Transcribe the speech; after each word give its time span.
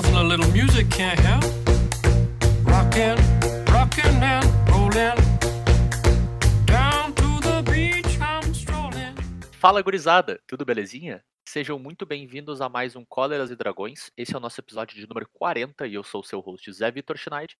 Nothing 0.00 0.16
a 0.16 0.22
little 0.22 0.50
music 0.52 0.88
can't 0.88 1.20
help. 1.20 1.44
Rockin', 2.64 3.16
rockin' 3.70 4.22
and 4.22 4.46
rollin'. 4.70 5.14
Down 6.64 7.12
to 7.12 7.40
the 7.42 7.62
beach 7.70 8.18
I'm 8.18 8.50
strolling. 8.54 9.14
Fala 9.52 9.82
gurizada, 9.82 10.40
tudo 10.46 10.64
belezinha? 10.64 11.22
Sejam 11.46 11.78
muito 11.78 12.06
bem-vindos 12.06 12.62
a 12.62 12.68
mais 12.70 12.96
um 12.96 13.04
Cóleras 13.04 13.50
e 13.50 13.56
Dragões. 13.56 14.10
Esse 14.16 14.34
é 14.34 14.38
o 14.38 14.40
nosso 14.40 14.58
episódio 14.58 14.96
de 14.96 15.06
número 15.06 15.28
40 15.34 15.86
e 15.86 15.92
eu 15.92 16.02
sou 16.02 16.22
o 16.22 16.24
seu 16.24 16.40
host 16.40 16.72
Zé 16.72 16.90
Vitor 16.90 17.18
Schneid. 17.18 17.54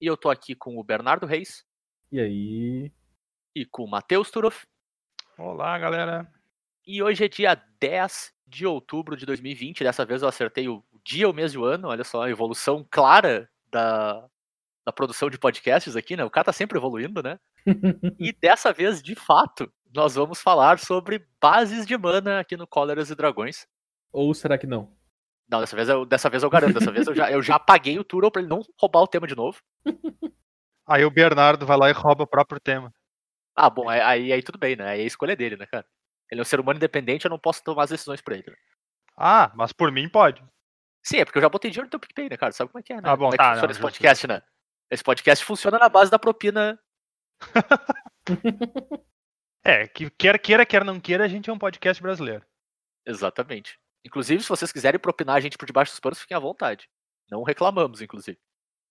E 0.00 0.06
eu 0.06 0.16
tô 0.16 0.30
aqui 0.30 0.56
com 0.56 0.76
o 0.76 0.82
Bernardo 0.82 1.26
Reis 1.26 1.64
E 2.10 2.18
aí? 2.18 2.92
e 3.54 3.64
com 3.64 3.84
o 3.84 3.88
Matheus 3.88 4.32
Turoff. 4.32 4.66
Olá, 5.38 5.78
galera. 5.78 6.26
E 6.84 7.00
hoje 7.00 7.24
é 7.24 7.28
dia 7.28 7.54
10 7.78 8.34
de 8.48 8.66
outubro 8.66 9.16
de 9.16 9.24
2020. 9.24 9.84
Dessa 9.84 10.04
vez 10.04 10.22
eu 10.22 10.28
acertei 10.28 10.68
o 10.68 10.82
dia, 11.04 11.28
o 11.28 11.32
mês 11.32 11.52
e 11.52 11.58
o 11.58 11.64
ano. 11.64 11.88
Olha 11.88 12.04
só, 12.04 12.22
a 12.22 12.30
evolução 12.30 12.86
clara 12.90 13.48
da, 13.70 14.26
da 14.86 14.92
produção 14.92 15.30
de 15.30 15.38
podcasts 15.38 15.96
aqui, 15.96 16.16
né? 16.16 16.24
O 16.24 16.30
cara 16.30 16.46
tá 16.46 16.52
sempre 16.52 16.78
evoluindo, 16.78 17.22
né? 17.22 17.38
E 18.18 18.32
dessa 18.40 18.72
vez, 18.72 19.02
de 19.02 19.14
fato, 19.14 19.72
nós 19.94 20.14
vamos 20.14 20.40
falar 20.40 20.78
sobre 20.78 21.26
bases 21.40 21.86
de 21.86 21.96
mana 21.96 22.40
aqui 22.40 22.56
no 22.56 22.66
Cóleras 22.66 23.10
e 23.10 23.14
Dragões. 23.14 23.66
Ou 24.12 24.32
será 24.34 24.58
que 24.58 24.66
não? 24.66 24.92
Não, 25.48 25.60
dessa 25.60 25.76
vez 25.76 25.88
eu, 25.88 26.04
dessa 26.04 26.30
vez 26.30 26.42
eu 26.42 26.50
garanto. 26.50 26.74
Dessa 26.74 26.90
vez 26.90 27.06
eu 27.06 27.14
já, 27.14 27.30
eu 27.30 27.42
já 27.42 27.56
apaguei 27.56 27.98
o 27.98 28.04
Turo 28.04 28.30
pra 28.30 28.40
ele 28.40 28.48
não 28.48 28.62
roubar 28.80 29.00
o 29.00 29.08
tema 29.08 29.26
de 29.26 29.34
novo. 29.36 29.58
Aí 30.86 31.04
o 31.04 31.10
Bernardo 31.10 31.64
vai 31.64 31.78
lá 31.78 31.88
e 31.88 31.92
rouba 31.92 32.24
o 32.24 32.26
próprio 32.26 32.60
tema. 32.60 32.92
Ah, 33.56 33.70
bom, 33.70 33.88
aí, 33.88 34.32
aí, 34.32 34.42
tudo 34.42 34.58
bem, 34.58 34.76
né? 34.76 34.86
Aí 34.86 35.00
é 35.00 35.04
a 35.04 35.06
escolha 35.06 35.36
dele, 35.36 35.56
né, 35.56 35.64
cara? 35.64 35.86
Ele 36.30 36.40
é 36.40 36.42
um 36.42 36.44
ser 36.44 36.58
humano 36.58 36.76
independente, 36.76 37.24
eu 37.24 37.30
não 37.30 37.38
posso 37.38 37.62
tomar 37.62 37.84
as 37.84 37.90
decisões 37.90 38.20
por 38.20 38.32
ele. 38.32 38.44
né? 38.48 38.56
Ah, 39.16 39.52
mas 39.54 39.72
por 39.72 39.92
mim 39.92 40.08
pode. 40.08 40.42
Sim, 41.04 41.18
é 41.18 41.24
porque 41.24 41.38
eu 41.38 41.42
já 41.42 41.48
botei 41.48 41.70
dinheiro 41.70 41.86
no 41.86 41.90
teu 41.90 42.00
PicPay, 42.00 42.30
né, 42.30 42.36
cara? 42.36 42.52
Sabe 42.52 42.70
como 42.70 42.80
é 42.80 42.82
que 42.82 42.92
é, 42.92 42.96
né? 42.96 43.02
Ah, 43.04 43.14
bom, 43.14 43.24
como 43.24 43.34
é 43.34 43.36
que 43.36 43.36
tá, 43.36 43.50
funciona 43.50 43.66
não, 43.66 43.70
esse 43.70 43.80
justo, 43.80 43.92
podcast, 43.92 44.26
né? 44.26 44.42
Esse 44.90 45.04
podcast 45.04 45.44
funciona 45.44 45.78
na 45.78 45.88
base 45.88 46.10
da 46.10 46.18
propina. 46.18 46.78
É, 49.66 49.88
que 49.88 50.10
quer 50.10 50.38
queira, 50.38 50.66
quer 50.66 50.84
não 50.84 51.00
queira, 51.00 51.24
a 51.24 51.28
gente 51.28 51.48
é 51.48 51.52
um 51.52 51.58
podcast 51.58 52.02
brasileiro. 52.02 52.44
Exatamente. 53.06 53.80
Inclusive, 54.04 54.42
se 54.42 54.48
vocês 54.48 54.70
quiserem 54.70 55.00
propinar 55.00 55.36
a 55.36 55.40
gente 55.40 55.56
por 55.56 55.64
debaixo 55.64 55.90
dos 55.92 56.00
panos, 56.00 56.20
fiquem 56.20 56.36
à 56.36 56.40
vontade. 56.40 56.86
Não 57.30 57.42
reclamamos, 57.42 58.02
inclusive. 58.02 58.38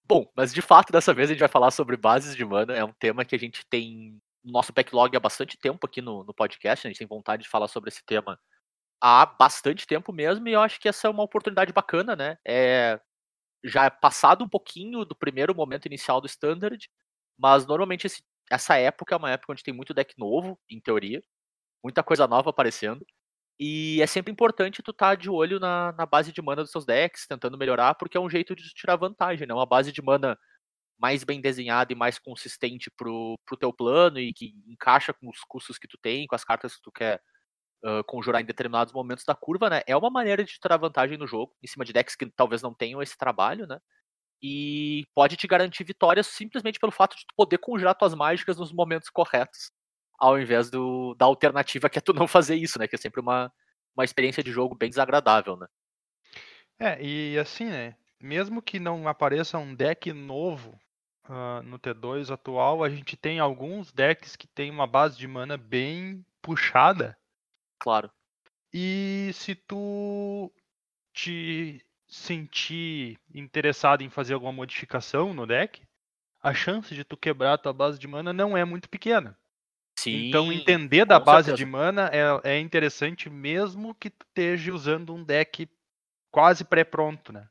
Bom, 0.04 0.28
mas 0.36 0.52
de 0.52 0.64
fato, 0.64 0.92
dessa 0.92 1.14
vez 1.14 1.30
a 1.30 1.34
gente 1.34 1.42
vai 1.42 1.48
falar 1.48 1.70
sobre 1.70 1.96
bases 1.96 2.36
de 2.36 2.44
mana. 2.44 2.74
É 2.74 2.84
um 2.84 2.92
tema 2.92 3.24
que 3.24 3.36
a 3.36 3.40
gente 3.40 3.64
tem 3.68 4.20
no 4.44 4.52
nosso 4.52 4.74
backlog 4.74 5.16
há 5.16 5.20
bastante 5.20 5.60
tempo 5.60 5.86
aqui 5.86 6.02
no, 6.02 6.24
no 6.24 6.34
podcast. 6.34 6.88
A 6.88 6.90
gente 6.90 6.98
tem 6.98 7.08
vontade 7.08 7.44
de 7.44 7.50
falar 7.50 7.68
sobre 7.68 7.90
esse 7.90 8.04
tema 8.04 8.40
há 9.04 9.28
bastante 9.28 9.88
tempo 9.88 10.14
mesmo. 10.14 10.48
E 10.50 10.54
eu 10.54 10.62
acho 10.62 10.80
que 10.82 10.90
essa 10.90 11.08
é 11.08 11.12
uma 11.12 11.24
oportunidade 11.24 11.74
bacana, 11.74 12.16
né? 12.16 12.40
É, 12.48 13.02
já 13.64 13.86
é 13.86 13.90
passado 13.90 14.44
um 14.46 14.50
pouquinho 14.50 15.06
do 15.06 15.16
primeiro 15.16 15.56
momento 15.56 15.86
inicial 15.88 16.22
do 16.22 16.28
Standard, 16.28 16.90
mas 17.38 17.66
normalmente 17.68 18.08
esse- 18.08 18.24
essa 18.52 18.78
época 18.78 19.16
é 19.16 19.18
uma 19.18 19.32
época 19.32 19.54
onde 19.54 19.64
tem 19.64 19.74
muito 19.74 19.94
deck 19.94 20.16
novo, 20.18 20.60
em 20.70 20.80
teoria. 20.82 21.22
Muita 21.84 22.04
coisa 22.04 22.28
nova 22.28 22.50
aparecendo. 22.52 23.06
E 23.60 24.02
é 24.02 24.08
sempre 24.08 24.32
importante 24.34 24.84
tu 24.84 24.92
estar 24.92 25.16
de 25.18 25.30
olho 25.30 25.60
na, 25.60 25.94
na 25.94 26.06
base 26.06 26.32
de 26.34 26.42
mana 26.42 26.64
dos 26.64 26.72
seus 26.72 26.86
decks, 26.86 27.28
tentando 27.28 27.58
melhorar, 27.58 27.96
porque 27.96 28.18
é 28.18 28.22
um 28.22 28.30
jeito 28.30 28.56
de 28.56 28.64
tirar 28.74 28.98
vantagem, 28.98 29.48
né? 29.48 29.54
Uma 29.54 29.66
base 29.66 29.92
de 29.92 30.02
mana 30.02 30.38
mais 30.98 31.24
bem 31.24 31.42
desenhada 31.42 31.92
e 31.94 31.96
mais 31.96 32.20
consistente 32.20 32.90
pro, 32.92 33.38
pro 33.46 33.58
teu 33.58 33.74
plano 33.74 34.20
e 34.20 34.34
que 34.34 34.54
encaixa 34.68 35.14
com 35.14 35.30
os 35.30 35.40
custos 35.48 35.78
que 35.78 35.88
tu 35.88 35.98
tem, 36.02 36.28
com 36.28 36.36
as 36.36 36.44
cartas 36.46 36.76
que 36.76 36.82
tu 36.82 36.92
quer 36.92 37.22
conjurar 38.08 38.42
em 38.42 38.46
determinados 38.46 38.94
momentos 38.94 39.26
da 39.26 39.36
curva, 39.36 39.70
né? 39.70 39.82
É 39.86 39.96
uma 39.96 40.10
maneira 40.10 40.44
de 40.44 40.60
tirar 40.60 40.78
vantagem 40.78 41.18
no 41.18 41.28
jogo, 41.28 41.54
em 41.62 41.68
cima 41.68 41.84
de 41.84 41.94
decks 41.94 42.16
que 42.16 42.26
talvez 42.32 42.62
não 42.62 42.74
tenham 42.74 43.02
esse 43.02 43.18
trabalho, 43.18 43.68
né? 43.68 43.80
E 44.42 45.06
pode 45.16 45.36
te 45.38 45.48
garantir 45.48 45.84
vitórias 45.84 46.28
simplesmente 46.28 46.80
pelo 46.80 46.92
fato 46.92 47.16
de 47.16 47.26
tu 47.26 47.34
poder 47.36 47.58
conjurar 47.58 47.96
tuas 47.96 48.14
mágicas 48.14 48.58
nos 48.58 48.72
momentos 48.72 49.10
corretos 49.10 49.72
ao 50.24 50.40
invés 50.40 50.70
do, 50.70 51.14
da 51.16 51.26
alternativa 51.26 51.90
que 51.90 51.98
é 51.98 52.02
tu 52.02 52.14
não 52.14 52.28
fazer 52.28 52.56
isso, 52.56 52.80
né? 52.80 52.88
Que 52.88 52.96
é 52.96 52.98
sempre 52.98 53.20
uma, 53.20 53.52
uma 53.96 54.06
experiência 54.06 54.44
de 54.44 54.52
jogo 54.52 54.76
bem 54.76 54.90
desagradável, 54.90 55.58
né? 55.58 55.68
É, 56.80 57.04
e 57.04 57.38
assim, 57.38 57.66
né? 57.66 57.96
Mesmo 58.22 58.62
que 58.62 58.80
não 58.80 59.08
apareça 59.08 59.58
um 59.58 59.76
deck 59.76 60.14
novo 60.14 60.80
ah, 61.26 61.62
no 61.64 61.78
T2 61.78 62.32
atual, 62.32 62.84
a 62.84 62.90
gente 62.90 63.18
tem 63.18 63.40
alguns 63.40 63.92
decks 63.92 64.36
que 64.36 64.48
tem 64.48 64.72
uma 64.72 64.88
base 64.88 65.18
de 65.18 65.28
mana 65.28 65.58
bem 65.58 66.26
puxada. 66.42 67.18
Claro. 67.84 68.10
E 68.74 69.32
se 69.34 69.56
tu 69.56 70.50
te 71.14 71.86
sentir 72.08 73.20
interessado 73.34 74.02
em 74.02 74.10
fazer 74.10 74.34
alguma 74.34 74.54
modificação 74.54 75.34
no 75.34 75.46
deck, 75.46 75.84
a 76.42 76.54
chance 76.54 76.96
de 76.96 77.04
tu 77.04 77.18
quebrar 77.18 77.54
a 77.54 77.58
tua 77.58 77.74
base 77.74 78.00
de 78.00 78.08
mana 78.08 78.32
não 78.32 78.56
é 78.56 78.64
muito 78.64 78.90
pequena. 78.90 79.38
Sim. 80.00 80.30
Então, 80.30 80.52
entender 80.52 81.06
da 81.06 81.20
base 81.20 81.48
certeza. 81.48 81.58
de 81.58 81.66
mana 81.66 82.10
é, 82.14 82.56
é 82.56 82.60
interessante 82.60 83.30
mesmo 83.30 83.94
que 83.96 84.10
tu 84.10 84.26
esteja 84.30 84.74
usando 84.74 85.14
um 85.14 85.24
deck 85.24 85.68
quase 86.32 86.64
pré-pronto, 86.64 87.34
né? 87.34 87.50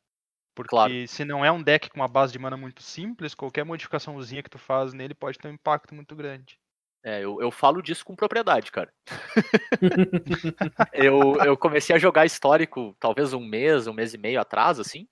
Porque 0.55 0.71
Claro. 0.71 1.09
se 1.09 1.25
não 1.25 1.45
é 1.45 1.53
um 1.53 1.63
deck 1.63 1.91
com 1.91 2.01
uma 2.01 2.09
base 2.09 2.33
de 2.33 2.39
mana 2.39 2.57
muito 2.57 2.83
simples, 2.83 3.35
qualquer 3.35 3.65
modificaçãozinha 3.65 4.43
que 4.43 4.51
tu 4.51 4.59
faz 4.59 4.95
nele 4.95 5.15
pode 5.15 5.39
ter 5.39 5.49
um 5.49 5.53
impacto 5.53 5.95
muito 5.95 6.17
grande. 6.17 6.59
É, 7.05 7.21
eu, 7.25 7.41
eu 7.41 7.51
falo 7.51 7.83
disso 7.83 8.05
com 8.05 8.15
propriedade, 8.15 8.71
cara. 8.71 8.93
eu, 10.93 11.37
eu 11.45 11.57
comecei 11.57 11.95
a 11.95 11.99
jogar 11.99 12.25
histórico 12.25 12.97
talvez 13.01 13.33
um 13.33 13.41
mês, 13.45 13.87
um 13.87 13.93
mês 13.93 14.15
e 14.15 14.19
meio 14.19 14.41
atrás, 14.41 14.79
assim. 14.79 15.09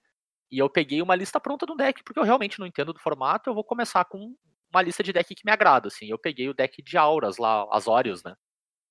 E 0.50 0.58
eu 0.58 0.68
peguei 0.70 1.02
uma 1.02 1.16
lista 1.16 1.40
pronta 1.40 1.66
do 1.66 1.76
deck, 1.76 2.02
porque 2.04 2.18
eu 2.20 2.24
realmente 2.24 2.58
não 2.58 2.66
entendo 2.66 2.92
do 2.92 3.00
formato. 3.00 3.50
Eu 3.50 3.54
vou 3.54 3.64
começar 3.64 4.04
com 4.04 4.34
uma 4.72 4.82
lista 4.82 5.02
de 5.02 5.12
deck 5.12 5.34
que 5.34 5.42
me 5.44 5.52
agrada, 5.52 5.88
assim. 5.88 6.06
Eu 6.08 6.18
peguei 6.18 6.48
o 6.48 6.54
deck 6.54 6.82
de 6.82 6.96
auras 6.98 7.38
lá, 7.38 7.66
Azorius, 7.72 8.22
né? 8.24 8.34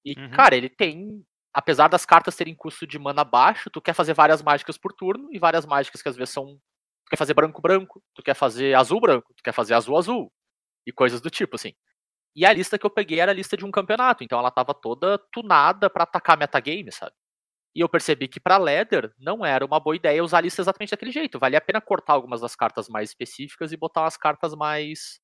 E, 0.06 0.16
Uhum. 0.18 0.32
cara, 0.32 0.56
ele 0.56 0.70
tem. 0.70 1.24
Apesar 1.54 1.88
das 1.88 2.06
cartas 2.06 2.36
terem 2.36 2.56
custo 2.56 2.88
de 2.88 3.00
mana 3.00 3.24
baixo, 3.24 3.70
tu 3.72 3.82
quer 3.82 3.94
fazer 3.94 4.14
várias 4.14 4.42
mágicas 4.44 4.78
por 4.78 4.94
turno, 4.94 5.30
e 5.34 5.40
várias 5.40 5.66
mágicas 5.66 6.02
que 6.02 6.10
às 6.10 6.16
vezes 6.16 6.34
são. 6.34 6.56
Tu 7.06 7.12
quer 7.12 7.18
fazer 7.18 7.34
branco-branco, 7.34 8.02
tu 8.14 8.24
quer 8.24 8.36
fazer 8.36 8.76
azul-branco, 8.76 9.34
tu 9.36 9.44
quer 9.44 9.54
fazer 9.54 9.74
azul-azul. 9.74 10.32
E 10.88 10.92
coisas 10.94 11.22
do 11.22 11.30
tipo, 11.30 11.56
assim. 11.56 11.74
E 12.40 12.46
a 12.46 12.54
lista 12.54 12.80
que 12.80 12.86
eu 12.86 12.90
peguei 12.90 13.20
era 13.20 13.34
a 13.34 13.36
lista 13.36 13.58
de 13.58 13.66
um 13.66 13.72
campeonato, 13.72 14.24
então 14.24 14.40
ela 14.40 14.50
tava 14.50 14.74
toda 14.74 15.18
tunada 15.30 15.90
pra 15.90 16.04
atacar 16.04 16.38
metagame, 16.38 16.90
sabe? 16.90 17.12
E 17.76 17.82
eu 17.82 17.90
percebi 17.90 18.30
que 18.30 18.40
pra 18.40 18.58
Leather 18.58 19.14
não 19.20 19.46
era 19.46 19.66
uma 19.66 19.78
boa 19.78 19.94
ideia 19.94 20.24
usar 20.24 20.38
a 20.38 20.42
lista 20.42 20.62
exatamente 20.62 20.92
daquele 20.92 21.12
jeito. 21.12 21.38
Valia 21.38 21.58
a 21.58 21.62
pena 21.62 21.82
cortar 21.82 22.14
algumas 22.14 22.40
das 22.40 22.56
cartas 22.56 22.88
mais 22.88 23.10
específicas 23.10 23.74
e 23.74 23.78
botar 23.78 24.04
umas 24.04 24.16
cartas 24.16 24.56
mais 24.56 25.20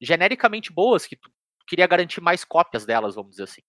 genericamente 0.00 0.72
boas, 0.72 1.06
que 1.06 1.14
tu 1.14 1.30
queria 1.68 1.86
garantir 1.86 2.20
mais 2.20 2.44
cópias 2.44 2.84
delas, 2.84 3.14
vamos 3.14 3.30
dizer 3.30 3.44
assim. 3.44 3.62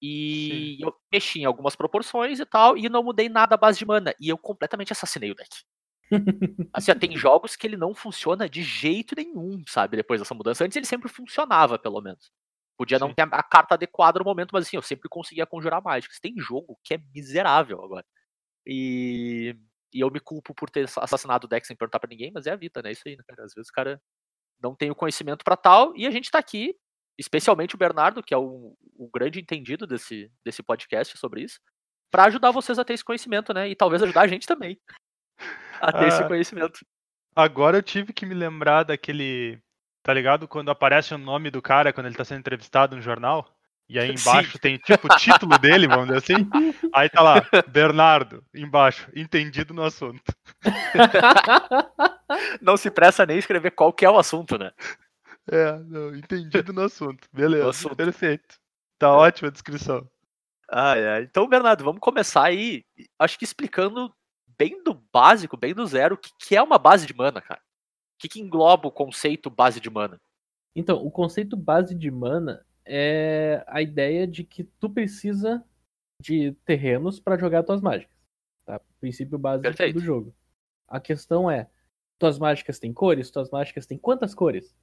E 0.00 0.78
eu 0.80 0.94
mexi 1.12 1.40
em 1.40 1.46
algumas 1.46 1.74
proporções 1.74 2.38
e 2.38 2.46
tal, 2.46 2.78
e 2.78 2.88
não 2.88 3.02
mudei 3.02 3.28
nada 3.28 3.56
à 3.56 3.58
base 3.58 3.80
de 3.80 3.84
mana. 3.84 4.14
E 4.20 4.28
eu 4.28 4.38
completamente 4.38 4.92
assassinei 4.92 5.32
o 5.32 5.34
deck. 5.34 5.50
Assim, 6.72 6.92
ó, 6.92 6.94
tem 6.94 7.16
jogos 7.16 7.56
que 7.56 7.66
ele 7.66 7.76
não 7.76 7.94
funciona 7.94 8.48
de 8.48 8.62
jeito 8.62 9.16
nenhum, 9.16 9.64
sabe? 9.66 9.96
Depois 9.96 10.20
dessa 10.20 10.34
mudança. 10.34 10.64
Antes 10.64 10.76
ele 10.76 10.86
sempre 10.86 11.08
funcionava, 11.08 11.78
pelo 11.78 12.00
menos. 12.00 12.30
Podia 12.76 12.98
não 12.98 13.08
Sim. 13.08 13.14
ter 13.14 13.22
a- 13.30 13.42
carta 13.42 13.74
adequada 13.74 14.18
no 14.18 14.24
momento, 14.24 14.50
mas 14.52 14.66
assim, 14.66 14.76
eu 14.76 14.82
sempre 14.82 15.08
conseguia 15.08 15.46
conjurar 15.46 15.82
mágicas. 15.82 16.18
Tem 16.20 16.34
jogo 16.38 16.78
que 16.82 16.94
é 16.94 16.98
miserável 17.14 17.82
agora. 17.84 18.04
E, 18.66 19.56
e 19.92 20.00
eu 20.00 20.10
me 20.10 20.20
culpo 20.20 20.54
por 20.54 20.70
ter 20.70 20.84
assassinado 20.98 21.46
o 21.46 21.48
deck 21.48 21.66
sem 21.66 21.76
perguntar 21.76 22.00
pra 22.00 22.08
ninguém, 22.08 22.30
mas 22.34 22.46
é 22.46 22.50
a 22.52 22.56
vida, 22.56 22.82
né? 22.82 22.92
Isso 22.92 23.02
aí, 23.06 23.16
né, 23.16 23.22
cara? 23.26 23.44
Às 23.44 23.54
vezes 23.54 23.68
o 23.68 23.72
cara 23.72 24.00
não 24.60 24.74
tem 24.74 24.90
o 24.90 24.94
conhecimento 24.94 25.44
pra 25.44 25.56
tal, 25.56 25.94
e 25.96 26.06
a 26.06 26.10
gente 26.10 26.30
tá 26.30 26.38
aqui, 26.38 26.74
especialmente 27.18 27.74
o 27.74 27.78
Bernardo, 27.78 28.22
que 28.22 28.32
é 28.32 28.38
o, 28.38 28.74
o 28.96 29.10
grande 29.12 29.38
entendido 29.40 29.86
desse, 29.86 30.30
desse 30.44 30.62
podcast 30.62 31.16
sobre 31.18 31.42
isso, 31.42 31.60
pra 32.10 32.24
ajudar 32.24 32.50
vocês 32.50 32.78
a 32.78 32.84
ter 32.84 32.94
esse 32.94 33.04
conhecimento, 33.04 33.52
né? 33.52 33.68
E 33.68 33.76
talvez 33.76 34.02
ajudar 34.02 34.22
a 34.22 34.26
gente 34.26 34.46
também 34.46 34.80
a 35.80 35.92
ter 35.92 36.08
esse 36.08 36.22
Ah. 36.22 36.28
conhecimento. 36.28 36.80
Agora 37.36 37.78
eu 37.78 37.82
tive 37.82 38.12
que 38.12 38.24
me 38.24 38.34
lembrar 38.34 38.84
daquele. 38.84 39.60
Tá 40.04 40.12
ligado? 40.12 40.46
Quando 40.46 40.70
aparece 40.70 41.14
o 41.14 41.18
nome 41.18 41.50
do 41.50 41.62
cara 41.62 41.90
quando 41.90 42.06
ele 42.06 42.14
tá 42.14 42.26
sendo 42.26 42.40
entrevistado 42.40 42.94
no 42.94 43.00
jornal. 43.00 43.48
E 43.88 43.98
aí 43.98 44.08
Sim. 44.16 44.28
embaixo 44.28 44.58
tem 44.58 44.76
tipo 44.76 45.06
o 45.10 45.16
título 45.16 45.58
dele, 45.58 45.88
vamos 45.88 46.08
dizer 46.08 46.18
assim. 46.18 46.48
Aí 46.92 47.08
tá 47.08 47.22
lá, 47.22 47.42
Bernardo, 47.66 48.44
embaixo, 48.54 49.10
entendido 49.16 49.72
no 49.74 49.82
assunto. 49.82 50.32
não 52.60 52.76
se 52.76 52.90
pressa 52.90 53.26
nem 53.26 53.38
escrever 53.38 53.72
qual 53.72 53.92
que 53.92 54.04
é 54.04 54.10
o 54.10 54.18
assunto, 54.18 54.56
né? 54.58 54.70
É, 55.50 55.72
não, 55.78 56.14
entendido 56.14 56.72
no 56.72 56.82
assunto. 56.82 57.26
Beleza, 57.32 57.70
assunto. 57.70 57.96
perfeito. 57.96 58.60
Tá 58.98 59.10
ótima 59.10 59.48
a 59.48 59.52
descrição. 59.52 60.08
Ah, 60.70 60.96
é. 60.96 61.22
Então, 61.22 61.48
Bernardo, 61.48 61.82
vamos 61.82 62.00
começar 62.00 62.44
aí, 62.44 62.84
acho 63.18 63.38
que 63.38 63.44
explicando 63.44 64.14
bem 64.56 64.82
do 64.84 64.94
básico, 64.94 65.56
bem 65.56 65.74
do 65.74 65.86
zero, 65.86 66.14
o 66.14 66.18
que, 66.18 66.30
que 66.38 66.56
é 66.56 66.62
uma 66.62 66.78
base 66.78 67.06
de 67.06 67.14
mana, 67.14 67.40
cara. 67.40 67.60
O 68.14 68.18
que, 68.18 68.28
que 68.28 68.40
engloba 68.40 68.88
o 68.88 68.92
conceito 68.92 69.50
base 69.50 69.80
de 69.80 69.90
mana? 69.90 70.20
Então, 70.74 71.04
o 71.04 71.10
conceito 71.10 71.56
base 71.56 71.94
de 71.94 72.10
mana 72.10 72.64
é 72.84 73.64
a 73.66 73.80
ideia 73.80 74.26
de 74.26 74.44
que 74.44 74.64
tu 74.64 74.90
precisa 74.90 75.64
de 76.20 76.52
terrenos 76.64 77.20
para 77.20 77.38
jogar 77.38 77.62
tuas 77.62 77.80
mágicas. 77.80 78.16
Tá? 78.64 78.80
Princípio 79.00 79.38
básico 79.38 79.62
Perfeito. 79.62 79.98
do 79.98 80.04
jogo. 80.04 80.34
A 80.88 81.00
questão 81.00 81.50
é, 81.50 81.68
tuas 82.18 82.38
mágicas 82.38 82.78
têm 82.78 82.92
cores? 82.92 83.30
Tuas 83.30 83.50
mágicas 83.50 83.86
têm 83.86 83.98
quantas 83.98 84.34
cores? 84.34 84.74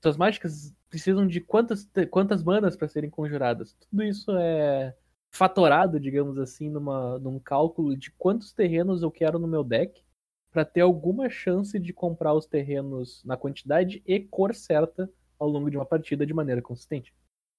Tuas 0.00 0.16
mágicas 0.16 0.74
precisam 0.88 1.26
de 1.26 1.40
quantas, 1.40 1.88
quantas 2.10 2.42
manas 2.42 2.76
para 2.76 2.88
serem 2.88 3.10
conjuradas? 3.10 3.74
Tudo 3.74 4.02
isso 4.02 4.32
é 4.36 4.94
fatorado, 5.30 6.00
digamos 6.00 6.38
assim, 6.38 6.68
numa, 6.68 7.18
num 7.18 7.38
cálculo 7.38 7.96
de 7.96 8.10
quantos 8.12 8.52
terrenos 8.52 9.02
eu 9.02 9.10
quero 9.10 9.38
no 9.38 9.46
meu 9.46 9.62
deck 9.62 10.02
para 10.50 10.64
ter 10.64 10.80
alguma 10.80 11.28
chance 11.30 11.78
de 11.78 11.92
comprar 11.92 12.34
os 12.34 12.46
terrenos 12.46 13.22
na 13.24 13.36
quantidade 13.36 14.02
e 14.06 14.20
cor 14.20 14.54
certa 14.54 15.10
ao 15.38 15.48
longo 15.48 15.70
de 15.70 15.76
uma 15.76 15.86
partida 15.86 16.26
de 16.26 16.34
maneira 16.34 16.60
consistente. 16.60 17.14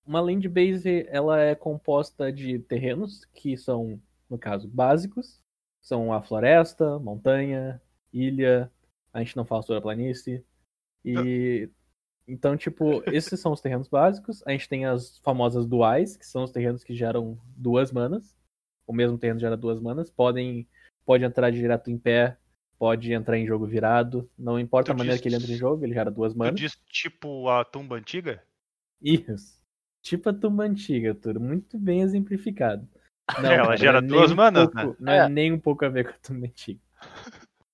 Uma 0.05 0.19
land 0.19 0.47
base 0.49 1.05
ela 1.09 1.39
é 1.39 1.55
composta 1.55 2.31
de 2.31 2.59
terrenos 2.59 3.25
que 3.33 3.55
são, 3.55 4.01
no 4.29 4.37
caso, 4.37 4.67
básicos, 4.67 5.39
são 5.81 6.13
a 6.13 6.21
floresta, 6.21 6.99
montanha, 6.99 7.81
ilha, 8.11 8.71
a 9.13 9.19
gente 9.19 9.35
não 9.35 9.45
fala 9.45 9.61
sobre 9.61 9.79
a 9.79 9.81
planície 9.81 10.43
e 11.03 11.69
então, 12.27 12.55
tipo, 12.55 13.03
esses 13.11 13.39
são 13.39 13.51
os 13.51 13.61
terrenos 13.61 13.87
básicos. 13.87 14.41
A 14.45 14.51
gente 14.51 14.69
tem 14.69 14.85
as 14.85 15.17
famosas 15.19 15.65
duais, 15.65 16.15
que 16.15 16.25
são 16.25 16.43
os 16.43 16.51
terrenos 16.51 16.83
que 16.83 16.95
geram 16.95 17.37
duas 17.57 17.91
manas. 17.91 18.35
O 18.87 18.93
mesmo 18.93 19.17
terreno 19.17 19.39
gera 19.39 19.57
duas 19.57 19.79
manas. 19.79 20.09
Podem, 20.09 20.67
pode 21.05 21.23
entrar 21.23 21.51
direto 21.51 21.89
em 21.91 21.97
pé, 21.97 22.37
pode 22.81 23.13
entrar 23.13 23.37
em 23.37 23.45
jogo 23.45 23.63
virado. 23.67 24.27
Não 24.35 24.59
importa 24.59 24.87
Tu 24.91 24.95
a 24.95 24.97
maneira 24.97 25.13
diz- 25.15 25.21
que 25.21 25.27
ele 25.29 25.35
entra 25.35 25.51
em 25.51 25.55
jogo, 25.55 25.85
ele 25.85 25.93
gera 25.93 26.09
duas 26.09 26.33
Tu 26.33 26.39
manas. 26.39 26.59
diz 26.59 26.75
tipo 26.89 27.47
a 27.47 27.63
tumba 27.63 27.95
antiga? 27.97 28.41
Isso. 28.99 29.61
Tipo 30.01 30.29
a 30.29 30.33
tumba 30.33 30.63
antiga, 30.63 31.13
tudo 31.13 31.39
muito 31.39 31.77
bem 31.77 32.01
exemplificado. 32.01 32.87
Não, 33.39 33.51
Ela 33.51 33.63
cara, 33.65 33.77
gera 33.77 34.01
não 34.01 34.07
é 34.07 34.11
duas 34.11 34.29
nem 34.29 34.33
um 34.33 34.35
manas, 34.35 34.63
pouco- 34.71 34.87
né? 34.89 34.95
Não 34.99 35.13
é. 35.13 35.17
É. 35.17 35.29
nem 35.29 35.51
um 35.53 35.59
pouco 35.59 35.85
a 35.85 35.89
ver 35.89 36.05
com 36.05 36.09
a 36.09 36.13
tumba 36.23 36.47
antiga. 36.47 36.79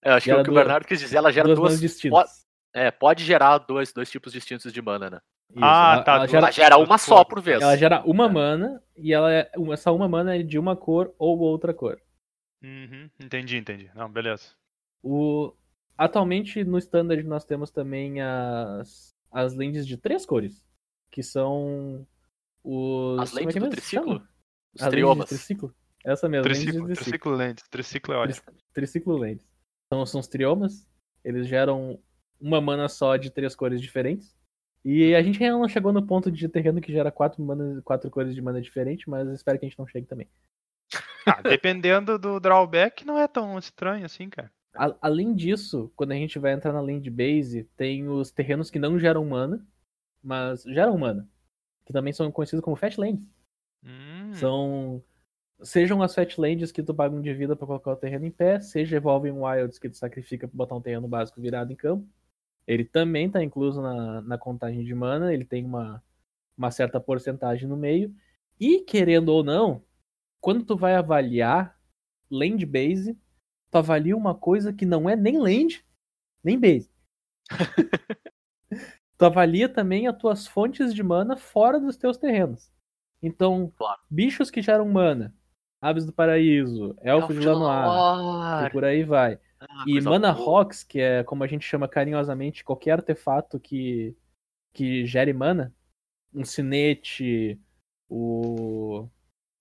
Eu 0.03 0.13
acho 0.13 0.23
que 0.25 0.29
Gera 0.29 0.41
o 0.41 0.43
que 0.43 0.51
o 0.51 0.53
Bernardo 0.53 0.85
quis 0.85 0.99
dizer, 0.99 1.15
ela 1.17 1.31
gera 1.31 1.47
duas 1.47 1.57
duas. 1.57 1.69
manas 1.71 1.79
distintas. 1.81 2.45
É, 2.73 2.91
pode 2.91 3.23
gerar 3.23 3.57
dois, 3.59 3.93
dois 3.93 4.11
tipos 4.11 4.33
distintos 4.33 4.71
de 4.73 4.81
mana, 4.81 5.09
né? 5.09 5.21
Isso, 5.51 5.59
Ah, 5.63 5.93
ela- 5.95 6.03
tá, 6.03 6.15
ela 6.15 6.27
gera- 6.27 6.37
Ela 6.47 6.51
gera 6.51 6.77
uma 6.77 6.97
só 6.97 7.23
por 7.23 7.41
vez. 7.41 7.61
Ela 7.61 7.77
gera 7.77 8.03
uma 8.05 8.27
mana 8.27 8.83
e 8.97 9.13
ela 9.13 9.31
é, 9.31 9.49
uma- 9.55 9.73
essa 9.73 9.89
uma 9.93 10.07
mana 10.09 10.35
é 10.35 10.43
de 10.43 10.59
uma 10.59 10.75
cor 10.75 11.13
ou 11.17 11.39
outra 11.39 11.73
cor. 11.73 11.97
Uhum, 12.61 13.09
entendi, 13.19 13.55
entendi. 13.57 13.89
Não, 13.95 14.09
beleza. 14.09 14.49
O, 15.03 15.53
atualmente 15.97 16.63
no 16.63 16.77
standard 16.77 17.23
nós 17.25 17.45
temos 17.45 17.71
também 17.71 18.21
as, 18.21 19.15
as 19.31 19.53
lentes 19.53 19.85
de 19.87 19.97
três 19.97 20.25
cores, 20.25 20.63
que 21.11 21.23
são 21.23 22.05
os 22.63 23.19
As 23.19 23.33
é 23.35 23.39
lentes 23.39 23.53
que 23.53 23.59
do 23.59 23.69
triciclo? 23.69 24.15
Os 24.15 24.81
As 24.81 24.81
lentes 24.81 24.89
triomas. 24.91 25.29
triciclo. 25.29 25.75
Essa 26.05 26.29
mesmo, 26.29 26.47
lentes 26.47 26.61
de 26.61 26.65
Triciclo, 26.71 26.85
triciclo. 26.87 27.05
triciclo 27.11 27.35
lentes. 27.35 27.67
Triciclo 27.69 28.13
é 28.13 28.17
ótimo. 28.17 28.45
Triciclo 28.73 29.17
lentes. 29.17 29.45
Então 29.87 30.05
são 30.05 30.19
os 30.19 30.27
triomas. 30.27 30.87
Eles 31.23 31.47
geram 31.47 31.99
uma 32.39 32.61
mana 32.61 32.87
só 32.87 33.17
de 33.17 33.29
três 33.29 33.55
cores 33.55 33.81
diferentes. 33.81 34.35
E 34.85 35.13
a 35.15 35.21
gente 35.21 35.43
ainda 35.43 35.57
não 35.57 35.67
chegou 35.67 35.91
no 35.91 36.05
ponto 36.05 36.31
de 36.31 36.47
terreno 36.47 36.79
que 36.79 36.93
gera 36.93 37.11
quatro, 37.11 37.43
mana, 37.43 37.81
quatro 37.83 38.09
cores 38.09 38.33
de 38.33 38.41
mana 38.41 38.61
diferente, 38.61 39.09
mas 39.09 39.27
espero 39.29 39.59
que 39.59 39.65
a 39.65 39.69
gente 39.69 39.77
não 39.77 39.87
chegue 39.87 40.07
também. 40.07 40.29
Ah, 41.25 41.41
dependendo 41.41 42.17
do 42.17 42.39
drawback, 42.39 43.05
não 43.05 43.17
é 43.17 43.27
tão 43.27 43.57
estranho 43.57 44.05
assim, 44.05 44.29
cara. 44.29 44.49
A- 44.77 44.95
além 45.01 45.33
disso, 45.33 45.91
quando 45.95 46.11
a 46.11 46.15
gente 46.15 46.39
vai 46.39 46.53
entrar 46.53 46.73
na 46.73 46.81
land 46.81 47.09
base, 47.09 47.63
tem 47.75 48.07
os 48.07 48.31
terrenos 48.31 48.69
que 48.69 48.79
não 48.79 48.99
geram 48.99 49.25
mana, 49.25 49.65
mas 50.23 50.63
geram 50.63 50.97
mana. 50.97 51.27
Que 51.85 51.93
também 51.93 52.13
são 52.13 52.31
conhecidos 52.31 52.63
como 52.63 52.75
fat 52.75 52.97
lands. 52.97 53.23
Hum, 53.83 54.33
São. 54.33 55.03
Sejam 55.61 56.01
as 56.03 56.13
fat 56.13 56.37
lands 56.39 56.71
que 56.71 56.83
tu 56.83 56.93
paga 56.93 57.15
um 57.15 57.21
de 57.21 57.33
vida 57.33 57.55
pra 57.55 57.65
colocar 57.65 57.91
o 57.91 57.95
terreno 57.95 58.25
em 58.25 58.31
pé, 58.31 58.59
seja 58.59 58.97
Evolving 58.97 59.31
Wilds 59.31 59.79
que 59.79 59.89
tu 59.89 59.97
sacrifica 59.97 60.47
pra 60.47 60.55
botar 60.55 60.75
um 60.75 60.81
terreno 60.81 61.07
básico 61.07 61.41
virado 61.41 61.71
em 61.73 61.75
campo. 61.75 62.07
Ele 62.67 62.85
também 62.85 63.29
tá 63.29 63.43
incluso 63.43 63.81
na, 63.81 64.21
na 64.21 64.37
contagem 64.37 64.83
de 64.83 64.93
mana, 64.93 65.33
ele 65.33 65.45
tem 65.45 65.65
uma, 65.65 66.03
uma 66.57 66.69
certa 66.69 66.99
porcentagem 66.99 67.67
no 67.67 67.77
meio. 67.77 68.13
E, 68.59 68.79
querendo 68.81 69.29
ou 69.29 69.43
não, 69.43 69.81
quando 70.39 70.63
tu 70.63 70.77
vai 70.77 70.95
avaliar 70.95 71.75
land 72.29 72.63
base, 72.65 73.17
tu 73.71 73.77
avalia 73.77 74.15
uma 74.15 74.33
coisa 74.35 74.73
que 74.73 74.85
não 74.85 75.09
é 75.09 75.15
nem 75.15 75.37
land, 75.39 75.83
nem 76.43 76.59
base. 76.59 76.89
tu 79.17 79.25
avalia 79.25 79.67
também 79.69 80.07
as 80.07 80.17
tuas 80.17 80.47
fontes 80.47 80.93
de 80.93 81.03
mana 81.03 81.37
fora 81.37 81.79
dos 81.79 81.97
teus 81.97 82.17
terrenos. 82.17 82.71
Então, 83.21 83.71
Claro. 83.75 83.99
bichos 84.09 84.51
que 84.51 84.61
geram 84.61 84.87
mana, 84.87 85.33
aves 85.81 86.05
do 86.05 86.13
paraíso, 86.13 86.95
elfos 87.01 87.35
de 87.39 87.45
Lanoir, 87.45 88.65
e 88.65 88.69
por 88.69 88.85
aí 88.85 89.03
vai. 89.03 89.39
Ah, 89.59 89.83
E 89.87 89.99
Mana 90.01 90.33
boa. 90.33 90.45
Rocks, 90.45 90.83
que 90.83 90.99
é 90.99 91.23
como 91.23 91.43
a 91.43 91.47
gente 91.47 91.65
chama 91.65 91.87
carinhosamente 91.87 92.63
qualquer 92.63 92.91
artefato 92.91 93.59
que, 93.59 94.15
que 94.71 95.03
gere 95.05 95.33
mana, 95.33 95.73
um 96.33 96.45
sinete, 96.45 97.59
o. 98.07 99.07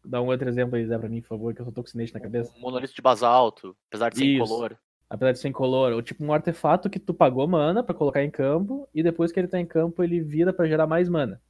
Dá 0.06 0.22
um 0.22 0.26
outro 0.26 0.48
exemplo 0.48 0.76
aí, 0.76 0.86
Zé, 0.86 0.96
pra 0.96 1.08
mim, 1.08 1.20
por 1.20 1.28
favor, 1.28 1.54
que 1.54 1.60
eu 1.60 1.64
só 1.64 1.72
tô 1.72 1.82
com 1.82 1.88
sinete 1.88 2.14
na 2.14 2.20
cabeça. 2.20 2.52
Um 2.56 2.60
monolito 2.60 2.94
de 2.94 3.02
basalto, 3.02 3.76
apesar 3.88 4.10
de 4.10 4.18
ser 4.18 4.24
Isso. 4.24 4.44
incolor. 4.44 4.76
Apesar 5.10 5.32
de 5.32 5.38
ser 5.38 5.48
incolor, 5.48 5.92
ou 5.92 6.02
tipo 6.02 6.24
um 6.24 6.32
artefato 6.32 6.90
que 6.90 6.98
tu 6.98 7.12
pagou 7.12 7.46
mana 7.46 7.82
pra 7.82 7.94
colocar 7.94 8.22
em 8.22 8.30
campo, 8.30 8.88
e 8.94 9.02
depois 9.02 9.32
que 9.32 9.38
ele 9.38 9.48
tá 9.48 9.58
em 9.60 9.66
campo, 9.66 10.02
ele 10.02 10.20
vira 10.20 10.52
pra 10.52 10.66
gerar 10.66 10.86
mais 10.86 11.08
mana. 11.08 11.40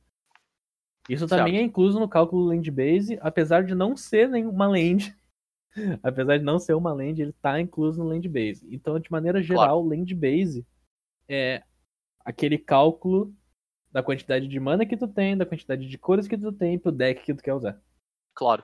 Isso 1.08 1.26
também 1.26 1.54
Certo. 1.54 1.62
é 1.62 1.66
incluso 1.66 2.00
no 2.00 2.08
cálculo 2.08 2.46
land 2.46 2.70
base, 2.70 3.18
apesar 3.20 3.62
de 3.64 3.74
não 3.74 3.96
ser 3.96 4.28
nenhuma 4.28 4.66
land. 4.66 5.16
apesar 6.02 6.38
de 6.38 6.44
não 6.44 6.58
ser 6.58 6.74
uma 6.74 6.92
land, 6.92 7.20
ele 7.20 7.32
tá 7.32 7.60
incluso 7.60 8.02
no 8.02 8.08
land 8.08 8.28
base. 8.28 8.66
Então, 8.70 8.98
de 8.98 9.10
maneira 9.10 9.42
geral, 9.42 9.82
land 9.84 10.14
base 10.14 10.66
é 11.28 11.62
aquele 12.24 12.58
cálculo 12.58 13.34
da 13.92 14.02
quantidade 14.02 14.48
de 14.48 14.60
mana 14.60 14.84
que 14.84 14.96
tu 14.96 15.06
tem, 15.06 15.36
da 15.36 15.46
quantidade 15.46 15.86
de 15.86 15.98
cores 15.98 16.26
que 16.26 16.36
tu 16.36 16.52
tem 16.52 16.78
pro 16.78 16.92
deck 16.92 17.22
que 17.22 17.34
tu 17.34 17.42
quer 17.42 17.54
usar. 17.54 17.80
Claro. 18.36 18.62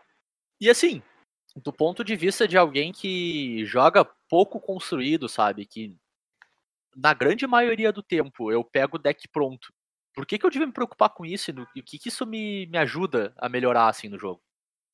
E 0.61 0.71
assim, 0.71 1.03
do 1.57 1.73
ponto 1.73 2.05
de 2.05 2.15
vista 2.15 2.47
de 2.47 2.57
alguém 2.57 2.93
que 2.93 3.65
joga 3.65 4.05
pouco 4.29 4.61
construído, 4.61 5.29
sabe? 5.29 5.67
Que 5.67 5.97
na 6.95 7.13
grande 7.15 7.47
maioria 7.47 7.93
do 7.93 8.03
tempo 8.03 8.53
eu 8.53 8.63
pego 8.63 8.97
o 8.97 9.01
deck 9.01 9.27
pronto. 9.29 9.73
Por 10.15 10.27
que, 10.27 10.39
que 10.39 10.45
eu 10.45 10.51
devia 10.51 10.67
me 10.67 10.73
preocupar 10.73 11.11
com 11.11 11.25
isso 11.25 11.51
e 11.51 11.81
o 11.81 11.85
que, 11.85 11.99
que 11.99 12.09
isso 12.09 12.27
me, 12.27 12.67
me 12.67 12.79
ajuda 12.79 13.33
a 13.39 13.49
melhorar 13.49 13.89
assim 13.89 14.09
no 14.09 14.19
jogo? 14.19 14.43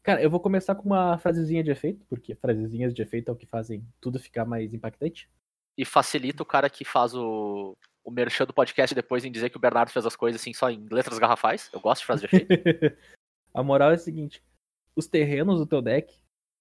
Cara, 0.03 0.23
eu 0.23 0.31
vou 0.31 0.41
começar 0.41 0.75
com 0.75 0.85
uma 0.85 1.19
frasezinha 1.19 1.63
de 1.63 1.71
efeito, 1.71 2.07
porque 2.09 2.35
frasezinhas 2.35 2.95
de 2.95 3.03
efeito 3.03 3.29
é 3.29 3.33
o 3.33 3.37
que 3.37 3.47
fazem 3.47 3.87
tudo 4.01 4.19
ficar 4.21 4.45
mais 4.45 4.73
impactante. 4.73 5.29
E 5.77 5.85
facilita 5.85 6.43
o 6.43 6.47
cara 6.47 6.71
que 6.71 6.85
faz 6.85 7.15
o, 7.15 7.77
o 8.05 8.11
merchan 8.11 8.47
do 8.47 8.55
podcast 8.55 8.95
depois 8.95 9.25
em 9.25 9.31
dizer 9.31 9.51
que 9.51 9.57
o 9.57 9.61
Bernardo 9.61 9.91
fez 9.91 10.07
as 10.07 10.17
coisas 10.17 10.41
assim 10.41 10.53
só 10.53 10.71
em 10.71 10.87
letras 10.91 11.19
garrafais. 11.19 11.69
Eu 11.73 11.81
gosto 11.81 12.01
de 12.01 12.07
frase 12.07 12.27
de 12.27 12.27
efeito. 12.27 12.49
a 13.53 13.63
moral 13.63 13.91
é 13.91 13.95
a 13.95 13.99
seguinte: 13.99 14.43
os 14.99 15.07
terrenos 15.07 15.59
do 15.59 15.67
teu 15.67 15.81
deck 15.81 16.13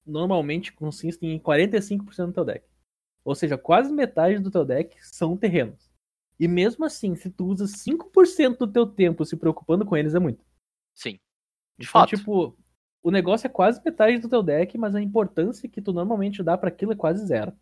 normalmente 0.06 0.72
consistem 0.72 1.34
em 1.34 1.40
45% 1.40 2.28
do 2.28 2.34
teu 2.34 2.46
deck. 2.46 2.66
Ou 3.26 3.36
seja, 3.36 3.58
quase 3.58 3.92
metade 3.92 4.40
do 4.40 4.52
teu 4.52 4.64
deck 4.64 4.96
são 5.02 5.36
terrenos. 5.36 5.92
E 6.40 6.48
mesmo 6.48 6.86
assim, 6.86 7.16
se 7.16 7.30
tu 7.30 7.48
usa 7.48 7.66
5% 7.68 8.60
do 8.60 8.68
teu 8.72 8.86
tempo 8.86 9.26
se 9.26 9.36
preocupando 9.36 9.86
com 9.86 9.98
eles, 9.98 10.14
é 10.16 10.20
muito. 10.20 10.46
Sim. 10.96 11.14
De 11.78 11.88
Então, 11.88 11.92
fato. 12.02 12.16
tipo, 12.16 12.56
o 13.04 13.12
negócio 13.12 13.48
é 13.48 13.50
quase 13.50 13.82
metade 13.84 14.20
do 14.20 14.30
teu 14.30 14.44
deck, 14.44 14.78
mas 14.78 14.94
a 14.96 15.02
importância 15.02 15.68
que 15.68 15.82
tu 15.82 15.92
normalmente 15.92 16.44
dá 16.44 16.58
pra 16.58 16.70
aquilo 16.70 16.94
é 16.94 16.96
quase 16.96 17.26
zero. 17.26 17.52
É 17.52 17.56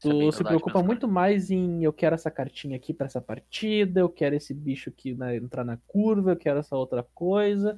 Tu 0.00 0.08
bem 0.08 0.30
se 0.32 0.38
verdade 0.38 0.56
preocupa 0.56 0.82
muito 0.82 1.06
mais 1.06 1.50
em 1.50 1.84
eu 1.84 1.92
quero 1.92 2.14
essa 2.14 2.30
cartinha 2.30 2.76
aqui 2.76 2.94
pra 2.94 3.06
essa 3.06 3.20
partida, 3.20 4.00
eu 4.00 4.08
quero 4.08 4.34
esse 4.34 4.54
bicho 4.54 4.88
aqui 4.88 5.14
na- 5.14 5.34
entrar 5.36 5.64
na 5.64 5.76
curva, 5.86 6.30
eu 6.32 6.36
quero 6.36 6.58
essa 6.60 6.76
outra 6.76 7.02
coisa. 7.14 7.76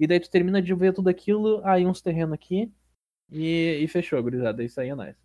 E 0.00 0.06
daí 0.06 0.18
tu 0.18 0.30
termina 0.30 0.62
de 0.62 0.74
ver 0.74 0.94
tudo 0.94 1.10
aquilo, 1.10 1.60
aí 1.62 1.84
uns 1.84 2.00
terrenos 2.00 2.32
aqui. 2.32 2.72
E, 3.30 3.78
e 3.82 3.86
fechou, 3.86 4.20
gurizada. 4.22 4.64
Isso 4.64 4.80
aí 4.80 4.88
é 4.88 4.96
nice. 4.96 5.20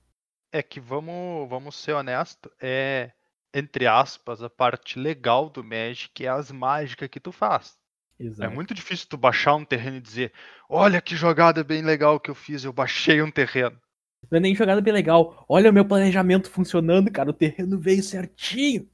É 0.51 0.61
que 0.61 0.81
vamos, 0.81 1.49
vamos 1.49 1.75
ser 1.75 1.93
honestos, 1.93 2.51
é, 2.61 3.11
entre 3.53 3.87
aspas, 3.87 4.43
a 4.43 4.49
parte 4.49 4.99
legal 4.99 5.49
do 5.49 5.63
Magic 5.63 6.25
é 6.25 6.27
as 6.27 6.51
mágicas 6.51 7.07
que 7.07 7.21
tu 7.21 7.31
faz. 7.31 7.77
Exato. 8.19 8.51
É 8.51 8.53
muito 8.53 8.73
difícil 8.73 9.07
tu 9.09 9.17
baixar 9.17 9.55
um 9.55 9.63
terreno 9.63 9.95
e 9.97 10.01
dizer, 10.01 10.33
olha 10.69 11.01
que 11.01 11.15
jogada 11.15 11.63
bem 11.63 11.81
legal 11.81 12.19
que 12.19 12.29
eu 12.29 12.35
fiz, 12.35 12.65
eu 12.65 12.73
baixei 12.73 13.21
um 13.21 13.31
terreno. 13.31 13.79
Não 14.29 14.37
é 14.37 14.41
nem 14.41 14.55
jogada 14.55 14.81
bem 14.81 14.93
legal. 14.93 15.45
Olha 15.47 15.69
o 15.69 15.73
meu 15.73 15.85
planejamento 15.85 16.49
funcionando, 16.49 17.11
cara. 17.11 17.29
O 17.29 17.33
terreno 17.33 17.79
veio 17.79 18.03
certinho. 18.03 18.89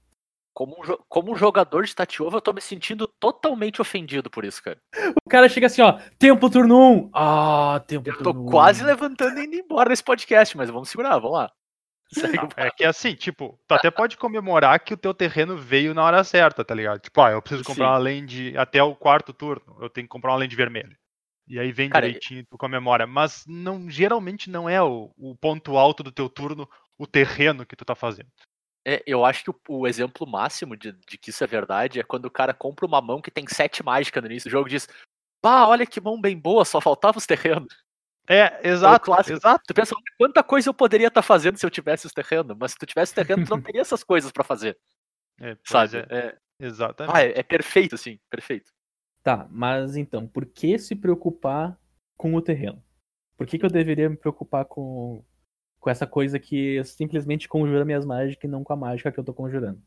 Como 0.54 0.74
um, 0.74 0.98
como 1.08 1.32
um 1.32 1.36
jogador 1.36 1.86
de 1.86 1.96
Tatiova, 1.96 2.38
eu 2.38 2.42
tô 2.42 2.52
me 2.52 2.62
sentindo 2.62 3.08
totalmente 3.08 3.82
ofendido 3.82 4.30
por 4.30 4.44
isso, 4.44 4.62
cara. 4.62 4.78
O 5.26 5.30
cara 5.30 5.48
chega 5.48 5.68
assim, 5.68 5.82
ó. 5.82 5.98
Tempo 6.20 6.50
turno 6.50 6.78
1. 6.78 7.12
Ah, 7.14 7.82
tempo 7.88 8.10
Eu 8.10 8.18
tô 8.18 8.26
turno 8.26 8.48
1. 8.48 8.52
quase 8.52 8.84
levantando 8.84 9.40
e 9.40 9.46
indo 9.46 9.56
embora 9.56 9.90
desse 9.90 10.04
podcast, 10.04 10.56
mas 10.58 10.70
vamos 10.70 10.90
segurar, 10.90 11.18
vamos 11.20 11.38
lá. 11.38 11.52
É 12.58 12.70
que 12.70 12.84
assim, 12.84 13.16
tipo, 13.16 13.58
tu 13.66 13.74
até 13.74 13.90
pode 13.90 14.18
comemorar 14.18 14.78
que 14.82 14.94
o 14.94 14.98
teu 14.98 15.14
terreno 15.14 15.56
veio 15.56 15.94
na 15.94 16.04
hora 16.04 16.24
certa, 16.24 16.66
tá 16.66 16.76
ligado? 16.76 17.00
Tipo, 17.00 17.22
ah, 17.22 17.32
eu 17.32 17.42
preciso 17.42 17.64
comprar 17.64 17.86
Sim. 17.86 17.92
uma 17.92 17.98
land 17.98 18.58
até 18.58 18.84
o 18.84 18.94
quarto 18.94 19.32
turno, 19.32 19.78
eu 19.80 19.90
tenho 19.90 20.06
que 20.06 20.12
comprar 20.12 20.32
uma 20.32 20.40
land 20.40 20.54
vermelha. 20.54 20.98
E 21.48 21.60
aí 21.60 21.72
vem 21.72 21.90
Cara, 21.90 22.06
direitinho 22.06 22.42
e 22.42 22.46
tu 22.46 22.58
comemora. 22.58 23.08
Mas 23.08 23.46
não, 23.48 23.90
geralmente 23.90 24.50
não 24.50 24.70
é 24.70 24.82
o, 24.82 25.12
o 25.18 25.36
ponto 25.36 25.78
alto 25.78 26.04
do 26.04 26.12
teu 26.12 26.30
turno 26.30 26.68
o 26.98 27.08
terreno 27.08 27.66
que 27.66 27.76
tu 27.76 27.84
tá 27.84 27.96
fazendo. 27.96 28.30
É, 28.86 29.04
eu 29.06 29.24
acho 29.24 29.44
que 29.44 29.50
o, 29.52 29.56
o 29.70 29.88
exemplo 29.88 30.26
máximo 30.28 30.76
de, 30.76 30.92
de 30.92 31.18
que 31.18 31.30
isso 31.30 31.44
é 31.44 31.48
verdade 31.48 32.00
é 32.00 32.04
quando 32.04 32.26
o 32.26 32.32
cara 32.32 32.54
compra 32.54 32.86
uma 32.86 33.02
mão 33.02 33.22
que 33.22 33.30
tem 33.30 33.46
sete 33.48 33.84
mágicas 33.84 34.24
no 34.24 34.30
início 34.30 34.50
do 34.50 34.52
jogo 34.52 34.68
e 34.68 34.72
diz: 34.72 34.88
Bah, 35.44 35.68
olha 35.68 35.86
que 35.86 36.02
mão 36.02 36.20
bem 36.20 36.38
boa, 36.38 36.66
só 36.66 36.82
faltava 36.82 37.18
os 37.18 37.26
terrenos. 37.26 37.74
É, 38.28 38.68
exato, 38.68 39.06
clássico. 39.06 39.38
exato. 39.38 39.64
Tu 39.68 39.74
pensa, 39.74 39.94
"Olha 39.96 40.04
quanta 40.18 40.44
coisa 40.44 40.70
eu 40.70 40.74
poderia 40.74 41.08
estar 41.08 41.22
fazendo 41.22 41.58
se 41.58 41.66
eu 41.66 41.70
tivesse 41.70 42.06
os 42.06 42.14
terrenos, 42.14 42.56
mas 42.58 42.72
se 42.72 42.78
tu 42.78 42.86
tivesse 42.86 43.14
terreno, 43.14 43.44
tu 43.46 43.50
não 43.50 43.62
teria 43.62 43.82
essas 43.82 44.04
coisas 44.04 44.32
pra 44.32 44.44
fazer, 44.44 44.78
É, 45.40 45.58
sabe? 45.66 45.98
é, 45.98 46.06
É, 46.10 46.38
exatamente. 46.60 47.16
ah, 47.16 47.24
é, 47.24 47.40
é 47.40 47.44
perfeito, 47.44 47.96
assim, 47.96 48.20
perfeito. 48.30 48.72
Tá, 49.24 49.48
mas 49.52 49.96
então, 49.96 50.28
por 50.28 50.46
que 50.46 50.78
se 50.80 50.96
preocupar 50.96 51.78
com 52.18 52.34
o 52.36 52.42
terreno? 52.42 52.82
Por 53.38 53.46
que, 53.46 53.58
que 53.58 53.66
eu 53.66 53.70
deveria 53.70 54.10
me 54.10 54.16
preocupar 54.18 54.66
com, 54.66 55.24
com 55.82 55.90
essa 55.90 56.06
coisa 56.06 56.40
que 56.40 56.82
simplesmente 56.86 57.50
conjura 57.50 57.84
minhas 57.84 58.06
mágicas 58.06 58.44
e 58.48 58.48
não 58.48 58.64
com 58.64 58.72
a 58.72 58.76
mágica 58.78 59.12
que 59.12 59.20
eu 59.20 59.24
tô 59.24 59.34
conjurando? 59.34 59.82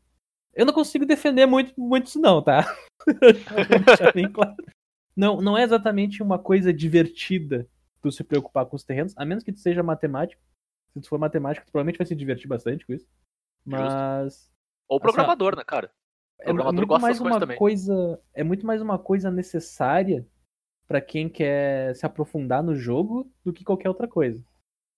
Eu 0.53 0.65
não 0.65 0.73
consigo 0.73 1.05
defender 1.05 1.45
muito, 1.45 1.73
muito 1.79 2.07
isso 2.07 2.19
não, 2.19 2.41
tá? 2.43 2.63
Claro. 4.33 4.55
Não, 5.17 5.39
não 5.39 5.57
é 5.57 5.63
exatamente 5.63 6.21
uma 6.21 6.37
coisa 6.37 6.73
divertida 6.73 7.69
tu 8.01 8.11
se 8.11 8.21
preocupar 8.21 8.65
com 8.65 8.75
os 8.75 8.83
terrenos, 8.83 9.13
a 9.15 9.23
menos 9.23 9.45
que 9.45 9.53
tu 9.53 9.59
seja 9.59 9.81
matemático. 9.81 10.41
Se 10.91 10.99
tu 10.99 11.07
for 11.07 11.17
matemático, 11.17 11.65
tu 11.65 11.71
provavelmente 11.71 11.97
vai 11.97 12.05
se 12.05 12.13
divertir 12.13 12.49
bastante 12.49 12.85
com 12.85 12.91
isso. 12.91 13.07
Mas 13.65 14.51
Ou 14.89 14.97
Assim, 14.97 15.03
programador, 15.03 15.55
né, 15.55 15.63
cara? 15.63 15.89
é, 16.37 16.43
é 16.43 16.45
programador 16.47 16.75
muito 16.79 16.87
gosta 16.89 17.07
mais 17.07 17.21
uma 17.21 17.39
também. 17.39 17.57
coisa 17.57 18.21
é 18.33 18.43
muito 18.43 18.65
mais 18.65 18.81
uma 18.81 18.99
coisa 18.99 19.31
necessária 19.31 20.27
pra 20.85 20.99
quem 20.99 21.29
quer 21.29 21.95
se 21.95 22.05
aprofundar 22.05 22.61
no 22.61 22.75
jogo 22.75 23.31
do 23.41 23.53
que 23.53 23.63
qualquer 23.63 23.87
outra 23.87 24.09
coisa 24.09 24.43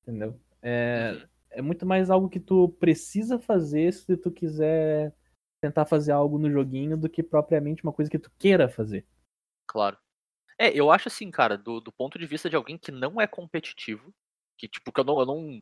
entendeu 0.02 0.40
é, 0.62 1.12
Uhum. 1.14 1.28
é 1.52 1.62
muito 1.62 1.86
mais 1.86 2.10
algo 2.10 2.30
que 2.30 2.40
tu 2.40 2.70
precisa 2.80 3.40
fazer 3.40 3.94
se 3.94 4.18
tu 4.18 4.32
quiser 4.32 5.14
tentar 5.62 5.86
fazer 5.86 6.12
algo 6.12 6.38
no 6.38 6.52
joguinho 6.52 6.98
do 6.98 7.10
que 7.10 7.24
propriamente 7.24 7.84
uma 7.84 7.94
coisa 7.94 8.12
que 8.12 8.20
tu 8.20 8.32
queira 8.38 8.70
fazer 8.70 9.06
Claro. 9.68 9.98
É, 10.58 10.70
eu 10.74 10.90
acho 10.90 11.08
assim, 11.08 11.30
cara, 11.30 11.58
do, 11.58 11.80
do 11.80 11.92
ponto 11.92 12.18
de 12.18 12.26
vista 12.26 12.50
de 12.50 12.56
alguém 12.56 12.78
que 12.78 12.92
não 12.92 13.22
é 13.22 13.28
competitivo, 13.28 14.14
que 14.58 14.68
tipo, 14.68 14.92
que 14.92 15.00
eu 15.00 15.04
não, 15.04 15.20
eu 15.20 15.26
não. 15.26 15.62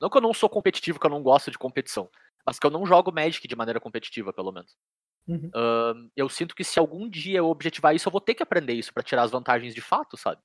Não 0.00 0.08
que 0.08 0.16
eu 0.16 0.20
não 0.20 0.32
sou 0.32 0.48
competitivo, 0.48 1.00
que 1.00 1.06
eu 1.06 1.10
não 1.10 1.22
gosto 1.22 1.50
de 1.50 1.58
competição, 1.58 2.08
mas 2.46 2.58
que 2.58 2.64
eu 2.64 2.70
não 2.70 2.86
jogo 2.86 3.10
Magic 3.10 3.48
de 3.48 3.56
maneira 3.56 3.80
competitiva, 3.80 4.32
pelo 4.32 4.52
menos. 4.52 4.76
Uhum. 5.26 5.50
Ahn, 5.52 6.08
eu 6.14 6.28
sinto 6.28 6.54
que 6.54 6.62
se 6.62 6.78
algum 6.78 7.08
dia 7.08 7.38
eu 7.38 7.48
objetivar 7.48 7.94
isso, 7.96 8.08
eu 8.08 8.12
vou 8.12 8.20
ter 8.20 8.34
que 8.34 8.42
aprender 8.42 8.74
isso 8.74 8.94
pra 8.94 9.02
tirar 9.02 9.22
as 9.22 9.32
vantagens 9.32 9.74
de 9.74 9.80
fato, 9.80 10.16
sabe? 10.16 10.40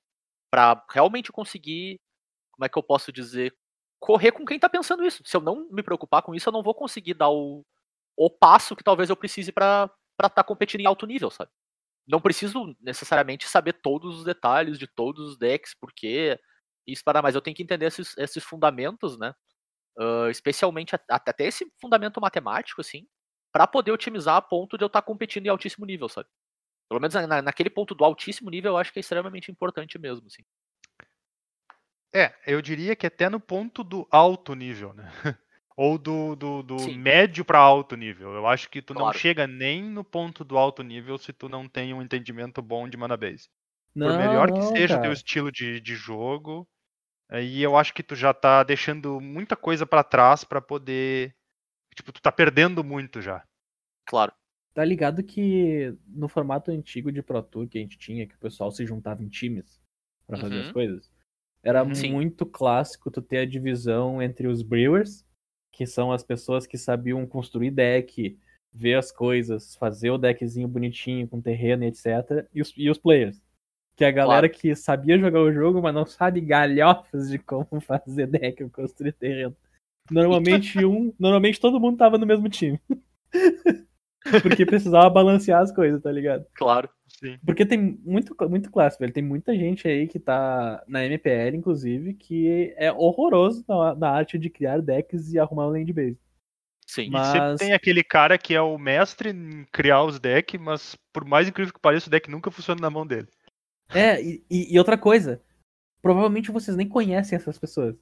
Pra 0.50 0.84
realmente 0.90 1.30
conseguir, 1.30 2.00
como 2.52 2.64
é 2.64 2.68
que 2.68 2.76
eu 2.76 2.82
posso 2.82 3.12
dizer, 3.12 3.54
correr 4.04 4.32
com 4.32 4.44
quem 4.44 4.58
tá 4.58 4.68
pensando 4.68 5.04
isso. 5.04 5.22
Se 5.24 5.36
eu 5.36 5.40
não 5.40 5.66
me 5.70 5.82
preocupar 5.82 6.22
com 6.22 6.34
isso, 6.34 6.48
eu 6.48 6.52
não 6.52 6.62
vou 6.62 6.74
conseguir 6.74 7.14
dar 7.14 7.30
o, 7.30 7.64
o 8.16 8.30
passo 8.30 8.76
que 8.76 8.84
talvez 8.84 9.10
eu 9.10 9.16
precise 9.16 9.52
pra 9.52 9.90
estar 10.14 10.30
tá 10.30 10.44
competindo 10.44 10.82
em 10.82 10.86
alto 10.86 11.06
nível, 11.06 11.30
sabe? 11.30 11.50
Não 12.06 12.20
preciso 12.20 12.76
necessariamente 12.80 13.48
saber 13.48 13.74
todos 13.74 14.18
os 14.20 14.24
detalhes 14.24 14.78
de 14.78 14.86
todos 14.88 15.30
os 15.30 15.38
decks, 15.38 15.74
porque 15.80 16.38
isso 16.86 17.02
para 17.04 17.22
mais 17.22 17.34
eu 17.34 17.42
tenho 17.42 17.56
que 17.56 17.62
entender 17.62 17.86
esses, 17.86 18.16
esses 18.18 18.44
fundamentos, 18.44 19.18
né? 19.18 19.34
Ah, 19.98 20.28
especialmente 20.30 20.94
até 21.08 21.46
esse 21.46 21.66
fundamento 21.80 22.20
matemático, 22.20 22.80
assim, 22.80 23.06
para 23.52 23.66
poder 23.66 23.92
otimizar 23.92 24.36
a 24.36 24.42
ponto 24.42 24.76
de 24.78 24.84
eu 24.84 24.88
estar 24.88 25.02
competindo 25.02 25.46
em 25.46 25.50
altíssimo 25.50 25.86
nível, 25.86 26.08
sabe? 26.08 26.28
Pelo 26.90 27.00
menos 27.00 27.14
na- 27.14 27.42
naquele 27.42 27.70
ponto 27.70 27.94
do 27.94 28.04
altíssimo 28.04 28.50
nível, 28.50 28.72
eu 28.72 28.78
acho 28.78 28.92
que 28.92 28.98
é 29.00 29.02
extremamente 29.02 29.50
importante 29.52 29.98
mesmo, 29.98 30.26
assim. 30.28 30.42
É, 32.14 32.32
eu 32.46 32.62
diria 32.62 32.94
que 32.94 33.06
até 33.06 33.28
no 33.28 33.40
ponto 33.40 33.82
do 33.82 34.06
alto 34.10 34.54
nível, 34.54 34.92
né? 34.94 35.10
Ou 35.76 35.98
do, 35.98 36.36
do, 36.36 36.62
do 36.62 36.90
médio 36.90 37.44
para 37.44 37.58
alto 37.58 37.96
nível. 37.96 38.32
Eu 38.32 38.46
acho 38.46 38.70
que 38.70 38.80
tu 38.80 38.94
não 38.94 39.10
Claro. 39.10 39.12
chega 39.12 39.46
nem 39.46 39.82
no 39.82 40.04
ponto 40.04 40.44
do 40.44 40.56
alto 40.56 40.82
nível 40.84 41.18
se 41.18 41.32
tu 41.32 41.48
não 41.48 41.68
tem 41.68 41.92
um 41.92 42.00
entendimento 42.00 42.62
bom 42.62 42.88
de 42.88 42.96
mana 42.96 43.16
base. 43.16 43.48
não, 43.94 44.06
Por 44.06 44.14
melhor 44.14 44.52
que 44.52 44.62
não, 44.62 44.76
seja 44.76 44.96
o 44.96 45.00
teu 45.00 45.12
estilo 45.12 45.50
de, 45.50 45.80
de 45.80 45.96
jogo, 45.96 46.68
aí 47.30 47.62
eu 47.62 47.76
acho 47.76 47.94
que 47.94 48.02
tu 48.02 48.16
já 48.16 48.34
tá 48.34 48.64
deixando 48.64 49.20
muita 49.20 49.56
coisa 49.56 49.86
pra 49.86 50.04
trás 50.04 50.44
pra 50.44 50.60
poder. 50.60 51.36
Tipo, 51.96 52.12
tu 52.12 52.22
tá 52.22 52.32
perdendo 52.32 52.84
muito 52.84 53.22
já. 53.22 53.44
Claro. 54.06 54.34
Tá 54.72 54.84
ligado 54.84 55.22
que 55.22 55.96
no 56.06 56.28
formato 56.28 56.70
antigo 56.70 57.12
de 57.12 57.22
Pro 57.22 57.42
Tour 57.42 57.68
que 57.68 57.78
a 57.78 57.80
gente 57.80 57.96
tinha, 57.98 58.26
que 58.26 58.34
o 58.34 58.38
pessoal 58.38 58.70
se 58.72 58.84
juntava 58.84 59.22
em 59.22 59.28
times 59.28 59.80
pra 60.26 60.38
fazer 60.38 60.58
as 60.60 60.68
Uhum. 60.68 60.70
coisas, 60.70 61.12
era 61.64 61.94
Sim. 61.94 62.12
muito 62.12 62.44
clássico 62.44 63.10
tu 63.10 63.22
ter 63.22 63.38
a 63.38 63.46
divisão 63.46 64.20
entre 64.20 64.46
os 64.46 64.62
Brewers, 64.62 65.24
que 65.72 65.86
são 65.86 66.12
as 66.12 66.22
pessoas 66.22 66.66
que 66.66 66.76
sabiam 66.76 67.26
construir 67.26 67.70
deck, 67.70 68.38
ver 68.72 68.94
as 68.94 69.10
coisas, 69.10 69.74
fazer 69.76 70.10
o 70.10 70.18
deckzinho 70.18 70.68
bonitinho 70.68 71.26
com 71.26 71.40
terreno 71.40 71.84
e 71.84 71.86
etc. 71.86 72.46
E 72.52 72.60
os, 72.60 72.72
e 72.76 72.90
os 72.90 72.98
players. 72.98 73.40
Que 73.96 74.04
é 74.04 74.08
a 74.08 74.12
galera 74.12 74.48
que 74.48 74.74
sabia 74.74 75.18
jogar 75.18 75.40
o 75.40 75.52
jogo, 75.52 75.80
mas 75.80 75.94
não 75.94 76.04
sabe 76.04 76.40
galhofas 76.40 77.30
de 77.30 77.38
como 77.38 77.66
fazer 77.80 78.26
deck 78.26 78.62
ou 78.62 78.70
construir 78.70 79.12
terreno. 79.12 79.56
Normalmente 80.10 80.78
um. 80.84 81.14
Normalmente 81.18 81.60
todo 81.60 81.80
mundo 81.80 81.96
tava 81.96 82.18
no 82.18 82.26
mesmo 82.26 82.48
time. 82.48 82.80
Porque 84.42 84.64
precisava 84.66 85.08
balancear 85.10 85.62
as 85.62 85.72
coisas, 85.72 86.02
tá 86.02 86.10
ligado? 86.10 86.46
Claro. 86.54 86.88
Sim. 87.18 87.38
Porque 87.46 87.64
tem 87.64 87.78
muito, 88.04 88.34
muito 88.48 88.70
clássico, 88.70 89.02
velho. 89.02 89.12
Tem 89.12 89.22
muita 89.22 89.54
gente 89.54 89.86
aí 89.86 90.06
que 90.08 90.18
tá 90.18 90.82
na 90.86 91.04
MPL, 91.04 91.56
inclusive, 91.56 92.14
que 92.14 92.74
é 92.76 92.92
horroroso 92.92 93.64
na, 93.68 93.94
na 93.94 94.10
arte 94.10 94.38
de 94.38 94.50
criar 94.50 94.80
decks 94.80 95.32
e 95.32 95.38
arrumar 95.38 95.66
um 95.68 95.70
land 95.70 95.92
base. 95.92 96.18
Sim. 96.86 97.10
Mas- 97.10 97.28
E 97.28 97.32
sempre 97.32 97.58
tem 97.58 97.72
aquele 97.72 98.02
cara 98.04 98.36
que 98.36 98.54
é 98.54 98.60
o 98.60 98.76
mestre 98.76 99.30
em 99.30 99.64
criar 99.72 100.02
os 100.04 100.18
decks, 100.18 100.60
mas 100.60 100.96
por 101.12 101.24
mais 101.24 101.48
incrível 101.48 101.72
que 101.72 101.80
pareça, 101.80 102.08
o 102.08 102.10
deck 102.10 102.30
nunca 102.30 102.50
funciona 102.50 102.80
na 102.80 102.90
mão 102.90 103.06
dele. 103.06 103.28
É, 103.94 104.20
e, 104.22 104.44
e- 104.50 104.74
e 104.74 104.78
outra 104.78 104.98
coisa. 104.98 105.40
Provavelmente 106.02 106.50
vocês 106.50 106.76
nem 106.76 106.88
conhecem 106.88 107.36
essas 107.36 107.58
pessoas. 107.58 107.94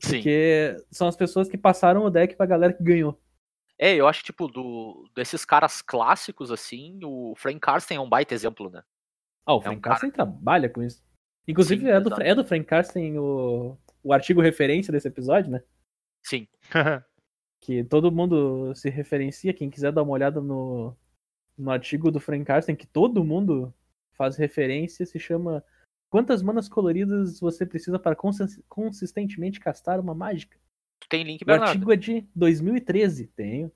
Sim. 0.00 0.16
Porque 0.16 0.76
são 0.90 1.06
as 1.06 1.16
pessoas 1.16 1.48
que 1.48 1.56
passaram 1.56 2.04
o 2.04 2.10
deck 2.10 2.34
pra 2.36 2.46
galera 2.46 2.72
que 2.72 2.82
ganhou. 2.82 3.20
É, 3.78 3.94
eu 3.94 4.06
acho, 4.08 4.22
tipo, 4.24 4.48
do, 4.48 5.08
desses 5.14 5.44
caras 5.44 5.82
clássicos, 5.82 6.50
assim, 6.50 6.98
o 7.04 7.34
Frank 7.36 7.60
Carsten 7.60 7.96
é 7.98 8.00
um 8.00 8.08
baita 8.08 8.34
exemplo, 8.34 8.70
né? 8.70 8.82
Ah, 9.44 9.54
o 9.54 9.56
É 9.56 9.58
um 9.58 9.62
Frank 9.62 9.80
cara- 9.82 9.94
Carsten 9.94 10.10
trabalha 10.10 10.68
com 10.68 10.82
isso. 10.82 11.04
Inclusive, 11.46 11.82
Sim, 11.82 11.88
é, 11.90 12.00
do, 12.00 12.22
é 12.22 12.34
do 12.34 12.44
Frank 12.44 12.64
Carsten 12.64 13.18
o, 13.18 13.76
o 14.02 14.12
artigo 14.12 14.40
referência 14.40 14.90
desse 14.90 15.06
episódio, 15.08 15.50
né? 15.50 15.62
Sim. 16.24 16.48
que 17.60 17.84
todo 17.84 18.10
mundo 18.10 18.74
se 18.74 18.88
referencia. 18.90 19.52
Quem 19.54 19.70
quiser 19.70 19.92
dar 19.92 20.02
uma 20.02 20.12
olhada 20.12 20.40
no, 20.40 20.96
no 21.56 21.70
artigo 21.70 22.10
do 22.10 22.18
Frank 22.18 22.44
Carsten, 22.44 22.74
que 22.74 22.86
todo 22.86 23.22
mundo 23.24 23.72
faz 24.12 24.36
referência, 24.36 25.04
se 25.06 25.18
chama 25.18 25.62
Quantas 26.08 26.40
manas 26.40 26.68
coloridas 26.68 27.40
você 27.40 27.66
precisa 27.66 27.98
para 27.98 28.14
consis- 28.16 28.62
consistentemente 28.68 29.60
castar 29.60 30.00
uma 30.00 30.14
mágica? 30.14 30.58
Tu 31.00 31.08
tem 31.08 31.22
link, 31.22 31.42
O 31.42 31.46
Bernardo? 31.46 31.68
artigo 31.70 31.92
é 31.92 31.96
de 31.96 32.26
2013, 32.34 33.26
tenho. 33.28 33.70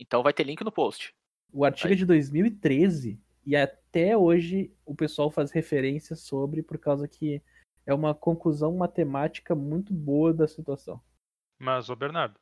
Então 0.00 0.22
vai 0.22 0.32
ter 0.32 0.44
link 0.44 0.62
no 0.64 0.72
post. 0.72 1.14
O 1.52 1.64
artigo 1.64 1.88
Aí. 1.88 1.92
é 1.94 1.96
de 1.96 2.06
2013 2.06 3.20
e 3.44 3.54
até 3.54 4.16
hoje 4.16 4.72
o 4.86 4.94
pessoal 4.94 5.30
faz 5.30 5.50
referência 5.50 6.16
sobre 6.16 6.62
por 6.62 6.78
causa 6.78 7.06
que 7.06 7.42
é 7.84 7.92
uma 7.92 8.14
conclusão 8.14 8.74
matemática 8.76 9.54
muito 9.54 9.92
boa 9.92 10.32
da 10.32 10.48
situação. 10.48 11.00
Mas, 11.58 11.90
ô 11.90 11.96
Bernardo, 11.96 12.38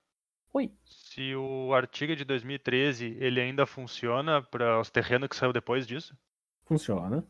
Oi. 0.53 0.71
se 0.85 1.35
o 1.35 1.73
artigo 1.75 2.13
é 2.13 2.17
de 2.17 2.25
2013 2.25 3.17
ele 3.21 3.41
ainda 3.41 3.67
funciona 3.67 4.43
para 4.43 4.81
os 4.81 4.91
terrenos 4.91 5.29
que 5.29 5.37
saiu 5.37 5.53
depois 5.53 5.87
disso? 5.87 6.17
Funciona. 6.65 7.27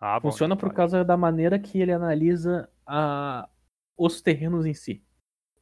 Ah, 0.00 0.18
bom, 0.18 0.30
Funciona 0.30 0.54
então 0.54 0.60
por 0.60 0.70
tá. 0.70 0.76
causa 0.76 1.04
da 1.04 1.16
maneira 1.16 1.58
que 1.58 1.80
ele 1.80 1.92
analisa 1.92 2.68
a- 2.84 3.48
os 3.96 4.20
terrenos 4.20 4.66
em 4.66 4.74
si. 4.74 5.04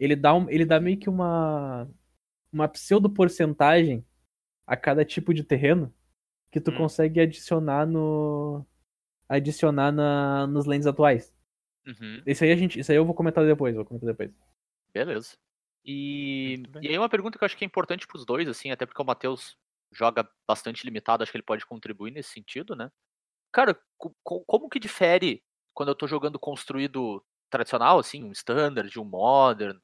Ele 0.00 0.16
dá, 0.16 0.35
um- 0.35 0.50
ele 0.50 0.64
dá 0.64 0.80
meio 0.80 0.99
que 0.99 1.09
uma, 1.09 1.88
uma 2.52 2.66
pseudo 2.66 3.09
porcentagem 3.11 4.04
a 4.66 4.76
cada 4.76 5.04
tipo 5.04 5.33
de 5.35 5.45
terreno 5.45 5.95
que 6.50 6.61
tu 6.61 6.73
Hum. 6.73 6.78
consegue 6.78 7.21
adicionar 7.21 7.87
no 7.87 8.66
adicionar 9.28 9.92
na, 9.92 10.47
nos 10.49 10.66
lentes 10.66 10.88
atuais. 10.88 11.33
Uhum. 11.87 12.21
Isso 12.26 12.42
aí 12.42 12.50
a 12.50 12.57
gente, 12.57 12.80
isso 12.80 12.90
aí 12.90 12.97
eu 12.99 13.04
vou 13.04 13.14
comentar 13.14 13.45
depois, 13.47 13.76
vou 13.76 13.85
comentar 13.85 14.09
depois. 14.09 14.33
Beleza. 14.92 15.37
E, 15.85 16.62
e 16.83 16.88
aí 16.88 16.99
uma 16.99 17.09
pergunta 17.09 17.38
que 17.38 17.45
eu 17.45 17.47
acho 17.47 17.57
que 17.57 17.64
é 17.64 17.66
importante 17.66 18.07
pros 18.07 18.25
dois, 18.26 18.49
assim, 18.49 18.71
até 18.71 18.85
porque 18.85 19.00
o 19.00 19.04
Matheus 19.04 19.57
joga 19.92 20.28
bastante 20.49 20.85
limitado, 20.85 21.23
acho 21.23 21.30
que 21.33 21.38
ele 21.38 21.45
pode 21.45 21.64
contribuir 21.64 22.11
nesse 22.11 22.30
sentido, 22.30 22.75
né? 22.75 22.90
Cara, 23.52 23.78
co- 23.97 24.14
co- 24.23 24.45
como 24.47 24.69
que 24.69 24.78
difere 24.80 25.42
quando 25.73 25.88
eu 25.90 25.95
tô 25.95 26.07
jogando 26.07 26.38
construído 26.38 27.25
tradicional, 27.49 27.99
assim, 27.99 28.23
um 28.25 28.33
standard, 28.33 28.99
um 28.99 29.04
modern, 29.04 29.78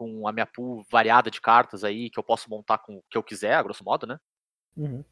com 0.00 0.26
a 0.26 0.32
minha 0.32 0.46
pool 0.46 0.82
variada 0.90 1.30
de 1.30 1.42
cartas 1.42 1.84
aí, 1.84 2.08
que 2.08 2.18
eu 2.18 2.22
posso 2.22 2.48
montar 2.48 2.78
com 2.78 2.96
o 2.96 3.02
que 3.10 3.18
eu 3.18 3.22
quiser, 3.22 3.52
a 3.52 3.62
grosso 3.62 3.84
modo, 3.84 4.06
né? 4.06 4.18
Uhum. 4.74 5.04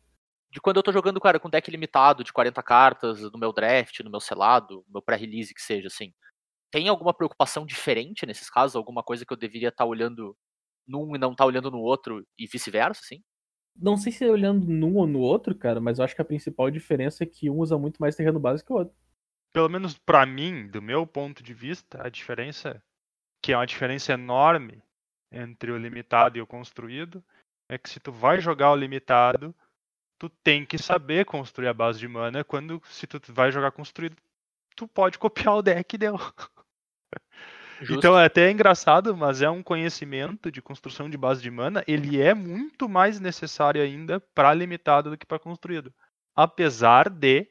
De 0.50 0.62
quando 0.62 0.78
eu 0.78 0.82
tô 0.82 0.90
jogando, 0.90 1.20
cara, 1.20 1.38
com 1.38 1.50
deck 1.50 1.70
limitado 1.70 2.24
de 2.24 2.32
40 2.32 2.62
cartas, 2.62 3.20
no 3.20 3.38
meu 3.38 3.52
draft, 3.52 4.00
no 4.00 4.10
meu 4.10 4.18
selado, 4.18 4.82
no 4.86 4.94
meu 4.94 5.02
pré-release, 5.02 5.52
que 5.52 5.60
seja, 5.60 5.88
assim. 5.88 6.10
Tem 6.70 6.88
alguma 6.88 7.12
preocupação 7.12 7.66
diferente 7.66 8.24
nesses 8.24 8.48
casos? 8.48 8.76
Alguma 8.76 9.02
coisa 9.02 9.26
que 9.26 9.32
eu 9.32 9.36
deveria 9.36 9.68
estar 9.68 9.84
olhando 9.84 10.34
num 10.86 11.14
e 11.14 11.18
não 11.18 11.34
tá 11.34 11.44
olhando 11.44 11.70
no 11.70 11.80
outro 11.80 12.26
e 12.38 12.46
vice-versa, 12.46 13.02
assim? 13.04 13.22
Não 13.76 13.98
sei 13.98 14.10
se 14.10 14.24
é 14.24 14.30
olhando 14.30 14.64
num 14.64 14.96
ou 14.96 15.06
no 15.06 15.20
outro, 15.20 15.54
cara, 15.54 15.82
mas 15.82 15.98
eu 15.98 16.04
acho 16.06 16.14
que 16.14 16.22
a 16.22 16.24
principal 16.24 16.70
diferença 16.70 17.24
é 17.24 17.26
que 17.26 17.50
um 17.50 17.58
usa 17.58 17.76
muito 17.76 17.98
mais 17.98 18.16
terreno 18.16 18.40
básico 18.40 18.68
que 18.68 18.72
o 18.72 18.76
outro. 18.76 18.94
Pelo 19.52 19.68
menos 19.68 19.98
pra 19.98 20.24
mim, 20.24 20.66
do 20.66 20.80
meu 20.80 21.06
ponto 21.06 21.42
de 21.42 21.52
vista, 21.52 22.06
a 22.06 22.08
diferença, 22.08 22.82
que 23.42 23.52
é 23.52 23.56
uma 23.56 23.66
diferença 23.66 24.12
enorme 24.12 24.82
entre 25.30 25.70
o 25.70 25.78
limitado 25.78 26.38
e 26.38 26.40
o 26.40 26.46
construído, 26.46 27.24
é 27.68 27.76
que 27.76 27.88
se 27.88 28.00
tu 28.00 28.10
vai 28.10 28.40
jogar 28.40 28.72
o 28.72 28.76
limitado, 28.76 29.54
tu 30.18 30.28
tem 30.28 30.64
que 30.64 30.78
saber 30.78 31.24
construir 31.24 31.68
a 31.68 31.74
base 31.74 31.98
de 31.98 32.08
mana, 32.08 32.42
quando 32.42 32.82
se 32.86 33.06
tu 33.06 33.20
vai 33.32 33.52
jogar 33.52 33.70
construído, 33.70 34.16
tu 34.74 34.88
pode 34.88 35.18
copiar 35.20 35.56
o 35.56 35.62
deck 35.62 35.94
e 35.94 35.98
deu. 35.98 36.18
Justo. 37.80 37.94
Então 37.94 38.18
é 38.18 38.24
até 38.24 38.50
engraçado, 38.50 39.16
mas 39.16 39.40
é 39.40 39.48
um 39.48 39.62
conhecimento 39.62 40.50
de 40.50 40.60
construção 40.60 41.08
de 41.08 41.16
base 41.16 41.40
de 41.40 41.50
mana, 41.50 41.84
ele 41.86 42.20
é 42.20 42.34
muito 42.34 42.88
mais 42.88 43.20
necessário 43.20 43.80
ainda 43.80 44.18
para 44.34 44.52
limitado 44.52 45.10
do 45.10 45.18
que 45.18 45.24
para 45.24 45.38
construído. 45.38 45.94
Apesar 46.34 47.08
de 47.08 47.48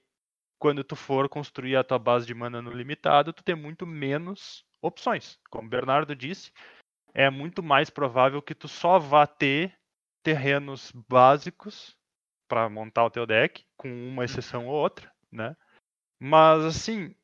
quando 0.60 0.84
tu 0.84 0.98
for 0.98 1.30
construir 1.30 1.78
a 1.78 1.84
tua 1.84 1.98
base 1.98 2.26
de 2.26 2.34
mana 2.34 2.62
no 2.62 2.72
limitado, 2.72 3.32
tu 3.32 3.42
ter 3.42 3.56
muito 3.56 3.86
menos 3.86 4.66
opções. 4.82 5.40
Como 5.50 5.68
o 5.68 5.70
Bernardo 5.70 6.16
disse, 6.16 6.52
é 7.14 7.30
muito 7.30 7.64
mais 7.64 7.90
provável 7.90 8.42
que 8.42 8.56
tu 8.56 8.68
só 8.68 9.00
vá 9.00 9.26
ter 9.26 9.78
terrenos 10.24 10.92
básicos 10.92 11.96
para 12.48 12.70
montar 12.70 13.06
o 13.06 13.10
teu 13.10 13.26
deck, 13.26 13.66
com 13.76 13.90
uma 14.08 14.26
exceção 14.26 14.68
ou 14.68 14.74
outra, 14.74 15.12
né? 15.32 15.56
Mas 16.20 16.64
assim, 16.64 17.16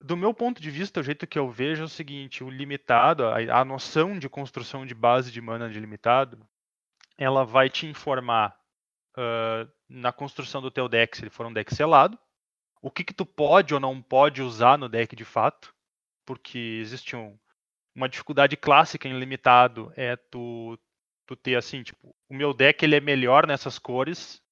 do 0.00 0.16
meu 0.16 0.32
ponto 0.32 0.60
de 0.60 0.70
vista, 0.70 1.00
o 1.00 1.02
jeito 1.02 1.26
que 1.26 1.38
eu 1.38 1.50
vejo 1.50 1.82
é 1.82 1.84
o 1.86 1.88
seguinte: 1.88 2.44
o 2.44 2.50
limitado, 2.50 3.26
a, 3.26 3.60
a 3.60 3.64
noção 3.64 4.18
de 4.18 4.28
construção 4.28 4.86
de 4.86 4.94
base 4.94 5.32
de 5.32 5.40
mana 5.40 5.68
de 5.68 5.80
limitado, 5.80 6.46
ela 7.16 7.44
vai 7.44 7.68
te 7.68 7.86
informar 7.86 8.56
uh, 9.16 9.70
na 9.88 10.12
construção 10.12 10.62
do 10.62 10.70
teu 10.70 10.88
deck, 10.88 11.16
se 11.16 11.24
ele 11.24 11.30
for 11.30 11.46
um 11.46 11.52
deck 11.52 11.74
selado, 11.74 12.18
o 12.80 12.90
que, 12.90 13.02
que 13.02 13.14
tu 13.14 13.26
pode 13.26 13.74
ou 13.74 13.80
não 13.80 14.00
pode 14.00 14.40
usar 14.40 14.78
no 14.78 14.88
deck 14.88 15.16
de 15.16 15.24
fato, 15.24 15.74
porque 16.28 16.58
existe 16.58 17.16
um, 17.16 17.38
uma 17.94 18.06
dificuldade 18.06 18.54
clássica 18.54 19.08
em 19.08 19.18
limitado 19.18 19.90
é 19.96 20.14
tu, 20.14 20.78
tu 21.26 21.34
ter 21.34 21.54
assim, 21.54 21.82
tipo, 21.82 22.14
o 22.28 22.34
meu 22.34 22.52
deck 22.52 22.84
ele 22.84 22.94
é 22.94 23.00
melhor 23.00 23.46
nessas 23.46 23.78
cores, 23.78 24.42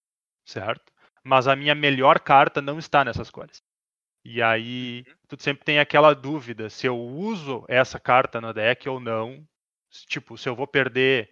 certo? 0.42 0.90
Mas 1.23 1.47
a 1.47 1.54
minha 1.54 1.75
melhor 1.75 2.18
carta 2.18 2.62
não 2.62 2.78
está 2.78 3.04
nessas 3.04 3.28
cores. 3.28 3.62
E 4.25 4.40
aí, 4.40 5.04
tu 5.28 5.37
sempre 5.38 5.66
tem 5.66 5.78
aquela 5.78 6.14
dúvida 6.14 6.71
se 6.71 6.87
eu 6.87 6.99
uso 6.99 7.62
essa 7.68 8.00
carta 8.00 8.40
no 8.40 8.54
deck 8.54 8.88
ou 8.88 8.99
não. 8.99 9.47
Tipo, 10.09 10.38
se 10.38 10.49
eu 10.49 10.56
vou 10.56 10.66
perder 10.66 11.30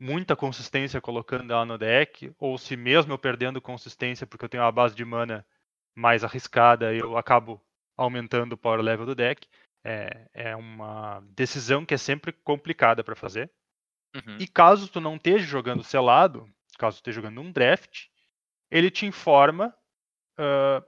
muita 0.00 0.34
consistência 0.34 0.98
colocando 0.98 1.52
ela 1.52 1.66
no 1.66 1.76
deck, 1.76 2.32
ou 2.38 2.56
se 2.56 2.74
mesmo 2.74 3.12
eu 3.12 3.18
perdendo 3.18 3.60
consistência 3.60 4.26
porque 4.26 4.46
eu 4.46 4.48
tenho 4.48 4.62
uma 4.62 4.72
base 4.72 4.94
de 4.94 5.04
mana 5.04 5.46
mais 5.94 6.24
arriscada, 6.24 6.94
eu 6.94 7.18
acabo 7.18 7.62
aumentando 7.98 8.54
o 8.54 8.58
power 8.58 8.80
level 8.80 9.04
do 9.04 9.14
deck. 9.14 9.46
É, 9.84 10.28
é 10.32 10.56
uma 10.56 11.20
decisão 11.30 11.84
que 11.84 11.92
é 11.92 11.98
sempre 11.98 12.32
complicada 12.32 13.04
para 13.04 13.14
fazer. 13.14 13.50
Uhum. 14.14 14.38
E 14.38 14.46
caso 14.46 14.88
tu 14.88 15.00
não 15.00 15.16
esteja 15.16 15.44
jogando 15.44 15.82
selado, 15.82 16.48
caso 16.78 16.96
tu 16.96 17.00
esteja 17.00 17.16
jogando 17.16 17.40
um 17.40 17.52
draft, 17.52 18.06
ele 18.70 18.90
te 18.90 19.04
informa 19.06 19.74
uh, 20.38 20.84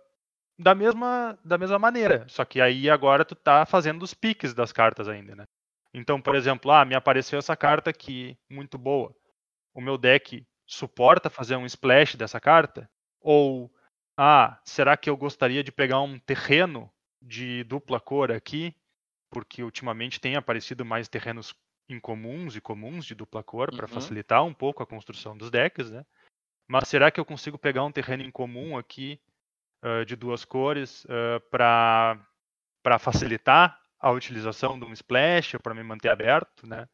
da 0.58 0.74
mesma, 0.74 1.38
da 1.44 1.58
mesma 1.58 1.78
maneira. 1.78 2.26
Só 2.28 2.44
que 2.44 2.60
aí 2.60 2.88
agora 2.88 3.24
tu 3.24 3.34
tá 3.34 3.66
fazendo 3.66 4.02
os 4.02 4.14
piques 4.14 4.54
das 4.54 4.72
cartas 4.72 5.08
ainda, 5.08 5.34
né? 5.34 5.44
Então, 5.92 6.20
por 6.20 6.34
exemplo, 6.34 6.70
ah, 6.70 6.84
me 6.84 6.94
apareceu 6.94 7.38
essa 7.38 7.56
carta 7.56 7.90
aqui, 7.90 8.36
muito 8.50 8.76
boa. 8.76 9.14
O 9.74 9.80
meu 9.80 9.96
deck 9.96 10.46
suporta 10.66 11.30
fazer 11.30 11.56
um 11.56 11.66
splash 11.66 12.16
dessa 12.16 12.40
carta? 12.40 12.88
Ou, 13.20 13.72
ah, 14.16 14.61
será 14.64 14.96
que 14.96 15.09
eu 15.09 15.16
gostaria 15.16 15.64
de 15.64 15.72
pegar 15.72 16.00
um 16.00 16.18
terreno 16.18 16.90
de 17.22 17.64
dupla 17.64 17.98
cor 17.98 18.30
aqui? 18.30 18.74
Porque 19.30 19.62
ultimamente 19.62 20.20
tem 20.20 20.36
aparecido 20.36 20.84
mais 20.84 21.08
terrenos 21.08 21.54
incomuns 21.88 22.56
e 22.56 22.60
comuns 22.60 23.04
de 23.04 23.14
dupla 23.14 23.42
cor 23.42 23.70
para 23.74 23.86
Uhum. 23.86 23.92
facilitar 23.92 24.44
um 24.44 24.54
pouco 24.54 24.82
a 24.82 24.86
construção 24.86 25.36
dos 25.36 25.50
decks, 25.50 25.90
né? 25.90 26.04
Mas 26.68 26.88
será 26.88 27.10
que 27.10 27.20
eu 27.20 27.24
consigo 27.24 27.58
pegar 27.58 27.84
um 27.84 27.92
terreno 27.92 28.24
incomum 28.24 28.76
aqui 28.76 29.20
uh, 29.84 30.04
de 30.04 30.16
duas 30.16 30.44
cores 30.44 31.04
uh, 31.04 31.40
para 31.50 32.18
facilitar 32.98 33.80
a 33.98 34.10
utilização 34.10 34.78
de 34.78 34.84
um 34.84 34.92
splash 34.92 35.56
para 35.62 35.74
me 35.74 35.82
manter 35.82 36.08
aberto, 36.08 36.66
né? 36.66 36.88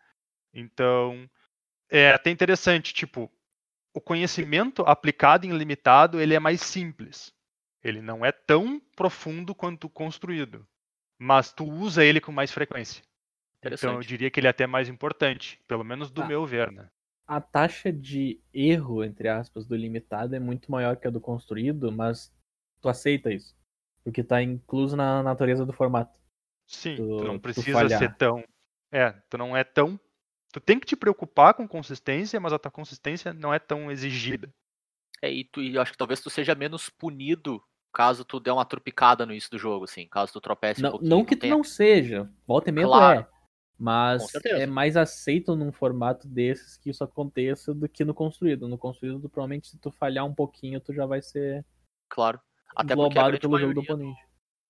Então 0.52 1.28
é 1.90 2.10
até 2.10 2.30
interessante, 2.30 2.92
tipo, 2.92 3.30
o 3.94 4.00
conhecimento 4.00 4.82
aplicado 4.82 5.46
em 5.46 5.56
limitado 5.56 6.20
ele 6.20 6.34
é 6.34 6.40
mais 6.40 6.60
simples. 6.60 7.34
Ele 7.82 8.00
não 8.00 8.24
é 8.24 8.30
tão 8.30 8.80
profundo 8.94 9.54
quanto 9.54 9.88
construído, 9.88 10.66
mas 11.22 11.52
tu 11.52 11.64
usa 11.64 12.04
ele 12.04 12.20
com 12.20 12.32
mais 12.32 12.50
frequência. 12.50 13.02
Então 13.64 13.94
eu 13.94 14.00
diria 14.00 14.28
que 14.30 14.40
ele 14.40 14.48
é 14.48 14.50
até 14.50 14.66
mais 14.66 14.88
importante, 14.88 15.60
pelo 15.68 15.84
menos 15.84 16.10
do 16.10 16.22
Ah. 16.22 16.26
meu 16.26 16.44
ver, 16.44 16.72
né? 16.72 16.88
A 17.26 17.40
taxa 17.40 17.92
de 17.92 18.40
erro, 18.52 19.04
entre 19.04 19.28
aspas, 19.28 19.64
do 19.64 19.76
limitado 19.76 20.34
é 20.34 20.40
muito 20.40 20.70
maior 20.70 20.96
que 20.96 21.06
a 21.06 21.10
do 21.10 21.20
construído, 21.20 21.92
mas 21.92 22.34
tu 22.80 22.88
aceita 22.88 23.32
isso. 23.32 23.56
Porque 24.02 24.24
tá 24.24 24.42
incluso 24.42 24.96
na 24.96 25.22
natureza 25.22 25.64
do 25.64 25.72
formato. 25.72 26.18
Sim, 26.66 26.96
tu- 26.96 27.18
tu 27.18 27.24
não 27.24 27.38
tu 27.38 27.42
precisa 27.42 27.72
falhar. 27.72 27.98
ser 28.00 28.12
tão. 28.16 28.44
É, 28.90 29.12
tu 29.30 29.38
não 29.38 29.56
é 29.56 29.62
tão. 29.62 29.98
Tu 30.52 30.60
tem 30.60 30.78
que 30.80 30.86
te 30.86 30.96
preocupar 30.96 31.54
com 31.54 31.66
consistência, 31.68 32.40
mas 32.40 32.52
a 32.52 32.58
tua 32.58 32.70
consistência 32.70 33.32
não 33.32 33.54
é 33.54 33.60
tão 33.60 33.90
exigida. 33.92 34.52
É, 35.22 35.30
e, 35.32 35.44
tu, 35.44 35.62
e 35.62 35.76
eu 35.76 35.80
acho 35.80 35.92
que 35.92 35.98
talvez 35.98 36.20
tu 36.20 36.28
seja 36.28 36.54
menos 36.56 36.90
punido 36.90 37.62
caso 37.92 38.24
tu 38.24 38.40
dê 38.40 38.50
uma 38.50 38.64
trupicada 38.64 39.24
no 39.26 39.32
início 39.32 39.50
do 39.50 39.58
jogo, 39.58 39.84
assim. 39.84 40.06
Caso 40.08 40.32
tu 40.32 40.40
tropece 40.40 40.80
um 40.80 40.84
Não, 40.84 40.90
pouquinho. 40.92 41.10
não 41.10 41.24
que 41.24 41.36
tu 41.36 41.40
tenha- 41.40 41.54
não 41.54 41.62
seja. 41.64 42.28
Volta 42.46 42.70
e 42.70 42.72
meia 42.72 42.86
tu 42.86 42.90
Claro. 42.90 43.20
é. 43.20 43.28
Mas 43.78 44.32
é 44.44 44.64
mais 44.64 44.96
aceito 44.96 45.56
num 45.56 45.72
formato 45.72 46.28
desses 46.28 46.76
que 46.76 46.90
isso 46.90 47.02
aconteça 47.02 47.74
do 47.74 47.88
que 47.88 48.04
no 48.04 48.14
construído. 48.14 48.68
No 48.68 48.78
construído, 48.78 49.20
tu, 49.20 49.28
provavelmente, 49.28 49.66
se 49.68 49.78
tu 49.78 49.90
falhar 49.90 50.24
um 50.24 50.34
pouquinho, 50.34 50.80
tu 50.80 50.92
já 50.94 51.04
vai 51.04 51.20
ser 51.20 51.64
Claro. 52.08 52.40
Até 52.76 52.94
englobado 52.94 53.38
pelo 53.40 53.58
jogo 53.58 53.74
do 53.74 53.80
oponente. 53.80 54.20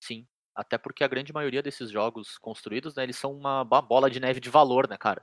Sim. 0.00 0.26
Até 0.54 0.78
porque 0.78 1.04
a 1.04 1.08
grande 1.08 1.32
maioria 1.32 1.62
desses 1.62 1.90
jogos 1.90 2.38
construídos, 2.38 2.94
né, 2.94 3.02
eles 3.02 3.16
são 3.16 3.32
uma 3.32 3.64
bola 3.64 4.08
de 4.10 4.18
neve 4.20 4.40
de 4.40 4.48
valor, 4.50 4.88
né, 4.88 4.96
cara? 4.96 5.22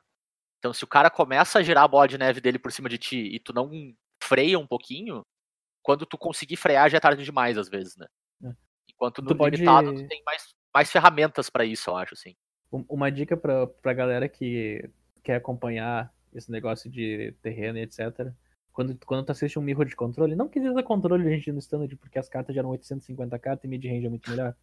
Então, 0.60 0.74
se 0.74 0.84
o 0.84 0.88
cara 0.88 1.10
começa 1.10 1.60
a 1.60 1.64
girar 1.64 1.84
a 1.86 1.88
bola 1.88 2.08
de 2.08 2.18
neve 2.18 2.42
dele 2.42 2.60
por 2.60 2.72
cima 2.72 2.90
de 2.90 2.98
ti 2.98 3.18
e 3.18 3.40
tu 3.40 3.54
não 3.54 3.72
freia 4.22 4.60
um 4.60 4.68
pouquinho, 4.68 5.26
quando 5.90 6.06
tu 6.06 6.20
conseguir 6.20 6.56
frear 6.56 6.88
já 6.88 6.98
é 6.98 7.00
tarde 7.00 7.24
demais, 7.24 7.58
às 7.58 7.68
vezes, 7.68 7.98
né? 7.98 8.06
É. 8.44 8.52
Enquanto 8.92 9.24
no 9.24 9.30
Tu 9.30 9.36
pode- 9.36 9.56
limitado 9.56 9.92
tu 9.96 10.08
tem 10.08 10.22
mais, 10.24 10.54
mais 10.72 10.92
ferramentas 10.92 11.50
pra 11.50 11.66
isso, 11.66 11.90
eu 11.90 11.96
acho, 11.96 12.14
assim. 12.14 12.36
Um- 12.72 12.86
Uma 12.88 13.12
dica 13.12 13.36
pra, 13.36 13.66
pra 13.66 13.92
galera 13.92 14.30
que 14.30 14.88
quer 15.24 15.38
acompanhar 15.38 16.14
esse 16.32 16.52
negócio 16.52 16.92
de 16.92 17.34
terreno 17.42 17.80
e 17.80 17.82
etc. 17.82 18.32
Quando, 18.72 18.96
quando 19.04 19.26
tu 19.26 19.32
assiste 19.32 19.58
um 19.58 19.64
mirror 19.64 19.84
de 19.86 19.96
controle, 19.96 20.36
não 20.36 20.48
que 20.48 20.62
seja 20.62 20.84
controle 20.84 21.24
de 21.24 21.30
gente 21.32 21.52
no 21.52 21.58
standard, 21.58 21.96
porque 21.96 22.20
as 22.20 22.30
cartas 22.30 22.54
geram 22.54 22.70
850 22.70 23.40
cartas 23.40 23.64
e 23.64 23.68
mid-range 23.68 24.06
é 24.06 24.10
muito 24.10 24.30
melhor. 24.30 24.56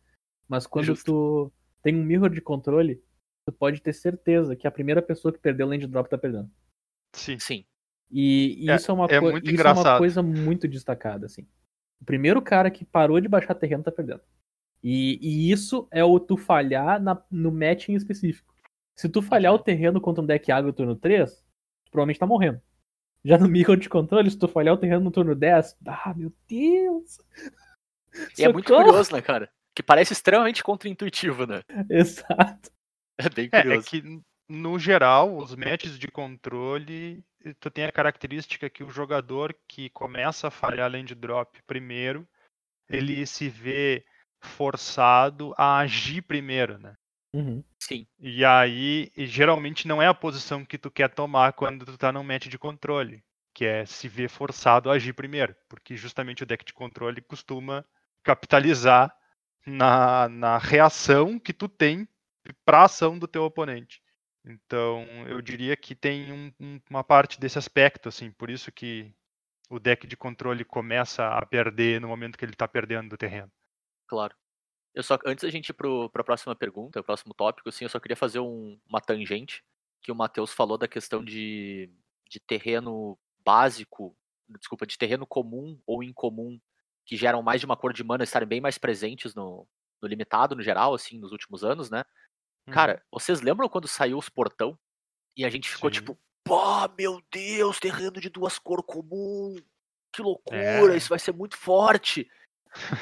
Mas 0.48 0.64
quando 0.64 0.84
Justo. 0.84 1.04
tu 1.12 1.52
tem 1.82 1.92
um 1.96 2.04
mirror 2.04 2.30
de 2.30 2.40
controle, 2.40 3.02
tu 3.44 3.50
pode 3.52 3.80
ter 3.82 3.92
certeza 3.92 4.54
que 4.54 4.68
a 4.68 4.70
primeira 4.70 5.02
pessoa 5.02 5.32
que 5.32 5.40
perdeu 5.40 5.66
o 5.66 5.70
land 5.70 5.84
drop 5.88 6.08
tá 6.08 6.16
perdendo. 6.16 6.48
Sim. 7.16 7.36
Sim. 7.40 7.64
E, 8.10 8.64
e 8.64 8.70
É- 8.70 8.76
isso, 8.76 8.90
é 8.90 8.94
uma, 8.94 9.06
é 9.06 9.20
muito 9.20 9.50
isso 9.50 9.66
é 9.66 9.72
uma 9.72 9.98
coisa 9.98 10.22
muito 10.22 10.68
destacada, 10.68 11.26
assim. 11.26 11.42
O 12.00 12.04
primeiro 12.04 12.40
cara 12.42 12.70
que 12.70 12.84
parou 12.84 13.20
de 13.20 13.28
baixar 13.28 13.54
terreno 13.54 13.82
tá 13.82 13.90
perdendo. 13.90 14.20
E, 14.82 15.18
e 15.20 15.50
isso 15.50 15.88
é 15.90 16.04
o 16.04 16.20
tu 16.20 16.36
falhar 16.36 17.00
na- 17.02 17.20
no 17.30 17.50
match 17.50 17.88
em 17.88 17.94
específico. 17.94 18.54
Se 18.94 19.08
tu 19.08 19.20
falhar 19.20 19.52
o 19.52 19.58
terreno 19.58 20.00
contra 20.00 20.22
um 20.22 20.26
deck 20.26 20.50
agro 20.52 20.72
turno 20.72 20.94
3, 20.94 21.32
tu 21.84 21.90
provavelmente 21.90 22.20
tá 22.20 22.26
morrendo. 22.26 22.60
Já 23.24 23.36
no 23.38 23.48
mirror 23.48 23.76
de 23.76 23.88
controle, 23.88 24.30
se 24.30 24.38
tu 24.38 24.46
falhar 24.46 24.74
o 24.74 24.78
terreno 24.78 25.02
no 25.02 25.10
turno 25.10 25.34
10, 25.34 25.76
ah, 25.86 26.14
meu 26.16 26.32
Deus! 26.48 27.18
E 28.38 28.44
é 28.44 28.52
muito 28.52 28.72
curioso, 28.72 29.12
né, 29.12 29.20
cara? 29.20 29.50
Que 29.74 29.82
parece 29.82 30.12
extremamente 30.12 30.62
contra-intuitivo, 30.62 31.44
né? 31.46 31.62
Exato. 31.90 32.70
É 33.18 33.28
bem 33.28 33.48
É, 33.52 33.58
é 33.58 33.62
curioso. 33.62 33.86
que, 33.88 34.02
no 34.48 34.78
geral, 34.78 35.36
os 35.36 35.54
matches 35.54 35.98
de 35.98 36.08
controle, 36.08 37.24
tu 37.60 37.70
tem 37.70 37.84
a 37.84 37.92
característica 37.92 38.70
que 38.70 38.84
o 38.84 38.90
jogador 38.90 39.54
que 39.66 39.90
começa 39.90 40.48
a 40.48 40.50
falhar 40.50 40.90
land 40.90 41.14
drop 41.14 41.60
primeiro, 41.66 42.26
ele 42.88 43.26
se 43.26 43.48
vê 43.48 44.04
forçado 44.40 45.52
a 45.56 45.78
agir 45.78 46.22
primeiro, 46.22 46.78
né? 46.78 46.94
Uhum. 47.32 47.62
Sim. 47.78 48.06
E 48.18 48.44
aí, 48.44 49.10
geralmente 49.16 49.86
não 49.86 50.00
é 50.00 50.06
a 50.06 50.14
posição 50.14 50.64
que 50.64 50.78
tu 50.78 50.90
quer 50.90 51.08
tomar 51.08 51.52
quando 51.52 51.84
tu 51.84 51.98
tá 51.98 52.12
num 52.12 52.22
match 52.22 52.46
de 52.46 52.58
controle, 52.58 53.22
que 53.52 53.64
é 53.64 53.84
se 53.84 54.08
ver 54.08 54.28
forçado 54.28 54.90
a 54.90 54.94
agir 54.94 55.12
primeiro, 55.12 55.54
porque 55.68 55.96
justamente 55.96 56.42
o 56.42 56.46
deck 56.46 56.64
de 56.64 56.72
controle 56.72 57.20
costuma 57.20 57.84
capitalizar 58.22 59.14
na, 59.66 60.28
na 60.28 60.58
reação 60.58 61.38
que 61.38 61.52
tu 61.52 61.68
tem 61.68 62.08
pra 62.64 62.84
ação 62.84 63.18
do 63.18 63.26
teu 63.26 63.44
oponente. 63.44 64.00
Então, 64.46 65.02
eu 65.28 65.42
diria 65.42 65.76
que 65.76 65.94
tem 65.94 66.32
um- 66.32 66.52
um- 66.60 66.80
uma 66.88 67.02
parte 67.04 67.38
desse 67.40 67.58
aspecto, 67.58 68.08
assim, 68.08 68.30
por 68.30 68.48
isso 68.48 68.70
que 68.72 69.12
o 69.70 69.78
deck 69.80 70.06
de 70.06 70.16
controle 70.16 70.64
começa 70.64 71.28
a 71.28 71.46
perder 71.46 72.00
no 72.00 72.08
momento 72.08 72.38
que 72.38 72.44
ele 72.44 72.52
está 72.54 72.68
perdendo 72.68 73.10
do 73.10 73.18
terreno. 73.18 73.52
Claro. 74.06 74.34
Eu 74.94 75.02
só, 75.02 75.18
antes 75.26 75.44
da 75.44 75.50
gente 75.50 75.70
ir 75.70 75.74
para 75.74 75.88
a 76.22 76.24
próxima 76.24 76.56
pergunta, 76.56 77.00
o 77.00 77.04
próximo 77.04 77.34
tópico, 77.34 77.68
assim, 77.68 77.84
eu 77.84 77.90
só 77.90 78.00
queria 78.00 78.16
fazer 78.16 78.40
um- 78.40 78.78
uma 78.88 79.00
tangente 79.00 79.64
que 80.02 80.12
o 80.12 80.16
Matheus 80.16 80.52
falou 80.52 80.78
da 80.78 80.88
questão 80.88 81.24
de, 81.24 81.90
de 82.30 82.40
terreno 82.40 83.18
básico, 83.44 84.16
desculpa, 84.48 84.86
de 84.86 84.98
terreno 84.98 85.26
comum 85.26 85.80
ou 85.86 86.02
incomum, 86.02 86.60
que 87.06 87.16
geram 87.16 87.42
mais 87.42 87.60
de 87.60 87.66
uma 87.66 87.76
cor 87.76 87.92
de 87.92 88.04
mana 88.04 88.24
estarem 88.24 88.48
bem 88.48 88.60
mais 88.60 88.78
presentes 88.78 89.34
no, 89.34 89.68
no 90.02 90.08
limitado, 90.08 90.56
no 90.56 90.62
geral, 90.62 90.94
assim, 90.94 91.18
nos 91.18 91.32
últimos 91.32 91.64
anos, 91.64 91.90
né? 91.90 92.04
Uhum. 92.66 92.74
Cara, 92.74 93.02
vocês 93.10 93.40
lembram 93.40 93.68
quando 93.68 93.88
saiu 93.88 94.18
os 94.18 94.28
portão 94.28 94.78
e 95.36 95.44
a 95.44 95.50
gente 95.50 95.68
ficou 95.68 95.90
Sim. 95.90 96.00
tipo, 96.00 96.18
pô, 96.44 96.88
meu 96.98 97.22
Deus, 97.30 97.78
terreno 97.78 98.20
de 98.20 98.28
duas 98.28 98.58
cor 98.58 98.82
comum, 98.82 99.56
que 100.12 100.22
loucura, 100.22 100.94
É. 100.94 100.96
isso 100.96 101.08
vai 101.08 101.18
ser 101.18 101.32
muito 101.32 101.56
forte. 101.56 102.28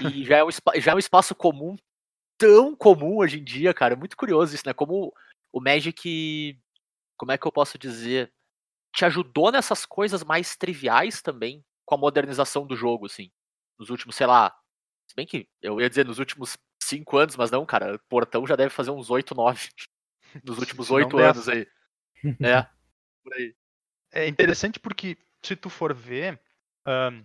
E 0.00 0.24
já 0.24 0.38
é, 0.38 0.44
um, 0.44 0.48
já 0.76 0.92
é 0.92 0.94
um 0.94 0.98
espaço 0.98 1.34
comum, 1.34 1.76
tão 2.38 2.76
comum 2.76 3.16
hoje 3.18 3.40
em 3.40 3.44
dia, 3.44 3.72
cara. 3.74 3.94
É 3.94 3.96
muito 3.96 4.16
curioso 4.16 4.54
isso, 4.54 4.64
né? 4.66 4.72
Como 4.72 5.12
o 5.52 5.60
Magic, 5.60 6.58
como 7.16 7.32
é 7.32 7.38
que 7.38 7.46
eu 7.46 7.52
posso 7.52 7.78
dizer, 7.78 8.32
te 8.94 9.04
ajudou 9.04 9.50
nessas 9.50 9.84
coisas 9.86 10.22
mais 10.22 10.56
triviais 10.56 11.22
também, 11.22 11.64
com 11.84 11.94
a 11.94 11.98
modernização 11.98 12.66
do 12.66 12.76
jogo, 12.76 13.06
assim. 13.06 13.30
Nos 13.78 13.90
últimos, 13.90 14.14
sei 14.14 14.26
lá, 14.26 14.56
se 15.08 15.14
bem 15.16 15.26
que 15.26 15.48
eu 15.60 15.80
ia 15.80 15.88
dizer 15.88 16.06
nos 16.06 16.18
últimos 16.18 16.56
cinco 16.84 17.16
anos, 17.16 17.36
mas 17.36 17.50
não, 17.50 17.64
cara, 17.66 17.98
Portão 18.08 18.46
já 18.46 18.56
deve 18.56 18.70
fazer 18.70 18.90
uns 18.90 19.10
oito, 19.10 19.34
nove 19.34 19.68
nos 20.44 20.58
últimos 20.58 20.86
Se 20.86 20.92
não 20.92 20.98
oito 20.98 21.16
dez. 21.16 21.30
anos 21.30 21.48
aí. 21.48 21.66
É, 22.40 22.62
por 23.22 23.34
aí. 23.34 23.54
É 24.12 24.28
interessante 24.28 24.78
porque, 24.78 25.18
se 25.42 25.56
tu 25.56 25.68
for 25.68 25.92
ver, 25.92 26.40
ahn, 26.86 27.24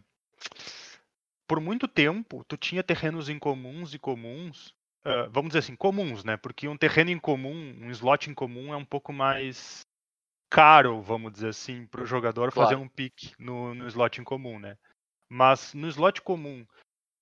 por 1.47 1.59
muito 1.59 1.87
tempo, 1.87 2.43
tu 2.45 2.57
tinha 2.57 2.83
terrenos 2.83 3.29
incomuns 3.29 3.93
e 3.93 3.99
comuns, 3.99 4.73
ah, 5.03 5.27
vamos 5.31 5.49
dizer 5.49 5.59
assim, 5.59 5.75
comuns, 5.75 6.23
né? 6.23 6.37
Porque 6.37 6.67
um 6.67 6.77
terreno 6.77 7.09
incomum, 7.09 7.75
um 7.81 7.89
slot 7.91 8.29
incomum 8.29 8.73
é 8.73 8.77
um 8.77 8.85
pouco 8.85 9.13
mais 9.13 9.81
caro, 10.49 11.01
vamos 11.01 11.31
dizer 11.33 11.49
assim, 11.49 11.85
para 11.85 12.01
o 12.03 12.05
jogador 12.05 12.51
fazer 12.51 12.75
Claro. 12.75 12.81
um 12.81 12.89
pick 12.89 13.33
no, 13.37 13.73
no 13.73 13.87
slot 13.87 14.19
incomum, 14.19 14.59
né? 14.59 14.77
Mas 15.29 15.73
no 15.73 15.87
slot 15.87 16.21
comum, 16.21 16.65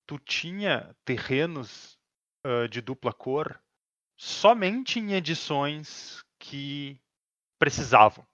tu 0.06 0.18
tinha 0.18 0.94
terrenos 1.04 1.97
ah, 2.48 2.66
de 2.66 2.80
dupla 2.80 3.12
cor 3.12 3.60
somente 4.16 4.98
em 4.98 5.12
edições 5.14 6.20
que 6.38 6.98
precisavam. 7.58 8.26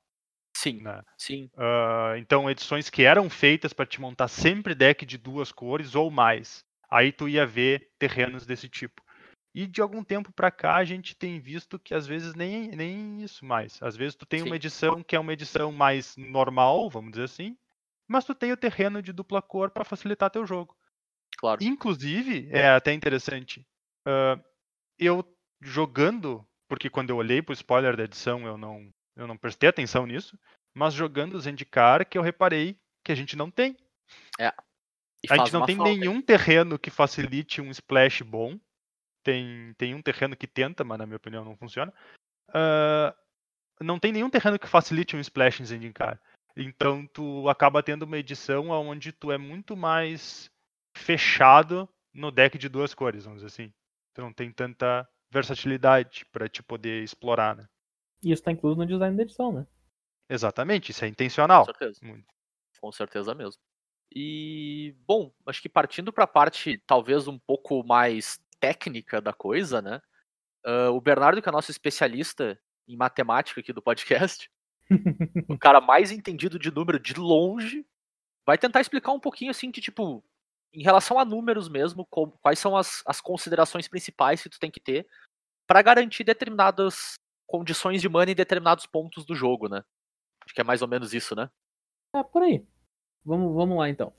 Sim, 0.56 0.80
Né? 0.80 1.02
sim, 1.18 1.50
Ah, 1.56 2.14
então, 2.18 2.50
edições 2.50 2.90
que 2.90 3.04
eram 3.04 3.30
feitas 3.30 3.72
para 3.72 3.86
te 3.86 4.00
montar 4.00 4.28
sempre 4.28 4.74
deck 4.74 5.06
de 5.06 5.18
duas 5.18 5.52
cores 5.52 5.94
ou 5.94 6.10
mais. 6.10 6.64
Aí 6.90 7.12
tu 7.12 7.28
ia 7.28 7.46
ver 7.46 7.90
terrenos 7.98 8.46
desse 8.46 8.68
tipo. 8.68 9.02
E 9.54 9.66
de 9.66 9.80
algum 9.80 10.02
tempo 10.04 10.32
para 10.32 10.50
cá 10.50 10.76
a 10.76 10.84
gente 10.84 11.16
tem 11.16 11.40
visto 11.40 11.78
que 11.78 11.94
às 11.94 12.06
vezes 12.06 12.34
nem, 12.34 12.68
nem 12.68 13.22
isso 13.22 13.44
mais. 13.44 13.82
Às 13.82 13.96
vezes 13.96 14.14
tu 14.16 14.26
tem 14.26 14.40
Sim. 14.40 14.48
uma 14.48 14.56
edição 14.56 15.02
que 15.02 15.16
é 15.16 15.20
uma 15.20 15.32
edição 15.32 15.72
mais 15.72 16.16
normal, 16.16 16.90
vamos 16.90 17.12
dizer 17.12 17.24
assim, 17.24 17.56
mas 18.08 18.24
tu 18.24 18.34
tem 18.34 18.52
o 18.52 18.56
terreno 18.56 19.02
de 19.02 19.12
dupla 19.12 19.40
cor 19.42 19.70
para 19.70 19.84
facilitar 19.84 20.30
teu 20.30 20.46
jogo. 20.46 20.76
claro. 21.36 21.60
Inclusive, 21.60 22.48
é 22.50 22.68
até 22.70 22.92
interessante, 22.92 23.66
ah, 24.06 24.38
eu 24.98 25.24
jogando, 25.60 26.46
porque 26.68 26.90
quando 26.90 27.10
eu 27.10 27.16
olhei 27.16 27.42
pro 27.42 27.54
spoiler 27.54 27.96
da 27.96 28.04
edição 28.04 28.46
eu 28.46 28.56
não, 28.56 28.92
eu 29.16 29.26
não 29.26 29.36
prestei 29.36 29.68
atenção 29.68 30.06
nisso, 30.06 30.38
mas 30.74 30.94
jogando 30.94 31.34
o 31.34 31.40
Zendikar 31.40 32.06
que 32.06 32.18
eu 32.18 32.22
reparei 32.22 32.78
que 33.04 33.12
a 33.12 33.14
gente 33.14 33.36
não 33.36 33.50
tem. 33.50 33.76
E 35.22 35.32
a 35.32 35.36
gente 35.38 35.52
não 35.52 35.64
tem 35.64 35.76
falta. 35.76 35.90
nenhum 35.90 36.20
terreno 36.20 36.78
que 36.78 36.90
facilite 36.90 37.60
um 37.60 37.70
splash 37.70 38.22
bom. 38.22 38.58
Tem, 39.22 39.72
tem 39.78 39.94
um 39.94 40.02
terreno 40.02 40.36
que 40.36 40.46
tenta, 40.46 40.84
mas 40.84 40.98
na 40.98 41.06
minha 41.06 41.16
opinião 41.16 41.44
não 41.44 41.56
funciona. 41.56 41.92
Ah, 42.48 43.14
não 43.80 43.98
tem 43.98 44.12
nenhum 44.12 44.28
terreno 44.28 44.58
que 44.58 44.66
facilite 44.66 45.16
um 45.16 45.20
splash 45.20 45.60
em 45.60 45.64
Zendikar. 45.64 46.20
Então 46.56 47.06
tu 47.06 47.48
acaba 47.48 47.82
tendo 47.82 48.02
uma 48.02 48.18
edição 48.18 48.68
onde 48.68 49.12
tu 49.12 49.32
é 49.32 49.38
muito 49.38 49.76
mais 49.76 50.50
fechado 50.96 51.88
no 52.12 52.30
deck 52.30 52.56
de 52.56 52.68
duas 52.68 52.94
cores, 52.94 53.24
vamos 53.24 53.42
dizer 53.42 53.46
assim. 53.46 53.72
Tu 54.14 54.20
não 54.20 54.32
tem 54.32 54.50
tanta 54.52 55.06
versatilidade 55.30 56.24
para 56.32 56.48
te 56.48 56.62
poder 56.62 57.02
explorar, 57.02 57.56
né? 57.56 57.66
E 58.22 58.32
isso 58.32 58.42
tá 58.42 58.52
incluso 58.52 58.78
no 58.78 58.86
design 58.86 59.16
da 59.16 59.22
edição, 59.22 59.52
né? 59.52 59.66
Exatamente, 60.30 60.90
isso 60.90 61.04
é 61.04 61.08
Com 61.08 61.12
intencional. 61.12 61.64
certeza. 61.64 62.00
Muito. 62.02 62.26
Com 62.80 62.92
certeza 62.92 63.34
mesmo. 63.34 63.60
E, 64.14 64.94
bom, 65.06 65.32
acho 65.46 65.60
que 65.60 65.68
partindo 65.68 66.12
para 66.12 66.24
a 66.24 66.28
parte 66.28 66.78
talvez 66.86 67.26
um 67.26 67.38
pouco 67.38 67.82
mais 67.84 68.38
técnica 68.60 69.20
da 69.20 69.32
coisa, 69.32 69.82
né? 69.82 70.00
ah, 70.64 70.90
o 70.90 71.00
Bernardo, 71.00 71.42
que 71.42 71.48
é 71.48 71.52
nosso 71.52 71.70
especialista 71.70 72.58
em 72.88 72.96
matemática 72.96 73.60
aqui 73.60 73.72
do 73.72 73.82
podcast, 73.82 74.50
o 75.48 75.58
cara 75.58 75.80
mais 75.80 76.10
entendido 76.10 76.58
de 76.58 76.70
número 76.70 76.98
de 76.98 77.14
longe, 77.14 77.86
vai 78.46 78.56
tentar 78.56 78.80
explicar 78.80 79.12
um 79.12 79.20
pouquinho 79.20 79.50
assim 79.50 79.70
de 79.70 79.80
tipo, 79.80 80.24
em 80.74 80.82
relação 80.82 81.18
a 81.18 81.24
números 81.24 81.68
mesmo, 81.68 82.04
com- 82.06 82.30
quais 82.42 82.58
são 82.58 82.76
as, 82.76 83.02
as 83.06 83.20
considerações 83.20 83.88
principais 83.88 84.42
que 84.42 84.48
tu 84.48 84.58
tem 84.58 84.70
que 84.70 84.80
ter 84.80 85.06
para 85.66 85.80
garantir 85.82 86.24
determinadas 86.24 87.14
condições 87.46 88.00
de 88.02 88.08
mana 88.08 88.32
em 88.32 88.34
determinados 88.34 88.86
pontos 88.86 89.24
do 89.24 89.34
jogo, 89.34 89.68
né? 89.68 89.82
Acho 90.44 90.54
que 90.54 90.60
é 90.60 90.64
mais 90.64 90.82
ou 90.82 90.88
menos 90.88 91.14
isso, 91.14 91.34
né? 91.34 91.48
É 92.14 92.22
por 92.22 92.42
aí. 92.42 92.66
Vamos, 93.24 93.54
vamos 93.54 93.78
lá 93.78 93.88
então. 93.88 94.12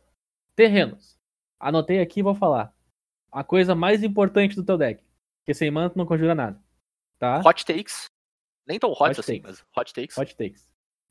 Terrenos. 0.56 1.18
Anotei 1.60 2.00
aqui 2.02 2.20
e 2.22 2.24
vou 2.24 2.34
falar. 2.36 2.74
A 3.32 3.44
coisa 3.44 3.76
mais 3.76 4.04
importante 4.04 4.56
do 4.56 4.64
teu 4.64 4.78
deck. 4.78 5.04
Porque 5.40 5.54
sem 5.54 5.70
mana 5.70 5.90
tu 5.90 5.98
não 5.98 6.06
conjura 6.06 6.34
nada. 6.34 6.60
Tá? 7.20 7.42
Hot 7.46 7.66
takes. 7.66 8.06
Nem 8.68 8.80
tão 8.80 8.92
hot, 8.92 9.04
Hot 9.12 9.20
assim, 9.20 9.42
takes. 9.42 9.62
mas 9.62 9.78
hot 9.78 9.94
takes. 9.94 10.18
Hot 10.18 10.36
takes. 10.36 10.68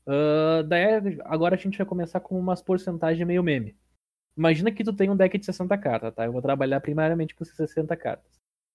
Ah, 0.07 0.61
daí 0.67 1.19
agora 1.25 1.55
a 1.55 1.57
gente 1.57 1.77
vai 1.77 1.87
começar 1.87 2.19
com 2.19 2.37
umas 2.37 2.61
porcentagens 2.61 3.25
meio 3.25 3.41
meme. 3.43 3.77
Imagina 4.37 4.71
que 4.71 4.83
tu 4.83 4.91
tem 4.93 5.09
um 5.09 5.15
deck 5.15 5.37
de 5.37 5.45
60 5.45 5.77
cartas, 5.77 6.13
tá? 6.13 6.25
Eu 6.25 6.31
vou 6.31 6.41
trabalhar 6.41 6.81
primariamente 6.81 7.33
com 7.35 7.45
60 7.45 7.95
cartas. 7.95 8.31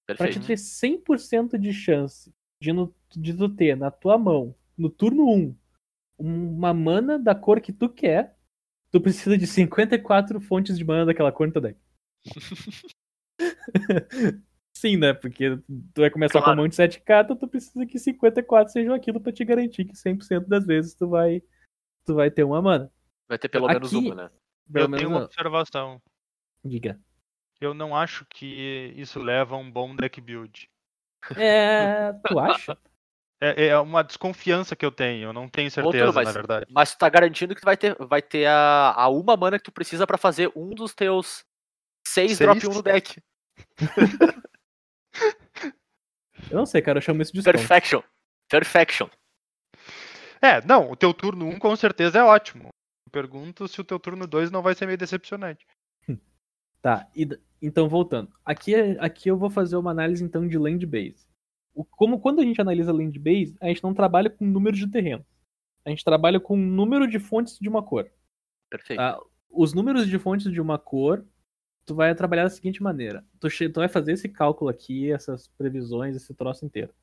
Pra 0.07 0.17
Perfeito. 0.17 0.41
te 0.41 0.47
ter 0.49 0.57
100% 0.57 1.59
de 1.59 1.73
chance 1.73 2.33
de, 2.63 2.73
no- 2.73 2.95
de 3.11 3.35
tu 3.35 3.49
ter 3.49 3.77
na 3.77 3.91
tua 3.91 4.17
mão, 4.19 4.55
no 4.77 4.89
turno 4.91 5.29
1, 5.29 5.55
uma 6.19 6.73
mana 6.75 7.19
da 7.19 7.35
cor 7.35 7.61
que 7.61 7.73
tu 7.73 7.89
quer, 7.89 8.37
tu 8.91 9.01
precisa 9.01 9.37
de 9.39 9.47
54 9.47 10.41
fontes 10.41 10.77
de 10.77 10.85
mana 10.85 11.07
daquela 11.07 11.31
cor 11.31 11.47
no 11.47 11.53
teu 11.53 11.63
deck. 11.63 11.79
Sim, 14.77 14.97
né? 14.97 15.13
Porque 15.13 15.57
tu 15.95 16.01
vai 16.01 16.11
começar 16.11 16.39
com 16.39 16.45
Claro. 16.45 16.53
a 16.53 16.57
mão 16.63 16.69
de 16.69 16.75
7 16.75 17.01
cartas, 17.01 17.39
tu 17.39 17.47
precisa 17.47 17.85
que 17.87 17.99
54 17.99 18.73
sejam 18.73 18.95
aquilo 18.95 19.21
pra 19.21 19.33
te 19.33 19.45
garantir 19.45 19.85
que 19.85 19.95
100% 19.95 20.47
das 20.49 20.65
vezes 20.67 20.95
tu 20.95 21.07
vai, 21.09 21.43
tu 22.07 22.15
vai 22.15 22.31
ter 22.31 22.45
uma 22.45 22.63
mana. 22.63 22.91
Vai 23.29 23.39
ter 23.39 23.49
pelo 23.49 23.67
menos 23.69 23.89
Aqui- 23.95 23.97
uma, 24.09 24.15
né? 24.15 24.31
Pelo 24.73 24.95
eu 24.95 24.99
tenho 24.99 25.09
uma 25.11 25.19
não. 25.21 25.25
observação. 25.27 26.03
Diga. 26.65 26.99
Eu 27.61 27.75
não 27.75 27.95
acho 27.97 28.25
que 28.27 28.93
isso 28.97 29.19
leva 29.21 29.55
a 29.55 29.59
um 29.59 29.71
bom 29.71 29.95
deck 29.95 30.21
build. 30.21 30.69
É. 31.37 32.13
Tu 32.27 32.39
acha? 32.39 32.77
É, 33.43 33.69
é 33.69 33.79
uma 33.79 34.03
desconfiança 34.05 34.77
que 34.77 34.85
eu 34.85 34.93
tenho, 34.93 35.29
eu 35.29 35.33
não 35.33 35.49
tenho 35.49 35.69
Outro, 35.79 35.93
certeza, 35.93 36.13
mas- 36.13 36.27
na 36.27 36.33
verdade. 36.33 36.67
Mas 36.69 36.93
tu 36.95 36.99
tá 36.99 37.09
garantindo 37.09 37.55
que 37.55 37.63
tu 37.63 37.65
vai 37.65 37.75
ter, 37.75 37.97
vai 37.99 38.21
ter 38.21 38.45
a, 38.47 38.93
a 38.95 39.09
uma 39.09 39.35
mana 39.35 39.57
que 39.59 39.65
tu 39.65 39.73
precisa 39.73 40.07
pra 40.07 40.19
fazer 40.19 40.53
um 40.55 40.69
dos 40.75 40.93
teus 40.93 41.43
seis, 42.07 42.37
Seis? 42.37 42.39
drop 42.39 42.67
1 42.67 42.75
no 42.75 42.83
deck. 42.83 43.19
Eu 46.51 46.57
não 46.59 46.67
sei, 46.67 46.83
cara, 46.83 46.99
eu 46.99 47.03
chamo 47.03 47.23
isso 47.23 47.33
de. 47.33 47.43
Perfection. 47.43 48.03
Perfection. 48.49 49.09
É, 50.43 50.61
não, 50.67 50.91
o 50.91 50.97
teu 50.97 51.15
turno 51.15 51.47
1 51.49 51.59
com 51.59 51.75
certeza 51.77 52.19
é 52.19 52.23
ótimo. 52.23 52.69
Pergunto 53.11 53.67
se 53.69 53.81
o 53.81 53.85
teu 53.85 53.99
turno 53.99 54.27
2 54.27 54.51
não 54.51 54.63
vai 54.63 54.75
ser 54.75 54.87
meio 54.87 54.99
decepcionante. 54.99 55.67
Tá, 56.83 57.07
e 57.15 57.29
então 57.61 57.91
voltando. 57.91 58.33
Aqui, 58.43 58.75
é- 58.75 58.97
aqui 59.05 59.29
eu 59.29 59.37
vou 59.37 59.51
fazer 59.51 59.77
uma 59.77 59.91
análise 59.91 60.25
então 60.25 60.49
de 60.49 60.57
land 60.57 60.87
base. 60.87 61.27
O- 61.75 61.85
como 61.85 62.19
quando 62.19 62.41
a 62.41 62.43
gente 62.43 62.59
analisa 62.59 62.91
land 62.91 63.19
base, 63.19 63.55
a 63.61 63.69
gente 63.69 63.83
não 63.83 63.93
trabalha 63.93 64.31
com 64.31 64.47
número 64.47 64.75
de 64.75 64.91
terreno. 64.91 65.23
A 65.85 65.91
gente 65.91 66.03
trabalha 66.03 66.41
com 66.41 66.57
número 66.57 67.07
de 67.07 67.19
fontes 67.19 67.59
de 67.59 67.69
uma 67.69 67.83
cor. 67.83 68.11
Perfeito. 68.71 68.99
Tá? 68.99 69.19
Os 69.51 69.75
números 69.75 70.07
de 70.09 70.19
fontes 70.19 70.51
de 70.51 70.59
uma 70.59 70.79
cor, 70.79 71.23
tu 71.85 71.95
vai 71.95 72.15
trabalhar 72.15 72.45
da 72.45 72.51
seguinte 72.51 72.83
maneira. 72.83 73.27
Tu, 73.39 73.49
tu 73.71 73.81
vai 73.81 73.89
fazer 73.89 74.13
esse 74.13 74.29
cálculo 74.31 74.71
aqui, 74.71 75.13
essas 75.13 75.49
previsões, 75.49 76.17
esse 76.17 76.33
troço 76.33 76.65
inteiro. 76.65 76.95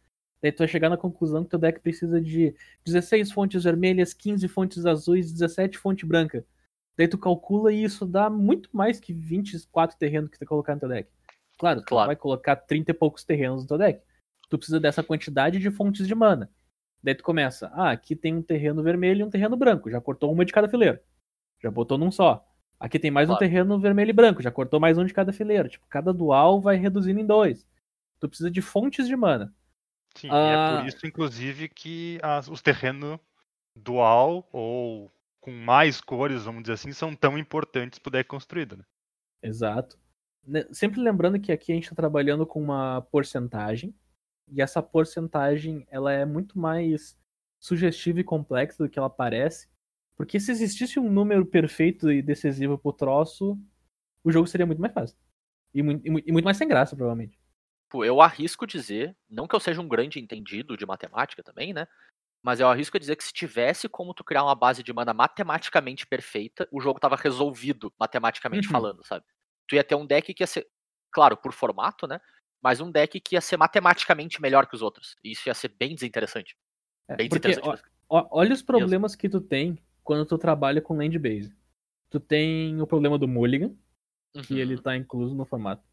Daí 0.42 0.52
tu 0.52 0.60
vai 0.60 0.68
chegar 0.68 0.90
na 0.90 0.98
conclusão 0.98 1.44
que 1.44 1.50
teu 1.50 1.60
deck 1.60 1.80
precisa 1.80 2.22
de 2.22 2.56
16 2.86 3.32
fontes 3.32 3.64
vermelhas, 3.64 4.14
15 4.14 4.48
fontes 4.48 4.86
azuis, 4.86 5.32
17 5.32 5.78
fontes 5.78 6.08
brancas. 6.08 6.44
Daí 6.96 7.08
tu 7.08 7.18
calcula 7.18 7.72
e 7.72 7.84
isso 7.84 8.06
dá 8.06 8.30
muito 8.30 8.70
mais 8.74 9.00
que 9.00 9.14
24 9.14 9.98
terrenos 9.98 10.30
que 10.30 10.38
tu 10.38 10.46
colocar 10.46 10.74
no 10.76 10.80
teu 10.82 10.90
deck. 10.90 11.10
Claro, 11.58 11.82
tu 11.82 11.88
Claro. 11.88 12.08
vai 12.08 12.16
colocar 12.16 12.56
30 12.56 12.92
e 12.92 12.94
poucos 12.94 13.24
terrenos 13.24 13.64
no 13.64 13.68
teu 13.68 13.78
deck. 13.78 14.02
Tu 14.50 14.58
precisa 14.58 14.80
dessa 14.80 15.04
quantidade 15.04 15.60
de 15.60 15.72
fontes 15.72 16.08
de 16.08 16.16
mana. 16.16 16.50
Daí 17.04 17.16
tu 17.16 17.24
começa, 17.24 17.68
ah, 17.74 17.92
aqui 17.92 18.16
tem 18.16 18.36
um 18.36 18.42
terreno 18.42 18.82
vermelho 18.84 19.22
e 19.22 19.24
um 19.24 19.30
terreno 19.30 19.56
branco, 19.58 19.90
já 19.90 20.00
cortou 20.02 20.32
uma 20.32 20.46
de 20.46 20.54
cada 20.54 20.68
fileira. 20.68 21.02
Já 21.62 21.70
botou 21.72 21.98
num 21.98 22.12
só. 22.12 22.44
Aqui 22.80 23.00
tem 23.00 23.10
mais 23.10 23.28
um 23.28 23.34
Claro. 23.34 23.40
terreno 23.40 23.80
vermelho 23.80 24.10
e 24.10 24.14
branco, 24.14 24.42
já 24.42 24.52
cortou 24.52 24.80
mais 24.80 24.98
um 24.98 25.06
de 25.06 25.14
cada 25.14 25.34
fileira. 25.34 25.68
Tipo, 25.68 25.86
cada 25.90 26.14
dual 26.14 26.62
vai 26.62 26.76
reduzindo 26.76 27.20
em 27.20 27.26
dois. 27.26 27.68
Tu 28.20 28.28
precisa 28.28 28.52
de 28.52 28.62
fontes 28.62 29.08
de 29.08 29.16
mana. 29.16 29.54
Sim, 30.18 30.28
e 30.28 30.32
Ah. 30.32 30.36
é 30.36 30.80
por 30.82 30.88
isso, 30.88 31.06
inclusive, 31.08 31.70
que 31.70 32.20
as- 32.24 32.48
os 32.48 32.62
terrenos 32.62 33.20
dual 33.76 34.48
ou 34.52 35.12
com 35.40 35.52
mais 35.52 36.02
cores, 36.02 36.44
vamos 36.44 36.64
dizer 36.64 36.74
assim, 36.74 36.92
são 36.92 37.16
tão 37.16 37.38
importantes 37.38 38.00
pro 38.00 38.12
deck 38.12 38.28
construído, 38.28 38.78
né? 38.78 38.84
Exato. 39.42 39.98
Ne- 40.46 40.68
Sempre 40.74 41.00
lembrando 41.02 41.40
que 41.40 41.52
aqui 41.52 41.72
a 41.72 41.76
gente 41.76 41.84
está 41.86 41.96
trabalhando 41.96 42.46
com 42.46 42.62
uma 42.62 43.02
porcentagem, 43.12 43.94
e 44.50 44.62
essa 44.62 44.82
porcentagem 44.82 45.86
ela 45.90 46.12
é 46.12 46.26
muito 46.26 46.58
mais 46.58 47.18
sugestiva 47.60 48.20
e 48.20 48.24
complexa 48.24 48.84
do 48.84 48.90
que 48.90 48.98
ela 48.98 49.10
parece, 49.10 49.68
porque 50.16 50.40
se 50.40 50.52
existisse 50.52 51.00
um 51.00 51.10
número 51.12 51.46
perfeito 51.46 52.12
e 52.12 52.22
decisivo 52.22 52.78
pro 52.78 52.94
troço, 52.94 53.58
o 54.24 54.32
jogo 54.32 54.48
seria 54.48 54.66
muito 54.66 54.82
mais 54.82 54.94
fácil. 54.94 55.18
E, 55.74 55.84
mui- 55.84 56.02
e 56.04 56.10
mui- 56.10 56.24
e 56.26 56.32
muito 56.32 56.46
mais 56.46 56.58
sem 56.58 56.68
graça, 56.68 56.96
provavelmente. 56.96 57.37
Tipo, 57.88 58.04
eu 58.04 58.20
arrisco 58.22 58.68
dizer, 58.68 59.16
não 59.30 59.48
que 59.48 59.56
eu 59.56 59.62
seja 59.62 59.80
um 59.80 59.88
grande 59.88 60.20
entendido 60.20 60.76
de 60.76 60.86
matemática 60.86 61.42
também, 61.42 61.72
né? 61.74 61.88
Mas 62.44 62.60
eu 62.60 62.68
arrisco 62.68 63.00
dizer 63.00 63.16
que 63.16 63.24
se 63.24 63.32
tivesse 63.32 63.88
como 63.88 64.14
tu 64.14 64.26
criar 64.26 64.44
uma 64.44 64.54
base 64.56 64.84
de 64.84 64.92
mana 64.92 65.14
matematicamente 65.14 66.06
perfeita, 66.06 66.68
o 66.70 66.82
jogo 66.82 67.00
tava 67.00 67.16
resolvido 67.16 67.92
matematicamente 67.98 68.68
Uhum. 68.68 68.74
falando, 68.74 69.06
sabe? 69.06 69.26
Tu 69.70 69.76
ia 69.76 69.86
ter 69.86 69.96
um 69.96 70.06
deck 70.06 70.34
que 70.34 70.44
ia 70.44 70.48
ser, 70.48 70.68
claro, 71.12 71.38
por 71.38 71.54
formato, 71.54 72.06
né? 72.06 72.20
Mas 72.62 72.82
um 72.82 72.92
deck 72.92 73.22
que 73.22 73.36
ia 73.36 73.42
ser 73.42 73.56
matematicamente 73.56 74.42
melhor 74.42 74.68
que 74.68 74.76
os 74.76 74.82
outros. 74.82 75.16
E 75.24 75.32
isso 75.32 75.48
ia 75.48 75.54
ser 75.54 75.70
bem 75.70 75.96
desinteressante. 75.96 76.58
É, 77.08 77.16
Bem 77.16 77.30
porque, 77.30 77.48
desinteressante. 77.48 77.84
ó, 78.10 78.20
ó- 78.20 78.28
olha 78.32 78.54
os 78.54 78.62
problemas 78.62 79.16
que 79.16 79.30
tu 79.30 79.40
tem 79.40 79.82
quando 80.04 80.26
tu 80.26 80.38
trabalha 80.38 80.82
com 80.82 80.98
land 80.98 81.18
base. 81.18 81.56
Tu 82.10 82.20
tem 82.20 82.82
o 82.82 82.88
problema 82.88 83.18
do 83.18 83.30
mulligan, 83.30 83.74
que 84.44 84.56
Uhum. 84.56 84.60
ele 84.60 84.78
tá 84.78 84.96
incluso 84.98 85.34
no 85.34 85.46
formato. 85.46 85.84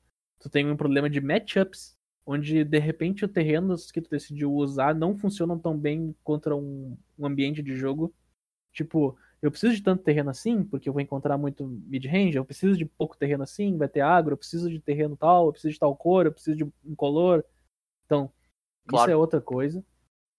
Tu 0.45 0.51
tem 0.51 0.71
um 0.71 0.77
problema 0.77 1.09
de 1.09 1.23
matchups, 1.23 1.97
onde 2.27 2.65
de 2.65 2.79
repente 2.79 3.25
os 3.25 3.31
terrenos 3.33 3.91
que 3.91 3.99
tu 4.03 4.11
decidiu 4.11 4.53
usar 4.53 4.95
não 4.95 5.17
funcionam 5.17 5.59
tão 5.59 5.75
bem 5.75 6.15
contra 6.23 6.55
um, 6.55 6.99
um 7.19 7.27
ambiente 7.27 7.63
de 7.63 7.75
jogo. 7.75 8.15
Tipo, 8.71 9.17
eu 9.41 9.51
preciso 9.51 9.75
de 9.75 9.83
tanto 9.83 10.03
terreno 10.03 10.29
assim, 10.29 10.63
porque 10.63 10.87
eu 10.87 10.93
vou 10.93 11.01
encontrar 11.01 11.39
muito 11.39 11.67
mid-range, 11.67 12.37
eu 12.37 12.45
preciso 12.45 12.77
de 12.77 12.85
pouco 12.85 13.17
terreno 13.17 13.43
assim, 13.43 13.79
vai 13.79 13.89
ter 13.89 14.03
agro, 14.03 14.35
eu 14.35 14.37
preciso 14.37 14.69
de 14.69 14.79
terreno 14.79 15.17
tal, 15.17 15.47
eu 15.47 15.53
preciso 15.53 15.73
de 15.73 15.81
tal 15.81 15.97
cor, 15.97 16.27
eu 16.27 16.33
preciso 16.33 16.59
de 16.59 16.65
um 16.65 16.95
color. 16.95 17.43
Então, 18.05 18.31
isso 18.87 18.87
Claro. 18.89 19.13
é 19.13 19.17
outra 19.17 19.41
coisa. 19.41 19.83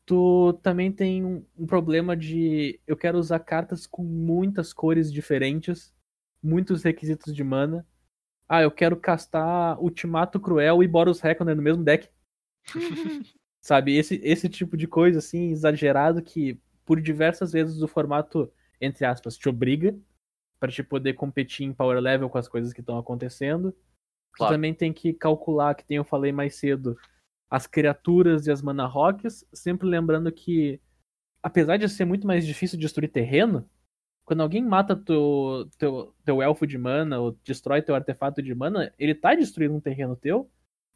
Tu 0.05 0.53
também 0.61 0.91
tem 0.91 1.25
um, 1.25 1.43
um 1.57 1.65
problema 1.65 2.15
de 2.15 2.79
eu 2.85 2.95
quero 2.95 3.17
usar 3.17 3.39
cartas 3.39 3.87
com 3.87 4.03
muitas 4.03 4.71
cores 4.71 5.11
diferentes, 5.11 5.91
muitos 6.43 6.83
requisitos 6.83 7.35
de 7.35 7.43
mana. 7.43 7.87
Ah, 8.47 8.62
eu 8.62 8.71
quero 8.71 8.95
castar 8.97 9.79
Ultimato 9.81 10.39
Cruel 10.39 10.84
e 10.84 10.88
Boros 10.88 11.19
Reckoner 11.19 11.55
no 11.55 11.62
mesmo 11.62 11.84
deck. 11.84 12.10
Sabe, 13.62 13.97
esse, 13.97 14.21
esse 14.23 14.47
tipo 14.47 14.77
de 14.77 14.88
coisa 14.88 15.17
assim, 15.17 15.51
exagerado, 15.51 16.21
que 16.21 16.60
por 16.86 17.01
diversas 17.01 17.51
vezes 17.51 17.81
o 17.81 17.88
formato, 17.88 18.51
entre 18.79 19.05
aspas, 19.05 19.36
te 19.38 19.49
obriga 19.49 19.97
pra 20.60 20.71
te 20.71 20.84
poder 20.84 21.13
competir 21.13 21.65
em 21.65 21.73
power 21.73 21.99
level 21.99 22.29
com 22.29 22.38
as 22.38 22.47
coisas 22.47 22.71
que 22.71 22.81
estão 22.81 22.97
acontecendo. 22.97 23.75
Claro. 24.34 24.53
Tu 24.53 24.55
também 24.55 24.73
tem 24.73 24.93
que 24.93 25.13
calcular, 25.13 25.73
que 25.73 25.84
tem 25.84 25.97
eu 25.97 26.03
falei 26.03 26.31
mais 26.31 26.55
cedo, 26.55 26.95
as 27.49 27.65
criaturas 27.65 28.45
e 28.45 28.51
as 28.51 28.62
mana 28.62 28.86
rocks, 28.86 29.45
sempre 29.51 29.88
lembrando 29.88 30.31
que, 30.31 30.79
apesar 31.41 31.77
de 31.77 31.89
ser 31.89 32.05
muito 32.05 32.27
mais 32.27 32.45
difícil 32.45 32.77
destruir 32.77 33.10
terreno, 33.10 33.67
quando 34.25 34.41
alguém 34.41 34.61
mata 34.63 34.95
teu, 34.95 35.69
teu, 35.77 36.13
teu 36.25 36.41
elfo 36.41 36.65
de 36.65 36.77
mana 36.77 37.19
ou 37.19 37.38
destrói 37.43 37.81
teu 37.81 37.93
artefato 37.93 38.41
de 38.41 38.53
mana, 38.55 38.91
ele 38.97 39.13
tá 39.13 39.35
destruindo 39.35 39.75
um 39.75 39.79
terreno 39.79 40.15
teu, 40.15 40.49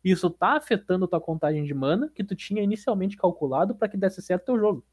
e 0.03 0.11
isso 0.11 0.29
tá 0.29 0.57
afetando 0.57 1.07
tua 1.07 1.21
contagem 1.21 1.63
de 1.63 1.73
mana 1.73 2.09
que 2.09 2.23
tu 2.23 2.35
tinha 2.35 2.63
inicialmente 2.63 3.15
calculado 3.15 3.75
pra 3.75 3.87
que 3.87 3.95
desse 3.95 4.21
certo 4.21 4.45
teu 4.45 4.59
jogo. 4.59 4.85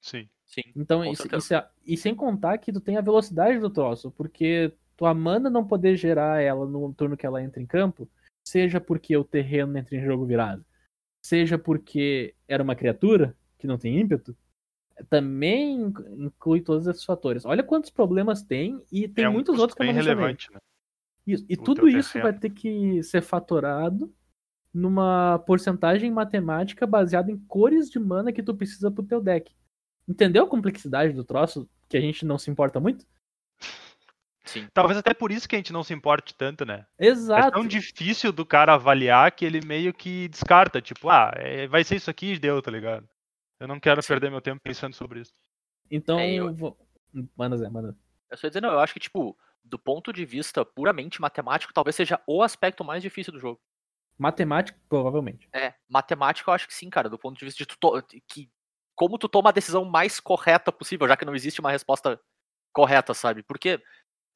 Sim. 0.00 0.28
Sim. 0.44 0.62
Então, 0.76 1.04
isso, 1.04 1.26
isso 1.36 1.54
é- 1.54 1.68
e 1.84 1.96
sem 1.96 2.14
contar 2.14 2.58
que 2.58 2.72
tu 2.72 2.80
tem 2.80 2.96
a 2.96 3.00
velocidade 3.00 3.58
do 3.58 3.70
troço, 3.70 4.10
porque 4.12 4.72
tua 4.96 5.12
mana 5.12 5.50
não 5.50 5.66
poder 5.66 5.96
gerar 5.96 6.40
ela 6.40 6.66
no 6.66 6.92
turno 6.94 7.16
que 7.16 7.26
ela 7.26 7.42
entra 7.42 7.60
em 7.60 7.66
campo, 7.66 8.08
seja 8.46 8.80
porque 8.80 9.16
o 9.16 9.24
terreno 9.24 9.76
entra 9.76 9.96
em 9.96 10.04
jogo 10.04 10.24
virado, 10.24 10.64
seja 11.24 11.58
porque 11.58 12.34
era 12.46 12.62
uma 12.62 12.76
criatura 12.76 13.36
que 13.58 13.66
não 13.66 13.76
tem 13.76 13.98
ímpeto, 13.98 14.36
também 15.10 15.82
inc- 15.82 16.00
inclui 16.16 16.60
todos 16.60 16.86
esses 16.86 17.04
fatores. 17.04 17.44
Olha 17.44 17.62
quantos 17.62 17.90
problemas 17.90 18.42
tem 18.42 18.82
e 18.90 19.06
tem 19.08 19.24
é 19.24 19.28
um 19.28 19.32
muitos 19.32 19.58
outros 19.58 19.76
que 19.76 19.82
eu 19.82 19.86
não 19.86 19.92
relevante, 19.94 20.50
né? 20.52 20.58
Isso. 21.26 21.44
E 21.48 21.54
o 21.54 21.62
tudo 21.62 21.88
isso 21.88 22.12
terreno. 22.12 22.30
vai 22.30 22.38
ter 22.40 22.50
que 22.50 23.02
ser 23.02 23.20
fatorado 23.22 24.12
numa 24.72 25.38
porcentagem 25.46 26.10
matemática 26.10 26.86
baseada 26.86 27.30
em 27.30 27.38
cores 27.38 27.90
de 27.90 27.98
mana 27.98 28.32
que 28.32 28.42
tu 28.42 28.54
precisa 28.54 28.90
pro 28.90 29.02
teu 29.02 29.20
deck. 29.20 29.52
Entendeu 30.08 30.44
a 30.44 30.48
complexidade 30.48 31.12
do 31.12 31.24
troço 31.24 31.68
que 31.88 31.96
a 31.96 32.00
gente 32.00 32.24
não 32.24 32.38
se 32.38 32.50
importa 32.50 32.78
muito? 32.78 33.04
Sim. 34.44 34.68
Talvez 34.72 34.96
até 34.96 35.12
por 35.12 35.32
isso 35.32 35.48
que 35.48 35.56
a 35.56 35.58
gente 35.58 35.72
não 35.72 35.82
se 35.82 35.92
importe 35.92 36.32
tanto, 36.32 36.64
né? 36.64 36.86
É 36.98 37.06
Exato. 37.08 37.50
tão 37.50 37.66
difícil 37.66 38.30
do 38.32 38.46
cara 38.46 38.74
avaliar 38.74 39.32
que 39.32 39.44
ele 39.44 39.60
meio 39.66 39.92
que 39.92 40.28
descarta. 40.28 40.80
Tipo, 40.80 41.10
ah, 41.10 41.32
é- 41.36 41.66
vai 41.66 41.82
ser 41.82 41.96
isso 41.96 42.08
aqui 42.08 42.34
e 42.34 42.38
deu, 42.38 42.62
tá 42.62 42.70
ligado? 42.70 43.08
Eu 43.58 43.68
não 43.68 43.80
quero 43.80 44.02
perder 44.06 44.30
meu 44.30 44.40
tempo 44.40 44.60
pensando 44.62 44.94
sobre 44.94 45.20
isso. 45.20 45.32
Então, 45.90 46.18
É, 46.20 46.34
eu- 46.34 46.54
vou... 46.54 46.78
manda 47.36 47.56
Zé, 47.56 47.68
manda. 47.68 47.96
Eu 48.30 48.36
só 48.36 48.46
ia 48.46 48.50
dizer, 48.50 48.60
não, 48.60 48.72
eu 48.72 48.80
acho 48.80 48.92
que, 48.92 49.00
tipo, 49.00 49.36
do 49.64 49.78
ponto 49.78 50.12
de 50.12 50.24
vista 50.24 50.64
puramente 50.64 51.20
matemático, 51.20 51.72
talvez 51.72 51.94
seja 51.96 52.20
o 52.26 52.42
aspecto 52.42 52.84
mais 52.84 53.02
difícil 53.02 53.32
do 53.32 53.38
jogo. 53.38 53.60
Matemático, 54.18 54.78
provavelmente. 54.88 55.48
É, 55.54 55.74
matemática 55.88 56.50
eu 56.50 56.54
acho 56.54 56.66
que 56.66 56.74
sim, 56.74 56.90
cara, 56.90 57.08
do 57.08 57.18
ponto 57.18 57.38
de 57.38 57.44
vista 57.44 57.58
de 57.58 57.66
tu 57.66 57.76
to- 57.78 58.02
que 58.28 58.50
como 58.94 59.18
tu 59.18 59.28
toma 59.28 59.50
a 59.50 59.52
decisão 59.52 59.84
mais 59.84 60.18
correta 60.20 60.72
possível, 60.72 61.06
já 61.06 61.16
que 61.16 61.24
não 61.24 61.34
existe 61.34 61.60
uma 61.60 61.70
resposta 61.70 62.18
correta, 62.72 63.12
sabe? 63.12 63.42
Porque 63.42 63.82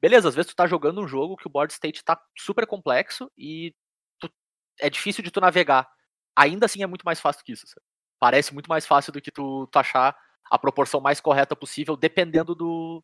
beleza, 0.00 0.28
às 0.28 0.35
vezes 0.35 0.50
tu 0.52 0.56
tá 0.56 0.66
jogando 0.66 1.00
um 1.00 1.09
jogo 1.09 1.37
que 1.37 1.46
o 1.46 1.50
board 1.50 1.72
state 1.72 2.04
tá 2.04 2.20
super 2.38 2.66
complexo 2.66 3.30
e 3.37 3.74
tu- 4.18 4.30
é 4.78 4.90
difícil 4.90 5.24
de 5.24 5.30
tu 5.30 5.40
navegar. 5.40 5.90
Ainda 6.37 6.66
assim 6.66 6.83
é 6.83 6.87
muito 6.87 7.04
mais 7.04 7.20
fácil 7.20 7.42
que 7.44 7.52
isso, 7.52 7.66
sabe? 7.66 7.85
Parece 8.20 8.52
muito 8.54 8.68
mais 8.68 8.87
fácil 8.87 9.12
do 9.12 9.20
que 9.20 9.30
tu, 9.33 9.66
tu 9.66 9.78
achar 9.78 10.16
a 10.50 10.59
proporção 10.59 11.00
mais 11.00 11.20
correta 11.20 11.56
possível, 11.56 11.96
dependendo 11.96 12.54
do 12.54 13.02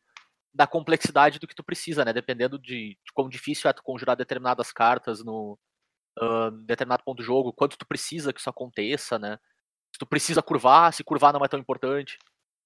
da 0.55 0.67
complexidade 0.67 1.39
do 1.39 1.47
que 1.47 1.55
tu 1.55 1.63
precisa, 1.63 2.03
né? 2.05 2.13
Dependendo 2.15 2.59
de, 2.59 2.91
de 3.05 3.13
quão 3.13 3.29
difícil 3.29 3.69
é 3.69 3.73
tu 3.75 3.83
conjurar 3.83 4.17
determinadas 4.17 4.73
cartas 4.73 5.23
no 5.23 5.59
ah, 6.19 6.51
determinado 6.65 7.03
ponto 7.05 7.19
do 7.19 7.23
jogo, 7.23 7.53
quanto 7.53 7.77
tu 7.77 7.87
precisa 7.87 8.33
que 8.33 8.41
isso 8.41 8.49
aconteça, 8.49 9.19
né? 9.19 9.39
Se 9.93 9.99
tu 9.99 10.07
precisa 10.07 10.43
curvar, 10.43 10.93
se 10.95 11.05
curvar 11.05 11.33
não 11.33 11.45
é 11.45 11.49
tão 11.49 11.61
importante. 11.61 12.19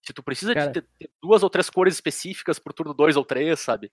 Se 0.07 0.13
tu 0.13 0.23
precisa 0.23 0.55
Cara- 0.55 0.67
de 0.69 0.81
ter, 0.81 0.89
ter 0.99 1.11
duas 1.21 1.43
ou 1.43 1.51
três 1.51 1.69
cores 1.69 1.95
específicas 1.95 2.59
pro 2.59 2.73
turno 2.73 2.95
2 2.95 3.17
ou 3.17 3.25
3, 3.25 3.59
sabe? 3.59 3.93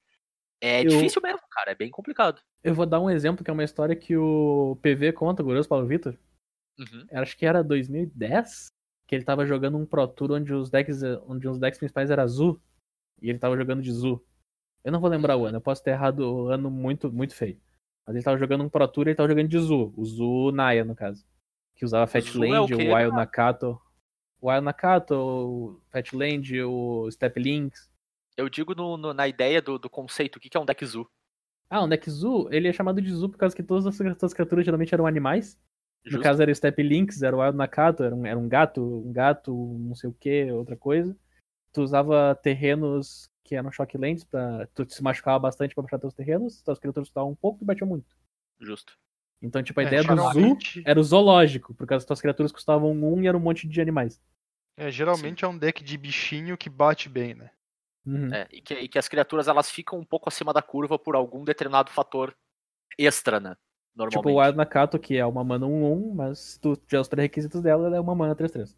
É 0.61 0.81
Eu- 0.81 0.89
difícil 0.89 1.21
mesmo, 1.21 1.41
cara, 1.51 1.71
é 1.71 1.75
bem 1.75 1.89
complicado. 1.89 2.41
Eu 2.63 2.73
vou 2.75 2.85
dar 2.85 2.99
um 2.99 3.09
exemplo 3.09 3.43
que 3.43 3.49
é 3.49 3.53
uma 3.53 3.63
história 3.63 3.95
que 3.95 4.15
o 4.15 4.77
PV 4.81 5.11
conta, 5.13 5.41
o 5.41 5.45
glorioso 5.45 5.67
Paulo 5.69 5.85
Vitor. 5.87 6.15
Uhum. 6.79 7.05
Acho 7.11 7.37
que 7.37 7.45
era 7.45 7.63
2010, 7.63 8.67
que 9.07 9.15
ele 9.15 9.23
tava 9.23 9.45
jogando 9.45 9.77
um 9.77 9.85
Pro 9.85 10.07
Tour 10.07 10.31
onde 10.33 10.53
os 10.53 10.69
decks, 10.69 11.01
onde 11.25 11.47
os 11.47 11.57
decks 11.59 11.79
principais 11.79 12.09
era 12.09 12.23
azul, 12.23 12.59
e 13.21 13.29
ele 13.29 13.39
tava 13.39 13.57
jogando 13.57 13.81
de 13.81 13.91
Zu. 13.91 14.23
Eu 14.83 14.91
não 14.91 14.99
vou 14.99 15.09
lembrar 15.09 15.35
o 15.37 15.45
ano, 15.45 15.57
eu 15.57 15.61
posso 15.61 15.83
ter 15.83 15.91
errado 15.91 16.19
o 16.19 16.47
ano 16.49 16.69
muito, 16.69 17.11
muito 17.11 17.35
feio. 17.35 17.59
Mas 18.05 18.15
ele 18.15 18.23
tava 18.23 18.37
jogando 18.37 18.63
um 18.63 18.69
Pro 18.69 18.87
Tour 18.87 19.07
e 19.07 19.09
ele 19.09 19.15
tava 19.15 19.27
jogando 19.29 19.47
de 19.49 19.59
Zu, 19.59 19.93
o 19.97 20.05
Zu 20.05 20.51
Naya, 20.53 20.85
no 20.85 20.95
caso. 20.95 21.25
Que 21.75 21.83
usava 21.83 22.07
Fatland, 22.07 22.53
é 22.53 22.59
o 22.59 22.63
o, 22.63 22.67
quê, 22.67 22.73
Wild 22.93 23.11
Nakato. 23.15 23.79
O 24.39 24.49
Wild 24.49 24.63
Nakato, 24.63 25.15
o 25.15 25.81
Fatland, 25.91 26.61
o 26.63 27.09
Step 27.11 27.39
Links. 27.39 27.89
Eu 28.37 28.47
digo 28.49 28.73
no- 28.75 28.97
no- 28.97 29.13
na 29.13 29.27
ideia 29.27 29.61
do, 29.61 29.77
do 29.77 29.89
conceito, 29.89 30.35
o 30.37 30.39
que, 30.39 30.49
que 30.49 30.55
é 30.55 30.59
um 30.59 30.65
deck 30.65 30.85
Zoo? 30.85 31.09
Ah, 31.69 31.83
o 31.83 31.87
deck 31.87 32.09
Zu, 32.09 32.47
ele 32.51 32.67
é 32.67 32.73
chamado 32.73 33.01
de 33.01 33.11
Zu 33.11 33.29
por 33.29 33.37
causa 33.37 33.55
que 33.55 33.63
todas 33.63 33.85
as 33.85 33.95
suas 34.17 34.33
criaturas 34.33 34.63
geralmente 34.63 34.93
eram 34.93 35.05
animais. 35.05 35.59
No 36.05 36.11
Justo? 36.11 36.23
caso 36.23 36.41
era 36.41 36.51
o 36.51 36.55
Step 36.55 36.81
Links, 36.81 37.21
era 37.21 37.35
o 37.35 37.41
Wild 37.41 37.57
Nakato, 37.57 38.03
era 38.03 38.15
um, 38.15 38.25
era 38.25 38.39
um 38.39 38.47
gato, 38.47 38.81
um 38.81 39.11
gato, 39.11 39.53
não 39.79 39.93
sei 39.95 40.09
o 40.09 40.13
que, 40.13 40.49
outra 40.51 40.77
coisa. 40.77 41.15
Tu 41.73 41.81
usava 41.81 42.33
terrenos 42.41 43.29
que 43.43 43.55
eram 43.55 43.71
Shocklands, 43.71 44.23
pra, 44.23 44.67
tu 44.73 44.85
se 44.89 45.01
machucava 45.03 45.39
bastante 45.39 45.73
pra 45.75 45.81
baixar 45.83 45.99
teus 45.99 46.13
terrenos, 46.13 46.61
tuas 46.61 46.79
criaturas 46.79 47.07
estavam 47.09 47.31
um 47.31 47.35
pouco 47.35 47.61
e 47.61 47.65
batiam 47.65 47.87
muito. 47.87 48.15
Justo. 48.59 48.97
Então, 49.41 49.61
tipo, 49.61 49.79
a 49.79 49.83
É, 49.83 49.87
ideia 49.87 50.01
do 50.01 50.07
geralmente- 50.07 50.81
era 50.85 50.99
o 50.99 51.03
zoológico, 51.03 51.73
por 51.73 51.85
causa 51.85 52.03
que 52.03 52.07
tuas 52.07 52.21
criaturas 52.21 52.51
custavam 52.51 52.91
um 52.91 53.21
e 53.21 53.27
era 53.27 53.37
um 53.37 53.39
monte 53.41 53.67
de 53.67 53.79
animais. 53.81 54.19
É, 54.77 54.89
geralmente 54.89 55.43
é 55.43 55.47
um 55.47 55.57
deck 55.57 55.83
de 55.83 55.97
bichinho 55.97 56.57
que 56.57 56.69
bate 56.69 57.07
bem, 57.09 57.35
né? 57.35 57.51
Uhum. 58.05 58.33
É, 58.33 58.47
e, 58.51 58.61
que, 58.61 58.73
e 58.73 58.87
que 58.87 58.97
as 58.97 59.07
criaturas 59.07 59.47
elas 59.47 59.69
ficam 59.69 59.99
um 59.99 60.05
pouco 60.05 60.29
acima 60.29 60.53
da 60.53 60.61
curva 60.61 60.97
por 60.97 61.15
algum 61.15 61.43
determinado 61.43 61.91
fator 61.91 62.35
extra, 62.97 63.39
né? 63.39 63.55
Normalmente. 63.97 64.21
Tipo 64.21 64.29
o 64.29 64.39
Wild 64.39 64.55
Nakato, 64.55 64.99
que 64.99 65.17
é 65.17 65.25
uma 65.25 65.43
mana 65.43 65.65
1-1, 65.65 66.13
mas 66.13 66.39
se 66.39 66.59
tu 66.59 66.75
tiver 66.75 66.99
os 66.99 67.07
pré-requisitos 67.07 67.61
dela, 67.63 67.87
ela 67.87 67.97
é 67.97 67.99
uma 67.99 68.13
mana 68.13 68.35
3-3. 68.35 68.75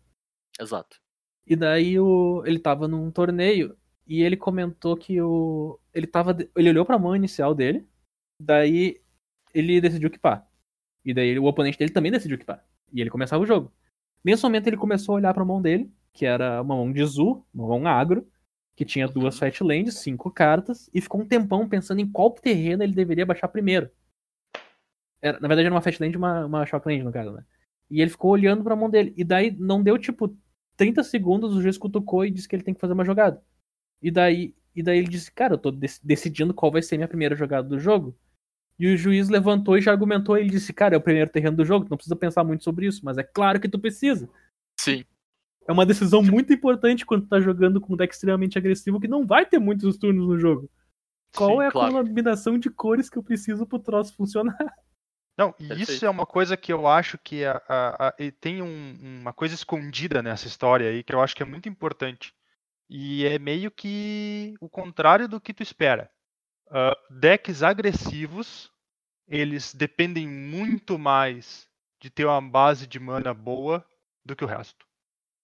Exato. 0.60 0.98
E 1.46 1.58
daí 1.58 2.00
o, 2.00 2.42
ele 2.46 2.58
tava 2.58 2.88
num 2.88 3.12
torneio 3.12 3.76
e 4.08 4.22
ele 4.22 4.38
comentou 4.38 4.96
que 4.96 5.22
o. 5.22 5.78
Ele 5.94 6.08
tava. 6.08 6.38
Ele 6.56 6.70
olhou 6.70 6.86
pra 6.86 6.98
mão 6.98 7.16
inicial 7.16 7.54
dele, 7.54 7.86
daí 8.40 9.02
ele 9.54 9.82
decidiu 9.82 10.08
equipar. 10.08 10.48
E 11.04 11.14
daí 11.14 11.38
o 11.38 11.46
oponente 11.46 11.78
dele 11.78 11.92
também 11.92 12.12
decidiu 12.12 12.36
equipar. 12.36 12.64
E 12.94 13.02
ele 13.02 13.10
começava 13.10 13.44
o 13.44 13.46
jogo. 13.46 13.74
Nesse 14.24 14.44
momento 14.44 14.68
ele 14.68 14.78
começou 14.78 15.14
a 15.14 15.16
olhar 15.18 15.34
pra 15.34 15.44
mão 15.44 15.62
dele, 15.62 15.92
que 16.14 16.26
era 16.26 16.62
uma 16.62 16.76
mão 16.76 16.92
de 16.92 17.04
Zu, 17.06 17.46
uma 17.54 17.68
mão 17.68 17.88
agro, 17.88 18.26
que 18.76 18.86
tinha 18.86 19.08
duas 19.08 19.38
Fatlands, 19.38 19.96
cinco 19.96 20.32
cartas, 20.32 20.90
e 20.94 21.02
ficou 21.02 21.22
um 21.22 21.28
tempão 21.28 21.68
pensando 21.68 22.00
em 22.00 22.10
qual 22.10 22.32
terreno 22.32 22.84
ele 22.84 22.94
deveria 22.94 23.26
baixar 23.26 23.48
primeiro. 23.48 23.90
Era, 25.22 25.40
na 25.40 25.48
verdade 25.48 25.66
era 25.66 25.76
uma 25.76 25.82
Fatland 25.82 26.14
e 26.14 26.18
uma, 26.18 26.46
uma 26.46 26.66
Shockland, 26.66 27.04
no 27.04 27.12
caso, 27.12 27.32
né? 27.32 27.44
E 27.90 28.02
ele 28.02 28.10
ficou 28.12 28.32
olhando 28.32 28.64
pra 28.64 28.76
mão 28.76 28.90
dele. 28.90 29.14
E 29.18 29.24
daí 29.24 29.52
não 29.52 29.82
deu, 29.82 29.98
tipo, 29.98 30.36
30 30.78 31.04
segundos, 31.04 31.56
o 31.56 31.62
juiz 31.62 31.78
cutucou 31.78 32.26
e 32.26 32.32
disse 32.32 32.48
que 32.48 32.56
ele 32.56 32.64
tem 32.64 32.74
que 32.74 32.80
fazer 32.80 32.94
uma 32.94 33.04
jogada. 33.06 33.42
E 34.02 34.10
daí, 34.12 34.56
e 34.76 34.82
daí 34.84 35.00
ele 35.00 35.08
disse, 35.08 35.32
cara, 35.32 35.56
eu 35.56 35.58
tô 35.58 35.72
dec- 35.72 36.00
decidindo 36.04 36.54
qual 36.54 36.72
vai 36.72 36.82
ser 36.82 36.98
minha 36.98 37.08
primeira 37.08 37.36
jogada 37.36 37.68
do 37.68 37.80
jogo. 37.80 38.16
E 38.78 38.88
o 38.94 38.96
juiz 38.96 39.28
levantou 39.28 39.78
e 39.78 39.82
já 39.82 39.92
argumentou, 39.92 40.38
e 40.38 40.42
ele 40.42 40.52
disse, 40.52 40.72
cara, 40.72 40.96
é 40.96 40.98
o 40.98 41.02
primeiro 41.02 41.30
terreno 41.30 41.58
do 41.58 41.66
jogo, 41.66 41.86
tu 41.86 41.90
não 41.90 41.98
precisa 41.98 42.16
pensar 42.16 42.46
muito 42.46 42.64
sobre 42.64 42.88
isso, 42.88 43.04
mas 43.04 43.18
é 43.18 43.24
claro 43.24 43.60
que 43.60 43.68
tu 43.68 43.78
precisa. 43.78 44.30
Sim. 44.80 45.04
É 45.68 45.72
uma 45.72 45.86
decisão 45.86 46.24
muito 46.24 46.54
importante 46.54 47.06
quando 47.06 47.24
tu 47.24 47.28
tá 47.28 47.42
jogando 47.42 47.82
com 47.82 47.94
um 47.94 47.98
deck 47.98 48.14
extremamente 48.14 48.58
agressivo 48.58 49.00
que 49.00 49.08
não 49.08 49.28
vai 49.28 49.46
ter 49.46 49.60
muitos 49.60 49.98
turnos 49.98 50.28
no 50.28 50.40
jogo. 50.40 50.70
Qual 51.36 51.58
Sim, 51.58 51.64
é 51.64 51.68
a 51.68 51.72
claro. 51.72 51.94
combinação 51.94 52.58
de 52.58 52.70
cores 52.70 53.10
que 53.10 53.18
eu 53.18 53.24
preciso 53.24 53.66
pro 53.66 53.80
troço 53.80 54.16
funcionar? 54.16 54.58
Não, 55.39 55.56
e 55.58 55.69
Perfeito. 55.69 55.91
isso 55.93 56.06
é 56.06 56.10
uma 56.10 56.25
coisa 56.25 56.58
que 56.58 56.73
eu 56.73 56.86
acho 56.86 57.17
que 57.17 57.45
a- 57.45 57.62
a- 57.69 58.08
a- 58.10 58.15
e 58.19 58.30
tem 58.30 58.62
um- 58.62 59.19
uma 59.21 59.32
coisa 59.32 59.56
escondida 59.56 60.21
nessa 60.21 60.47
história 60.47 60.89
aí 60.89 61.02
que 61.02 61.15
eu 61.15 61.21
acho 61.21 61.34
que 61.34 61.41
é 61.41 61.45
muito 61.45 61.69
importante. 61.69 62.34
E 62.89 63.25
é 63.25 63.39
meio 63.39 63.71
que 63.71 64.54
o 64.60 64.67
contrário 64.67 65.30
do 65.30 65.39
que 65.39 65.54
tu 65.54 65.63
espera. 65.63 66.12
Ah, 66.69 66.93
decks 67.10 67.63
agressivos, 67.63 68.69
eles 69.30 69.73
dependem 69.73 70.28
muito 70.28 70.99
mais 70.99 71.69
de 72.02 72.10
ter 72.10 72.25
uma 72.25 72.41
base 72.41 72.86
de 72.86 72.99
mana 72.99 73.34
boa 73.34 73.86
do 74.25 74.36
que 74.36 74.43
o 74.43 74.47
resto. 74.47 74.86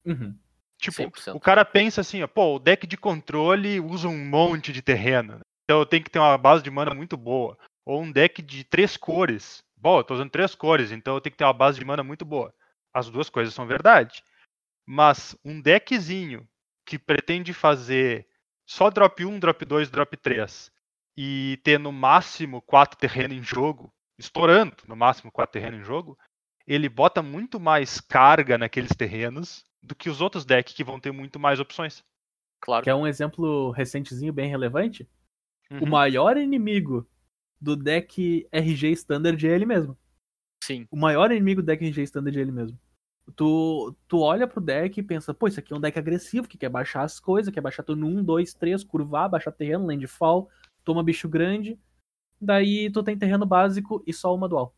Uhum. 0.05 0.38
Tipo, 0.77 0.97
100%. 0.97 1.38
o 1.38 1.39
cara 1.39 1.63
pensa 1.63 2.01
assim, 2.01 2.21
ó, 2.21 2.27
pô, 2.27 2.55
o 2.55 2.60
deck 2.60 2.86
de 2.86 2.97
controle 2.97 3.79
usa 3.79 4.10
um 4.10 4.25
monte 4.25 4.73
de 4.73 4.81
terreno. 4.81 5.39
Então 5.63 5.79
eu 5.79 5.86
tenho 5.86 6.03
que 6.03 6.10
ter 6.12 6.19
uma 6.19 6.38
base 6.38 6.62
de 6.62 6.69
mana 6.69 6.93
muito 6.93 7.15
boa. 7.15 7.58
Ou 7.86 8.01
um 8.01 8.12
deck 8.12 8.41
de 8.41 8.65
três 8.65 8.97
cores. 8.97 9.63
Bom, 9.86 10.00
eu 10.00 10.04
tô 10.04 10.15
usando 10.15 10.32
três 10.32 10.56
cores, 10.56 10.91
então 10.91 11.13
eu 11.13 11.21
tenho 11.21 11.32
que 11.32 11.38
ter 11.38 11.43
uma 11.43 11.54
base 11.54 11.78
de 11.78 11.86
mana 11.86 12.04
muito 12.04 12.26
boa. 12.26 12.52
As 12.91 13.08
duas 13.08 13.30
coisas 13.30 13.54
são 13.54 13.67
verdade. 13.67 14.24
Mas 14.84 15.38
um 15.45 15.62
deckzinho 15.62 16.50
que 16.84 16.98
pretende 16.98 17.54
fazer 17.54 18.28
só 18.67 18.89
drop 18.89 19.24
1, 19.24 19.38
drop 19.38 19.63
2, 19.63 19.91
drop 19.91 20.17
3 20.17 20.71
e 21.15 21.60
ter 21.63 21.80
no 21.80 21.91
máximo 21.91 22.63
quatro 22.63 22.98
terrenos 22.98 23.38
em 23.38 23.43
jogo, 23.43 23.93
estourando 24.17 24.76
no 24.88 24.95
máximo 24.95 25.32
quatro 25.32 25.54
terrenos 25.54 25.82
em 25.82 25.84
jogo, 25.84 26.17
ele 26.65 26.89
bota 26.89 27.21
muito 27.21 27.60
mais 27.60 28.02
carga 28.02 28.58
naqueles 28.58 28.89
terrenos 28.89 29.63
do 29.84 29.93
que 29.93 30.10
os 30.10 30.19
outros 30.19 30.45
decks 30.45 30.74
que 30.74 30.84
vão 30.84 31.00
ter 31.00 31.12
muito 31.12 31.39
mais 31.39 31.60
opções. 31.60 32.04
Claro. 32.60 32.84
Que 32.84 32.89
é 32.89 32.95
um 32.95 33.06
exemplo 33.06 33.69
recentezinho 33.69 34.34
bem 34.34 34.50
relevante. 34.50 35.08
O 35.69 35.84
Uhum. 35.86 35.91
maior 35.91 36.38
inimigo 36.38 37.08
do 37.60 37.76
deck 37.76 38.48
RG 38.52 38.91
Standard 38.91 39.48
é 39.48 39.54
ele 39.54 39.65
mesmo. 39.65 39.98
Sim. 40.63 40.88
O 40.91 40.98
maior 40.98 41.32
inimigo 41.32 41.62
do 41.62 41.65
deck 41.65 41.84
RG 41.84 42.04
Standard 42.04 42.38
é 42.38 42.41
ele 42.41 42.52
mesmo. 42.52 42.78
Tu, 43.36 43.96
tu 44.08 44.20
olha 44.20 44.48
pro 44.48 44.62
deck 44.62 45.00
e 45.00 45.04
pensa, 45.04 45.34
pô, 45.34 45.48
isso 45.48 45.60
aqui 45.60 45.74
é 45.74 45.76
um 45.76 45.82
deck 45.82 45.98
agressivo, 45.98 46.48
que 46.48 46.58
quer 46.58 46.70
baixar 46.70 47.04
as 47.04 47.20
coisas, 47.20 47.54
quer 47.54 47.62
baixar 47.62 47.84
turno 47.84 48.08
1, 48.08 48.24
2, 48.24 48.54
3, 48.54 48.84
curvar, 48.84 49.30
baixar 49.30 49.52
terreno, 49.52 49.88
landfall, 49.88 50.50
toma 50.84 51.04
bicho 51.04 51.28
grande. 51.28 51.80
Daí 52.39 52.91
tu 52.91 53.02
tem 53.02 53.18
terreno 53.18 53.46
básico 53.46 54.04
e 54.06 54.13
só 54.13 54.34
uma 54.34 54.48
dual. 54.48 54.76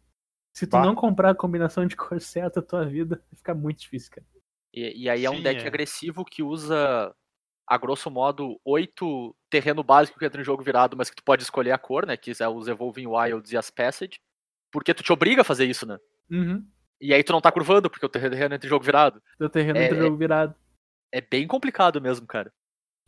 Se 0.53 0.65
tu 0.65 0.71
Bah. 0.71 0.85
não 0.85 0.95
comprar 0.95 1.31
a 1.31 1.35
combinação 1.35 1.85
de 1.85 1.95
cor 1.95 2.19
certa, 2.21 2.59
a 2.59 2.63
tua 2.63 2.85
vida 2.85 3.21
vai 3.29 3.37
ficar 3.37 3.53
muito 3.53 3.79
difícil, 3.79 4.11
cara. 4.11 4.25
E, 4.73 5.03
e 5.03 5.09
aí 5.09 5.25
é 5.25 5.29
um 5.29 5.37
Sim, 5.37 5.43
deck 5.43 5.63
é. 5.63 5.67
agressivo 5.67 6.23
que 6.23 6.41
usa, 6.41 7.13
a 7.67 7.77
grosso 7.77 8.09
modo, 8.09 8.59
oito 8.63 9.35
terreno 9.49 9.83
básico 9.83 10.17
que 10.17 10.25
entra 10.25 10.39
em 10.41 10.45
jogo 10.45 10.63
virado, 10.63 10.95
mas 10.95 11.09
que 11.09 11.15
tu 11.17 11.23
pode 11.23 11.43
escolher 11.43 11.71
a 11.71 11.77
cor, 11.77 12.05
né? 12.05 12.15
Que 12.15 12.31
é 12.39 12.47
os 12.47 12.67
Evolving 12.67 13.07
Wilds 13.07 13.51
e 13.51 13.57
as 13.57 13.69
Passage. 13.69 14.19
Porque 14.71 14.93
tu 14.93 15.03
te 15.03 15.11
obriga 15.11 15.41
a 15.41 15.45
fazer 15.45 15.65
isso, 15.65 15.85
né? 15.85 15.97
Uhum. 16.31 16.65
E 17.01 17.13
aí 17.13 17.23
tu 17.23 17.33
não 17.33 17.41
tá 17.41 17.51
curvando, 17.51 17.89
porque 17.89 18.05
o 18.05 18.09
terreno 18.09 18.35
entra 18.55 18.65
em 18.65 18.69
jogo 18.69 18.83
virado. 18.85 19.21
Teu 19.37 19.49
terreno 19.49 19.77
É, 19.77 19.85
entra 19.85 19.97
é- 19.97 20.01
jogo 20.01 20.17
virado. 20.17 20.55
É 21.11 21.21
bem 21.21 21.45
complicado 21.47 22.01
mesmo, 22.01 22.25
cara. 22.25 22.51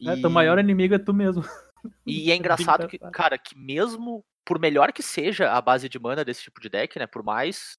É, 0.05 0.15
teu 0.15 0.29
maior 0.29 0.57
inimigo 0.59 0.93
é 0.93 0.99
tu 0.99 1.13
mesmo. 1.13 1.41
E 2.05 2.29
é 2.29 2.35
engraçado 2.35 2.89
que, 2.89 2.99
cara, 2.99 3.37
que 3.37 3.57
mesmo 3.57 4.21
por 4.45 4.59
melhor 4.59 4.91
que 4.91 5.01
seja 5.01 5.49
a 5.53 5.61
base 5.61 5.87
de 5.87 5.97
mana 5.97 6.25
desse 6.25 6.41
tipo 6.43 6.59
de 6.59 6.67
deck, 6.67 6.99
né? 6.99 7.07
Por 7.07 7.23
mais 7.23 7.77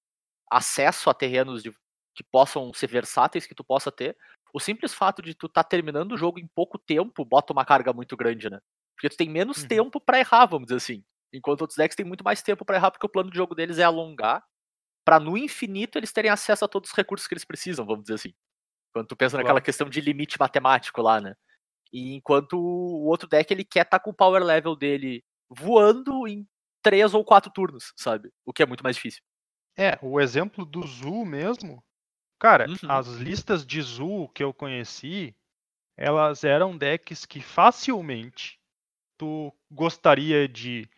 acesso 0.50 1.10
a 1.10 1.14
terrenos 1.14 1.62
de- 1.62 1.74
que 2.14 2.22
possam 2.24 2.72
ser 2.72 2.86
versáteis 2.86 3.46
que 3.46 3.54
tu 3.54 3.62
possa 3.62 3.92
ter, 3.92 4.16
o 4.54 4.60
simples 4.60 4.94
fato 4.94 5.22
de 5.22 5.34
tu 5.34 5.48
tá 5.48 5.62
terminando 5.64 6.12
o 6.12 6.16
jogo 6.16 6.38
em 6.40 6.46
pouco 6.48 6.78
tempo 6.78 7.24
bota 7.24 7.52
uma 7.52 7.64
carga 7.64 7.92
muito 7.92 8.16
grande, 8.16 8.50
né? 8.50 8.60
Porque 8.96 9.08
tu 9.10 9.16
tem 9.16 9.28
menos 9.30 9.62
Uhum. 9.62 9.68
tempo 9.68 10.00
pra 10.00 10.18
errar, 10.20 10.46
vamos 10.46 10.66
dizer 10.66 10.76
assim. 10.78 11.04
Enquanto 11.32 11.62
outros 11.62 11.76
decks 11.76 11.96
têm 11.96 12.04
muito 12.06 12.24
mais 12.24 12.42
tempo 12.42 12.64
pra 12.64 12.76
errar, 12.76 12.90
porque 12.90 13.06
o 13.06 13.10
plano 13.10 13.30
de 13.30 13.36
jogo 13.36 13.54
deles 13.54 13.78
é 13.78 13.84
alongar 13.84 14.42
pra 15.04 15.20
no 15.20 15.36
infinito 15.36 15.98
eles 15.98 16.12
terem 16.12 16.30
acesso 16.30 16.64
a 16.64 16.68
todos 16.68 16.90
os 16.90 16.96
recursos 16.96 17.26
que 17.28 17.34
eles 17.34 17.44
precisam, 17.44 17.86
vamos 17.86 18.04
dizer 18.04 18.14
assim. 18.14 18.32
Quando 18.94 19.08
tu 19.08 19.16
pensa 19.16 19.36
naquela 19.38 19.60
questão 19.60 19.88
de 19.90 20.00
limite 20.00 20.38
matemático 20.40 21.02
lá, 21.02 21.20
né? 21.20 21.34
E 21.92 22.14
enquanto 22.16 22.54
o 22.58 23.06
outro 23.06 23.28
deck 23.28 23.52
ele 23.52 23.64
quer 23.64 23.84
estar 23.86 24.00
com 24.00 24.10
o 24.10 24.14
power 24.14 24.42
level 24.44 24.76
dele 24.76 25.24
voando 25.50 26.28
em 26.28 26.46
três 26.82 27.14
ou 27.14 27.24
quatro 27.24 27.52
turnos, 27.52 27.92
sabe? 27.96 28.30
O 28.46 28.52
que 28.52 28.62
é 28.62 28.66
muito 28.66 28.82
mais 28.84 28.96
difícil. 28.96 29.22
É, 29.76 29.98
o 30.00 30.20
exemplo 30.20 30.64
do 30.64 30.86
Zul 30.86 31.24
mesmo. 31.26 31.82
Cara, 32.40 32.66
Uhum. 32.66 32.90
as 32.90 33.06
listas 33.16 33.66
de 33.66 33.80
Zul 33.82 34.26
que 34.30 34.42
eu 34.42 34.52
conheci, 34.52 35.36
elas 35.94 36.42
eram 36.42 36.76
decks 36.76 37.26
que 37.26 37.40
facilmente 37.40 38.58
tu 39.18 39.52
gostaria 39.70 40.48
de 40.48 40.88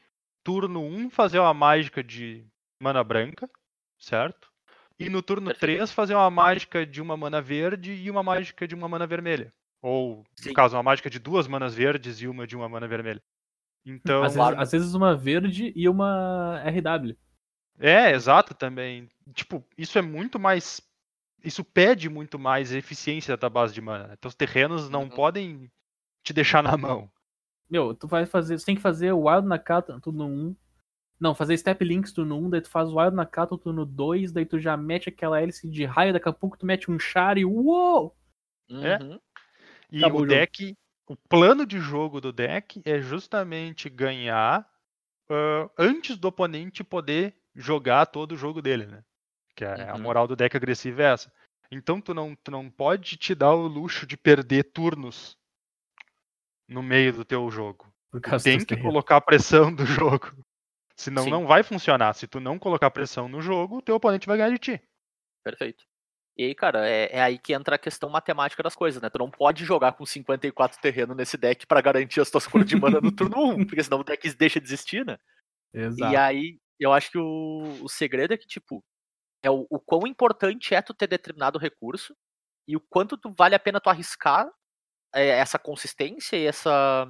turno 0.44 0.80
1 0.80 1.10
fazer 1.10 1.40
uma 1.40 1.52
mágica 1.52 2.02
de 2.02 2.46
mana 2.80 3.02
branca, 3.02 3.50
certo? 3.98 4.50
E 4.98 5.08
no 5.10 5.20
turno 5.20 5.46
Perfeito. 5.50 5.78
3 5.78 5.90
fazer 5.92 6.14
uma 6.14 6.30
mágica 6.30 6.86
de 6.86 7.02
uma 7.02 7.16
mana 7.16 7.42
verde 7.42 7.92
e 7.92 8.08
uma 8.08 8.22
mágica 8.22 8.66
de 8.68 8.74
uma 8.76 8.88
mana 8.88 9.06
vermelha. 9.06 9.52
Ou, 9.82 10.24
Sim. 10.36 10.50
no 10.50 10.54
caso, 10.54 10.76
uma 10.76 10.82
mágica 10.84 11.10
de 11.10 11.18
duas 11.18 11.48
manas 11.48 11.74
verdes 11.74 12.20
e 12.20 12.28
uma 12.28 12.46
de 12.46 12.54
uma 12.54 12.68
mana 12.68 12.86
vermelha. 12.86 13.20
Então, 13.84 14.22
às, 14.22 14.34
vezes, 14.34 14.58
às 14.58 14.70
vezes 14.70 14.94
uma 14.94 15.16
verde 15.16 15.72
e 15.74 15.88
uma 15.88 16.62
RW. 16.64 17.16
É, 17.80 18.12
exato 18.12 18.54
também. 18.54 19.10
Tipo, 19.34 19.64
isso 19.76 19.98
é 19.98 20.02
muito 20.02 20.38
mais. 20.38 20.80
Isso 21.44 21.64
pede 21.64 22.08
muito 22.08 22.38
mais 22.38 22.72
eficiência 22.72 23.36
da 23.36 23.48
base 23.50 23.74
de 23.74 23.80
mana. 23.80 24.08
né? 24.08 24.14
Então 24.18 24.28
os 24.28 24.34
terrenos 24.34 24.88
não 24.88 25.02
Uhum. 25.02 25.08
podem 25.08 25.70
te 26.24 26.32
deixar 26.32 26.62
na 26.62 26.76
mão. 26.76 27.10
Meu, 27.70 27.94
tu 27.94 28.06
vai 28.06 28.26
fazer. 28.26 28.58
Você 28.58 28.66
tem 28.66 28.74
que 28.76 28.80
fazer 28.82 29.12
o 29.12 29.24
Wild 29.28 29.46
Nakata 29.48 29.98
turno 30.00 30.26
1. 30.26 30.56
Não, 31.20 31.34
fazer 31.34 31.56
Step 31.56 31.84
Links 31.84 32.12
turno 32.12 32.36
1, 32.38 32.50
daí 32.50 32.60
tu 32.60 32.68
faz 32.70 32.88
o 32.90 32.96
Wild 32.98 33.14
Nakata 33.16 33.56
turno 33.56 33.86
2, 33.86 34.32
daí 34.32 34.44
tu 34.44 34.58
já 34.58 34.76
mete 34.76 35.08
aquela 35.08 35.40
hélice 35.40 35.68
de 35.70 35.84
raio, 35.84 36.12
daqui 36.12 36.28
a 36.28 36.32
pouco 36.32 36.58
tu 36.58 36.66
mete 36.66 36.90
um 36.90 36.98
char 36.98 37.38
e 37.38 37.44
uou! 37.44 38.16
É? 38.82 38.96
Uhum. 39.04 39.20
E 39.92 39.98
Acabou 39.98 40.20
o 40.20 40.22
o 40.22 40.26
jogo. 40.26 40.40
deck. 40.40 40.76
O 41.08 41.16
plano 41.16 41.66
de 41.66 41.78
jogo 41.80 42.20
do 42.20 42.32
deck 42.32 42.80
é 42.84 43.00
justamente 43.00 43.90
ganhar 43.90 44.68
ah, 45.30 45.70
antes 45.78 46.16
do 46.18 46.28
oponente 46.28 46.84
poder 46.84 47.36
jogar 47.54 48.06
todo 48.06 48.32
o 48.32 48.36
jogo 48.36 48.62
dele, 48.62 48.86
né? 48.86 49.04
Que 49.54 49.64
é, 49.64 49.88
a 49.90 49.94
Uhum. 49.94 50.00
moral 50.02 50.26
do 50.26 50.36
deck 50.36 50.56
agressivo 50.56 51.02
é 51.02 51.12
essa. 51.12 51.32
Então 51.70 52.00
tu 52.00 52.12
não, 52.14 52.34
tu 52.36 52.50
não 52.50 52.70
pode 52.70 53.16
te 53.16 53.34
dar 53.34 53.54
o 53.54 53.66
luxo 53.66 54.06
de 54.06 54.16
perder 54.16 54.64
turnos 54.72 55.36
no 56.68 56.82
meio 56.82 57.12
do 57.12 57.24
teu 57.24 57.50
jogo. 57.50 57.92
Tem 58.42 58.58
que 58.58 58.66
terrenos. 58.66 58.90
colocar 58.90 59.20
pressão 59.20 59.74
do 59.74 59.84
jogo. 59.86 60.32
Senão 60.94 61.24
Sim. 61.24 61.30
não 61.30 61.46
vai 61.46 61.62
funcionar. 61.62 62.12
Se 62.14 62.26
tu 62.26 62.40
não 62.40 62.58
colocar 62.58 62.90
pressão 62.90 63.28
no 63.28 63.40
jogo, 63.40 63.78
o 63.78 63.82
teu 63.82 63.94
oponente 63.96 64.26
vai 64.26 64.36
ganhar 64.36 64.50
de 64.50 64.58
ti. 64.58 64.82
Perfeito. 65.42 65.84
E 66.36 66.44
aí, 66.44 66.54
cara, 66.54 66.88
é, 66.88 67.16
é 67.16 67.22
aí 67.22 67.38
que 67.38 67.52
entra 67.52 67.76
a 67.76 67.78
questão 67.78 68.08
matemática 68.08 68.62
das 68.62 68.74
coisas, 68.74 69.02
né? 69.02 69.10
Tu 69.10 69.18
não 69.18 69.30
pode 69.30 69.64
jogar 69.64 69.92
com 69.92 70.04
54 70.06 70.80
terreno 70.80 71.14
nesse 71.14 71.36
deck 71.36 71.66
pra 71.66 71.80
garantir 71.80 72.20
as 72.20 72.30
tuas 72.30 72.46
cores 72.46 72.66
de 72.66 72.76
mana 72.76 73.00
no 73.00 73.12
turno 73.12 73.52
1, 73.54 73.66
porque 73.66 73.82
senão 73.82 74.00
o 74.00 74.04
deck 74.04 74.30
deixa 74.34 74.60
de 74.60 74.66
existir, 74.66 75.04
né? 75.04 75.18
Exato. 75.74 76.12
E 76.12 76.16
aí, 76.16 76.58
eu 76.78 76.92
acho 76.92 77.10
que 77.10 77.18
o, 77.18 77.78
o 77.82 77.88
segredo 77.88 78.32
é 78.32 78.38
que, 78.38 78.46
tipo, 78.46 78.82
é 79.42 79.50
o, 79.50 79.66
o 79.70 79.80
quão 79.80 80.06
importante 80.06 80.74
é 80.74 80.82
tu 80.82 80.94
ter 80.94 81.06
determinado 81.08 81.58
recurso 81.58 82.16
e 82.68 82.76
o 82.76 82.80
quanto 82.80 83.16
tu 83.18 83.32
vale 83.36 83.54
a 83.54 83.60
pena 83.60 83.80
tu 83.80 83.90
arriscar 83.90 84.48
é, 85.14 85.28
essa 85.30 85.58
consistência 85.58 86.36
e 86.36 86.46
essa, 86.46 87.06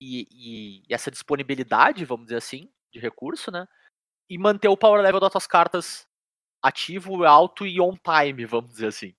e, 0.00 0.26
e- 0.30 0.82
e 0.88 0.94
essa 0.94 1.10
disponibilidade, 1.10 2.04
vamos 2.04 2.26
dizer 2.26 2.38
assim, 2.38 2.70
de 2.92 3.00
recurso, 3.00 3.50
né? 3.50 3.66
E 4.30 4.38
manter 4.38 4.68
o 4.68 4.76
power 4.76 5.02
level 5.02 5.20
das 5.20 5.32
tuas 5.32 5.46
cartas 5.46 6.06
ativo, 6.62 7.24
alto 7.24 7.66
e 7.66 7.80
on 7.80 7.96
time, 7.96 8.46
vamos 8.46 8.72
dizer 8.72 8.88
assim. 8.88 9.14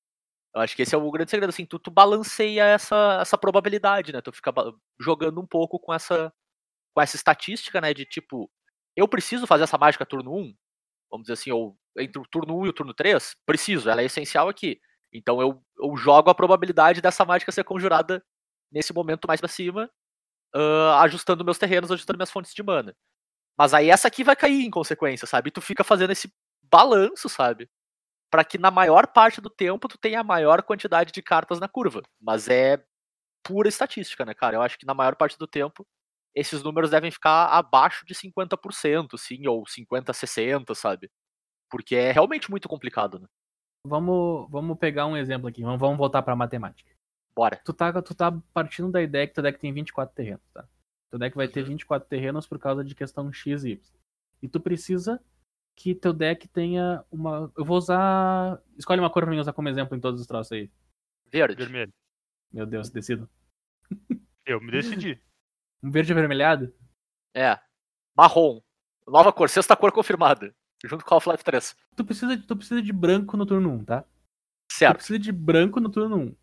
Eu 0.55 0.61
acho 0.61 0.75
que 0.75 0.81
esse 0.83 0.95
é 0.95 0.97
o 0.97 1.11
grande 1.11 1.31
segredo, 1.31 1.49
assim, 1.49 1.65
tu, 1.65 1.79
tu 1.79 1.91
balanceia 1.91 2.65
essa, 2.65 3.19
essa 3.21 3.37
probabilidade, 3.37 4.13
né? 4.13 4.21
Tu 4.21 4.31
fica 4.33 4.53
jogando 4.99 5.41
um 5.41 5.47
pouco 5.47 5.79
com 5.79 5.93
essa, 5.93 6.33
com 6.95 7.01
essa 7.01 7.15
estatística, 7.15 7.81
né? 7.81 7.93
De 7.93 8.05
tipo, 8.05 8.49
eu 8.95 9.07
preciso 9.07 9.47
fazer 9.47 9.63
essa 9.65 9.77
mágica 9.77 10.05
turno 10.05 10.33
1, 10.35 10.55
vamos 11.11 11.25
dizer 11.25 11.33
assim, 11.33 11.51
ou 11.51 11.77
entre 11.97 12.19
o 12.21 12.25
turno 12.25 12.57
1 12.59 12.65
e 12.67 12.69
o 12.69 12.73
turno 12.73 12.93
3, 12.93 13.35
preciso, 13.45 13.89
ela 13.89 14.01
é 14.01 14.05
essencial 14.05 14.49
aqui. 14.49 14.79
Então 15.13 15.41
eu, 15.41 15.61
eu 15.79 15.95
jogo 15.97 16.29
a 16.29 16.35
probabilidade 16.35 17.01
dessa 17.01 17.25
mágica 17.25 17.51
ser 17.51 17.63
conjurada 17.65 18.23
nesse 18.71 18.93
momento 18.93 19.27
mais 19.27 19.41
pra 19.41 19.49
cima, 19.49 19.89
ah, 20.55 21.01
ajustando 21.03 21.45
meus 21.45 21.57
terrenos, 21.57 21.91
ajustando 21.91 22.17
minhas 22.17 22.31
fontes 22.31 22.53
de 22.53 22.63
mana. 22.63 22.95
Mas 23.57 23.73
aí 23.73 23.89
essa 23.89 24.07
aqui 24.07 24.23
vai 24.23 24.35
cair 24.35 24.65
em 24.65 24.71
consequência, 24.71 25.27
sabe? 25.27 25.49
E 25.49 25.51
tu 25.51 25.61
fica 25.61 25.83
fazendo 25.83 26.11
esse 26.11 26.33
balanço, 26.63 27.29
sabe? 27.29 27.69
Pra 28.31 28.45
que 28.45 28.57
na 28.57 28.71
maior 28.71 29.07
parte 29.07 29.41
do 29.41 29.49
tempo 29.49 29.87
tu 29.87 29.97
tenha 29.97 30.21
a 30.21 30.23
maior 30.23 30.63
quantidade 30.63 31.11
de 31.11 31.21
cartas 31.21 31.59
na 31.59 31.67
curva. 31.67 32.01
Mas 32.21 32.49
é 32.49 32.83
pura 33.43 33.69
estatística, 33.69 34.25
né, 34.25 34.33
cara? 34.33 34.57
Eu 34.57 34.61
acho 34.61 34.77
que 34.79 34.85
na 34.85 34.93
maior 34.93 35.15
parte 35.15 35.37
do 35.37 35.47
tempo 35.47 35.87
esses 36.35 36.63
números 36.63 36.91
devem 36.91 37.11
ficar 37.11 37.47
abaixo 37.47 38.05
de 38.05 38.13
50%, 38.13 39.17
sim, 39.17 39.47
ou 39.47 39.67
50, 39.67 40.13
60, 40.13 40.73
sabe? 40.75 41.09
Porque 41.69 41.95
é 41.95 42.11
realmente 42.11 42.49
muito 42.49 42.67
complicado, 42.67 43.19
né? 43.19 43.27
Vamos, 43.85 44.49
vamos 44.49 44.77
pegar 44.77 45.07
um 45.07 45.17
exemplo 45.17 45.47
aqui. 45.47 45.63
Vamos, 45.63 45.79
vamos 45.79 45.97
voltar 45.97 46.21
pra 46.21 46.35
matemática. 46.35 46.91
Bora. 47.35 47.61
Tu 47.65 47.73
tá, 47.73 48.01
tu 48.01 48.13
tá 48.13 48.31
partindo 48.53 48.91
da 48.91 49.01
ideia 49.01 49.27
que 49.27 49.33
teu 49.33 49.43
deck 49.43 49.59
tem 49.59 49.73
24 49.73 50.13
terrenos, 50.13 50.43
tá? 50.53 50.67
Teu 51.09 51.19
deck 51.19 51.35
vai 51.35 51.47
ter 51.47 51.63
24 51.63 52.07
terrenos 52.07 52.47
por 52.47 52.59
causa 52.59 52.83
de 52.83 52.93
questão 52.93 53.31
X 53.31 53.63
e 53.63 53.71
Y. 53.71 53.81
E 54.41 54.47
tu 54.47 54.59
precisa 54.59 55.21
que 55.75 55.95
teu 55.95 56.13
deck 56.13 56.47
tenha 56.47 57.03
uma. 57.11 57.51
Eu 57.57 57.65
vou 57.65 57.77
usar. 57.77 58.61
Escolhe 58.77 58.99
uma 58.99 59.09
cor 59.09 59.23
pra 59.23 59.31
mim 59.31 59.39
usar 59.39 59.53
como 59.53 59.69
exemplo 59.69 59.97
em 59.97 59.99
todos 59.99 60.21
os 60.21 60.27
troços 60.27 60.51
aí. 60.51 60.69
Verde. 61.27 61.55
Vermelho. 61.55 61.93
Meu 62.51 62.65
Deus, 62.65 62.89
decido. 62.89 63.29
Eu 64.45 64.59
me 64.59 64.71
decidi. 64.71 65.21
Um 65.83 65.89
verde 65.89 66.11
avermelhado? 66.11 66.73
É. 67.33 67.59
Marrom. 68.15 68.61
Nova 69.07 69.33
cor, 69.33 69.49
sexta 69.49 69.75
cor 69.75 69.91
confirmada. 69.91 70.55
Junto 70.83 71.03
com 71.05 71.15
Half-Life 71.15 71.43
3. 71.43 71.75
Tu 71.95 72.05
precisa, 72.05 72.37
tu 72.37 72.55
precisa 72.55 72.81
de 72.81 72.93
branco 72.93 73.37
no 73.37 73.45
turno 73.45 73.71
1, 73.73 73.85
tá? 73.85 74.01
Tu 74.01 74.77
Certo. 74.77 74.97
precisa 74.97 75.19
de 75.19 75.31
branco 75.31 75.79
no 75.79 75.89
turno 75.89 76.17
1. 76.17 76.35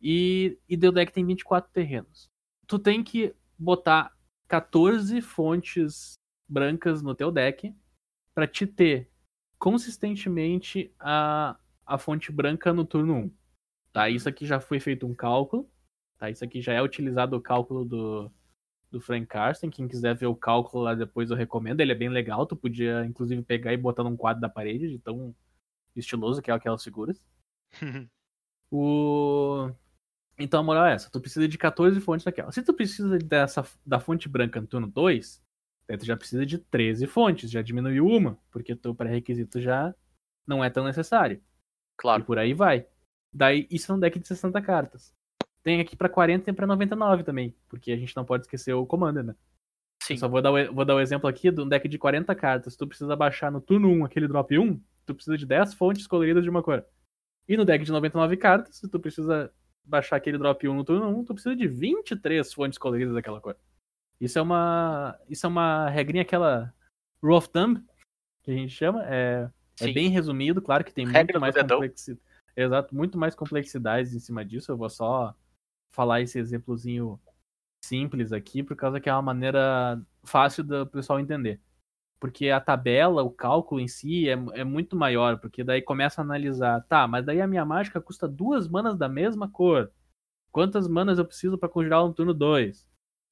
E, 0.00 0.58
e 0.68 0.76
teu 0.76 0.92
deck 0.92 1.12
tem 1.12 1.24
24 1.24 1.70
terrenos. 1.72 2.30
Tu 2.66 2.78
tem 2.78 3.02
que 3.02 3.34
botar 3.58 4.12
14 4.48 5.20
fontes 5.20 6.14
brancas 6.48 7.02
no 7.02 7.14
teu 7.14 7.30
deck 7.30 7.74
pra 8.34 8.46
te 8.46 8.66
ter 8.66 9.10
consistentemente 9.58 10.92
a, 10.98 11.56
a 11.84 11.98
fonte 11.98 12.30
branca 12.30 12.72
no 12.72 12.84
turno 12.84 13.14
1. 13.14 13.30
Tá? 13.92 14.08
Isso 14.08 14.28
aqui 14.28 14.46
já 14.46 14.60
foi 14.60 14.78
feito 14.80 15.06
um 15.06 15.14
cálculo. 15.14 15.70
Tá? 16.18 16.30
Isso 16.30 16.44
aqui 16.44 16.60
já 16.60 16.72
é 16.72 16.82
utilizado 16.82 17.36
o 17.36 17.40
cálculo 17.40 17.84
do, 17.84 18.32
do 18.96 19.00
Frank 19.00 19.26
Carsten. 19.26 19.70
Quem 19.70 19.86
quiser 19.86 20.14
ver 20.14 20.26
o 20.26 20.34
cálculo 20.34 20.84
lá 20.84 20.94
depois 20.94 21.30
eu 21.30 21.36
recomendo. 21.36 21.80
Ele 21.80 21.92
é 21.92 21.94
bem 21.94 22.08
legal. 22.08 22.46
Tu 22.46 22.56
podia, 22.56 23.04
inclusive, 23.04 23.42
pegar 23.42 23.72
e 23.72 23.76
botar 23.76 24.02
num 24.02 24.16
quadro 24.16 24.40
da 24.40 24.48
parede, 24.48 24.88
de 24.88 24.98
tão 24.98 25.34
estiloso 25.94 26.42
que 26.42 26.50
é 26.50 26.54
aquelas 26.54 26.82
figuras. 26.82 27.22
O... 28.68 29.70
Então 30.36 30.58
a 30.58 30.62
moral 30.62 30.86
é 30.86 30.94
essa, 30.94 31.08
tu 31.08 31.20
precisa 31.20 31.46
de 31.46 31.56
14 31.56 32.00
fontes 32.00 32.24
daquela. 32.24 32.50
Se 32.50 32.64
tu 32.64 32.74
precisa 32.74 33.16
dessa 33.16 33.64
da 33.86 34.00
fonte 34.00 34.28
branca 34.28 34.60
no 34.60 34.66
turno 34.66 34.88
2, 34.88 35.40
daí 35.88 35.96
tu 35.96 36.04
já 36.04 36.16
precisa 36.16 36.44
de 36.44 36.58
13 36.58 37.06
fontes, 37.06 37.48
já 37.48 37.62
diminuiu 37.62 38.04
uma, 38.04 38.36
porque 38.50 38.74
teu 38.74 38.92
pré-requisito 38.92 39.60
já 39.60 39.94
não 40.46 40.64
é 40.64 40.68
tão 40.68 40.84
necessário. 40.84 41.36
E 41.36 41.42
Claro. 41.96 42.24
por 42.24 42.38
aí 42.38 42.52
vai. 42.52 42.86
Daí 43.32 43.66
isso 43.70 43.90
é 43.92 43.94
um 43.94 44.00
deck 44.00 44.18
de 44.18 44.26
60 44.26 44.60
cartas. 44.60 45.15
Tem 45.66 45.80
aqui 45.80 45.96
pra 45.96 46.08
40 46.08 46.42
e 46.42 46.44
tem 46.44 46.54
pra 46.54 46.64
99 46.64 47.24
também, 47.24 47.52
porque 47.68 47.90
a 47.90 47.96
gente 47.96 48.14
não 48.14 48.24
pode 48.24 48.44
esquecer 48.44 48.72
o 48.72 48.86
Commander, 48.86 49.24
né? 49.24 49.34
Sim. 50.00 50.16
Só 50.16 50.28
vou 50.28 50.40
dar, 50.40 50.52
o, 50.52 50.72
vou 50.72 50.84
dar 50.84 50.94
o 50.94 51.00
exemplo 51.00 51.28
aqui 51.28 51.50
de 51.50 51.60
um 51.60 51.68
deck 51.68 51.88
de 51.88 51.98
40 51.98 52.32
cartas. 52.36 52.74
Se 52.74 52.78
tu 52.78 52.86
precisa 52.86 53.16
baixar 53.16 53.50
no 53.50 53.60
turno 53.60 53.88
1 53.88 54.04
aquele 54.04 54.28
drop 54.28 54.56
1, 54.56 54.80
tu 55.04 55.12
precisa 55.12 55.36
de 55.36 55.44
10 55.44 55.74
fontes 55.74 56.06
coloridas 56.06 56.44
de 56.44 56.50
uma 56.50 56.62
cor. 56.62 56.86
E 57.48 57.56
no 57.56 57.64
deck 57.64 57.84
de 57.84 57.90
99 57.90 58.36
cartas, 58.36 58.76
se 58.76 58.88
tu 58.88 59.00
precisa 59.00 59.52
baixar 59.84 60.14
aquele 60.14 60.38
drop 60.38 60.68
1 60.68 60.72
no 60.72 60.84
turno 60.84 61.08
1, 61.18 61.24
tu 61.24 61.34
precisa 61.34 61.56
de 61.56 61.66
23 61.66 62.54
fontes 62.54 62.78
coloridas 62.78 63.14
daquela 63.14 63.40
cor. 63.40 63.56
Isso 64.20 64.38
é 64.38 64.42
uma. 64.42 65.18
Isso 65.28 65.46
é 65.46 65.48
uma 65.48 65.90
regrinha, 65.90 66.22
aquela 66.22 66.72
rule 67.20 67.34
of 67.34 67.48
thumb, 67.48 67.82
que 68.44 68.52
a 68.52 68.54
gente 68.54 68.72
chama. 68.72 69.02
É, 69.04 69.50
é 69.80 69.92
bem 69.92 70.10
resumido, 70.10 70.62
claro 70.62 70.84
que 70.84 70.94
tem 70.94 71.08
Regra 71.08 71.40
muito 71.40 71.40
mais 71.40 71.56
complexidade. 71.56 72.20
Exato, 72.56 72.94
muito 72.94 73.18
mais 73.18 73.34
complexidades 73.34 74.14
em 74.14 74.20
cima 74.20 74.44
disso. 74.44 74.70
Eu 74.70 74.76
vou 74.76 74.88
só 74.88 75.34
falar 75.96 76.20
esse 76.20 76.38
exemplozinho 76.38 77.18
simples 77.80 78.32
aqui, 78.32 78.62
por 78.62 78.76
causa 78.76 79.00
que 79.00 79.08
é 79.08 79.12
uma 79.12 79.22
maneira 79.22 80.00
fácil 80.22 80.62
do 80.62 80.86
pessoal 80.86 81.18
entender. 81.18 81.60
Porque 82.20 82.50
a 82.50 82.60
tabela, 82.60 83.22
o 83.22 83.30
cálculo 83.30 83.80
em 83.80 83.88
si 83.88 84.28
é, 84.28 84.32
é 84.54 84.64
muito 84.64 84.94
maior, 84.94 85.38
porque 85.40 85.64
daí 85.64 85.80
começa 85.80 86.20
a 86.20 86.24
analisar, 86.24 86.82
tá, 86.88 87.08
mas 87.08 87.24
daí 87.24 87.40
a 87.40 87.46
minha 87.46 87.64
mágica 87.64 88.00
custa 88.00 88.28
duas 88.28 88.68
manas 88.68 88.96
da 88.98 89.08
mesma 89.08 89.48
cor. 89.48 89.90
Quantas 90.52 90.86
manas 90.88 91.18
eu 91.18 91.24
preciso 91.24 91.58
para 91.58 91.68
conjurar 91.68 92.02
no 92.04 92.12
turno 92.12 92.34
2? 92.34 92.86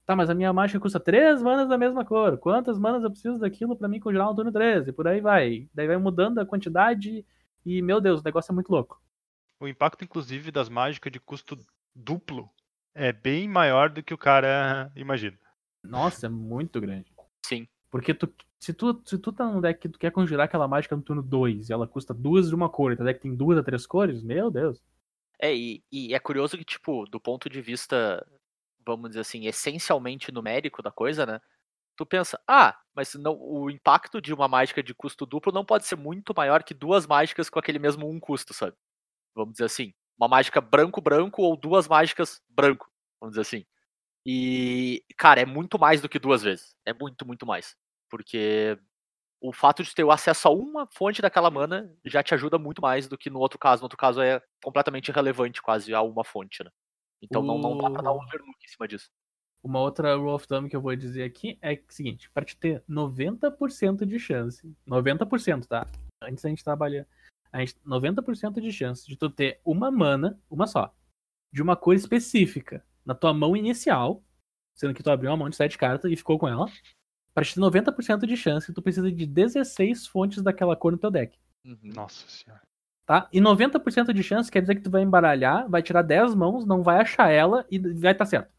Tá, 0.05 0.15
mas 0.15 0.29
a 0.29 0.35
minha 0.35 0.53
mágica 0.53 0.79
custa 0.79 0.99
três 0.99 1.41
manas 1.41 1.67
da 1.67 1.77
mesma 1.77 2.05
cor. 2.05 2.37
Quantas 2.37 2.77
manas 2.77 3.03
eu 3.03 3.11
preciso 3.11 3.39
daquilo 3.39 3.75
para 3.75 3.87
mim 3.87 3.99
conjurar 3.99 4.27
no 4.27 4.35
turno 4.35 4.51
3? 4.51 4.87
E 4.87 4.91
por 4.91 5.07
aí 5.07 5.19
vai. 5.19 5.67
Daí 5.73 5.87
vai 5.87 5.97
mudando 5.97 6.39
a 6.39 6.45
quantidade 6.45 7.25
e, 7.65 7.81
meu 7.81 7.99
Deus, 7.99 8.21
o 8.21 8.23
negócio 8.23 8.51
é 8.51 8.55
muito 8.55 8.69
louco. 8.69 9.01
O 9.59 9.67
impacto, 9.67 10.03
inclusive, 10.03 10.51
das 10.51 10.69
mágicas 10.69 11.11
de 11.11 11.19
custo 11.19 11.57
duplo 11.95 12.49
é 12.95 13.11
bem 13.11 13.47
maior 13.47 13.89
do 13.89 14.01
que 14.01 14.13
o 14.13 14.17
cara 14.17 14.91
imagina. 14.95 15.37
Nossa, 15.83 16.25
é 16.25 16.29
muito 16.29 16.79
grande. 16.79 17.13
Sim. 17.45 17.67
Porque 17.91 18.13
tu, 18.13 18.33
se, 18.59 18.73
tu, 18.73 19.01
se 19.05 19.19
tu 19.19 19.31
tá 19.31 19.45
num 19.45 19.61
deck 19.61 19.79
que 19.79 19.89
tu 19.89 19.99
quer 19.99 20.11
conjurar 20.11 20.45
aquela 20.45 20.67
mágica 20.67 20.95
no 20.95 21.01
turno 21.01 21.21
2 21.21 21.69
e 21.69 21.73
ela 21.73 21.87
custa 21.87 22.13
duas 22.13 22.49
de 22.49 22.55
uma 22.55 22.69
cor 22.69 22.91
e 22.91 22.95
teu 22.95 23.05
deck 23.05 23.19
tem 23.19 23.35
duas 23.35 23.57
a 23.57 23.63
três 23.63 23.85
cores, 23.85 24.23
meu 24.23 24.49
Deus. 24.49 24.81
É, 25.39 25.53
e, 25.53 25.83
e 25.91 26.13
é 26.15 26.19
curioso 26.19 26.57
que, 26.57 26.63
tipo, 26.63 27.05
do 27.05 27.19
ponto 27.19 27.49
de 27.49 27.61
vista, 27.61 28.25
vamos 28.85 29.09
dizer 29.09 29.21
assim, 29.21 29.45
essencialmente 29.45 30.31
numérico 30.31 30.81
da 30.81 30.91
coisa, 30.91 31.25
né? 31.25 31.41
Tu 31.97 32.05
pensa, 32.05 32.41
ah, 32.47 32.77
mas 32.93 33.13
não, 33.15 33.37
o 33.39 33.69
impacto 33.69 34.21
de 34.21 34.33
uma 34.33 34.47
mágica 34.47 34.81
de 34.81 34.93
custo 34.93 35.25
duplo 35.25 35.51
não 35.51 35.65
pode 35.65 35.85
ser 35.85 35.95
muito 35.95 36.33
maior 36.35 36.63
que 36.63 36.73
duas 36.73 37.05
mágicas 37.05 37.49
com 37.49 37.59
aquele 37.59 37.79
mesmo 37.79 38.09
um 38.09 38.19
custo, 38.19 38.53
sabe? 38.53 38.75
Vamos 39.33 39.53
dizer 39.53 39.65
assim. 39.65 39.93
Uma 40.17 40.27
mágica 40.27 40.61
branco-branco 40.61 41.41
ou 41.41 41.57
duas 41.57 41.87
mágicas 41.87 42.41
branco, 42.49 42.89
vamos 43.19 43.33
dizer 43.33 43.41
assim. 43.41 43.65
E, 44.25 45.03
cara, 45.17 45.41
é 45.41 45.45
muito 45.45 45.77
mais 45.77 46.01
do 46.01 46.09
que 46.09 46.17
duas 46.17 46.41
vezes. 46.41 46.75
É 46.85 46.93
muito, 46.93 47.25
muito 47.27 47.45
mais. 47.45 47.75
Porque 48.09 48.77
o 49.39 49.53
fato 49.53 49.83
de 49.83 49.93
ter 49.93 50.03
o 50.03 50.11
acesso 50.11 50.47
a 50.47 50.51
uma 50.51 50.87
fonte 50.87 51.21
daquela 51.21 51.51
mana 51.51 51.93
já 52.03 52.23
te 52.23 52.33
ajuda 52.33 52.57
muito 52.57 52.81
mais 52.81 53.07
do 53.07 53.17
que 53.17 53.29
no 53.29 53.39
outro 53.39 53.59
caso. 53.59 53.81
No 53.81 53.85
outro 53.85 53.97
caso 53.97 54.21
é 54.21 54.41
completamente 54.63 55.09
irrelevante 55.09 55.61
quase 55.61 55.93
a 55.93 56.01
uma 56.01 56.23
fonte, 56.23 56.63
né? 56.63 56.71
Então 57.21 57.43
não, 57.43 57.57
não 57.59 57.77
dá 57.77 57.89
pra 57.89 58.01
dar 58.01 58.11
um 58.13 58.17
O- 58.17 58.23
overlook 58.23 58.57
em 58.63 58.67
cima 58.67 58.87
disso. 58.87 59.09
Uma 59.63 59.79
outra 59.79 60.15
rule 60.15 60.29
of 60.29 60.47
thumb 60.47 60.69
que 60.69 60.75
eu 60.75 60.81
vou 60.81 60.95
dizer 60.95 61.23
aqui 61.23 61.57
é 61.61 61.73
o 61.73 61.79
seguinte: 61.89 62.29
para 62.31 62.45
te 62.45 62.55
ter 62.55 62.83
90% 62.87 64.05
de 64.05 64.19
chance, 64.19 64.75
90%, 64.85 65.67
tá? 65.67 65.87
Antes 66.21 66.45
a 66.45 66.49
gente 66.49 66.63
trabalha, 66.63 67.07
a 67.51 67.59
gente 67.59 67.75
90% 67.85 68.59
de 68.59 68.71
chance 68.71 69.07
de 69.07 69.15
tu 69.15 69.29
ter 69.29 69.59
uma 69.63 69.89
mana, 69.91 70.39
uma 70.49 70.67
só, 70.67 70.93
de 71.53 71.61
uma 71.61 71.75
cor 71.75 71.95
específica 71.95 72.85
na 73.05 73.13
tua 73.13 73.33
mão 73.33 73.55
inicial, 73.55 74.23
sendo 74.75 74.93
que 74.93 75.03
tu 75.03 75.09
abriu 75.09 75.31
uma 75.31 75.37
mão 75.37 75.49
de 75.49 75.55
7 75.55 75.77
cartas 75.77 76.11
e 76.11 76.15
ficou 76.15 76.37
com 76.37 76.47
ela. 76.47 76.65
Para 77.33 77.43
te 77.43 77.53
ter 77.53 77.61
90% 77.61 78.25
de 78.25 78.37
chance, 78.37 78.73
tu 78.73 78.81
precisa 78.81 79.11
de 79.11 79.25
16 79.25 80.07
fontes 80.07 80.41
daquela 80.41 80.75
cor 80.75 80.91
no 80.91 80.97
teu 80.97 81.11
deck. 81.11 81.37
Uhum. 81.65 81.91
Nossa 81.93 82.27
senhora. 82.27 82.61
Tá? 83.05 83.29
E 83.31 83.39
90% 83.39 84.11
de 84.13 84.23
chance 84.23 84.51
quer 84.51 84.61
dizer 84.61 84.75
que 84.75 84.81
tu 84.81 84.89
vai 84.89 85.03
embaralhar, 85.03 85.69
vai 85.69 85.83
tirar 85.83 86.01
10 86.01 86.33
mãos, 86.33 86.65
não 86.65 86.81
vai 86.81 86.99
achar 86.99 87.29
ela 87.29 87.65
e 87.69 87.77
vai 87.77 88.13
estar 88.13 88.25
certo. 88.25 88.51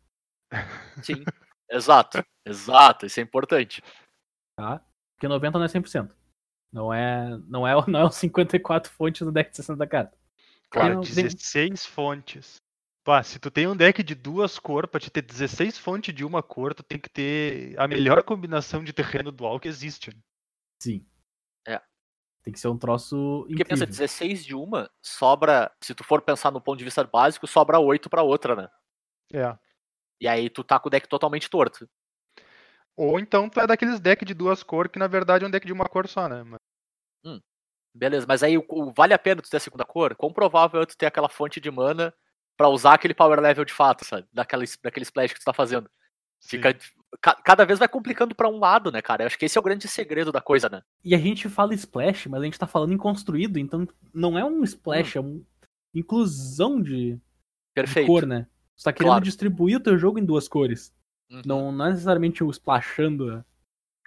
Sim. 1.03 1.25
Exato. 1.69 2.23
Exato. 2.47 3.07
Isso 3.07 3.19
é 3.19 3.23
importante. 3.23 3.83
tá? 4.57 4.81
Porque 5.17 5.27
90 5.27 5.59
não 5.59 5.65
é 5.65 5.69
100%. 5.69 6.11
Não 6.77 6.93
é, 6.93 7.39
não 7.49 7.67
é, 7.67 7.73
não 7.89 8.01
é 8.01 8.05
os 8.05 8.17
54 8.17 8.93
fontes 8.93 9.23
do 9.23 9.33
deck 9.33 9.49
de 9.51 9.57
60 9.57 9.87
cartas. 9.87 10.19
Cara, 10.71 10.89
Tem 10.91 10.97
um- 10.99 11.01
tem- 11.01 11.25
16 11.25 11.87
fontes. 11.87 12.57
Pá, 13.03 13.23
se 13.23 13.39
tu 13.39 13.51
tem 13.51 13.67
um 13.67 13.75
deck 13.77 14.03
de 14.03 14.15
duas 14.15 14.59
cores, 14.59 14.91
pra 14.91 15.01
te 15.01 15.09
ter 15.11 15.23
16 15.23 15.79
fontes 15.79 16.13
de 16.15 16.23
uma 16.25 16.43
cor, 16.43 16.75
tu 16.75 16.83
tem 16.83 16.99
que 16.99 17.09
ter 17.09 17.75
a 17.79 17.89
melhor 17.89 18.23
combinação 18.25 18.85
de 18.85 18.93
terreno 18.93 19.33
dual 19.33 19.59
que 19.59 19.69
existe. 19.69 20.11
né? 20.15 20.21
Sim. 20.83 21.07
É. 21.67 21.81
Tem 22.43 22.53
que 22.53 22.61
ser 22.61 22.69
um 22.69 22.77
troço 22.77 23.45
Porque 23.49 23.65
pensa, 23.65 23.85
incrível. 23.85 23.87
16 23.87 24.45
de 24.45 24.55
uma, 24.55 24.91
sobra. 25.01 25.73
Se 25.81 25.95
tu 25.95 26.05
for 26.05 26.21
pensar 26.21 26.51
no 26.51 26.61
ponto 26.61 26.79
de 26.79 26.85
vista 26.85 27.03
básico, 27.05 27.47
sobra 27.47 27.79
8 27.79 28.11
pra 28.11 28.23
outra, 28.23 28.55
né? 28.57 28.69
É. 29.33 29.57
E 30.21 30.27
aí 30.29 30.51
tu 30.51 30.63
tá 30.65 30.79
com 30.79 30.89
o 30.89 30.91
deck 30.91 31.09
totalmente 31.09 31.49
torto. 31.49 31.89
Ou 32.97 33.21
então 33.21 33.49
tu 33.49 33.61
é 33.61 33.67
daqueles 33.67 34.01
decks 34.01 34.27
de 34.27 34.35
duas 34.35 34.63
cores 34.65 34.91
que 34.91 34.99
na 34.99 35.07
verdade 35.07 35.45
é 35.45 35.49
um 35.49 35.51
deck 35.51 35.65
de 35.67 35.73
uma 35.73 35.85
cor 35.89 36.09
só, 36.09 36.29
né? 36.29 36.43
Mas- 36.43 36.59
Beleza, 37.95 38.27
mas 38.29 38.43
aí 38.43 38.59
o, 38.59 38.65
o- 38.69 38.93
vale 38.95 39.15
a 39.15 39.19
pena 39.19 39.41
tu 39.41 39.49
ter 39.49 39.57
a 39.57 39.61
segunda 39.61 39.85
cor? 39.85 40.15
Quão 40.15 40.33
provável 40.33 40.83
é 40.83 40.87
tu 40.87 40.97
ter 40.97 41.07
aquela 41.07 41.29
fonte 41.31 41.59
de 41.61 41.71
mana 41.71 42.13
pra 42.57 42.69
usar 42.69 42.95
aquele 42.95 43.15
power 43.15 43.41
level 43.41 43.65
de 43.65 43.73
fato, 43.73 44.05
sabe? 44.05 44.27
Daquela, 44.33 44.65
daquele 44.83 45.05
splash 45.05 45.33
que 45.33 45.41
tu 45.41 45.45
tá 45.45 45.53
fazendo. 45.55 45.89
Sim. 46.39 46.59
Fica. 46.59 46.77
ca- 47.23 47.35
cada 47.43 47.65
vez 47.65 47.79
vai 47.79 47.89
complicando 47.89 48.35
pra 48.35 48.49
um 48.49 48.59
lado, 48.59 48.93
né, 48.93 49.01
cara? 49.01 49.23
Eu 49.23 49.27
acho 49.27 49.39
que 49.39 49.47
esse 49.47 49.57
é 49.57 49.61
o 49.61 49.65
grande 49.65 49.89
segredo 49.89 50.31
da 50.31 50.41
coisa, 50.43 50.69
né? 50.69 50.83
E 51.03 51.15
a 51.15 51.19
gente 51.19 51.49
fala 51.49 51.75
splash, 51.75 52.27
mas 52.27 52.43
a 52.43 52.45
gente 52.45 52.59
tá 52.59 52.67
falando 52.67 52.93
em 52.93 52.99
construído, 52.99 53.59
então 53.59 53.89
não 54.13 54.39
é 54.39 54.45
um 54.45 54.63
splash, 54.63 55.17
é 55.17 55.21
uma 55.21 55.41
inclusão 55.95 56.81
de, 56.83 57.19
de 57.75 58.07
cor, 58.07 58.27
né? 58.27 58.47
Você 58.77 58.85
tá 58.85 58.93
querendo 58.93 59.13
Claro. 59.13 59.25
distribuir 59.25 59.79
o 59.79 59.83
teu 59.83 59.97
jogo 59.97 60.19
em 60.19 60.25
duas 60.25 60.47
cores. 60.49 60.95
Uhum, 61.31 61.43
Não, 61.47 61.73
não 61.73 61.87
é 61.87 61.91
necessariamente 61.91 62.45
o 62.45 62.51
splashando 62.51 63.33
a- 63.33 63.45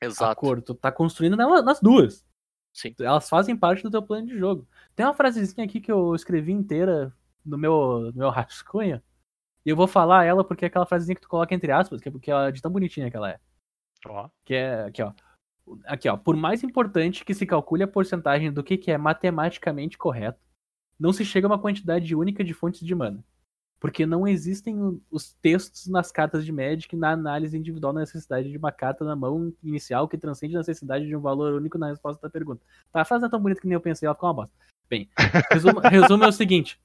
a 0.01 0.05
Exato. 0.05 0.39
cor, 0.39 0.61
tu 0.61 0.76
tá 0.76 0.91
construindo 0.91 1.36
nas 1.36 1.80
duas. 1.82 2.24
Sim. 2.80 2.96
Elas 3.02 3.28
fazem 3.28 3.58
parte 3.58 3.84
do 3.84 3.92
teu 3.92 4.02
plano 4.02 4.26
de 4.26 4.38
jogo. 4.38 4.66
Tem 4.96 5.06
uma 5.06 5.14
frasezinha 5.14 5.66
aqui 5.66 5.82
que 5.82 5.92
eu 5.92 6.16
escrevi 6.16 6.54
inteira 6.54 7.14
no 7.46 7.58
meu, 7.58 8.12
no 8.14 8.14
meu 8.14 8.30
rascunho. 8.32 9.02
E 9.66 9.70
eu 9.70 9.76
vou 9.76 9.86
falar 9.86 10.24
ela 10.24 10.46
porque 10.46 10.64
é 10.64 10.70
aquela 10.70 10.86
frasezinha 10.86 11.16
que 11.16 11.22
tu 11.22 11.28
coloca 11.28 11.54
entre 11.54 11.74
aspas, 11.74 12.00
que 12.00 12.08
é 12.08 12.12
porque 12.12 12.32
ela 12.32 12.48
é 12.48 12.52
de 12.54 12.62
tão 12.62 12.72
bonitinha 12.72 13.12
que 13.12 13.18
ela 13.18 13.32
é. 13.32 13.40
Ó, 14.08 14.30
Que 14.46 14.56
é 14.56 14.86
aqui, 14.86 15.04
ó. 15.04 15.12
Aqui, 15.86 16.08
ó. 16.08 16.16
Por 16.16 16.38
mais 16.38 16.64
importante 16.64 17.26
que 17.26 17.34
se 17.34 17.46
calcule 17.46 17.84
a 17.84 17.88
porcentagem 17.88 18.50
do 18.50 18.64
que, 18.64 18.78
que 18.78 18.92
é 18.92 18.98
matematicamente 18.98 19.98
correto, 19.98 20.40
não 20.98 21.12
se 21.12 21.26
chega 21.26 21.48
a 21.48 21.50
uma 21.50 21.60
quantidade 21.60 22.16
única 22.16 22.46
de 22.46 22.54
fontes 22.54 22.80
de 22.80 22.96
mana. 22.96 23.22
Porque 23.80 24.06
não 24.06 24.28
existem 24.28 25.02
os 25.10 25.34
textos 25.36 25.88
nas 25.88 26.12
cartas 26.12 26.44
de 26.44 26.52
Magic 26.52 26.94
na 26.96 27.12
análise 27.12 27.58
individual 27.58 27.94
da 27.94 28.02
necessidade 28.02 28.50
de 28.52 28.58
uma 28.58 28.72
carta 28.72 29.06
na 29.06 29.16
mão 29.16 29.54
inicial 29.64 30.08
que 30.08 30.18
transcende 30.18 30.56
a 30.56 30.60
necessidade 30.60 31.08
de 31.08 31.16
um 31.16 31.22
valor 31.22 31.54
único 31.54 31.78
na 31.78 31.88
resposta 31.88 32.22
da 32.22 32.30
pergunta. 32.30 32.62
Tá, 32.92 33.02
a 33.02 33.06
frase 33.06 33.26
é 33.26 33.30
tão 33.30 33.42
bonita 33.42 33.62
que 33.62 33.68
nem 33.68 33.76
eu 33.76 33.82
pensei, 33.82 34.06
ela 34.06 34.16
ficou 34.16 34.28
uma 34.28 34.36
bosta. 34.36 34.56
Bem, 34.90 35.10
resumo, 35.50 35.80
resumo 35.88 36.24
é 36.26 36.28
o 36.28 36.34
seguinte. 36.34 36.80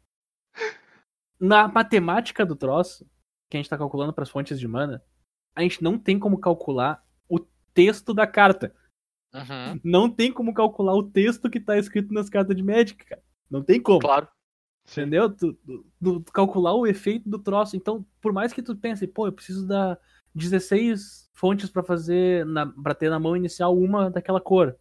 Na 1.40 1.66
matemática 1.66 2.46
do 2.46 2.54
troço, 2.54 3.04
que 3.50 3.56
a 3.56 3.58
gente 3.58 3.68
tá 3.68 3.76
calculando 3.76 4.12
para 4.12 4.22
as 4.22 4.30
fontes 4.30 4.60
de 4.60 4.68
mana, 4.68 5.02
a 5.56 5.62
gente 5.62 5.82
não 5.82 5.98
tem 5.98 6.18
como 6.18 6.38
calcular 6.38 7.04
o 7.28 7.40
texto 7.72 8.14
da 8.14 8.26
carta. 8.26 8.74
Uhum, 9.34 9.80
Não 9.82 10.08
tem 10.08 10.32
como 10.32 10.54
calcular 10.54 10.94
o 10.94 11.02
texto 11.02 11.50
que 11.50 11.58
tá 11.58 11.76
escrito 11.76 12.14
nas 12.14 12.30
cartas 12.30 12.54
de 12.56 12.62
Magic, 12.62 13.04
cara. 13.04 13.20
Não 13.50 13.64
tem 13.64 13.82
como. 13.82 13.98
claro. 13.98 14.28
Entendeu? 14.90 15.30
Tu, 15.30 15.54
tu- 15.54 15.86
tu- 16.02 16.24
calcular 16.32 16.74
o 16.74 16.86
efeito 16.86 17.28
do 17.28 17.38
troço. 17.38 17.76
Então, 17.76 18.04
por 18.20 18.32
mais 18.32 18.52
que 18.52 18.62
tu 18.62 18.76
pense, 18.76 19.06
pô, 19.06 19.26
eu 19.26 19.32
preciso 19.32 19.66
dar 19.66 19.98
16 20.34 21.30
fontes 21.32 21.70
pra 21.70 21.82
fazer, 21.82 22.44
na, 22.44 22.66
pra 22.66 22.94
ter 22.94 23.08
na 23.08 23.18
mão 23.18 23.36
inicial 23.36 23.76
uma 23.76 24.10
daquela 24.10 24.40
cor. 24.40 24.76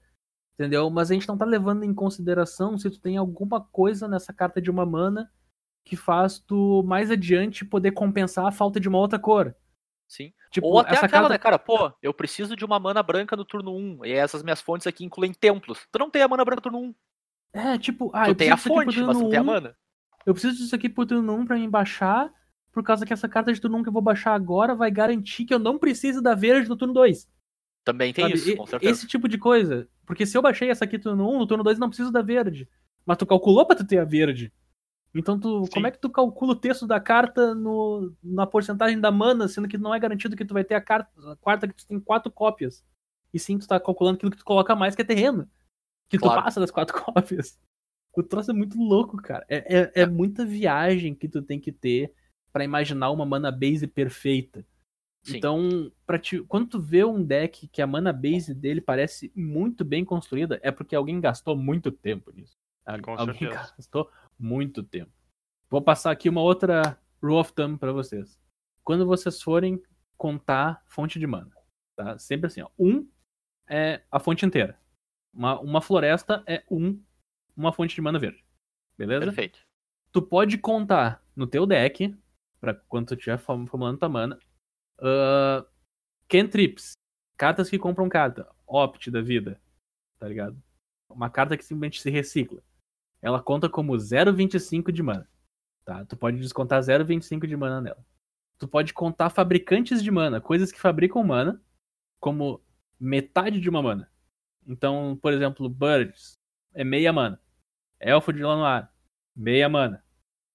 Entendeu? 0.54 0.90
Mas 0.90 1.10
a 1.10 1.14
gente 1.14 1.28
não 1.28 1.38
tá 1.38 1.46
levando 1.46 1.84
em 1.84 1.94
consideração 1.94 2.78
se 2.78 2.90
tu 2.90 3.00
tem 3.00 3.18
alguma 3.18 3.62
coisa 3.62 4.08
nessa 4.08 4.32
carta 4.34 4.62
de 4.62 4.70
uma 4.70 4.86
mana 4.86 5.32
que 5.86 5.96
faz 5.96 6.40
tu 6.40 6.84
mais 6.86 7.10
adiante 7.10 7.66
poder 7.66 7.92
compensar 7.92 8.46
a 8.46 8.52
falta 8.52 8.80
de 8.80 8.88
uma 8.88 9.00
outra 9.00 9.18
cor. 9.18 9.56
Sim. 10.08 10.32
Tipo, 10.52 10.68
Ou 10.68 10.80
até 10.80 10.96
aquela, 10.96 11.10
carta 11.10 11.30
né, 11.30 11.38
cara? 11.38 11.58
Pô, 11.58 11.92
eu 12.02 12.14
preciso 12.14 12.56
de 12.56 12.64
uma 12.64 12.80
mana 12.80 13.02
branca 13.02 13.36
no 13.36 13.44
turno 13.44 13.76
1. 13.76 14.06
E 14.06 14.12
essas 14.12 14.44
minhas 14.44 14.62
fontes 14.62 14.86
aqui 14.86 15.04
incluem 15.04 15.34
templos. 15.34 15.88
Tu 15.92 15.98
não 15.98 16.10
tem 16.10 16.22
a 16.22 16.28
mana 16.28 16.46
branca 16.46 16.60
no 16.60 16.72
turno 16.72 16.80
1. 16.90 16.96
É, 17.54 17.78
tipo, 17.78 18.12
ah, 18.14 18.26
tu 18.26 18.32
eu 18.32 18.36
tem 18.36 18.52
a 18.52 18.58
pro 18.58 18.64
fonte, 18.68 19.02
mas 19.02 19.18
não 19.18 19.30
tem 19.30 19.40
a 19.40 19.42
1, 19.42 19.46
mana. 19.46 19.76
Eu 20.26 20.34
preciso 20.34 20.58
disso 20.58 20.76
aqui 20.76 20.90
pro 20.90 21.06
turno 21.06 21.34
1 21.36 21.46
pra 21.46 21.58
me 21.58 21.68
baixar, 21.68 22.32
por 22.72 22.84
causa 22.84 23.06
que 23.06 23.14
essa 23.14 23.28
carta 23.28 23.52
de 23.54 23.60
turno 23.60 23.78
1 23.78 23.84
que 23.84 23.90
eu 23.90 23.94
vou 23.94 24.02
baixar 24.02 24.34
agora 24.34 24.74
vai 24.76 24.90
garantir 24.90 25.46
que 25.46 25.54
eu 25.54 25.60
não 25.60 25.78
preciso 25.78 26.22
da 26.22 26.34
verde 26.34 26.70
no 26.70 26.76
turno 26.78 26.94
2. 26.94 27.28
Também 27.84 28.14
tem 28.14 28.24
sabe? 28.26 28.36
isso, 28.36 28.56
com 28.56 28.66
certeza. 28.66 28.92
Esse 28.92 29.08
tipo 29.08 29.28
de 29.28 29.38
coisa. 29.38 29.88
Porque 30.06 30.26
se 30.26 30.38
eu 30.38 30.42
baixei 30.42 30.70
essa 30.70 30.86
aqui 30.86 30.98
no 30.98 31.04
turno 31.04 31.30
1, 31.36 31.40
no 31.40 31.48
turno 31.48 31.64
2 31.64 31.78
eu 31.78 31.82
não 31.82 31.90
preciso 31.90 32.12
da 32.12 32.22
verde. 32.22 32.68
Mas 33.06 33.18
tu 33.18 33.26
calculou 33.26 33.66
pra 33.66 33.76
tu 33.76 33.86
ter 33.86 33.98
a 34.00 34.06
verde. 34.06 34.52
Então 35.14 35.40
tu, 35.40 35.66
Sim. 35.66 35.72
como 35.72 35.88
é 35.88 35.92
que 35.92 36.00
tu 36.00 36.10
calcula 36.10 36.54
o 36.54 36.56
texto 36.56 36.88
da 36.88 37.00
carta 37.00 37.54
no, 37.54 38.12
na 38.24 38.48
porcentagem 38.48 39.00
da 39.00 39.12
mana, 39.12 39.48
sendo 39.48 39.68
que 39.68 39.78
não 39.78 39.94
é 39.94 40.00
garantido 40.00 40.36
que 40.36 40.46
tu 40.46 40.54
vai 40.54 40.64
ter 40.64 40.74
a, 40.74 40.82
carta, 40.82 41.12
a 41.32 41.36
quarta 41.36 41.68
que 41.68 41.76
tu 41.76 41.86
tem 41.86 42.00
quatro 42.00 42.32
cópias. 42.32 42.84
E 43.32 43.38
sim, 43.38 43.60
tu 43.60 43.68
tá 43.68 43.80
calculando 43.80 44.16
aquilo 44.16 44.32
que 44.32 44.38
tu 44.38 44.46
coloca 44.46 44.76
mais, 44.76 44.96
que 44.96 45.02
é 45.02 45.06
terreno. 45.06 45.48
Que 46.10 46.18
Claro. 46.18 46.42
tu 46.42 46.44
passa 46.46 46.60
das 46.60 46.72
quatro 46.72 46.96
cópias. 47.04 47.60
O 48.16 48.22
troço 48.22 48.52
é 48.52 48.54
muito 48.54 48.78
louco, 48.78 49.18
cara. 49.18 49.46
É, 49.50 49.82
é, 49.82 49.92
é 50.02 50.06
muita 50.06 50.46
viagem 50.46 51.16
que 51.16 51.28
tu 51.28 51.42
tem 51.42 51.60
que 51.60 51.72
ter 51.72 52.14
pra 52.52 52.64
imaginar 52.64 53.10
uma 53.10 53.26
mana 53.26 53.52
base 53.52 53.88
perfeita. 53.88 54.66
Sim. 55.24 55.38
Então, 55.38 55.92
pra 56.06 56.20
ti, 56.20 56.42
quando 56.44 56.68
tu 56.68 56.82
vê 56.82 57.04
um 57.04 57.24
deck 57.24 57.68
que 57.70 57.82
a 57.82 57.88
mana 57.88 58.12
base 58.12 58.54
dele 58.54 58.82
parece 58.82 59.32
muito 59.36 59.84
bem 59.86 60.04
construída, 60.04 60.60
é 60.62 60.70
porque 60.70 60.96
alguém 60.96 61.20
gastou 61.20 61.56
muito 61.56 61.92
tempo 61.92 62.32
nisso. 62.32 62.58
Com 63.02 63.12
alguém 63.12 63.40
certeza. 63.40 63.74
gastou 63.78 64.12
muito 64.38 64.84
tempo. 64.84 65.12
Vou 65.70 65.82
passar 65.82 66.12
aqui 66.12 66.30
uma 66.30 66.42
outra 66.42 67.00
rule 67.22 67.38
of 67.38 67.54
thumb 67.54 67.78
pra 67.78 67.94
vocês. 67.94 68.38
Quando 68.84 69.06
vocês 69.06 69.42
forem 69.42 69.82
contar 70.18 70.84
fonte 70.86 71.18
de 71.18 71.26
mana, 71.26 71.52
tá? 71.96 72.18
Sempre 72.20 72.48
assim, 72.48 72.62
ó. 72.62 72.70
Um 72.78 73.08
é 73.68 74.02
a 74.12 74.20
fonte 74.20 74.46
inteira. 74.46 74.78
Uma, 75.34 75.60
uma 75.62 75.82
floresta 75.82 76.44
é 76.46 76.64
um, 76.70 77.02
uma 77.56 77.72
fonte 77.74 77.96
de 77.96 78.02
mana 78.02 78.20
verde. 78.20 78.44
Beleza? 78.98 79.26
Perfeito. 79.26 79.60
tu 80.12 80.22
pode 80.22 80.58
contar 80.58 81.24
no 81.36 81.48
teu 81.48 81.66
deck, 81.66 82.16
pra 82.62 82.74
quando 82.74 83.08
tu 83.08 83.14
estiver 83.16 83.38
form- 83.40 83.66
formulando 83.66 83.98
tua 83.98 84.10
mana, 84.10 84.38
ah, 85.00 85.66
cantrips, 86.28 86.94
cartas 87.38 87.70
que 87.70 87.80
compram 87.80 88.08
carta, 88.10 88.48
opt 88.68 89.10
da 89.12 89.22
vida, 89.22 89.60
tá 90.20 90.28
ligado? 90.28 90.62
Uma 91.10 91.30
carta 91.30 91.58
que 91.58 91.64
simplesmente 91.66 92.02
se 92.02 92.10
recicla. 92.10 92.62
Ela 93.22 93.42
conta 93.42 93.70
como 93.70 93.94
0,25 93.98 94.92
de 94.92 95.02
mana, 95.04 95.28
tá? 95.86 96.06
Tu 96.06 96.16
pode 96.18 96.38
descontar 96.40 96.82
0,25 96.84 97.48
de 97.48 97.56
mana 97.58 97.82
nela. 97.82 98.06
Tu 98.60 98.68
pode 98.68 98.94
contar 98.94 99.30
fabricantes 99.30 100.02
de 100.04 100.12
mana, 100.12 100.40
coisas 100.40 100.72
que 100.72 100.80
fabricam 100.80 101.24
mana, 101.24 101.62
como 102.20 102.62
metade 103.00 103.60
de 103.60 103.70
uma 103.70 103.82
mana. 103.82 104.10
Então, 104.66 105.18
por 105.22 105.34
exemplo, 105.34 105.68
Birds 105.68 106.38
é 106.74 106.84
meia 106.84 107.14
mana. 107.14 107.40
Elfo 108.00 108.34
de 108.34 108.44
Lanoir, 108.44 108.90
meia 109.36 109.70
mana. 109.70 110.04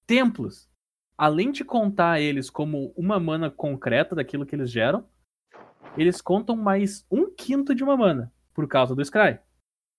Templos, 0.06 0.68
além 1.16 1.50
de 1.50 1.64
contar 1.64 2.20
eles 2.20 2.50
como 2.50 2.92
uma 2.96 3.18
mana 3.18 3.50
concreta 3.50 4.14
daquilo 4.14 4.46
que 4.46 4.54
eles 4.54 4.70
geram, 4.70 5.08
eles 5.96 6.20
contam 6.20 6.56
mais 6.56 7.06
um 7.10 7.34
quinto 7.34 7.74
de 7.74 7.82
uma 7.82 7.96
mana, 7.96 8.32
por 8.54 8.68
causa 8.68 8.94
do 8.94 9.04
Scry. 9.04 9.38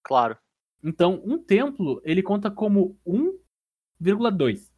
Claro. 0.03 0.37
Então, 0.83 1.21
um 1.25 1.37
templo, 1.37 2.01
ele 2.05 2.23
conta 2.23 2.49
como 2.49 2.97
1,2 3.05 4.71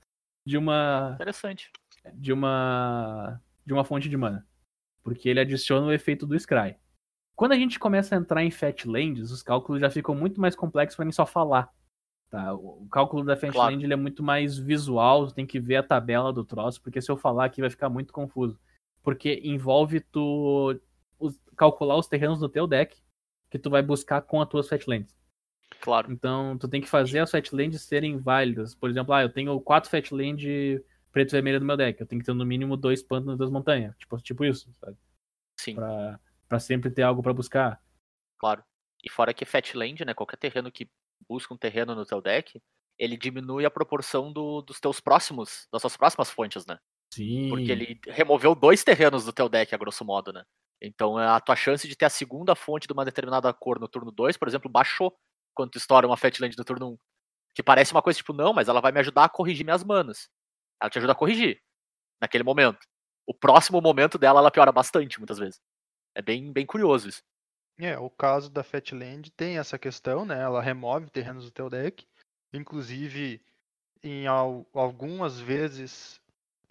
de 0.46 0.58
uma 0.58 1.12
Interessante. 1.16 1.72
de 2.14 2.34
uma 2.34 3.40
de 3.64 3.74
uma 3.74 3.86
fonte 3.86 4.10
de 4.10 4.18
mana, 4.18 4.48
porque 5.04 5.30
ele 5.30 5.40
adiciona 5.40 5.86
o 5.86 5.92
efeito 5.92 6.26
do 6.26 6.38
Scry. 6.40 6.76
Quando 7.42 7.54
a 7.54 7.58
gente 7.58 7.80
começa 7.80 8.14
a 8.14 8.20
entrar 8.20 8.44
em 8.44 8.52
Fatlands, 8.52 9.32
os 9.32 9.42
cálculos 9.42 9.82
já 9.82 9.90
ficam 9.90 10.14
muito 10.14 10.40
mais 10.40 10.56
complexos 10.56 10.96
para 10.96 11.06
mim 11.06 11.12
só 11.12 11.26
falar. 11.26 11.74
Tá? 12.30 12.54
O 12.54 12.88
cálculo 12.88 13.24
da 13.24 13.36
Fatland 13.36 13.54
Claro. 13.54 13.82
ele 13.82 13.94
é 13.94 13.96
muito 13.96 14.22
mais 14.22 14.60
visual, 14.60 15.32
tem 15.32 15.44
que 15.44 15.60
ver 15.60 15.78
a 15.78 15.82
tabela 15.84 16.32
do 16.32 16.46
troço, 16.46 16.80
porque 16.84 17.02
se 17.02 17.12
eu 17.12 17.18
falar 17.18 17.46
aqui 17.46 17.60
vai 17.60 17.72
ficar 17.72 17.90
muito 17.90 18.14
confuso. 18.14 18.60
Porque 19.02 19.42
envolve 19.44 20.02
tu 20.02 20.80
calcular 21.58 21.98
os 21.98 22.08
terrenos 22.08 22.38
do 22.38 22.48
teu 22.48 22.68
deck 22.68 22.96
que 23.50 23.58
tu 23.58 23.72
vai 23.72 23.82
buscar 23.82 24.22
com 24.22 24.40
as 24.40 24.48
tuas 24.48 24.70
Fatlands. 24.70 25.18
Claro. 25.80 26.12
Então, 26.12 26.56
tu 26.60 26.68
tem 26.68 26.80
que 26.80 26.88
fazer 26.88 27.18
as 27.22 27.32
Fatlands 27.32 27.82
serem 27.82 28.20
válidas. 28.20 28.76
Por 28.76 28.88
exemplo, 28.88 29.16
ah, 29.16 29.24
eu 29.24 29.30
tenho 29.30 29.60
quatro 29.62 29.90
Fatland 29.90 30.80
preto 31.12 31.32
e 31.32 31.32
vermelho 31.32 31.60
no 31.60 31.66
meu 31.66 31.76
deck. 31.76 32.00
Eu 32.00 32.06
tenho 32.06 32.20
que 32.20 32.26
ter 32.28 32.36
no 32.36 32.46
mínimo 32.46 32.78
dois 32.78 33.02
pântanos 33.02 33.34
e 33.34 33.38
duas 33.40 33.50
montanhas. 33.50 33.98
Tipo, 33.98 34.18
tipo 34.18 34.46
isso, 34.46 34.72
sabe? 34.74 34.96
Sim, 35.60 35.74
Pra, 35.74 36.20
pra 36.52 36.60
sempre 36.60 36.92
ter 36.92 37.02
algo 37.02 37.24
pra 37.24 37.32
buscar. 37.34 37.82
claro. 38.38 38.62
E 39.04 39.10
fora 39.10 39.34
que 39.34 39.46
Fatland, 39.46 40.04
né? 40.06 40.14
Qualquer 40.14 40.36
terreno 40.38 40.70
que 40.70 40.88
busca 41.28 41.54
um 41.54 41.58
terreno 41.58 41.96
no 41.96 42.06
teu 42.06 42.22
deck, 42.22 42.62
ele 43.00 43.16
diminui 43.18 43.66
a 43.66 43.72
proporção 43.72 44.32
do- 44.34 44.62
dos 44.62 44.80
teus 44.82 45.00
próximos, 45.00 45.66
das 45.72 45.82
suas 45.82 45.96
próximas 45.98 46.30
fontes, 46.30 46.66
né? 46.68 46.78
Sim. 47.14 47.48
Porque 47.50 47.72
ele 47.72 48.00
removeu 48.10 48.54
dois 48.54 48.84
terrenos 48.84 49.24
do 49.26 49.32
teu 49.34 49.48
deck, 49.50 49.74
a 49.74 49.78
grosso 49.78 50.04
modo, 50.06 50.32
né? 50.34 50.44
Então 50.82 51.18
a 51.18 51.40
tua 51.40 51.56
chance 51.56 51.88
de 51.88 51.96
ter 51.96 52.06
a 52.06 52.10
segunda 52.10 52.54
fonte 52.54 52.86
de 52.86 52.94
uma 52.94 53.06
determinada 53.06 53.52
cor 53.54 53.80
no 53.80 53.88
turno 53.88 54.12
2, 54.12 54.36
por 54.38 54.48
exemplo, 54.48 54.70
baixou 54.70 55.18
quando 55.56 55.72
tu 55.72 55.78
estoura 55.78 56.06
uma 56.06 56.18
Fatland 56.18 56.56
no 56.58 56.66
turno 56.66 56.92
1. 56.92 56.98
Que 57.56 57.64
parece 57.64 57.94
uma 57.94 58.02
coisa 58.04 58.18
tipo, 58.18 58.34
não, 58.34 58.54
mas 58.54 58.68
ela 58.68 58.82
vai 58.82 58.92
me 58.92 59.00
ajudar 59.00 59.24
a 59.24 59.30
corrigir 59.30 59.64
minhas 59.66 59.84
manas. 59.86 60.30
Ela 60.82 60.90
te 60.92 60.98
ajuda 61.00 61.14
a 61.14 61.16
corrigir 61.16 61.60
naquele 62.22 62.44
momento. 62.44 62.80
O 63.28 63.34
próximo 63.34 63.82
momento 63.82 64.20
dela, 64.20 64.40
ela 64.42 64.52
piora 64.52 64.72
bastante, 64.72 65.18
muitas 65.20 65.40
vezes. 65.40 65.60
É 66.16 66.22
bem, 66.22 66.52
bem 66.52 66.66
curioso 66.66 67.10
isso. 67.10 67.24
É, 67.80 67.98
o 67.98 68.10
caso 68.10 68.50
da 68.50 68.64
Fatland 68.64 69.32
tem 69.32 69.58
essa 69.58 69.80
questão, 69.80 70.26
né? 70.26 70.42
Ela 70.42 70.62
remove 70.62 71.10
terrenos 71.10 71.46
do 71.46 71.52
teu 71.52 71.70
deck. 71.70 72.06
Inclusive, 72.54 73.42
em 74.04 74.28
al- 74.28 74.68
algumas 74.74 75.40
vezes, 75.40 76.22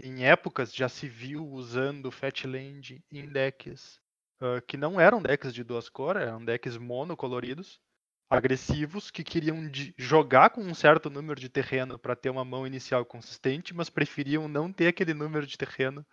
em 0.02 0.24
épocas, 0.24 0.74
já 0.74 0.88
se 0.88 1.08
viu 1.08 1.46
usando 1.46 2.10
Fatland 2.10 3.02
em 3.12 3.26
decks 3.28 4.00
ah, 4.40 4.60
que 4.66 4.76
não 4.76 5.00
eram 5.00 5.22
decks 5.22 5.54
de 5.54 5.64
duas 5.64 5.88
cores, 5.88 6.22
eram 6.22 6.44
decks 6.44 6.76
monocoloridos, 6.76 7.80
agressivos 8.30 9.10
que 9.10 9.24
queriam 9.24 9.56
jogar 9.98 10.50
com 10.50 10.62
um 10.62 10.74
certo 10.74 11.10
número 11.10 11.40
de 11.40 11.48
terreno 11.48 11.98
para 11.98 12.16
ter 12.16 12.30
uma 12.30 12.44
mão 12.44 12.66
inicial 12.66 13.04
consistente, 13.04 13.74
mas 13.74 13.90
preferiam 13.90 14.48
não 14.48 14.72
ter 14.72 14.88
aquele 14.88 15.14
número 15.14 15.46
de 15.46 15.58
terreno 15.58 16.06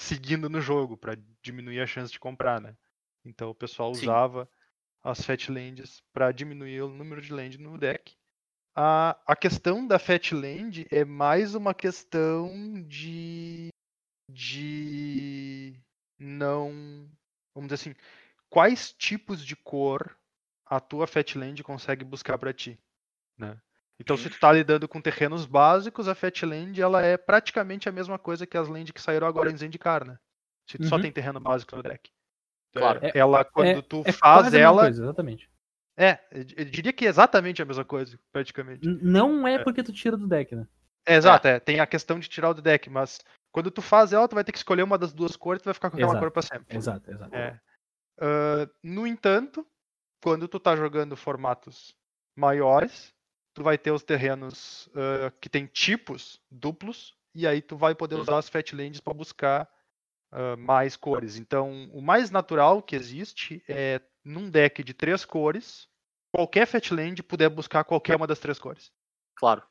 seguindo 0.00 0.48
no 0.48 0.60
jogo 0.60 0.96
para 0.96 1.18
diminuir 1.42 1.80
a 1.80 1.86
chance 1.86 2.10
de 2.10 2.18
comprar, 2.18 2.60
né? 2.60 2.76
Então 3.24 3.50
o 3.50 3.54
pessoal 3.54 3.94
Sim. 3.94 4.02
usava 4.02 4.48
as 5.02 5.20
Fat 5.22 5.48
Lands 5.48 6.02
para 6.12 6.32
diminuir 6.32 6.82
o 6.82 6.88
número 6.88 7.20
de 7.20 7.32
land 7.32 7.58
no 7.58 7.76
deck. 7.78 8.16
A, 8.74 9.20
a 9.26 9.36
questão 9.36 9.86
da 9.86 9.98
Fat 9.98 10.32
Land 10.32 10.86
é 10.90 11.04
mais 11.04 11.54
uma 11.54 11.74
questão 11.74 12.82
de 12.86 13.68
de 14.32 15.74
não, 16.18 17.10
vamos 17.54 17.68
dizer 17.68 17.74
assim, 17.74 17.94
quais 18.48 18.92
tipos 18.92 19.44
de 19.44 19.56
cor 19.56 20.16
a 20.64 20.78
tua 20.78 21.06
Fatland 21.06 21.62
consegue 21.64 22.04
buscar 22.04 22.38
para 22.38 22.54
ti, 22.54 22.78
né? 23.36 23.60
Então, 24.00 24.16
se 24.16 24.30
tu 24.30 24.40
tá 24.40 24.50
lidando 24.50 24.88
com 24.88 24.98
terrenos 25.00 25.44
básicos, 25.44 26.08
a 26.08 26.14
Fatland 26.14 26.80
ela 26.80 27.02
é 27.02 27.18
praticamente 27.18 27.86
a 27.86 27.92
mesma 27.92 28.18
coisa 28.18 28.46
que 28.46 28.56
as 28.56 28.66
land 28.66 28.92
que 28.94 29.00
saíram 29.00 29.26
agora 29.26 29.50
em 29.50 29.56
Zendikar, 29.56 30.06
né? 30.06 30.18
Se 30.66 30.78
tu 30.78 30.86
só 30.86 30.96
Uhum. 30.96 31.02
tem 31.02 31.12
terreno 31.12 31.38
básico 31.38 31.76
no 31.76 31.82
deck. 31.82 32.10
Claro. 32.74 33.00
É, 33.02 33.12
ela, 33.18 33.44
quando 33.44 33.82
tu 33.82 34.02
É 34.06 34.12
faz 34.12 34.42
quase 34.42 34.48
a 34.56 34.58
mesma 34.58 34.64
ela. 34.64 34.82
coisa, 34.84 35.02
exatamente. 35.02 35.50
É, 35.98 36.18
eu 36.30 36.64
diria 36.64 36.92
que 36.94 37.04
é 37.04 37.08
exatamente 37.08 37.60
a 37.60 37.64
mesma 37.66 37.84
coisa, 37.84 38.18
praticamente. 38.32 38.88
Não 38.88 39.46
é 39.46 39.58
porque 39.62 39.82
tu 39.82 39.92
tira 39.92 40.16
do 40.16 40.26
deck, 40.26 40.56
né? 40.56 40.66
É, 41.04 41.16
exato, 41.16 41.46
é, 41.46 41.60
tem 41.60 41.78
a 41.80 41.86
questão 41.86 42.18
de 42.18 42.28
tirar 42.28 42.50
o 42.50 42.54
do 42.54 42.62
deck, 42.62 42.88
mas 42.88 43.20
quando 43.52 43.70
tu 43.70 43.82
faz 43.82 44.12
ela, 44.14 44.26
tu 44.28 44.34
vai 44.34 44.44
ter 44.44 44.52
que 44.52 44.58
escolher 44.58 44.82
uma 44.82 44.96
das 44.96 45.12
duas 45.12 45.36
cores 45.36 45.60
e 45.60 45.62
tu 45.62 45.66
vai 45.66 45.74
ficar 45.74 45.90
com 45.90 45.96
aquela 45.96 46.12
Exato. 46.12 46.24
cor 46.24 46.30
pra 46.30 46.42
sempre. 46.42 46.76
Exato, 46.76 47.10
exato. 47.10 47.34
É. 47.34 47.60
Ah, 48.18 48.66
no 48.82 49.06
entanto, 49.06 49.66
quando 50.22 50.48
tu 50.48 50.58
tá 50.58 50.74
jogando 50.76 51.16
formatos 51.16 51.94
maiores, 52.36 53.12
tu 53.60 53.64
vai 53.64 53.76
ter 53.76 53.90
os 53.90 54.02
terrenos 54.02 54.88
ah, 54.94 55.30
que 55.38 55.50
tem 55.50 55.66
tipos 55.66 56.40
duplos, 56.50 57.14
e 57.34 57.46
aí 57.46 57.60
tu 57.60 57.76
vai 57.76 57.94
poder 57.94 58.14
usar 58.14 58.38
as 58.38 58.48
Fatlands 58.48 59.00
para 59.00 59.12
buscar 59.12 59.70
ah, 60.32 60.56
mais 60.56 60.96
cores. 60.96 61.36
Então, 61.36 61.90
o 61.92 62.00
mais 62.00 62.30
natural 62.30 62.82
que 62.82 62.96
existe 62.96 63.62
é 63.68 64.00
num 64.24 64.48
deck 64.48 64.82
de 64.82 64.94
três 64.94 65.26
cores, 65.26 65.86
qualquer 66.34 66.66
Fatland 66.66 67.22
puder 67.22 67.50
buscar 67.50 67.84
qualquer 67.84 68.16
uma 68.16 68.26
das 68.26 68.38
três 68.38 68.58
cores. 68.58 68.90
Claro. 69.36 69.62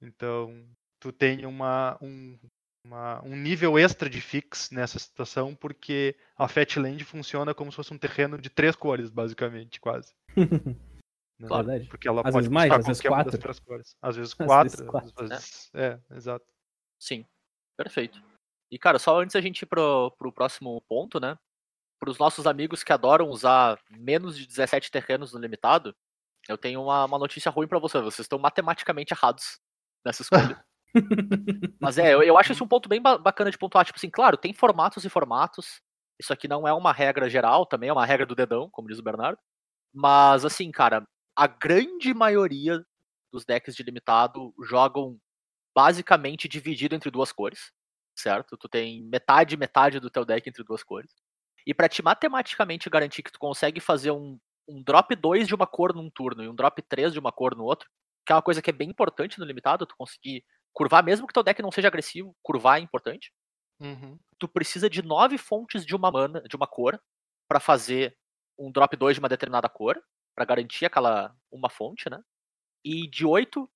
Então, 0.00 0.66
tu 0.98 1.12
tem 1.12 1.44
uma, 1.44 1.98
um, 2.00 2.38
uma- 2.86 3.22
um 3.22 3.36
nível 3.36 3.78
extra 3.78 4.08
de 4.08 4.20
fix 4.22 4.70
nessa 4.70 4.98
situação, 4.98 5.54
porque 5.54 6.16
a 6.38 6.48
Fatland 6.48 7.04
funciona 7.04 7.54
como 7.54 7.70
se 7.70 7.76
fosse 7.76 7.92
um 7.92 7.98
terreno 7.98 8.38
de 8.38 8.48
três 8.48 8.74
cores, 8.74 9.10
basicamente, 9.10 9.78
quase. 9.78 10.14
né? 11.38 11.48
Claro. 11.48 11.66
Verdade. 11.66 11.88
Porque 11.88 12.08
ela 12.08 12.20
Às 12.20 12.24
pode 12.24 12.36
vezes 12.36 12.48
mais, 12.50 12.72
às 12.72 12.86
vezes 12.86 13.02
qualquer 13.02 13.16
uma 13.16 13.24
das 13.24 13.60
quatro. 13.60 13.84
Às 14.02 14.16
vezes 14.16 14.32
Às 14.40 14.46
quatro, 14.46 14.70
vezes 14.70 14.80
às 14.80 14.86
quatro, 14.90 15.28
vezes... 15.28 15.70
É, 15.74 16.00
exato. 16.12 16.44
Sim. 16.98 17.24
Perfeito. 17.76 18.22
E, 18.70 18.78
cara, 18.78 18.98
só 18.98 19.20
antes 19.20 19.36
a 19.36 19.40
gente 19.40 19.62
ir 19.62 19.66
pro, 19.66 20.10
pro 20.18 20.32
próximo 20.32 20.80
ponto, 20.88 21.20
né? 21.20 21.38
Para 22.00 22.10
os 22.10 22.18
nossos 22.18 22.46
amigos 22.46 22.82
que 22.82 22.92
adoram 22.92 23.28
usar 23.28 23.78
menos 23.90 24.36
de 24.36 24.46
17 24.46 24.90
terrenos 24.90 25.32
no 25.32 25.40
limitado, 25.40 25.94
eu 26.48 26.58
tenho 26.58 26.82
uma, 26.82 27.04
uma 27.04 27.18
notícia 27.18 27.50
ruim 27.50 27.68
para 27.68 27.78
vocês. 27.78 28.02
Vocês 28.02 28.24
estão 28.24 28.38
matematicamente 28.38 29.12
errados 29.12 29.58
nessa 30.04 30.22
escolha. 30.22 30.64
Mas 31.80 31.98
é, 31.98 32.14
eu, 32.14 32.22
eu 32.22 32.38
acho 32.38 32.52
esse 32.52 32.62
um 32.62 32.68
ponto 32.68 32.88
bem 32.88 33.00
ba- 33.00 33.18
bacana 33.18 33.50
de 33.50 33.58
pontuar. 33.58 33.84
Tipo 33.84 33.98
assim, 33.98 34.10
claro, 34.10 34.36
tem 34.36 34.52
formatos 34.52 35.04
e 35.04 35.08
formatos. 35.08 35.80
Isso 36.18 36.32
aqui 36.32 36.48
não 36.48 36.66
é 36.66 36.72
uma 36.72 36.92
regra 36.92 37.28
geral, 37.28 37.66
também 37.66 37.88
é 37.90 37.92
uma 37.92 38.06
regra 38.06 38.24
do 38.24 38.34
dedão, 38.34 38.70
como 38.70 38.88
diz 38.88 38.98
o 38.98 39.02
Bernardo. 39.02 39.38
Mas, 39.92 40.44
assim, 40.44 40.70
cara, 40.70 41.06
a 41.36 41.46
grande 41.46 42.14
maioria 42.14 42.84
dos 43.30 43.44
decks 43.44 43.76
de 43.76 43.82
limitado 43.82 44.54
jogam 44.64 45.20
basicamente 45.74 46.48
dividido 46.48 46.94
entre 46.94 47.10
duas 47.10 47.30
cores, 47.30 47.70
certo? 48.16 48.56
Tu 48.56 48.68
tem 48.68 49.04
metade, 49.04 49.56
metade 49.56 50.00
do 50.00 50.10
teu 50.10 50.24
deck 50.24 50.48
entre 50.48 50.64
duas 50.64 50.82
cores. 50.82 51.12
E 51.66 51.74
pra 51.74 51.88
te 51.88 52.02
matematicamente 52.02 52.88
garantir 52.88 53.22
que 53.22 53.30
tu 53.30 53.38
consegue 53.38 53.80
fazer 53.80 54.10
um, 54.10 54.38
um 54.66 54.82
drop 54.82 55.14
2 55.14 55.46
de 55.46 55.54
uma 55.54 55.66
cor 55.66 55.94
num 55.94 56.08
turno 56.08 56.42
e 56.42 56.48
um 56.48 56.54
drop 56.54 56.80
3 56.80 57.12
de 57.12 57.18
uma 57.18 57.30
cor 57.30 57.54
no 57.54 57.64
outro, 57.64 57.90
que 58.24 58.32
é 58.32 58.34
uma 58.34 58.42
coisa 58.42 58.62
que 58.62 58.70
é 58.70 58.72
bem 58.72 58.88
importante 58.88 59.38
no 59.38 59.44
limitado, 59.44 59.84
tu 59.84 59.94
conseguir 59.98 60.42
curvar, 60.72 61.04
mesmo 61.04 61.26
que 61.26 61.34
teu 61.34 61.42
deck 61.42 61.60
não 61.60 61.70
seja 61.70 61.88
agressivo, 61.88 62.34
curvar 62.42 62.78
é 62.78 62.82
importante. 62.82 63.32
Uhum. 63.80 64.18
Tu 64.38 64.48
precisa 64.48 64.88
de 64.88 65.02
nove 65.02 65.36
fontes 65.36 65.84
de 65.84 65.94
uma 65.94 66.10
mana, 66.10 66.40
de 66.42 66.56
uma 66.56 66.66
cor, 66.66 66.98
pra 67.48 67.60
fazer 67.60 68.16
um 68.58 68.72
drop 68.72 68.96
2 68.96 69.16
de 69.16 69.20
uma 69.20 69.28
determinada 69.28 69.68
cor, 69.68 70.00
pra 70.36 70.44
garantir 70.44 70.84
aquela 70.84 71.34
uma 71.50 71.70
fonte, 71.70 72.08
né? 72.10 72.20
E 72.84 73.08
de 73.08 73.24
oito 73.24 73.68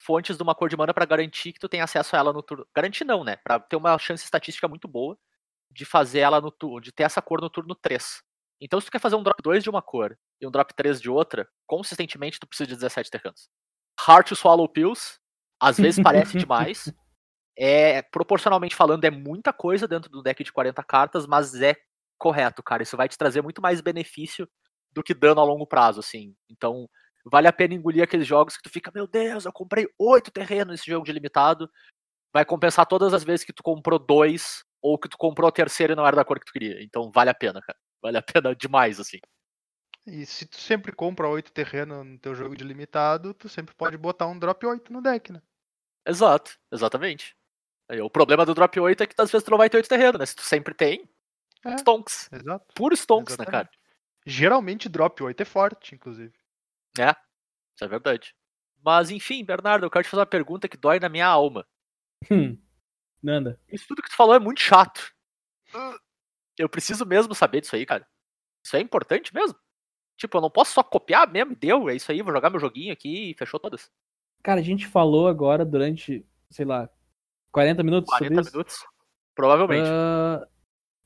fontes 0.00 0.36
de 0.36 0.42
uma 0.42 0.54
cor 0.54 0.68
de 0.68 0.76
mana 0.76 0.94
pra 0.94 1.04
garantir 1.04 1.52
que 1.52 1.58
tu 1.58 1.68
tem 1.68 1.80
acesso 1.80 2.14
a 2.14 2.18
ela 2.18 2.32
no 2.32 2.42
turno. 2.42 2.66
Garantir 2.74 3.04
não, 3.04 3.24
né? 3.24 3.36
Pra 3.36 3.58
ter 3.58 3.76
uma 3.76 3.98
chance 3.98 4.24
estatística 4.24 4.68
muito 4.68 4.86
boa 4.86 5.18
de 5.70 5.84
fazer 5.84 6.20
ela 6.20 6.40
no 6.40 6.52
turno, 6.52 6.80
de 6.80 6.92
ter 6.92 7.02
essa 7.02 7.20
cor 7.20 7.40
no 7.40 7.50
turno 7.50 7.74
3. 7.74 8.22
Então, 8.60 8.80
se 8.80 8.86
tu 8.86 8.92
quer 8.92 9.00
fazer 9.00 9.16
um 9.16 9.22
drop 9.22 9.42
2 9.42 9.64
de 9.64 9.68
uma 9.68 9.82
cor 9.82 10.16
e 10.40 10.46
um 10.46 10.50
drop 10.50 10.72
3 10.74 11.00
de 11.00 11.10
outra, 11.10 11.48
consistentemente 11.66 12.38
tu 12.38 12.46
precisa 12.46 12.68
de 12.68 12.74
17 12.76 13.10
terrenos. 13.10 13.50
Hard 13.98 14.28
to 14.28 14.36
swallow 14.36 14.68
pills, 14.68 15.18
às 15.60 15.76
vezes 15.78 16.02
parece 16.02 16.38
demais. 16.38 16.84
É, 17.56 18.02
proporcionalmente 18.02 18.74
falando, 18.74 19.04
é 19.04 19.12
muita 19.12 19.52
coisa 19.52 19.86
dentro 19.86 20.10
do 20.10 20.24
deck 20.24 20.42
de 20.42 20.52
40 20.52 20.82
cartas, 20.82 21.24
mas 21.24 21.54
é 21.62 21.76
correto, 22.18 22.64
cara. 22.64 22.82
Isso 22.82 22.96
vai 22.96 23.08
te 23.08 23.16
trazer 23.16 23.42
muito 23.42 23.62
mais 23.62 23.80
benefício 23.80 24.48
do 24.94 25.02
que 25.02 25.14
dano 25.14 25.40
a 25.40 25.44
longo 25.44 25.66
prazo, 25.66 26.00
assim. 26.00 26.34
Então, 26.50 26.88
vale 27.24 27.48
a 27.48 27.52
pena 27.52 27.74
engolir 27.74 28.02
aqueles 28.02 28.26
jogos 28.26 28.56
que 28.56 28.62
tu 28.62 28.70
fica, 28.70 28.90
meu 28.94 29.06
Deus, 29.06 29.44
eu 29.44 29.52
comprei 29.52 29.86
oito 29.98 30.30
terrenos 30.30 30.72
nesse 30.72 30.86
jogo 30.90 31.04
de 31.06 31.12
limitado. 31.12 31.68
Vai 32.32 32.44
compensar 32.44 32.86
todas 32.86 33.14
as 33.14 33.24
vezes 33.24 33.44
que 33.44 33.52
tu 33.52 33.62
comprou 33.62 33.98
dois, 33.98 34.64
ou 34.82 34.98
que 34.98 35.08
tu 35.08 35.16
comprou 35.18 35.48
o 35.48 35.52
terceiro 35.52 35.92
e 35.94 35.96
não 35.96 36.06
era 36.06 36.16
da 36.16 36.24
cor 36.24 36.38
que 36.40 36.46
tu 36.46 36.52
queria. 36.52 36.82
Então, 36.82 37.10
vale 37.14 37.30
a 37.30 37.34
pena, 37.34 37.60
cara. 37.62 37.78
Vale 38.02 38.18
a 38.18 38.22
pena 38.42 38.54
demais, 38.54 39.00
assim. 39.00 39.18
E 40.06 40.26
se 40.26 40.46
tu 40.46 40.58
sempre 40.60 40.92
compra 40.92 41.28
oito 41.28 41.50
terreno 41.52 42.04
no 42.04 42.18
teu 42.18 42.34
jogo 42.34 42.54
de 42.56 42.62
limitado, 42.64 43.32
tu 43.34 43.48
sempre 43.48 43.74
pode 43.74 43.96
botar 43.96 44.26
um 44.26 44.38
drop 44.38 44.66
8 44.66 44.92
no 44.92 45.00
deck, 45.00 45.32
né? 45.32 45.40
Exato, 46.06 46.52
exatamente. 46.70 47.34
Aí, 47.88 48.00
o 48.00 48.10
problema 48.10 48.44
do 48.44 48.54
drop 48.54 48.78
8 48.78 49.02
é 49.02 49.06
que 49.06 49.14
às 49.18 49.30
vezes 49.30 49.44
tu 49.44 49.50
não 49.50 49.58
vai 49.58 49.70
ter 49.70 49.78
8 49.78 49.88
terreno, 49.88 50.18
né? 50.18 50.26
Se 50.26 50.36
tu 50.36 50.42
sempre 50.42 50.74
tem, 50.74 51.08
É. 51.64 51.76
stonks. 51.78 52.28
Exato. 52.32 52.66
Puro 52.74 52.94
stonks, 52.94 53.38
né, 53.38 53.44
Exatamente. 53.44 53.70
cara? 53.70 53.83
Geralmente 54.26 54.88
drop 54.88 55.22
8 55.22 55.40
é 55.40 55.44
forte, 55.44 55.94
inclusive. 55.94 56.34
É, 56.98 57.10
isso 57.74 57.84
é 57.84 57.88
verdade. 57.88 58.34
Mas 58.84 59.10
enfim, 59.10 59.44
Bernardo, 59.44 59.84
eu 59.84 59.90
quero 59.90 60.04
te 60.04 60.10
fazer 60.10 60.20
uma 60.20 60.26
pergunta 60.26 60.68
que 60.68 60.76
dói 60.76 61.00
na 61.00 61.08
minha 61.08 61.26
alma. 61.26 61.66
Hum. 62.30 62.58
Nanda. 63.22 63.58
Isso 63.70 63.86
tudo 63.88 64.02
que 64.02 64.10
tu 64.10 64.16
falou 64.16 64.34
é 64.34 64.38
muito 64.38 64.60
chato. 64.60 65.12
Eu 66.58 66.68
preciso 66.68 67.04
mesmo 67.06 67.34
saber 67.34 67.60
disso 67.60 67.74
aí, 67.74 67.86
cara. 67.86 68.06
Isso 68.62 68.76
é 68.76 68.80
importante 68.80 69.34
mesmo? 69.34 69.58
Tipo, 70.16 70.36
eu 70.36 70.42
não 70.42 70.50
posso 70.50 70.72
só 70.72 70.82
copiar 70.82 71.30
mesmo 71.30 71.56
deu, 71.56 71.88
é 71.88 71.96
isso 71.96 72.12
aí, 72.12 72.22
vou 72.22 72.32
jogar 72.32 72.50
meu 72.50 72.60
joguinho 72.60 72.92
aqui 72.92 73.30
e 73.30 73.34
fechou 73.34 73.58
todas. 73.58 73.90
Cara, 74.42 74.60
a 74.60 74.62
gente 74.62 74.86
falou 74.86 75.26
agora 75.26 75.64
durante, 75.64 76.24
sei 76.50 76.64
lá, 76.64 76.88
40 77.50 77.82
minutos 77.82 78.10
40 78.10 78.28
sobre 78.28 78.40
isso. 78.42 78.52
minutos? 78.52 78.86
Provavelmente. 79.34 79.88
Ah, 79.88 80.46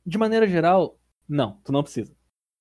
de 0.04 0.18
maneira 0.18 0.46
geral, 0.46 1.00
não, 1.28 1.60
tu 1.64 1.72
não 1.72 1.82
precisa. 1.82 2.17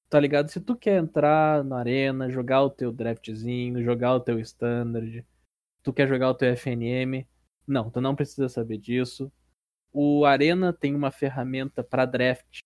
Tá 0.09 0.19
ligado? 0.19 0.49
Se 0.49 0.61
tu 0.61 0.75
quer 0.75 1.01
entrar 1.01 1.63
na 1.63 1.79
arena, 1.79 2.29
jogar 2.29 2.63
o 2.63 2.69
teu 2.69 2.91
draftzinho, 2.91 3.83
jogar 3.83 4.15
o 4.15 4.19
teu 4.19 4.39
standard, 4.39 5.25
tu 5.83 5.91
quer 5.91 6.07
jogar 6.07 6.29
o 6.29 6.35
teu 6.35 6.49
FNM, 6.49 7.27
não, 7.67 7.91
tu 7.91 7.99
não 7.99 8.15
precisa 8.15 8.47
saber 8.47 8.77
disso. 8.77 9.31
O 9.91 10.25
Arena 10.25 10.71
tem 10.71 10.95
uma 10.95 11.11
ferramenta 11.11 11.83
para 11.83 12.05
draft 12.05 12.59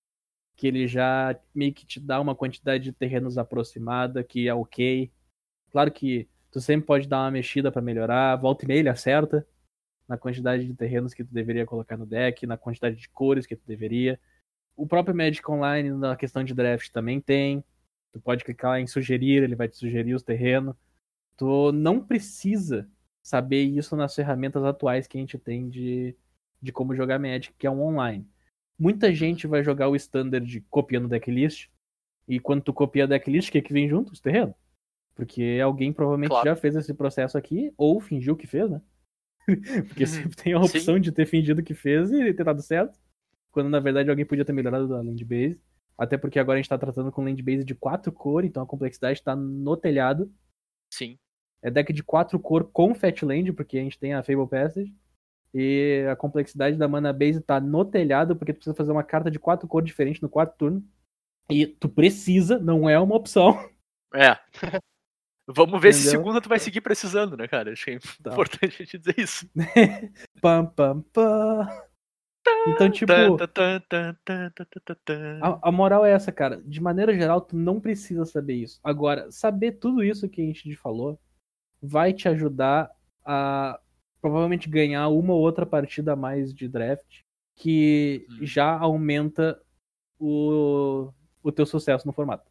que 0.55 0.67
ele 0.67 0.87
já 0.87 1.35
meio 1.55 1.73
que 1.73 1.85
te 1.85 1.99
dá 1.99 2.21
uma 2.21 2.35
quantidade 2.35 2.83
de 2.83 2.93
terrenos 2.93 3.37
aproximada, 3.37 4.23
que 4.23 4.47
é 4.47 4.53
ok. 4.53 5.11
Claro 5.71 5.91
que 5.91 6.29
tu 6.51 6.61
sempre 6.61 6.85
pode 6.85 7.07
dar 7.07 7.21
uma 7.23 7.31
mexida 7.31 7.71
para 7.71 7.81
melhorar, 7.81 8.35
volta 8.35 8.65
e 8.65 8.67
meia 8.67 8.79
ele 8.79 8.89
acerta 8.89 9.47
na 10.07 10.17
quantidade 10.17 10.67
de 10.67 10.73
terrenos 10.75 11.13
que 11.13 11.23
tu 11.23 11.33
deveria 11.33 11.65
colocar 11.65 11.97
no 11.97 12.05
deck, 12.05 12.45
na 12.45 12.57
quantidade 12.57 12.97
de 12.97 13.09
cores 13.09 13.47
que 13.47 13.55
tu 13.55 13.63
deveria. 13.65 14.19
O 14.75 14.87
próprio 14.87 15.15
Magic 15.15 15.49
Online, 15.49 15.89
na 15.91 16.15
questão 16.15 16.43
de 16.43 16.53
draft, 16.53 16.89
também 16.91 17.19
tem. 17.19 17.63
Tu 18.11 18.19
pode 18.19 18.43
clicar 18.43 18.79
em 18.79 18.87
sugerir, 18.87 19.43
ele 19.43 19.55
vai 19.55 19.67
te 19.67 19.77
sugerir 19.77 20.13
os 20.13 20.23
terrenos. 20.23 20.75
Tu 21.37 21.71
não 21.71 21.99
precisa 22.03 22.87
saber 23.21 23.63
isso 23.63 23.95
nas 23.95 24.13
ferramentas 24.15 24.63
atuais 24.63 25.07
que 25.07 25.17
a 25.17 25.21
gente 25.21 25.37
tem 25.37 25.69
de, 25.69 26.15
de 26.61 26.71
como 26.71 26.95
jogar 26.95 27.19
Magic, 27.19 27.53
que 27.57 27.67
é 27.67 27.71
um 27.71 27.81
online. 27.81 28.27
Muita 28.77 29.13
gente 29.13 29.45
vai 29.47 29.63
jogar 29.63 29.87
o 29.89 29.95
standard 29.95 30.61
copiando 30.69 31.07
decklist. 31.07 31.69
E 32.27 32.39
quando 32.39 32.63
tu 32.63 32.73
copia 32.73 33.03
a 33.03 33.07
decklist, 33.07 33.49
o 33.49 33.51
que, 33.51 33.61
que 33.61 33.73
vem 33.73 33.87
junto? 33.87 34.11
Os 34.11 34.19
terrenos. 34.19 34.55
Porque 35.15 35.59
alguém 35.63 35.93
provavelmente 35.93 36.29
Claro. 36.29 36.49
já 36.49 36.55
fez 36.55 36.75
esse 36.75 36.93
processo 36.93 37.37
aqui, 37.37 37.73
ou 37.77 37.99
fingiu 37.99 38.35
que 38.35 38.47
fez, 38.47 38.69
né? 38.69 38.81
Porque 39.87 40.03
Uhum. 40.03 40.07
sempre 40.09 40.35
tem 40.37 40.53
a 40.53 40.59
opção 40.59 40.99
de 40.99 41.11
ter 41.11 41.25
fingido 41.25 41.61
que 41.63 41.73
fez 41.73 42.11
e 42.11 42.33
ter 42.33 42.43
dado 42.43 42.61
certo. 42.61 42.97
Quando 43.51 43.69
na 43.69 43.79
verdade 43.79 44.09
alguém 44.09 44.25
podia 44.25 44.45
ter 44.45 44.53
melhorado 44.53 44.93
a 44.95 45.01
land 45.01 45.23
base. 45.25 45.59
Até 45.97 46.17
porque 46.17 46.39
agora 46.39 46.57
a 46.57 46.61
gente 46.61 46.69
tá 46.69 46.77
tratando 46.77 47.11
com 47.11 47.23
land 47.23 47.41
base 47.43 47.63
de 47.63 47.75
quatro 47.75 48.11
cores, 48.11 48.49
então 48.49 48.63
a 48.63 48.67
complexidade 48.67 49.21
tá 49.21 49.35
no 49.35 49.77
telhado. 49.77 50.31
Sim. 50.91 51.17
É 51.61 51.69
deck 51.69 51.93
de 51.93 52.01
quatro 52.03 52.39
cor 52.39 52.63
com 52.71 52.95
Fatland, 52.95 53.53
porque 53.53 53.77
a 53.77 53.81
gente 53.81 53.99
tem 53.99 54.13
a 54.13 54.23
Fable 54.23 54.47
Passage. 54.47 54.95
E 55.53 56.05
a 56.09 56.15
complexidade 56.15 56.77
da 56.77 56.87
mana 56.87 57.11
base 57.13 57.41
tá 57.41 57.59
no 57.59 57.83
telhado, 57.85 58.35
porque 58.35 58.53
tu 58.53 58.57
precisa 58.57 58.75
fazer 58.75 58.91
uma 58.91 59.03
carta 59.03 59.29
de 59.29 59.37
quatro 59.37 59.67
cores 59.67 59.85
diferente 59.85 60.21
no 60.23 60.29
quarto 60.29 60.55
turno. 60.57 60.83
E 61.49 61.67
tu 61.67 61.89
precisa, 61.89 62.57
não 62.57 62.89
é 62.89 62.99
uma 62.99 63.15
opção. 63.15 63.53
É. 64.13 64.37
Vamos 65.47 65.81
ver 65.81 65.93
se 65.93 66.01
Entendeu? 66.01 66.19
segunda 66.19 66.41
tu 66.41 66.49
vai 66.49 66.59
seguir 66.59 66.81
precisando, 66.81 67.37
né, 67.37 67.47
cara? 67.47 67.71
Achei 67.71 67.97
Tá. 68.21 68.31
importante 68.31 68.81
a 68.81 68.85
gente 68.85 68.97
dizer 68.97 69.17
isso. 69.17 69.49
Pam, 70.41 70.65
pam, 70.65 71.01
pam. 71.13 71.67
Então, 72.67 72.89
tipo, 72.89 73.11
a, 75.41 75.69
a 75.69 75.71
moral 75.71 76.05
é 76.05 76.11
essa, 76.11 76.31
cara. 76.31 76.61
De 76.65 76.81
maneira 76.81 77.13
geral, 77.13 77.41
tu 77.41 77.55
não 77.55 77.79
precisa 77.79 78.25
saber 78.25 78.55
isso. 78.55 78.79
Agora, 78.83 79.31
saber 79.31 79.73
tudo 79.73 80.03
isso 80.03 80.29
que 80.29 80.41
a 80.41 80.45
gente 80.45 80.63
te 80.63 80.75
falou 80.75 81.19
vai 81.81 82.13
te 82.13 82.27
ajudar 82.27 82.91
a 83.25 83.79
provavelmente 84.21 84.69
ganhar 84.69 85.07
uma 85.09 85.33
ou 85.33 85.41
outra 85.41 85.65
partida 85.65 86.13
a 86.13 86.15
mais 86.15 86.53
de 86.53 86.67
draft 86.67 87.21
que 87.55 88.25
Hum. 88.29 88.45
já 88.45 88.77
aumenta 88.77 89.59
o, 90.19 91.11
o 91.43 91.51
teu 91.51 91.65
sucesso 91.65 92.07
no 92.07 92.13
formato. 92.13 92.49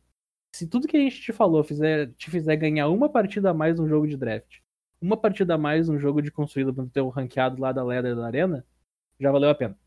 Se 0.55 0.67
tudo 0.67 0.89
que 0.89 0.97
a 0.97 1.01
gente 1.01 1.21
te 1.21 1.33
falou 1.33 1.65
fizer, 1.65 2.13
te 2.15 2.31
fizer 2.31 2.57
ganhar 2.57 2.89
uma 2.89 3.09
partida 3.09 3.51
a 3.51 3.55
mais 3.55 3.79
num 3.79 3.89
jogo 3.89 4.07
de 4.09 4.17
draft, 4.17 4.59
uma 5.01 5.17
partida 5.17 5.55
a 5.55 5.59
mais 5.59 5.89
num 5.89 5.99
jogo 5.99 6.21
de 6.23 6.31
construído 6.31 6.73
no 6.73 6.89
teu 6.89 7.09
ranqueado 7.09 7.61
lá 7.61 7.73
da 7.73 7.83
ladder 7.85 8.17
da 8.17 8.27
arena, 8.27 8.67
já 9.21 9.31
valeu 9.31 9.51
a 9.51 9.55
pena. 9.55 9.79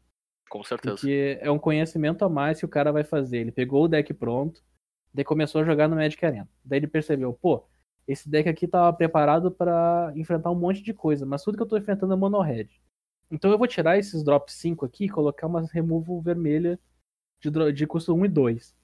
Com 0.49 0.63
certeza. 0.63 0.95
Porque 0.95 1.39
é 1.41 1.49
um 1.49 1.57
conhecimento 1.57 2.23
a 2.23 2.29
mais 2.29 2.59
que 2.59 2.65
o 2.65 2.69
cara 2.69 2.91
vai 2.91 3.03
fazer. 3.03 3.39
Ele 3.39 3.51
pegou 3.51 3.85
o 3.85 3.87
deck 3.87 4.13
pronto, 4.13 4.63
daí 5.13 5.25
começou 5.25 5.61
a 5.61 5.63
jogar 5.65 5.87
no 5.87 5.95
Magic 5.95 6.23
Arena. 6.23 6.47
Daí 6.63 6.79
ele 6.79 6.87
percebeu, 6.87 7.33
pô, 7.33 7.65
esse 8.07 8.29
deck 8.29 8.47
aqui 8.47 8.67
tava 8.67 8.95
preparado 8.95 9.51
pra 9.51 10.11
enfrentar 10.15 10.51
um 10.51 10.55
monte 10.55 10.83
de 10.83 10.93
coisa, 10.93 11.25
mas 11.25 11.43
tudo 11.43 11.57
que 11.57 11.63
eu 11.63 11.67
tô 11.67 11.77
enfrentando 11.77 12.13
é 12.13 12.15
mono 12.15 12.39
red. 12.41 12.67
Então 13.31 13.49
eu 13.49 13.57
vou 13.57 13.67
tirar 13.67 13.97
esses 13.97 14.23
drop 14.23 14.51
5 14.51 14.85
aqui 14.85 15.05
e 15.05 15.09
colocar 15.09 15.47
uma 15.47 15.65
removal 15.65 16.21
vermelha 16.21 16.79
de, 17.41 17.71
de 17.71 17.87
custo 17.87 18.13
1 18.13 18.25
e 18.25 18.29
2. 18.29 18.75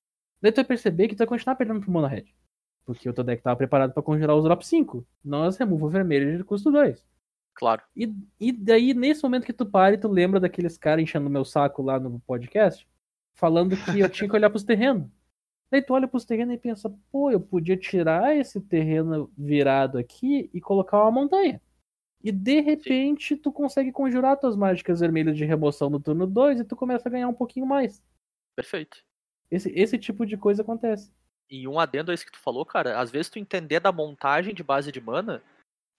Daí 0.42 0.52
tu 0.52 0.56
vai 0.56 0.66
perceber 0.66 1.08
que 1.08 1.16
tu 1.16 1.20
vai 1.20 1.28
continuar 1.28 1.56
perdendo 1.56 1.82
pro 1.82 1.92
mono 1.92 2.08
red. 2.08 2.26
Porque 2.86 3.08
o 3.08 3.14
teu 3.14 3.24
deck 3.24 3.44
tava 3.44 3.58
preparado 3.58 3.94
pra 3.94 4.02
conjurar 4.02 4.36
os 4.36 4.44
drop 4.44 4.66
5, 4.66 5.06
não 5.24 5.44
as 5.44 5.58
removal 5.58 5.90
vermelhas 5.90 6.38
de 6.38 6.44
custo 6.44 6.72
2. 6.72 7.06
Claro. 7.60 7.82
E, 7.94 8.10
e 8.40 8.54
daí, 8.54 8.94
nesse 8.94 9.22
momento 9.22 9.46
que 9.46 9.52
tu 9.52 9.66
para 9.66 9.94
e 9.94 9.98
tu 9.98 10.08
lembra 10.08 10.40
daqueles 10.40 10.78
caras 10.78 11.04
enchendo 11.04 11.30
meu 11.30 11.44
saco 11.44 11.82
lá 11.82 12.00
no 12.00 12.18
podcast, 12.22 12.88
falando 13.36 13.76
que 13.76 14.00
eu 14.00 14.08
tinha 14.08 14.30
que 14.30 14.36
olhar 14.36 14.50
pros 14.50 14.64
terrenos. 14.64 15.10
Daí 15.70 15.82
tu 15.82 15.94
olha 15.94 16.08
pros 16.08 16.24
terrenos 16.24 16.56
e 16.56 16.58
pensa, 16.58 16.90
pô, 17.12 17.30
eu 17.30 17.40
podia 17.42 17.76
tirar 17.76 18.34
esse 18.34 18.62
terreno 18.62 19.30
virado 19.38 19.98
aqui 19.98 20.50
e 20.54 20.62
colocar 20.62 21.02
uma 21.02 21.12
montanha. 21.12 21.62
E 22.24 22.32
de 22.32 22.62
repente 22.62 23.36
tu 23.36 23.52
consegue 23.52 23.92
conjurar 23.92 24.40
tuas 24.40 24.56
mágicas 24.56 25.02
vermelhas 25.02 25.36
de 25.36 25.44
remoção 25.44 25.90
no 25.90 26.00
turno 26.00 26.26
2 26.26 26.62
e 26.62 26.64
tu 26.64 26.78
começa 26.78 27.10
a 27.10 27.12
ganhar 27.12 27.28
um 27.28 27.34
pouquinho 27.34 27.66
mais. 27.66 28.02
Perfeito. 28.56 29.04
Esse, 29.52 29.70
esse 29.78 29.98
tipo 29.98 30.26
de 30.26 30.38
coisa 30.38 30.62
acontece. 30.62 31.12
E 31.50 31.68
um 31.68 31.78
adendo 31.78 32.12
a 32.12 32.14
isso 32.14 32.26
que 32.26 32.32
tu 32.32 32.40
falou, 32.40 32.66
cara, 32.66 32.98
às 33.02 33.12
vezes 33.12 33.30
tu 33.30 33.38
entender 33.38 33.82
da 33.82 33.92
montagem 33.92 34.54
de 34.54 34.64
base 34.64 34.94
de 34.94 35.02
mana 35.02 35.44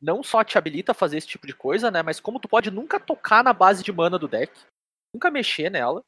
não 0.01 0.22
só 0.22 0.42
te 0.44 0.57
habilita 0.59 0.92
a 0.92 0.94
fazer 0.94 1.18
esse 1.18 1.26
tipo 1.28 1.46
de 1.46 1.55
coisa, 1.55 1.90
né? 1.90 2.03
Mas 2.03 2.20
como 2.20 2.40
tu 2.40 2.48
pode 2.48 2.70
nunca 2.70 2.98
tocar 3.01 3.44
na 3.44 3.53
base 3.53 3.82
de 3.82 3.92
mana 3.92 4.18
do 4.18 4.28
deck, 4.28 4.53
nunca 5.14 5.30
mexer 5.30 5.70
nela, 5.70 6.03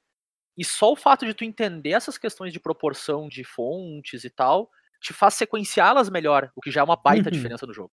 e 0.56 0.64
só 0.64 0.92
o 0.92 0.96
fato 0.96 1.26
de 1.26 1.34
tu 1.34 1.44
entender 1.44 1.92
essas 1.92 2.18
questões 2.18 2.52
de 2.52 2.60
proporção 2.60 3.28
de 3.28 3.44
fontes 3.44 4.24
e 4.24 4.30
tal, 4.30 4.70
te 5.00 5.12
faz 5.12 5.34
sequenciá-las 5.34 6.10
melhor, 6.10 6.50
o 6.56 6.60
que 6.60 6.70
já 6.70 6.80
é 6.82 6.84
uma 6.84 6.96
baita 6.96 7.30
Uhum. 7.30 7.32
diferença 7.32 7.66
no 7.66 7.74
jogo. 7.74 7.92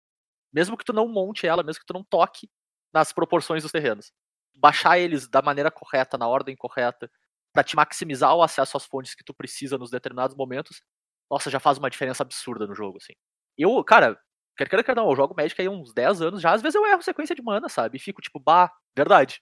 Mesmo 0.54 0.78
que 0.78 0.86
tu 0.86 0.94
não 0.94 1.08
monte 1.08 1.48
ela, 1.48 1.64
mesmo 1.64 1.82
que 1.82 1.86
tu 1.86 1.94
não 1.94 2.04
toque 2.04 2.50
nas 2.94 3.14
proporções 3.14 3.64
dos 3.64 3.72
terrenos. 3.72 4.12
Baixar 4.56 4.98
eles 5.00 5.28
da 5.28 5.42
maneira 5.42 5.72
correta, 5.72 6.18
na 6.18 6.28
ordem 6.28 6.56
correta, 6.56 7.10
pra 7.54 7.64
te 7.64 7.76
maximizar 7.76 8.36
o 8.36 8.44
acesso 8.44 8.78
às 8.78 8.86
fontes 8.86 9.16
que 9.16 9.24
tu 9.24 9.34
precisa 9.34 9.78
nos 9.78 9.92
determinados 9.92 10.36
momentos, 10.36 10.82
nossa, 11.30 11.50
já 11.50 11.60
faz 11.60 11.78
uma 11.78 11.90
diferença 11.90 12.24
absurda 12.24 12.68
no 12.68 12.76
jogo, 12.76 12.98
assim. 12.98 13.14
Eu, 13.58 13.84
cara, 13.84 14.20
quer 14.58 14.68
queira, 14.68 14.84
quer 14.84 14.96
não, 14.96 15.10
eu 15.10 15.16
jogo 15.16 15.36
Magic 15.38 15.60
aí 15.62 15.70
uns 15.70 15.94
10 15.94 16.22
anos 16.22 16.42
já, 16.42 16.52
às 16.54 16.62
vezes 16.62 16.76
eu 16.76 16.86
erro 16.86 17.02
sequência 17.02 17.36
de 17.36 17.42
mana, 17.42 17.70
sabe? 17.70 17.98
E 17.98 18.00
fico 18.00 18.22
tipo, 18.22 18.40
bah, 18.40 18.72
verdade. 18.96 19.42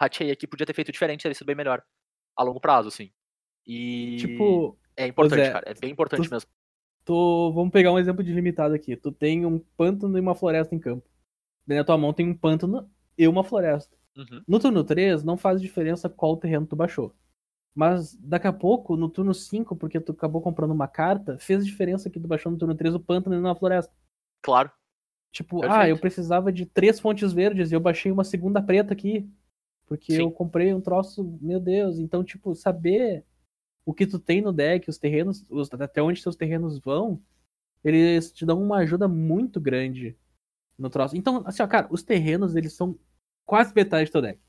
Ratei 0.00 0.30
aqui, 0.30 0.46
podia 0.46 0.66
ter 0.66 0.74
feito 0.74 0.90
diferente, 0.90 1.22
teria 1.22 1.34
sido 1.34 1.46
bem 1.46 1.54
melhor. 1.56 1.82
A 2.36 2.42
longo 2.42 2.60
prazo, 2.60 2.88
assim. 2.88 3.12
E. 3.66 4.16
Tipo, 4.18 4.76
É 4.96 5.06
importante, 5.06 5.44
Zé, 5.44 5.52
cara. 5.52 5.70
É 5.70 5.74
bem 5.74 5.90
importante 5.90 6.28
tu- 6.28 6.32
mesmo. 6.32 6.50
tu, 7.04 7.52
vamos 7.52 7.70
pegar 7.72 7.92
um 7.92 7.98
exemplo 7.98 8.24
de 8.24 8.32
limitado 8.32 8.74
aqui. 8.74 8.96
Tu 8.96 9.12
tem 9.12 9.46
um 9.46 9.58
pântano 9.76 10.16
e 10.16 10.20
uma 10.20 10.34
floresta 10.34 10.74
em 10.74 10.78
campo. 10.80 11.08
Daí 11.66 11.78
na 11.78 11.84
tua 11.84 11.96
mão 11.96 12.12
tem 12.12 12.28
um 12.28 12.36
pântano 12.36 12.90
e 13.16 13.26
uma 13.28 13.44
floresta. 13.44 13.96
Uhum. 14.16 14.42
No 14.46 14.58
turno 14.60 14.84
3, 14.84 15.22
não 15.24 15.36
faz 15.36 15.60
diferença 15.60 16.08
qual 16.08 16.36
terreno 16.36 16.66
tu 16.66 16.76
baixou. 16.76 17.14
Mas 17.74 18.14
daqui 18.16 18.46
a 18.46 18.52
pouco, 18.52 18.96
no 18.96 19.08
turno 19.08 19.34
5, 19.34 19.74
porque 19.74 19.98
tu 20.00 20.12
acabou 20.12 20.40
comprando 20.40 20.70
uma 20.72 20.86
carta, 20.86 21.36
fez 21.38 21.64
diferença 21.66 22.08
que 22.08 22.20
tu 22.20 22.28
baixou 22.28 22.52
no 22.52 22.58
turno 22.58 22.74
3 22.74 22.94
o 22.94 23.00
pântano 23.00 23.34
e 23.36 23.40
não 23.40 23.50
a 23.50 23.56
floresta. 23.56 23.92
Claro. 24.44 24.70
Tipo, 25.32 25.60
Perfeito. 25.60 25.80
ah, 25.80 25.88
eu 25.88 25.98
precisava 25.98 26.52
de 26.52 26.66
três 26.66 27.00
fontes 27.00 27.32
verdes 27.32 27.72
e 27.72 27.74
eu 27.74 27.80
baixei 27.80 28.12
uma 28.12 28.22
segunda 28.22 28.62
preta 28.62 28.92
aqui. 28.92 29.28
Porque 29.86 30.12
Sim. 30.14 30.20
eu 30.20 30.30
comprei 30.30 30.72
um 30.72 30.80
troço, 30.80 31.36
meu 31.40 31.58
Deus. 31.58 31.98
Então, 31.98 32.22
tipo, 32.22 32.54
saber 32.54 33.24
o 33.84 33.92
que 33.92 34.06
tu 34.06 34.18
tem 34.18 34.40
no 34.40 34.52
deck, 34.52 34.88
os 34.88 34.98
terrenos, 34.98 35.44
os- 35.50 35.72
até 35.72 36.02
onde 36.02 36.20
seus 36.22 36.36
terrenos 36.36 36.78
vão, 36.78 37.20
eles 37.82 38.32
te 38.32 38.46
dão 38.46 38.62
uma 38.62 38.78
ajuda 38.78 39.08
muito 39.08 39.60
grande 39.60 40.16
no 40.78 40.88
troço. 40.88 41.16
Então, 41.16 41.42
assim, 41.46 41.62
ó, 41.62 41.66
cara, 41.66 41.86
os 41.90 42.02
terrenos, 42.02 42.54
eles 42.56 42.72
são 42.74 42.98
quase 43.44 43.74
metade 43.74 44.08
do 44.08 44.12
teu 44.12 44.22
deck. 44.22 44.40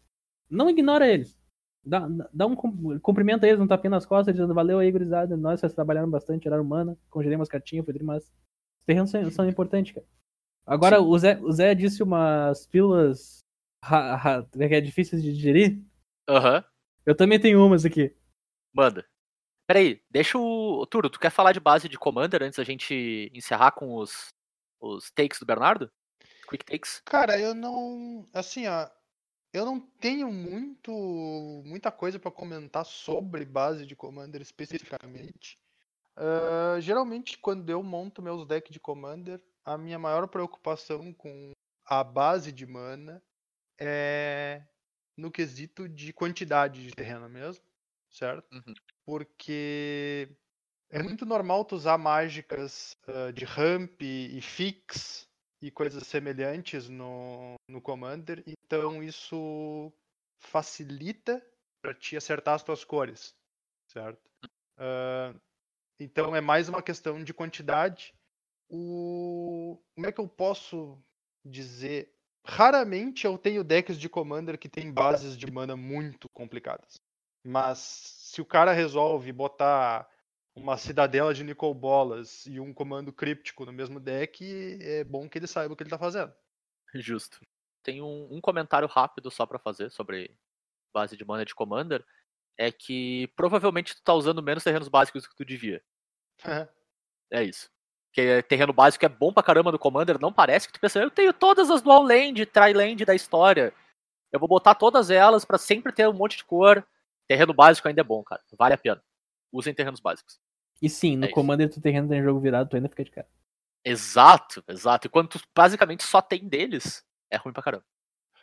Não 0.50 0.70
ignora 0.70 1.08
eles. 1.08 1.38
Dá, 1.84 2.08
dá 2.34 2.46
um 2.48 2.56
cum- 2.56 3.00
cumprimento 3.00 3.44
a 3.44 3.48
eles, 3.48 3.60
um 3.60 3.68
tapinha 3.68 3.92
nas 3.92 4.06
costas, 4.06 4.34
dizendo 4.34 4.54
valeu 4.54 4.80
aí, 4.80 4.92
gurizada. 4.92 5.36
Nós 5.38 5.60
vocês 5.60 5.74
trabalharam 5.74 6.10
bastante, 6.10 6.44
tiraram 6.44 6.64
mana, 6.64 6.98
congelei 7.10 7.36
umas 7.36 7.50
cartinhas, 7.50 7.86
foi. 7.86 7.96
Os 7.96 8.32
terrenos 8.86 9.10
são, 9.10 9.32
são 9.32 9.50
importantes, 9.50 9.94
cara. 9.94 10.06
Agora, 10.66 11.02
o 11.02 11.18
Zé, 11.18 11.40
o 11.42 11.52
Zé 11.52 11.76
disse 11.76 12.02
umas 12.02 12.66
pílulas 12.66 13.46
é 14.60 14.68
que 14.68 14.76
é 14.76 14.82
difíceis 14.82 15.22
de 15.22 15.34
digerir. 15.34 15.80
Aham. 16.28 16.64
Eu 17.06 17.16
também 17.16 17.40
tenho 17.40 17.64
umas 17.64 17.86
aqui. 17.86 18.16
Manda. 18.74 19.06
Peraí, 19.68 20.02
deixa 20.10 20.38
o. 20.38 20.86
Turo, 20.88 21.10
tu 21.10 21.20
quer 21.20 21.30
falar 21.30 21.52
de 21.52 21.60
base 21.60 21.88
de 21.88 21.98
Commander 21.98 22.44
antes 22.44 22.58
da 22.58 22.64
gente 22.64 23.32
encerrar 23.34 23.72
com 23.72 23.96
os, 23.96 24.28
os 24.80 25.12
takes 25.12 25.40
do 25.40 25.46
Bernardo? 25.46 25.92
Quick 26.50 26.66
takes? 26.66 27.02
Cara, 27.06 27.40
eu 27.40 27.54
não. 27.54 28.28
Assim, 28.34 28.68
ó. 28.68 28.90
Eu 29.54 29.66
não 29.66 29.80
tenho 29.80 30.32
muito, 30.34 30.92
muita 31.66 31.90
coisa 31.90 32.20
pra 32.20 32.30
comentar 32.30 32.86
sobre 32.86 33.46
base 33.46 33.86
de 33.86 33.96
Commander 33.96 34.42
especificamente. 34.42 35.58
Ah, 36.16 36.80
geralmente, 36.80 37.38
quando 37.38 37.70
eu 37.70 37.84
monto 37.84 38.22
meus 38.22 38.46
decks 38.48 38.72
de 38.72 38.80
Commander, 38.80 39.42
a 39.64 39.78
minha 39.78 40.00
maior 40.00 40.28
preocupação 40.28 41.14
com 41.14 41.52
a 41.86 42.04
base 42.04 42.52
de 42.52 42.66
mana 42.66 43.22
é 43.80 44.64
no 45.18 45.32
quesito 45.32 45.88
de 45.88 46.14
quantidade 46.14 46.84
de 46.84 46.92
terreno 46.92 47.28
mesmo, 47.30 47.64
certo? 48.10 48.48
Uhum. 48.54 48.74
Porque 49.06 50.30
é 50.90 51.02
muito 51.02 51.26
normal 51.26 51.66
tu 51.66 51.76
usar 51.76 51.98
mágicas 51.98 52.98
ah, 53.08 53.32
de 53.32 53.46
ramp 53.46 54.02
e 54.02 54.40
fix 54.42 55.28
e 55.62 55.72
coisas 55.72 56.06
semelhantes 56.08 56.88
no, 56.90 57.56
no 57.68 57.82
Commander, 57.82 58.44
então 58.46 59.02
isso 59.02 59.92
facilita 60.38 61.44
para 61.82 61.94
te 61.94 62.16
acertar 62.16 62.56
as 62.56 62.64
tuas 62.64 62.84
cores, 62.84 63.36
certo? 63.88 64.30
Ah, 64.78 65.34
então 66.00 66.36
é 66.36 66.42
mais 66.42 66.70
uma 66.70 66.82
questão 66.82 67.24
de 67.24 67.34
quantidade. 67.34 68.14
O... 68.70 69.82
Como 69.94 70.08
é 70.08 70.12
que 70.12 70.20
eu 70.20 70.28
posso 70.28 71.02
dizer? 71.44 72.14
Raramente 72.46 73.26
eu 73.26 73.38
tenho 73.38 73.64
decks 73.64 73.98
de 73.98 74.10
Commander 74.10 74.58
que 74.58 74.70
tem 74.70 74.92
bases 74.92 75.38
de 75.38 75.50
mana 75.50 75.76
muito 75.76 76.30
complicadas. 76.30 77.00
Mas 77.44 77.78
se 77.80 78.42
o 78.42 78.46
cara 78.46 78.72
resolve 78.72 79.32
botar 79.32 80.10
uma 80.56 80.78
cidadela 80.78 81.34
de 81.34 81.44
Nicol 81.44 81.74
Bolas 81.74 82.46
e 82.46 82.60
um 82.60 82.74
comando 82.74 83.12
críptico 83.12 83.66
no 83.66 83.74
mesmo 83.74 84.00
deck, 84.00 84.80
é 84.82 85.04
bom 85.04 85.30
que 85.30 85.38
ele 85.38 85.48
saiba 85.48 85.74
o 85.74 85.78
que 85.78 85.84
ele 85.84 85.90
tá 85.90 85.98
fazendo. 85.98 86.34
Justo. 86.94 87.40
Tem 87.84 88.02
um, 88.02 88.28
um 88.32 88.42
comentário 88.42 88.88
rápido 88.88 89.30
só 89.30 89.46
pra 89.46 89.60
fazer 89.60 89.92
sobre 89.92 90.36
base 90.94 91.18
de 91.18 91.26
mana 91.26 91.46
de 91.46 91.54
Commander. 91.54 92.04
É 92.58 92.72
que 92.72 93.28
provavelmente 93.36 93.96
tu 93.96 94.02
tá 94.02 94.14
usando 94.14 94.42
menos 94.42 94.64
terrenos 94.64 94.88
básicos 94.88 95.24
do 95.24 95.30
que 95.30 95.36
tu 95.36 95.46
devia. 95.46 95.84
É 97.32 97.44
isso. 97.44 97.70
Porque 98.08 98.44
terreno 98.44 98.72
básico 98.72 99.06
é 99.06 99.10
bom 99.10 99.34
pra 99.34 99.44
caramba 99.44 99.74
no 99.74 99.80
Commander, 99.80 100.18
não 100.20 100.32
parece 100.32 100.68
que 100.68 100.74
tu 100.74 100.80
pensa, 100.80 101.00
eu 101.00 101.12
tenho 101.12 101.34
todas 101.34 101.70
as 101.70 101.82
dual 101.82 102.02
land, 102.02 102.46
tri 102.46 102.74
land 102.74 103.04
da 103.04 103.14
história. 103.14 103.74
Eu 104.32 104.40
vou 104.40 104.48
botar 104.48 104.74
todas 104.76 105.10
elas 105.10 105.44
pra 105.44 105.58
sempre 105.58 105.92
ter 105.92 106.08
um 106.08 106.14
monte 106.14 106.38
de 106.38 106.46
cor. 106.46 106.86
Terreno 107.28 107.54
básico 107.54 107.88
ainda 107.88 108.02
é 108.02 108.04
bom, 108.04 108.24
cara. 108.24 108.42
Vale 108.58 108.74
a 108.74 108.78
pena. 108.78 109.04
Usem 109.52 109.74
terrenos 109.74 110.00
básicos. 110.00 110.40
E 110.82 110.90
sim, 110.90 111.18
no 111.18 111.26
É 111.26 111.28
isso. 111.28 111.36
Commander 111.36 111.70
tu 111.70 111.82
terreno 111.82 112.08
tem 112.08 112.24
jogo 112.24 112.40
virado, 112.40 112.70
tu 112.70 112.76
ainda 112.76 112.88
fica 112.88 113.04
de 113.04 113.12
cara. 113.12 113.28
Exato, 113.84 114.64
exato. 114.68 115.08
E 115.08 115.10
quando 115.10 115.30
tu 115.30 115.40
basicamente 115.56 116.04
só 116.04 116.22
tem 116.22 116.48
deles, 116.48 117.06
é 117.30 117.38
ruim 117.38 117.54
pra 117.54 117.64
caramba. 117.64 117.86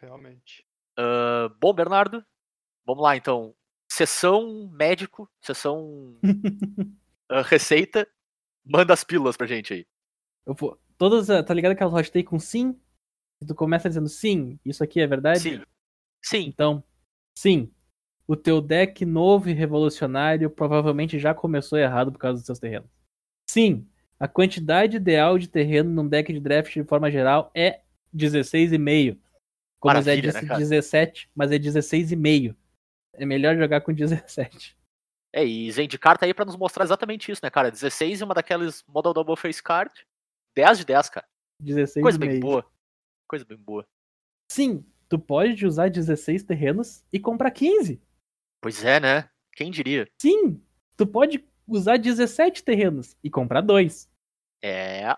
Realmente. 0.01 0.67
Ah, 0.99 1.51
bom, 1.61 1.73
Bernardo, 1.73 2.25
vamos 2.85 3.03
lá 3.03 3.17
então. 3.17 3.55
Sessão 3.93 4.71
médico, 4.73 5.29
sessão 5.43 6.17
ah, 7.29 7.43
receita, 7.43 8.09
manda 8.65 8.95
as 8.95 9.05
pílulas 9.05 9.37
pra 9.37 9.47
gente 9.47 9.75
aí. 9.75 9.87
Eu 10.47 10.55
vou- 10.55 10.81
todas, 10.97 11.29
ah, 11.29 11.43
tá 11.43 11.53
ligado 11.53 11.73
aquelas 11.73 11.93
hot 11.93 12.11
take 12.11 12.25
com 12.25 12.39
sim? 12.39 12.75
Tu 13.47 13.55
começa 13.55 13.91
dizendo 13.91 14.09
sim, 14.09 14.59
isso 14.65 14.83
aqui 14.83 14.99
é 14.99 15.07
verdade? 15.07 15.41
Sim. 15.41 15.63
Sim, 16.23 16.47
Então, 16.49 16.83
sim. 17.37 17.71
O 18.27 18.35
teu 18.35 18.63
deck 18.63 19.05
novo 19.05 19.51
e 19.51 19.53
revolucionário 19.53 20.49
provavelmente 20.49 21.19
já 21.19 21.35
começou 21.35 21.79
errado 21.79 22.11
por 22.11 22.19
causa 22.19 22.39
dos 22.39 22.47
seus 22.47 22.59
terrenos. 22.59 22.89
Sim, 23.47 23.87
a 24.19 24.27
quantidade 24.27 24.97
ideal 24.97 25.39
de 25.39 25.49
terreno 25.49 25.91
num 25.91 26.09
deck 26.09 26.33
de 26.33 26.41
draft 26.41 26.73
de 26.73 26.85
forma 26.85 27.11
geral 27.11 27.51
é 27.55 27.83
16,5. 28.11 29.19
Como 29.79 29.95
Maravilha, 29.95 30.33
né, 30.33 30.33
disse, 30.33 30.47
cara? 30.47 30.59
17, 30.59 31.29
mas 31.35 31.53
é 31.53 31.59
16,5. 31.59 32.57
É 33.15 33.27
melhor 33.27 33.57
jogar 33.57 33.81
com 33.81 33.93
17. 33.93 34.77
É, 35.33 35.45
e 35.45 35.71
Zendikar 35.73 36.19
tá 36.19 36.27
aí 36.27 36.35
pra 36.35 36.45
nos 36.45 36.57
mostrar 36.57 36.85
exatamente 36.85 37.31
isso, 37.33 37.41
né, 37.43 37.51
cara? 37.51 37.71
16 37.71 38.21
e 38.21 38.25
uma 38.25 38.35
daquelas 38.35 38.85
Model 38.87 39.15
Double 39.15 39.37
Face 39.37 39.63
Card. 39.63 39.93
10 40.55 40.79
de 40.79 40.85
10, 40.85 41.09
cara. 41.09 41.27
16 41.59 42.03
Coisa 42.03 42.19
bem 42.19 42.29
meio. 42.31 42.41
boa. 42.41 42.67
Coisa 43.27 43.45
bem 43.45 43.57
boa. 43.57 43.87
Sim, 44.51 44.85
tu 45.09 45.19
pode 45.19 45.67
usar 45.67 45.89
16 45.89 46.43
terrenos 46.43 47.05
e 47.13 47.19
comprar 47.19 47.51
15. 47.51 48.03
Pois 48.61 48.85
é, 48.85 49.01
né? 49.01 49.31
Quem 49.53 49.71
diria? 49.71 50.07
Sim, 50.21 50.63
tu 50.97 51.07
pode 51.07 51.43
usar 51.67 51.97
17 51.97 52.63
terrenos 52.63 53.17
e 53.23 53.31
comprar 53.31 53.63
dois. 53.63 54.11
É. 54.63 55.17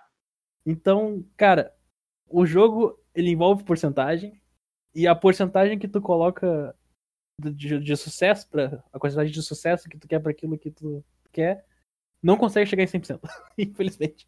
Então, 0.65 1.25
cara, 1.37 1.75
o 2.29 2.47
jogo 2.47 2.99
ele 3.15 3.31
envolve 3.31 3.65
porcentagem 3.65 4.41
e 4.95 5.07
a 5.07 5.15
porcentagem 5.15 5.79
que 5.79 5.89
tu 5.89 6.01
coloca 6.01 6.75
de, 7.41 7.51
de- 7.53 7.79
de 7.81 7.97
sucesso 7.97 8.49
para 8.49 8.83
a 8.93 8.99
quantidade 8.99 9.31
de 9.31 9.43
sucesso 9.43 9.89
que 9.89 9.99
tu 9.99 10.07
quer 10.09 10.21
para 10.21 10.31
aquilo 10.31 10.59
que 10.59 10.71
tu 10.71 11.05
quer 11.33 11.65
não 12.23 12.37
consegue 12.37 12.69
chegar 12.69 12.83
em 12.83 12.87
100%, 12.87 13.21
infelizmente. 13.59 14.27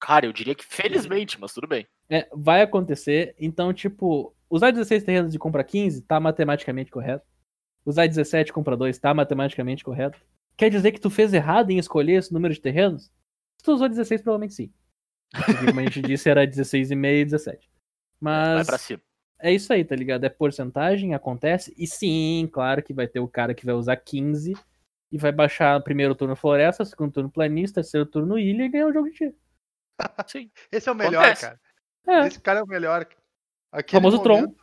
Cara, 0.00 0.26
eu 0.26 0.32
diria 0.32 0.54
que 0.54 0.64
felizmente, 0.64 1.40
mas 1.40 1.52
tudo 1.52 1.66
bem. 1.66 1.86
É, 2.08 2.28
vai 2.32 2.62
acontecer, 2.62 3.34
então 3.38 3.72
tipo, 3.72 4.34
usar 4.50 4.70
16 4.70 5.02
terrenos 5.02 5.34
e 5.34 5.38
comprar 5.38 5.64
15 5.64 6.02
tá 6.02 6.20
matematicamente 6.20 6.90
correto. 6.90 7.26
Usar 7.84 8.06
17 8.06 8.50
e 8.50 8.52
comprar 8.52 8.76
2 8.76 8.98
tá 8.98 9.14
matematicamente 9.14 9.82
correto. 9.82 10.20
Quer 10.56 10.68
dizer 10.70 10.92
que 10.92 11.00
tu 11.00 11.08
fez 11.08 11.32
errado 11.32 11.70
em 11.70 11.78
escolher 11.78 12.14
esse 12.14 12.32
número 12.32 12.52
de 12.52 12.60
terrenos? 12.60 13.04
Se 13.56 13.64
tu 13.64 13.72
usou 13.72 13.88
16, 13.88 14.20
provavelmente 14.22 14.54
sim. 14.54 14.72
Porque, 15.32 15.66
como 15.66 15.80
a 15.80 15.84
gente 15.84 16.02
disse, 16.02 16.28
era 16.28 16.46
16,5 16.46 17.04
e 17.06 17.24
17. 17.24 17.70
Vai 18.20 18.56
Mas 18.56 18.66
pra 18.66 18.78
cima. 18.78 19.00
É 19.40 19.52
isso 19.52 19.72
aí, 19.72 19.84
tá 19.84 19.94
ligado? 19.94 20.24
É 20.24 20.28
porcentagem, 20.28 21.14
acontece. 21.14 21.74
E 21.76 21.86
sim, 21.86 22.48
claro 22.52 22.82
que 22.82 22.92
vai 22.92 23.06
ter 23.06 23.20
o 23.20 23.28
cara 23.28 23.54
que 23.54 23.64
vai 23.64 23.74
usar 23.74 23.96
15 23.96 24.54
e 25.10 25.18
vai 25.18 25.32
baixar 25.32 25.80
primeiro 25.82 26.14
turno 26.14 26.36
floresta, 26.36 26.84
segundo 26.84 27.12
turno 27.12 27.30
planista, 27.30 27.80
terceiro 27.80 28.06
turno 28.06 28.38
ilha 28.38 28.64
e 28.64 28.68
ganhar 28.68 28.86
o 28.86 28.92
jogo 28.92 29.08
de 29.10 29.16
tiro. 29.16 29.34
Sim. 30.28 30.50
Esse 30.70 30.88
é 30.88 30.92
o 30.92 30.94
melhor, 30.94 31.24
Acontece. 31.24 31.42
cara. 31.42 31.60
É, 32.06 32.26
Esse 32.26 32.40
cara 32.40 32.60
é 32.60 32.62
o 32.62 32.66
melhor. 32.66 33.08
Aquele 33.72 34.00
famoso 34.00 34.22
Tron. 34.22 34.42
momento 34.42 34.56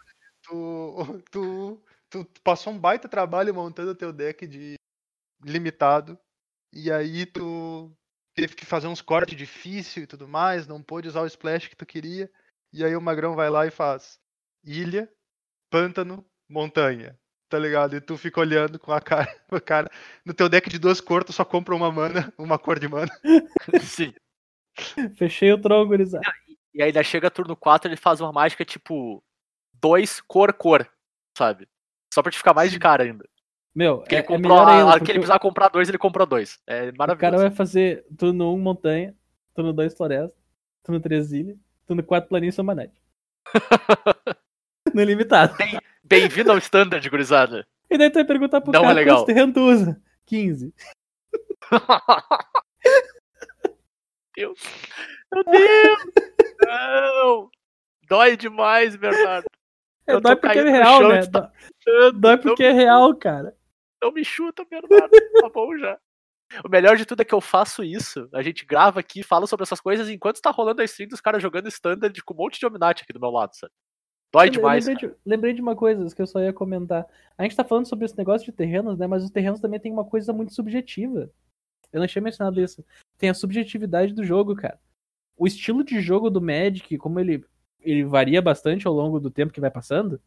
Tu, 0.43 1.23
tu, 1.31 1.83
tu 2.09 2.25
passou 2.43 2.71
um 2.71 2.79
baita 2.79 3.07
trabalho 3.09 3.53
montando 3.53 3.91
o 3.91 3.95
teu 3.95 4.13
deck 4.13 4.45
de 4.45 4.75
limitado. 5.43 6.17
E 6.71 6.91
aí 6.91 7.25
tu 7.25 7.91
teve 8.35 8.55
que 8.55 8.65
fazer 8.65 8.87
uns 8.87 9.01
cortes 9.01 9.37
difíceis 9.37 10.03
e 10.03 10.07
tudo 10.07 10.27
mais, 10.27 10.67
não 10.67 10.83
pôde 10.83 11.07
usar 11.07 11.21
o 11.21 11.27
splash 11.27 11.69
que 11.69 11.75
tu 11.75 11.85
queria. 11.85 12.29
E 12.71 12.83
aí 12.83 12.95
o 12.95 13.01
Magrão 13.01 13.35
vai 13.35 13.49
lá 13.49 13.65
e 13.65 13.71
faz 13.71 14.19
ilha, 14.65 15.09
pântano, 15.69 16.25
montanha. 16.49 17.17
Tá 17.47 17.59
ligado? 17.59 17.95
E 17.95 18.01
tu 18.01 18.17
fica 18.17 18.39
olhando 18.39 18.79
com 18.79 18.91
a 18.91 18.99
cara, 18.99 19.27
com 19.47 19.55
a 19.55 19.61
cara. 19.61 19.89
No 20.25 20.33
teu 20.33 20.49
deck 20.49 20.69
de 20.69 20.79
duas 20.79 20.99
cores, 20.99 21.27
tu 21.27 21.33
só 21.33 21.45
compra 21.45 21.75
uma 21.75 21.91
mana, 21.91 22.33
uma 22.37 22.57
cor 22.57 22.79
de 22.79 22.87
mana. 22.87 23.11
Sim. 23.81 24.13
fechei 25.15 25.53
o 25.53 25.61
tronco, 25.61 25.89
gurizada. 25.89 26.25
E 26.73 26.81
aí, 26.81 26.91
daí 26.91 27.03
chega 27.03 27.31
turno 27.31 27.55
4, 27.55 27.87
ele 27.89 27.95
faz 27.95 28.19
uma 28.19 28.33
mágica 28.33 28.65
tipo 28.65 29.23
2 29.75 30.19
cor 30.21 30.51
cor, 30.53 30.89
sabe? 31.37 31.67
Só 32.13 32.21
pra 32.21 32.31
te 32.31 32.37
ficar 32.37 32.53
mais 32.53 32.71
de 32.71 32.79
cara 32.79 33.03
ainda. 33.03 33.25
Meu, 33.73 33.99
Porque 33.99 34.15
é, 34.15 34.19
ele 34.19 34.25
é 34.25 34.27
comprou 34.27 34.55
melhor 34.55 34.67
a, 34.67 34.77
ainda, 34.77 34.97
porque 34.97 35.11
ele 35.11 35.19
precisava 35.19 35.39
comprar 35.39 35.67
dois, 35.67 35.89
ele 35.89 35.97
comprou 35.97 36.25
dois. 36.25 36.59
É 36.65 36.83
o 36.89 36.93
cara 36.93 36.93
maravilhoso. 36.97 37.43
vai 37.43 37.51
fazer 37.51 38.05
turno 38.17 38.53
1 38.53 38.57
montanha, 38.57 39.15
turno 39.53 39.73
2 39.73 39.93
floresta, 39.93 40.33
turno 40.81 40.99
3 41.01 41.31
ilha, 41.33 41.57
turno 41.85 42.01
4 42.01 42.27
planície 42.29 42.63
manete. 42.63 43.01
No 44.95 45.03
limitado. 45.03 45.53
Bem-vindo 46.05 46.51
ao 46.53 46.57
standard, 46.57 47.07
gurizada. 47.09 47.67
E 47.89 47.97
daí 47.97 48.09
tu 48.09 48.13
vai 48.15 48.23
perguntar 48.25 48.61
pro 48.61 48.71
Não 48.71 48.79
é 48.79 48.83
cara 48.83 48.93
legal. 48.93 49.17
quantos 49.17 49.25
terrenos 49.33 49.53
tu 49.53 49.59
usa. 49.61 50.01
15. 50.25 50.73
Deus. 54.35 54.59
Meu 55.33 55.43
Deus! 55.43 55.99
Não! 56.65 57.49
Dói 58.07 58.37
demais, 58.37 58.95
Bernardo. 58.95 59.45
É, 60.07 60.13
Eu 60.13 60.21
dói 60.21 60.35
porque 60.37 60.59
é 60.59 60.69
real, 60.69 60.99
chão 61.01 61.09
né? 61.09 61.21
Chutando. 61.23 61.51
Dói 62.19 62.37
porque 62.37 62.63
é 62.63 62.71
real, 62.71 63.15
cara. 63.15 63.55
Não 64.01 64.11
me 64.13 64.23
chuta, 64.23 64.63
Bernardo. 64.63 65.09
Tá 65.41 65.49
bom 65.49 65.77
já. 65.77 65.99
O 66.63 66.69
melhor 66.69 66.95
de 66.95 67.05
tudo 67.05 67.21
é 67.21 67.25
que 67.25 67.33
eu 67.33 67.41
faço 67.41 67.83
isso. 67.83 68.29
A 68.33 68.41
gente 68.41 68.65
grava 68.65 68.99
aqui, 68.99 69.23
fala 69.23 69.45
sobre 69.47 69.63
essas 69.63 69.81
coisas 69.81 70.07
enquanto 70.09 70.39
tá 70.41 70.51
rolando 70.51 70.81
a 70.81 70.85
stream 70.85 71.09
dos 71.09 71.19
caras 71.19 71.41
jogando 71.41 71.67
standard 71.67 72.23
com 72.23 72.33
um 72.33 72.37
monte 72.37 72.55
de 72.55 72.61
Dominati 72.61 73.03
aqui 73.03 73.11
do 73.11 73.19
meu 73.19 73.31
lado, 73.31 73.55
sabe? 73.55 73.73
Dói 74.31 74.49
demais. 74.49 74.85
lembrei, 74.85 75.09
de, 75.09 75.15
lembrei 75.25 75.53
de 75.53 75.61
uma 75.61 75.75
coisa 75.75 76.13
que 76.13 76.21
eu 76.21 76.27
só 76.27 76.39
ia 76.41 76.51
comentar. 76.51 77.07
A 77.37 77.43
gente 77.43 77.55
tá 77.55 77.63
falando 77.63 77.87
sobre 77.87 78.05
esse 78.05 78.17
negócio 78.17 78.45
de 78.45 78.51
terrenos, 78.51 78.97
né? 78.97 79.07
Mas 79.07 79.23
os 79.23 79.29
terrenos 79.29 79.59
também 79.61 79.79
tem 79.79 79.91
uma 79.91 80.03
coisa 80.05 80.33
muito 80.33 80.53
subjetiva. 80.53 81.29
Eu 81.93 81.99
não 82.01 82.07
tinha 82.07 82.21
mencionado 82.21 82.59
isso. 82.59 82.83
Tem 83.17 83.29
a 83.29 83.33
subjetividade 83.33 84.13
do 84.13 84.23
jogo, 84.25 84.55
cara. 84.55 84.77
O 85.37 85.47
estilo 85.47 85.83
de 85.83 86.01
jogo 86.01 86.29
do 86.29 86.41
Magic, 86.41 86.97
como 86.97 87.19
ele, 87.19 87.45
ele 87.79 88.03
varia 88.03 88.41
bastante 88.41 88.85
ao 88.87 88.93
longo 88.93 89.19
do 89.19 89.31
tempo 89.31 89.53
que 89.53 89.61
vai 89.61 89.71
passando. 89.71 90.19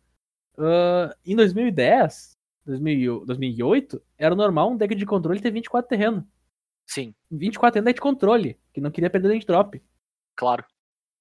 ah, 0.57 1.14
em 1.26 1.36
2010, 1.36 2.32
2000 2.64 3.24
2008, 3.26 4.03
era 4.16 4.34
normal 4.34 4.70
um 4.70 4.76
deck 4.76 4.94
de 4.94 5.05
controle 5.07 5.40
ter 5.40 5.51
24 5.51 5.88
terrenos. 5.88 6.24
Sim, 6.86 7.14
24 7.30 7.74
terrenos 7.74 7.90
é 7.90 7.94
de 7.94 8.01
controle, 8.01 8.59
que 8.72 8.80
não 8.80 8.90
queria 8.90 9.11
perder 9.11 9.28
land 9.28 9.44
drop. 9.46 9.82
claro. 10.34 10.64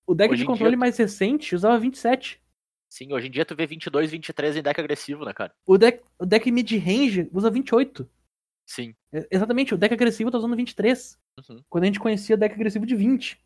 O 0.09 0.15
deck 0.15 0.32
Hoje 0.32 0.38
de 0.38 0.43
em 0.43 0.47
dia- 0.47 0.53
controle 0.53 0.75
mais 0.78 0.97
recente 0.97 1.53
usava 1.53 1.78
27. 1.78 2.41
Sim, 2.89 3.11
hoje 3.13 3.27
em 3.27 3.31
dia 3.31 3.45
tu 3.45 3.55
vê 3.55 3.65
22, 3.65 4.11
23 4.11 4.57
em 4.57 4.61
deck 4.63 4.79
agressivo, 4.79 5.25
né, 5.25 5.33
cara? 5.33 5.53
O 5.65 5.77
deck, 5.77 6.01
o 6.17 6.25
deck 6.25 6.49
mid-range 6.51 7.29
usa 7.33 7.49
28. 7.49 8.09
Sim. 8.65 8.95
É, 9.13 9.27
Exatamente, 9.31 9.73
o 9.73 9.77
deck 9.77 9.93
agressivo 9.93 10.31
tá 10.31 10.38
usando 10.38 10.55
23. 10.55 11.17
Uhum. 11.49 11.63
Quando 11.69 11.83
a 11.83 11.88
gente 11.88 11.99
conhecia 11.99 12.38
deck 12.38 12.55
agressivo 12.55 12.85
de 12.85 12.95
20. 12.95 13.39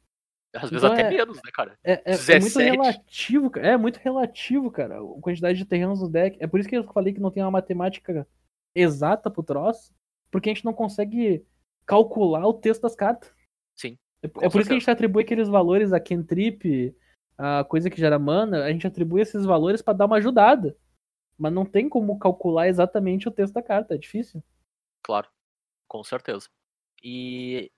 Às 0.53 0.69
vezes 0.69 0.83
Então 0.83 0.91
até 0.93 1.03
é- 1.03 1.09
menos, 1.09 1.37
né, 1.37 1.51
cara? 1.53 1.77
É, 1.83 1.93
é- 1.93 2.01
é 2.05 2.11
17. 2.17 2.41
muito 2.41 2.59
relativo, 2.59 3.49
cara. 3.49 3.67
É 3.67 3.77
muito 3.77 3.97
relativo, 3.97 4.71
cara. 4.71 4.99
A 4.99 5.21
quantidade 5.21 5.57
de 5.57 5.65
terrenos 5.65 6.01
no 6.01 6.09
deck. 6.09 6.37
É 6.41 6.47
por 6.47 6.59
isso 6.59 6.67
que 6.69 6.75
eu 6.77 6.83
falei 6.91 7.13
que 7.13 7.19
não 7.21 7.31
tem 7.31 7.41
uma 7.43 7.51
matemática 7.51 8.27
exata 8.75 9.29
pro 9.31 9.43
troço. 9.43 9.93
Porque 10.29 10.49
a 10.49 10.53
gente 10.53 10.65
não 10.65 10.73
consegue 10.73 11.45
calcular 11.85 12.45
o 12.47 12.53
texto 12.53 12.81
das 12.83 12.95
cartas. 12.95 13.33
Sim, 13.75 13.97
É, 14.23 14.27
é 14.27 14.49
por 14.49 14.59
isso 14.61 14.69
que 14.69 14.75
a 14.75 14.79
gente 14.79 14.89
atribui 14.89 15.23
aqueles 15.23 15.47
valores 15.47 15.91
a 15.93 15.99
Kentrip, 15.99 16.95
a 17.41 17.63
coisa 17.63 17.89
que 17.89 17.99
gera 17.99 18.19
mana. 18.19 18.63
A 18.63 18.71
gente 18.71 18.85
atribui 18.85 19.21
esses 19.21 19.45
valores 19.45 19.81
pra 19.81 19.93
dar 19.93 20.05
uma 20.05 20.17
ajudada. 20.17 20.77
Mas 21.37 21.51
não 21.51 21.65
tem 21.65 21.89
como 21.89 22.19
calcular 22.19 22.67
exatamente 22.67 23.27
o 23.27 23.31
texto 23.31 23.55
da 23.55 23.63
carta. 23.63 23.95
É 23.95 23.97
difícil. 23.97 24.43
Claro, 25.01 25.27
com 25.87 26.03
certeza. 26.03 26.47
E 27.03 27.71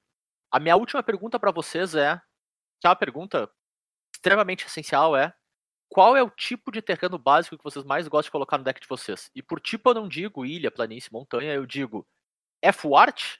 a 0.51 0.59
minha 0.59 0.76
última 0.76 1.01
pergunta 1.01 1.39
pra 1.39 1.51
vocês 1.51 1.95
é, 1.95 2.22
que 2.82 2.88
é 2.88 2.89
uma 2.89 2.95
pergunta 2.95 3.49
extremamente 4.14 4.66
essencial, 4.66 5.16
é 5.16 5.34
qual 5.88 6.18
é 6.18 6.22
o 6.22 6.30
tipo 6.30 6.72
de 6.72 6.82
terreno 6.82 7.18
básico 7.18 7.57
que 7.57 7.64
vocês 7.64 7.86
mais 7.86 8.07
gostam 8.07 8.28
de 8.28 8.32
colocar 8.32 8.57
no 8.57 8.64
deck 8.66 8.82
de 8.82 8.88
vocês? 8.88 9.32
E 9.34 9.41
por 9.41 9.61
tipo 9.61 9.89
eu 9.89 9.93
não 9.93 10.09
digo 10.09 10.45
ilha, 10.45 10.70
planície, 10.70 11.14
montanha, 11.14 11.53
eu 11.53 11.66
digo 11.66 12.05
é 12.61 12.72
full 12.72 12.97
art? 12.97 13.38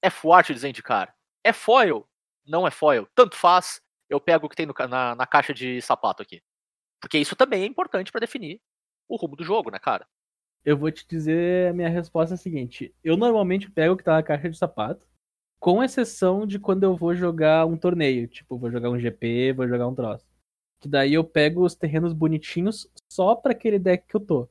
É 0.00 0.08
full 0.08 0.32
art 0.32 0.48
de 0.50 0.58
Zendikar? 0.58 1.14
É 1.44 1.52
foil? 1.52 2.08
Não 2.46 2.66
é 2.66 2.70
foil? 2.70 3.08
Tanto 3.14 3.36
faz, 3.36 3.82
eu 4.08 4.20
pego 4.20 4.46
o 4.46 4.48
que 4.48 4.56
tem 4.56 4.66
no 4.66 4.74
na, 4.88 5.14
na 5.14 5.26
caixa 5.26 5.52
de 5.52 5.80
sapato 5.82 6.22
aqui. 6.22 6.42
Porque 7.00 7.18
isso 7.18 7.36
também 7.36 7.62
é 7.62 7.66
importante 7.66 8.10
pra 8.10 8.20
definir 8.20 8.60
o 9.08 9.16
rumo 9.16 9.36
do 9.36 9.44
jogo, 9.44 9.70
né, 9.70 9.78
cara? 9.78 10.06
Eu 10.64 10.76
vou 10.76 10.90
te 10.90 11.06
dizer 11.06 11.70
a 11.70 11.72
minha 11.72 11.88
resposta 11.88 12.34
é 12.34 12.36
a 12.36 12.38
seguinte. 12.38 12.92
Eu 13.04 13.16
normalmente 13.16 13.70
pego 13.70 13.94
o 13.94 13.96
que 13.96 14.02
tá 14.02 14.14
na 14.14 14.22
caixa 14.22 14.50
de 14.50 14.58
sapato, 14.58 15.06
com 15.60 15.82
exceção 15.82 16.46
de 16.46 16.58
quando 16.58 16.82
eu 16.82 16.96
vou 16.96 17.14
jogar 17.14 17.66
um 17.66 17.76
torneio. 17.76 18.26
Tipo, 18.26 18.58
vou 18.58 18.70
jogar 18.70 18.90
um 18.90 18.98
GP, 18.98 19.52
vou 19.52 19.68
jogar 19.68 19.86
um 19.86 19.94
troço. 19.94 20.26
Que 20.80 20.88
daí 20.88 21.14
eu 21.14 21.24
pego 21.24 21.64
os 21.64 21.74
terrenos 21.74 22.12
bonitinhos 22.12 22.88
só 23.08 23.34
pra 23.34 23.52
aquele 23.52 23.78
deck 23.78 24.06
que 24.08 24.16
eu 24.16 24.20
tô. 24.20 24.48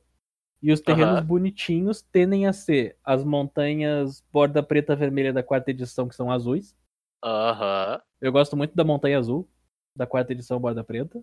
E 0.62 0.72
os 0.72 0.80
terrenos 0.80 1.18
Aham. 1.18 1.26
bonitinhos 1.26 2.02
tendem 2.02 2.46
a 2.46 2.52
ser 2.52 2.96
as 3.04 3.22
montanhas 3.22 4.24
borda 4.32 4.62
preta 4.62 4.96
vermelha 4.96 5.32
da 5.32 5.42
quarta 5.42 5.70
edição, 5.70 6.08
que 6.08 6.16
são 6.16 6.30
azuis. 6.30 6.74
Aham. 7.22 8.00
Eu 8.20 8.32
gosto 8.32 8.56
muito 8.56 8.74
da 8.74 8.84
montanha 8.84 9.18
azul. 9.18 9.48
da 9.94 10.06
quarta 10.06 10.32
edição 10.32 10.60
Borda 10.60 10.84
Preta. 10.84 11.22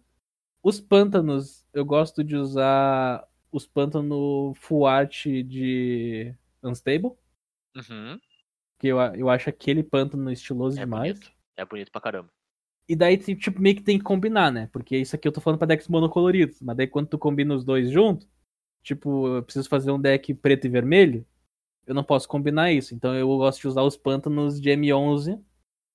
Os 0.63 0.79
pântanos, 0.81 1.63
eu 1.73 1.85
gosto 1.85 2.23
de 2.23 2.35
usar 2.35 3.23
os 3.51 3.67
pântanos 3.67 4.57
full 4.57 4.87
art 4.87 5.25
de 5.27 6.33
Unstable, 6.63 7.11
Uhum. 7.75 8.19
que 8.79 8.87
eu, 8.87 8.97
eu 8.99 9.29
acho 9.29 9.47
aquele 9.49 9.83
pântano 9.83 10.31
estiloso 10.31 10.75
É 10.77 10.81
demais. 10.81 11.13
bonito. 11.19 11.31
É 11.55 11.63
bonito 11.65 11.91
pra 11.91 12.01
caramba. 12.01 12.29
E 12.89 12.95
daí, 12.95 13.15
ti- 13.15 13.35
tipo, 13.35 13.61
meio 13.61 13.75
que 13.75 13.83
tem 13.83 13.99
que 13.99 14.03
combinar, 14.03 14.51
né? 14.51 14.67
Porque 14.73 14.97
isso 14.97 15.15
aqui 15.15 15.27
eu 15.27 15.31
tô 15.31 15.39
falando 15.39 15.59
pra 15.59 15.67
decks 15.67 15.87
monocoloridos. 15.87 16.59
Mas 16.61 16.75
daí 16.75 16.87
quando 16.87 17.07
tu 17.09 17.17
combina 17.19 17.53
os 17.53 17.63
dois 17.63 17.91
junto, 17.91 18.27
tipo, 18.81 19.27
eu 19.37 19.43
preciso 19.43 19.69
fazer 19.69 19.91
um 19.91 20.01
deck 20.01 20.33
preto 20.33 20.65
e 20.65 20.69
vermelho, 20.69 21.23
eu 21.85 21.93
não 21.93 22.03
posso 22.03 22.27
combinar 22.27 22.71
isso. 22.71 22.95
Então 22.95 23.13
eu 23.13 23.27
gosto 23.37 23.61
de 23.61 23.67
usar 23.67 23.83
os 23.83 23.95
pântanos 23.95 24.59
de 24.59 24.69
M11, 24.71 25.39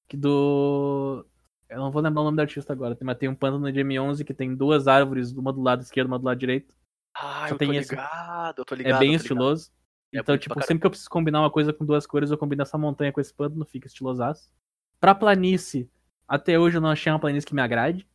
que 0.08 0.16
do... 0.16 1.24
Eu 1.68 1.78
não 1.78 1.90
vou 1.90 2.00
lembrar 2.00 2.22
o 2.22 2.24
nome 2.24 2.36
do 2.36 2.40
artista 2.40 2.72
agora, 2.72 2.96
mas 3.02 3.18
tem 3.18 3.28
um 3.28 3.34
pântano 3.34 3.70
de 3.70 3.80
M11 3.80 4.24
que 4.24 4.32
tem 4.32 4.54
duas 4.54 4.88
árvores, 4.88 5.32
uma 5.32 5.52
do 5.52 5.60
lado 5.60 5.82
esquerdo, 5.82 6.08
uma 6.08 6.18
do 6.18 6.24
lado 6.24 6.38
direito. 6.38 6.74
Ah, 7.14 7.46
Só 7.48 7.54
eu 7.54 7.58
tem 7.58 7.68
tô 7.68 7.74
esse. 7.74 7.90
ligado, 7.90 8.58
eu 8.58 8.64
tô 8.64 8.74
ligado. 8.74 8.96
é 8.96 8.98
bem 8.98 9.14
estiloso. 9.14 9.70
É 10.14 10.18
então, 10.18 10.38
tipo, 10.38 10.58
sempre 10.62 10.80
que 10.80 10.86
eu 10.86 10.90
preciso 10.90 11.10
combinar 11.10 11.40
uma 11.40 11.50
coisa 11.50 11.72
com 11.72 11.84
duas 11.84 12.06
cores, 12.06 12.30
eu 12.30 12.38
combino 12.38 12.62
essa 12.62 12.78
montanha 12.78 13.12
com 13.12 13.20
esse 13.20 13.34
pântano, 13.34 13.66
fica 13.66 13.86
estilosaço. 13.86 14.50
Pra 14.98 15.14
planície, 15.14 15.90
até 16.26 16.58
hoje 16.58 16.78
eu 16.78 16.80
não 16.80 16.88
achei 16.88 17.12
uma 17.12 17.18
planície 17.18 17.46
que 17.46 17.54
me 17.54 17.60
agrade. 17.60 18.08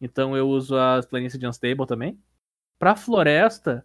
Então 0.00 0.36
eu 0.36 0.48
uso 0.48 0.76
as 0.76 1.06
planícies 1.06 1.38
de 1.38 1.46
Unstable 1.46 1.86
também. 1.86 2.20
Pra 2.78 2.94
floresta, 2.96 3.84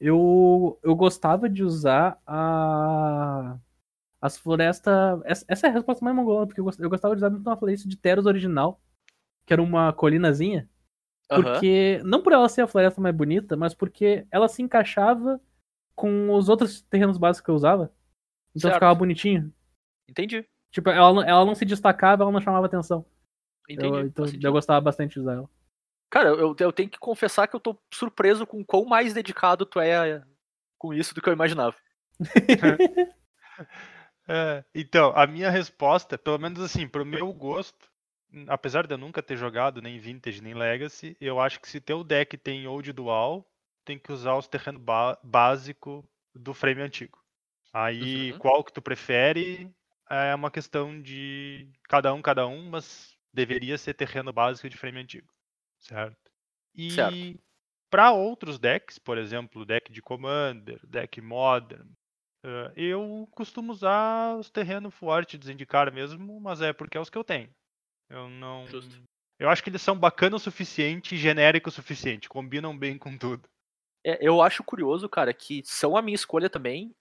eu, 0.00 0.78
eu 0.82 0.94
gostava 0.94 1.48
de 1.48 1.62
usar 1.62 2.18
a. 2.26 3.58
As 4.20 4.36
florestas. 4.36 5.20
Essa, 5.24 5.44
essa 5.48 5.66
é 5.66 5.70
a 5.70 5.72
resposta 5.72 6.04
mais 6.04 6.16
mongolona, 6.16 6.46
porque 6.46 6.60
eu 6.60 6.64
gos- 6.64 6.78
eu 6.78 6.90
gostava 6.90 7.14
de 7.14 7.20
usar 7.20 7.30
muito 7.30 7.46
uma 7.46 7.56
floresta 7.56 7.88
de 7.88 7.96
Teros 7.96 8.26
original, 8.26 8.80
que 9.46 9.52
era 9.52 9.62
uma 9.62 9.92
colinazinha. 9.92 10.68
Aham. 11.30 11.42
Porque. 11.42 12.00
Não 12.04 12.22
por 12.22 12.32
ela 12.32 12.48
ser 12.48 12.62
a 12.62 12.66
floresta 12.66 13.00
mais 13.00 13.14
bonita, 13.14 13.56
mas 13.56 13.74
porque 13.74 14.26
ela 14.30 14.48
se 14.48 14.62
encaixava 14.62 15.40
com 15.94 16.30
os 16.34 16.48
outros 16.48 16.80
terrenos 16.82 17.18
básicos 17.18 17.44
que 17.44 17.50
eu 17.50 17.54
usava. 17.54 17.92
Então 18.50 18.62
Certo. 18.70 18.74
ficava 18.74 18.94
bonitinho. 18.94 19.52
Entendi. 20.08 20.44
Tipo, 20.70 20.90
ela, 20.90 21.12
não- 21.12 21.22
ela 21.22 21.44
não 21.44 21.54
se 21.54 21.64
destacava, 21.64 22.22
ela 22.24 22.32
não 22.32 22.40
chamava 22.40 22.66
atenção. 22.66 23.04
Entendi. 23.68 23.98
Eu, 23.98 24.06
então 24.06 24.24
eu 24.42 24.52
gostava 24.52 24.80
bastante 24.80 25.12
de 25.14 25.20
usar 25.20 25.34
ela. 25.34 25.50
Cara, 26.10 26.30
eu, 26.30 26.56
eu 26.58 26.72
tenho 26.72 26.88
que 26.88 26.98
confessar 26.98 27.46
que 27.46 27.54
eu 27.54 27.60
tô 27.60 27.76
surpreso 27.92 28.46
com 28.46 28.64
quão 28.64 28.84
mais 28.86 29.12
dedicado 29.12 29.66
tu 29.66 29.78
é 29.78 30.22
com 30.78 30.94
isso 30.94 31.14
do 31.14 31.20
que 31.20 31.28
eu 31.28 31.32
imaginava. 31.34 31.76
É, 34.28 34.64
então, 34.74 35.12
a 35.16 35.26
minha 35.26 35.50
resposta, 35.50 36.18
pelo 36.18 36.38
menos 36.38 36.60
assim, 36.60 36.86
pro 36.86 37.04
meu 37.04 37.32
gosto, 37.32 37.90
apesar 38.46 38.86
de 38.86 38.94
eu 38.94 38.98
nunca 38.98 39.22
ter 39.22 39.36
jogado 39.36 39.80
nem 39.80 39.98
Vintage 39.98 40.42
nem 40.42 40.54
Legacy, 40.54 41.16
eu 41.20 41.40
acho 41.40 41.60
que 41.60 41.68
se 41.68 41.80
teu 41.80 42.04
deck 42.04 42.36
tem 42.36 42.66
Old 42.66 42.92
Dual, 42.92 43.50
tem 43.84 43.98
que 43.98 44.12
usar 44.12 44.36
os 44.36 44.46
terrenos 44.46 44.82
ba 44.82 45.18
básico 45.22 46.06
do 46.34 46.52
frame 46.52 46.82
antigo. 46.82 47.18
Aí, 47.72 48.34
Uhum. 48.34 48.38
qual 48.38 48.64
que 48.64 48.72
tu 48.72 48.82
prefere 48.82 49.70
é 50.10 50.34
uma 50.34 50.50
questão 50.50 51.00
de 51.02 51.70
cada 51.88 52.12
um, 52.14 52.22
cada 52.22 52.46
um, 52.46 52.70
mas 52.70 53.16
deveria 53.32 53.78
ser 53.78 53.94
terreno 53.94 54.32
básico 54.32 54.68
de 54.68 54.76
frame 54.76 55.00
antigo, 55.00 55.28
certo? 55.78 56.30
E 56.74 57.40
para 57.90 58.12
outros 58.12 58.58
decks, 58.58 58.98
por 58.98 59.18
exemplo, 59.18 59.64
deck 59.66 59.92
de 59.92 60.02
Commander, 60.02 60.80
deck 60.86 61.20
Modern, 61.20 61.88
eu 62.76 63.28
costumo 63.32 63.72
usar 63.72 64.36
os 64.36 64.50
terrenos 64.50 64.94
forte 64.94 65.36
de 65.36 65.46
Zendikar 65.46 65.92
mesmo, 65.92 66.40
mas 66.40 66.60
é 66.60 66.72
porque 66.72 66.96
é 66.96 67.00
os 67.00 67.10
que 67.10 67.18
eu 67.18 67.24
tenho. 67.24 67.50
Eu 68.08 68.28
não. 68.28 68.66
Justo. 68.66 69.02
Eu 69.38 69.48
acho 69.48 69.62
que 69.62 69.70
eles 69.70 69.82
são 69.82 69.96
bacanas 69.96 70.40
o 70.40 70.44
suficiente 70.44 71.14
e 71.14 71.18
genérico 71.18 71.68
o 71.68 71.72
suficiente, 71.72 72.28
combinam 72.28 72.76
bem 72.76 72.98
com 72.98 73.16
tudo. 73.16 73.48
É, 74.04 74.18
eu 74.20 74.42
acho 74.42 74.64
curioso, 74.64 75.08
cara, 75.08 75.32
que 75.32 75.62
são 75.64 75.96
a 75.96 76.02
minha 76.02 76.14
escolha 76.14 76.50
também. 76.50 76.94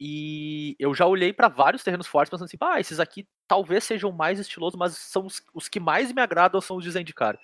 E 0.00 0.74
eu 0.78 0.94
já 0.94 1.06
olhei 1.06 1.32
pra 1.32 1.48
vários 1.48 1.84
terrenos 1.84 2.06
fortes 2.06 2.30
pensando 2.30 2.46
assim, 2.46 2.56
ah, 2.60 2.80
esses 2.80 2.98
aqui 2.98 3.28
talvez 3.46 3.84
sejam 3.84 4.10
mais 4.10 4.40
estilosos, 4.40 4.76
mas 4.76 4.96
são 4.96 5.26
os, 5.26 5.40
os 5.54 5.68
que 5.68 5.78
mais 5.78 6.12
me 6.12 6.20
agradam 6.20 6.60
são 6.60 6.76
os 6.76 6.84
de 6.84 6.90
Zendikar. 6.90 7.38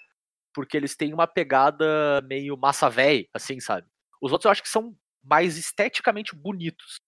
Porque 0.53 0.77
eles 0.77 0.97
têm 0.97 1.15
uma 1.15 1.27
pegada 1.27 2.21
meio 2.23 2.57
massa 2.57 2.89
véi, 2.89 3.29
assim, 3.33 3.61
sabe? 3.61 3.87
Os 4.21 4.33
outros 4.33 4.47
eu 4.47 4.51
acho 4.51 4.63
que 4.63 4.69
são 4.69 4.97
mais 5.23 5.57
esteticamente 5.57 6.35
bonitos, 6.35 7.01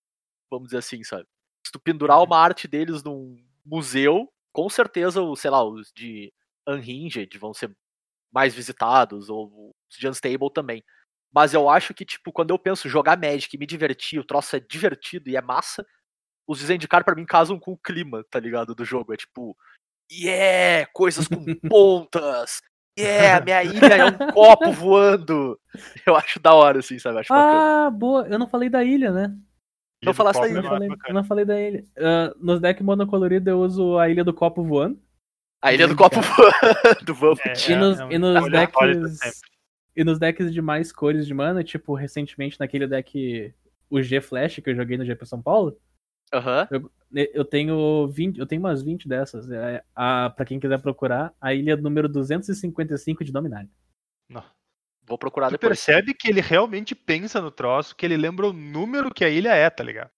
vamos 0.50 0.68
dizer 0.68 0.78
assim, 0.78 1.02
sabe? 1.04 1.26
Se 1.64 1.72
tu 1.72 1.80
pendurar 1.80 2.22
uma 2.22 2.38
arte 2.38 2.66
deles 2.66 3.02
num 3.02 3.36
museu, 3.64 4.30
com 4.52 4.68
certeza, 4.68 5.22
os, 5.22 5.40
sei 5.40 5.50
lá, 5.50 5.62
os 5.62 5.92
de 5.94 6.32
Unhinged 6.66 7.38
vão 7.38 7.54
ser 7.54 7.74
mais 8.32 8.54
visitados, 8.54 9.28
ou 9.28 9.72
os 9.90 9.96
de 9.98 10.08
Unstable 10.08 10.52
também. 10.52 10.84
Mas 11.32 11.54
eu 11.54 11.68
acho 11.68 11.94
que, 11.94 12.04
tipo, 12.04 12.32
quando 12.32 12.50
eu 12.50 12.58
penso 12.58 12.88
jogar 12.88 13.18
Magic 13.18 13.54
e 13.54 13.58
me 13.58 13.66
divertir, 13.66 14.18
o 14.18 14.24
troço 14.24 14.56
é 14.56 14.60
divertido 14.60 15.28
e 15.28 15.36
é 15.36 15.40
massa, 15.40 15.86
os 16.46 16.58
de 16.58 16.66
Zendikar 16.66 17.04
pra 17.04 17.14
mim 17.14 17.24
casam 17.24 17.58
com 17.58 17.72
o 17.72 17.78
clima, 17.78 18.24
tá 18.28 18.40
ligado? 18.40 18.74
Do 18.74 18.84
jogo. 18.84 19.12
É 19.12 19.16
tipo, 19.16 19.56
yeah, 20.10 20.88
coisas 20.92 21.28
com 21.28 21.44
pontas, 21.68 22.60
yeah, 22.98 23.44
minha 23.44 23.62
ilha 23.62 23.94
é 23.94 24.04
um 24.04 24.32
copo 24.32 24.72
voando. 24.72 25.58
Eu 26.04 26.16
acho 26.16 26.40
da 26.40 26.52
hora, 26.52 26.80
assim, 26.80 26.98
sabe? 26.98 27.20
Acho 27.20 27.28
bacana. 27.28 27.86
Ah, 27.86 27.90
boa. 27.90 28.26
Eu 28.28 28.38
não 28.38 28.48
falei 28.48 28.68
da 28.68 28.82
ilha, 28.82 29.12
né? 29.12 29.36
Não 30.02 30.14
falasse 30.14 30.40
não 30.40 30.46
é 30.60 30.62
falei, 30.62 30.88
bacana. 30.88 31.14
não 31.14 31.24
falei 31.24 31.44
da 31.44 31.60
ilha. 31.60 31.84
Ah, 31.98 32.34
nos 32.40 32.60
decks 32.60 32.82
monocoloridos 32.84 33.46
eu 33.46 33.60
uso 33.60 33.98
a 33.98 34.08
ilha 34.08 34.24
do 34.24 34.32
copo 34.32 34.62
voando. 34.64 34.98
A 35.62 35.72
ilha 35.74 35.86
do 35.86 35.94
Zendikar. 35.94 36.10
copo 36.10 36.20
voando, 36.22 37.14
vamos. 37.14 37.40
É, 37.40 37.72
E 37.72 37.76
nos, 37.76 38.00
é 38.00 38.08
e 38.14 38.18
nos 38.18 38.36
aleatório 38.36 39.02
decks. 39.02 39.40
E 39.94 40.04
nos 40.04 40.18
decks 40.18 40.52
de 40.52 40.62
mais 40.62 40.90
cores 40.92 41.26
de 41.26 41.34
mana, 41.34 41.62
tipo, 41.62 41.94
recentemente 41.94 42.58
naquele 42.58 42.86
deck, 42.86 43.52
o 43.90 44.00
G 44.00 44.20
Flash 44.20 44.60
que 44.60 44.70
eu 44.70 44.74
joguei 44.74 44.96
no 44.96 45.04
GP 45.04 45.26
São 45.26 45.42
Paulo, 45.42 45.76
Aham. 46.32 46.66
eu, 46.70 46.90
eu 47.34 47.44
tenho 47.44 48.08
20, 48.08 48.38
eu 48.38 48.46
tenho 48.46 48.60
umas 48.62 48.82
20 48.82 49.06
dessas. 49.08 49.50
É, 49.50 49.82
a, 49.94 50.30
pra 50.30 50.46
quem 50.46 50.58
quiser 50.60 50.80
procurar, 50.80 51.34
a 51.40 51.52
ilha 51.52 51.76
número 51.76 52.08
255 52.08 53.22
de 53.24 53.32
Dominário. 53.32 53.68
Vou 55.10 55.18
procurar 55.18 55.48
Tu 55.48 55.52
depois. 55.52 55.84
percebe 55.84 56.14
que 56.14 56.28
ele 56.30 56.40
realmente 56.40 56.94
pensa 56.94 57.40
no 57.40 57.50
troço, 57.50 57.96
que 57.96 58.06
ele 58.06 58.16
lembra 58.16 58.46
o 58.46 58.52
número 58.52 59.12
que 59.12 59.24
a 59.24 59.28
ilha 59.28 59.52
é, 59.52 59.68
tá 59.68 59.82
ligado? 59.82 60.08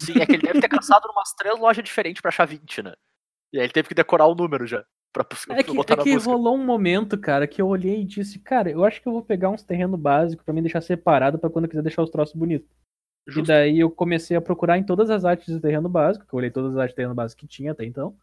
Sim, 0.00 0.14
é 0.22 0.24
que 0.26 0.32
ele 0.32 0.42
deve 0.42 0.60
ter 0.60 0.68
caçado 0.80 1.06
em 1.06 1.12
umas 1.12 1.34
três 1.34 1.58
lojas 1.58 1.84
diferentes 1.84 2.22
pra 2.22 2.30
achar 2.30 2.46
20, 2.46 2.82
né? 2.82 2.94
E 3.52 3.58
aí 3.58 3.64
ele 3.66 3.72
teve 3.72 3.88
que 3.88 3.94
decorar 3.94 4.26
o 4.26 4.34
número 4.34 4.66
já. 4.66 4.82
Pra 5.12 5.26
É 5.50 5.62
que, 5.62 5.74
botar 5.74 5.94
é 5.94 5.96
na 5.98 6.02
que 6.02 6.14
rolou 6.16 6.54
um 6.56 6.64
momento, 6.64 7.18
cara, 7.18 7.46
que 7.46 7.60
eu 7.60 7.66
olhei 7.68 8.00
e 8.00 8.04
disse, 8.04 8.38
cara, 8.38 8.70
eu 8.70 8.84
acho 8.84 9.02
que 9.02 9.08
eu 9.08 9.12
vou 9.12 9.22
pegar 9.22 9.50
uns 9.50 9.62
terrenos 9.62 10.00
básicos 10.00 10.44
pra 10.44 10.54
me 10.54 10.62
deixar 10.62 10.80
separado 10.80 11.38
pra 11.38 11.50
quando 11.50 11.64
eu 11.66 11.68
quiser 11.68 11.82
deixar 11.82 12.02
os 12.02 12.10
troços 12.10 12.34
bonitos. 12.34 12.68
E 13.26 13.32
Justo. 13.32 13.48
daí 13.48 13.78
eu 13.80 13.90
comecei 13.90 14.34
a 14.36 14.40
procurar 14.40 14.78
em 14.78 14.84
todas 14.84 15.10
as 15.10 15.26
artes 15.26 15.52
de 15.54 15.60
terreno 15.60 15.88
básico, 15.90 16.26
que 16.26 16.32
eu 16.32 16.38
olhei 16.38 16.50
todas 16.50 16.72
as 16.72 16.78
artes 16.78 16.92
de 16.92 16.96
terreno 16.96 17.14
básico 17.14 17.40
que 17.40 17.46
tinha 17.46 17.72
até 17.72 17.84
então. 17.84 18.16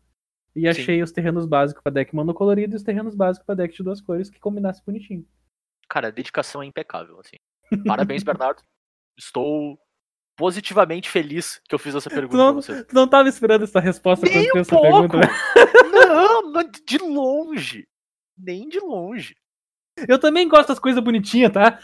E 0.55 0.67
achei 0.67 1.03
os 1.03 1.11
terrenos 1.11 1.45
básicos 1.45 1.83
pra 1.83 1.91
deck 1.91 2.15
monocolorido 2.15 2.73
e 2.73 2.77
os 2.77 2.83
terrenos 2.83 3.13
básicos 3.13 3.45
pra 3.45 3.53
deck 3.55 3.75
de 3.75 3.83
duas 3.83 4.01
cores 4.01 4.29
que 4.29 4.39
combinasse 4.39 4.81
bonitinho. 4.85 5.25
Cara, 5.95 6.09
a 6.09 6.11
dedicação 6.11 6.61
é 6.61 6.65
impecável, 6.65 7.17
assim. 7.21 7.37
Parabéns, 7.87 8.21
Bernardo. 8.21 8.61
Estou 9.17 9.79
positivamente 10.37 11.09
feliz 11.09 11.61
que 11.69 11.73
eu 11.73 11.79
fiz 11.79 11.95
essa 11.95 12.09
pergunta 12.09 12.35
não- 12.35 12.51
pra 12.51 12.61
você. 12.61 12.83
Tu 12.83 12.93
não 12.93 13.07
tava 13.07 13.29
esperando 13.29 13.63
essa 13.63 13.79
resposta 13.79 14.25
Nem 14.25 14.49
quando 14.49 14.57
um 14.57 14.59
essa 14.59 14.81
pergunta, 14.81 15.17
né? 15.19 15.23
Não, 15.89 16.51
de 16.85 16.97
longe. 16.97 17.87
Nem 18.37 18.67
de 18.67 18.77
longe. 18.81 19.37
Eu 20.05 20.19
também 20.19 20.49
gosto 20.49 20.67
das 20.67 20.79
coisas 20.79 21.01
bonitinhas, 21.01 21.53
tá? 21.53 21.79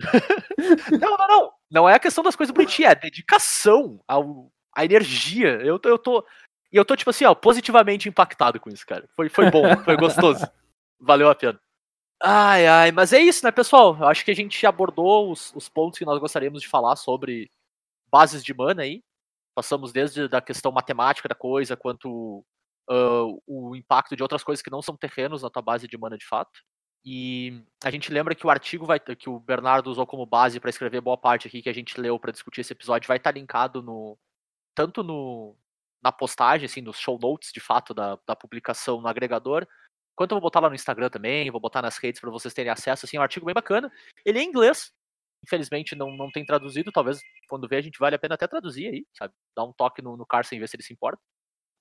Não, 0.98 1.16
não, 1.18 1.28
não. 1.28 1.52
Não 1.70 1.88
é 1.88 1.94
a 1.94 1.98
questão 2.00 2.24
das 2.24 2.34
coisas 2.34 2.54
bonitinhas, 2.54 2.88
é 2.92 2.96
a 2.96 2.98
dedicação, 3.00 4.02
ao, 4.08 4.50
a 4.74 4.82
energia. 4.82 5.60
Eu, 5.60 5.78
tô- 5.78 5.88
eu 5.90 5.98
tô. 5.98 6.26
E 6.72 6.76
eu 6.78 6.86
tô, 6.86 6.96
tipo 6.96 7.10
assim, 7.10 7.26
ó, 7.26 7.34
positivamente 7.34 8.08
impactado 8.08 8.58
com 8.58 8.70
isso, 8.70 8.86
cara. 8.86 9.06
Foi, 9.14 9.28
foi 9.28 9.50
bom, 9.50 9.76
foi 9.84 9.94
gostoso. 9.98 10.46
Valeu 10.98 11.28
a 11.28 11.34
pena. 11.34 11.60
Ai, 12.24 12.66
ai, 12.68 12.92
mas 12.92 13.12
é 13.12 13.20
isso, 13.20 13.44
né, 13.44 13.50
pessoal? 13.50 13.96
Eu 13.98 14.06
acho 14.06 14.24
que 14.24 14.30
a 14.30 14.34
gente 14.34 14.64
abordou 14.64 15.30
os, 15.32 15.52
os 15.56 15.68
pontos 15.68 15.98
que 15.98 16.04
nós 16.04 16.20
gostaríamos 16.20 16.62
de 16.62 16.68
falar 16.68 16.94
sobre 16.94 17.50
bases 18.10 18.44
de 18.44 18.54
mana 18.54 18.82
aí. 18.82 19.02
Passamos 19.54 19.92
desde 19.92 20.28
da 20.28 20.40
questão 20.40 20.72
matemática 20.72 21.28
da 21.28 21.34
coisa, 21.34 21.76
quanto 21.76 22.44
ah, 22.88 23.24
o 23.46 23.76
impacto 23.76 24.16
de 24.16 24.22
outras 24.22 24.44
coisas 24.44 24.62
que 24.62 24.70
não 24.70 24.82
são 24.82 24.96
terrenos 24.96 25.42
na 25.42 25.50
tua 25.50 25.62
base 25.62 25.88
de 25.88 25.98
mana 25.98 26.16
de 26.18 26.26
fato. 26.26 26.60
E 27.04 27.64
a 27.84 27.90
gente 27.90 28.12
lembra 28.12 28.34
que 28.34 28.46
o 28.46 28.50
artigo 28.50 28.86
vai 28.86 29.00
que 29.00 29.28
o 29.28 29.40
Bernardo 29.40 29.88
usou 29.90 30.06
como 30.06 30.26
base 30.26 30.60
para 30.60 30.70
escrever 30.70 31.00
boa 31.00 31.18
parte 31.18 31.48
aqui 31.48 31.62
que 31.62 31.68
a 31.68 31.74
gente 31.74 32.00
leu 32.00 32.18
para 32.20 32.32
discutir 32.32 32.60
esse 32.62 32.72
episódio 32.72 33.08
vai 33.08 33.16
estar 33.16 33.32
linkado 33.32 33.82
no 33.82 34.16
tanto 34.74 35.02
no 35.04 35.56
na 36.02 36.12
postagem, 36.12 36.66
assim, 36.66 36.80
nos 36.82 36.98
show 36.98 37.18
notes 37.20 37.52
de 37.52 37.60
fato 37.60 37.94
da, 37.94 38.18
da 38.26 38.36
publicação 38.36 39.00
no 39.00 39.08
agregador, 39.08 39.66
quanto 40.16 40.32
eu 40.32 40.36
vou 40.36 40.42
botar 40.42 40.60
lá 40.60 40.68
no 40.68 40.74
Instagram 40.74 41.10
também, 41.10 41.50
vou 41.50 41.60
botar 41.60 41.82
nas 41.82 41.98
redes 41.98 42.20
para 42.20 42.30
vocês 42.30 42.54
terem 42.54 42.70
acesso, 42.70 43.06
assim, 43.06 43.16
é 43.16 43.20
um 43.20 43.22
artigo 43.22 43.46
bem 43.46 43.54
bacana. 43.54 43.90
Ele 44.24 44.38
é 44.38 44.42
em 44.42 44.48
inglês, 44.48 44.92
infelizmente 45.44 45.96
não, 45.96 46.16
não 46.16 46.30
tem 46.30 46.44
traduzido, 46.44 46.92
talvez 46.92 47.20
quando 47.48 47.68
ver 47.68 47.76
a 47.76 47.80
gente 47.82 47.98
vale 47.98 48.16
a 48.16 48.18
pena 48.18 48.34
até 48.34 48.46
traduzir 48.46 48.88
aí, 48.88 49.06
sabe? 49.16 49.34
Dar 49.56 49.64
um 49.64 49.72
toque 49.72 50.02
no, 50.02 50.16
no 50.16 50.26
Carson 50.26 50.54
e 50.54 50.58
ver 50.58 50.68
se 50.68 50.76
ele 50.76 50.82
se 50.82 50.92
importa. 50.92 51.20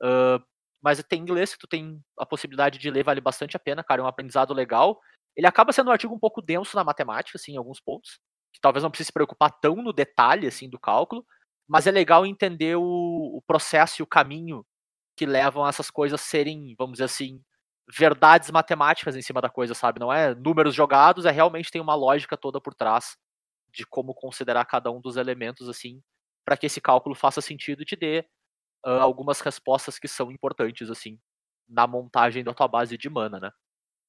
Ah, 0.02 0.40
mas 0.82 1.02
tem 1.04 1.22
inglês, 1.22 1.56
tu 1.60 1.68
tem 1.68 2.02
a 2.18 2.26
possibilidade 2.26 2.80
de 2.80 2.90
ler, 2.90 3.04
vale 3.04 3.22
bastante 3.22 3.56
a 3.56 3.60
pena, 3.60 3.84
cara, 3.84 4.02
é 4.02 4.04
um 4.04 4.08
aprendizado 4.08 4.54
legal. 4.54 5.00
Ele 5.36 5.46
acaba 5.48 5.72
sendo 5.72 5.90
um 5.90 5.92
artigo 5.92 6.14
um 6.14 6.20
pouco 6.20 6.42
denso 6.42 6.76
na 6.76 6.84
matemática, 6.84 7.38
assim, 7.38 7.54
em 7.54 7.58
alguns 7.58 7.80
pontos, 7.80 8.20
que 8.52 8.60
talvez 8.60 8.84
não 8.84 8.90
precise 8.90 9.08
se 9.08 9.14
preocupar 9.14 9.52
tão 9.62 9.76
no 9.76 9.94
detalhe, 9.94 10.48
assim, 10.48 10.70
do 10.70 10.80
cálculo, 10.80 11.24
mas 11.68 11.86
é 11.88 11.92
legal 11.92 12.26
entender 12.26 12.76
o, 12.76 12.82
o 12.82 13.42
processo 13.46 14.02
e 14.02 14.04
o 14.04 14.08
caminho 14.08 14.66
que 15.16 15.26
levam 15.26 15.68
essas 15.68 15.92
coisas 15.92 16.20
a 16.20 16.24
serem, 16.24 16.76
vamos 16.78 16.94
dizer 16.94 17.06
assim, 17.06 17.42
verdades 17.98 18.50
matemáticas 18.52 19.16
em 19.16 19.22
cima 19.22 19.42
da 19.42 19.50
coisa, 19.50 19.74
sabe? 19.74 20.00
Não 20.00 20.12
é 20.12 20.34
números 20.36 20.74
jogados, 20.74 21.26
é 21.26 21.32
realmente 21.32 21.72
tem 21.72 21.82
uma 21.82 21.96
lógica 21.96 22.38
toda 22.38 22.62
por 22.62 22.74
trás 22.74 23.18
de 23.72 23.86
como 23.86 24.14
considerar 24.14 24.66
cada 24.66 24.92
um 24.92 25.02
dos 25.02 25.18
elementos, 25.18 25.68
assim, 25.70 26.02
para 26.46 26.58
que 26.58 26.66
esse 26.66 26.82
cálculo 26.82 27.16
faça 27.16 27.42
sentido 27.42 27.82
e 27.82 27.86
te 27.86 27.96
dê 27.96 28.26
uh, 28.86 28.90
algumas 29.02 29.40
respostas 29.42 30.00
que 30.00 30.08
são 30.08 30.32
importantes, 30.32 30.90
assim, 30.90 31.20
na 31.68 31.88
montagem 31.88 32.44
da 32.44 32.54
tua 32.54 32.68
base 32.68 32.98
de 32.98 33.10
mana, 33.10 33.40
né? 33.40 33.52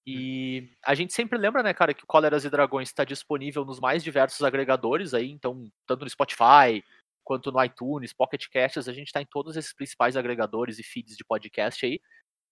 E 0.05 0.71
a 0.85 0.95
gente 0.95 1.13
sempre 1.13 1.39
lembra, 1.39 1.63
né, 1.63 1.73
cara, 1.73 1.95
que 1.95 2.03
o 2.03 2.07
Cóleras 2.09 2.45
e 2.45 2.51
Dragões 2.51 2.89
está 2.89 3.05
disponível 3.05 3.65
nos 3.65 3.79
mais 3.79 4.03
diversos 4.03 4.43
agregadores 4.43 5.15
aí, 5.15 5.31
então, 5.31 5.71
tanto 5.87 6.03
no 6.03 6.11
Spotify, 6.11 6.83
quanto 7.23 7.53
no 7.53 7.63
iTunes, 7.63 8.13
Pocket 8.13 8.47
Casts, 8.53 8.89
a 8.89 8.93
gente 8.93 9.07
está 9.07 9.23
em 9.23 9.27
todos 9.27 9.57
esses 9.57 9.73
principais 9.73 10.17
agregadores 10.17 10.81
e 10.81 10.83
feeds 10.83 11.17
de 11.17 11.25
podcast 11.25 11.87
aí. 11.87 12.01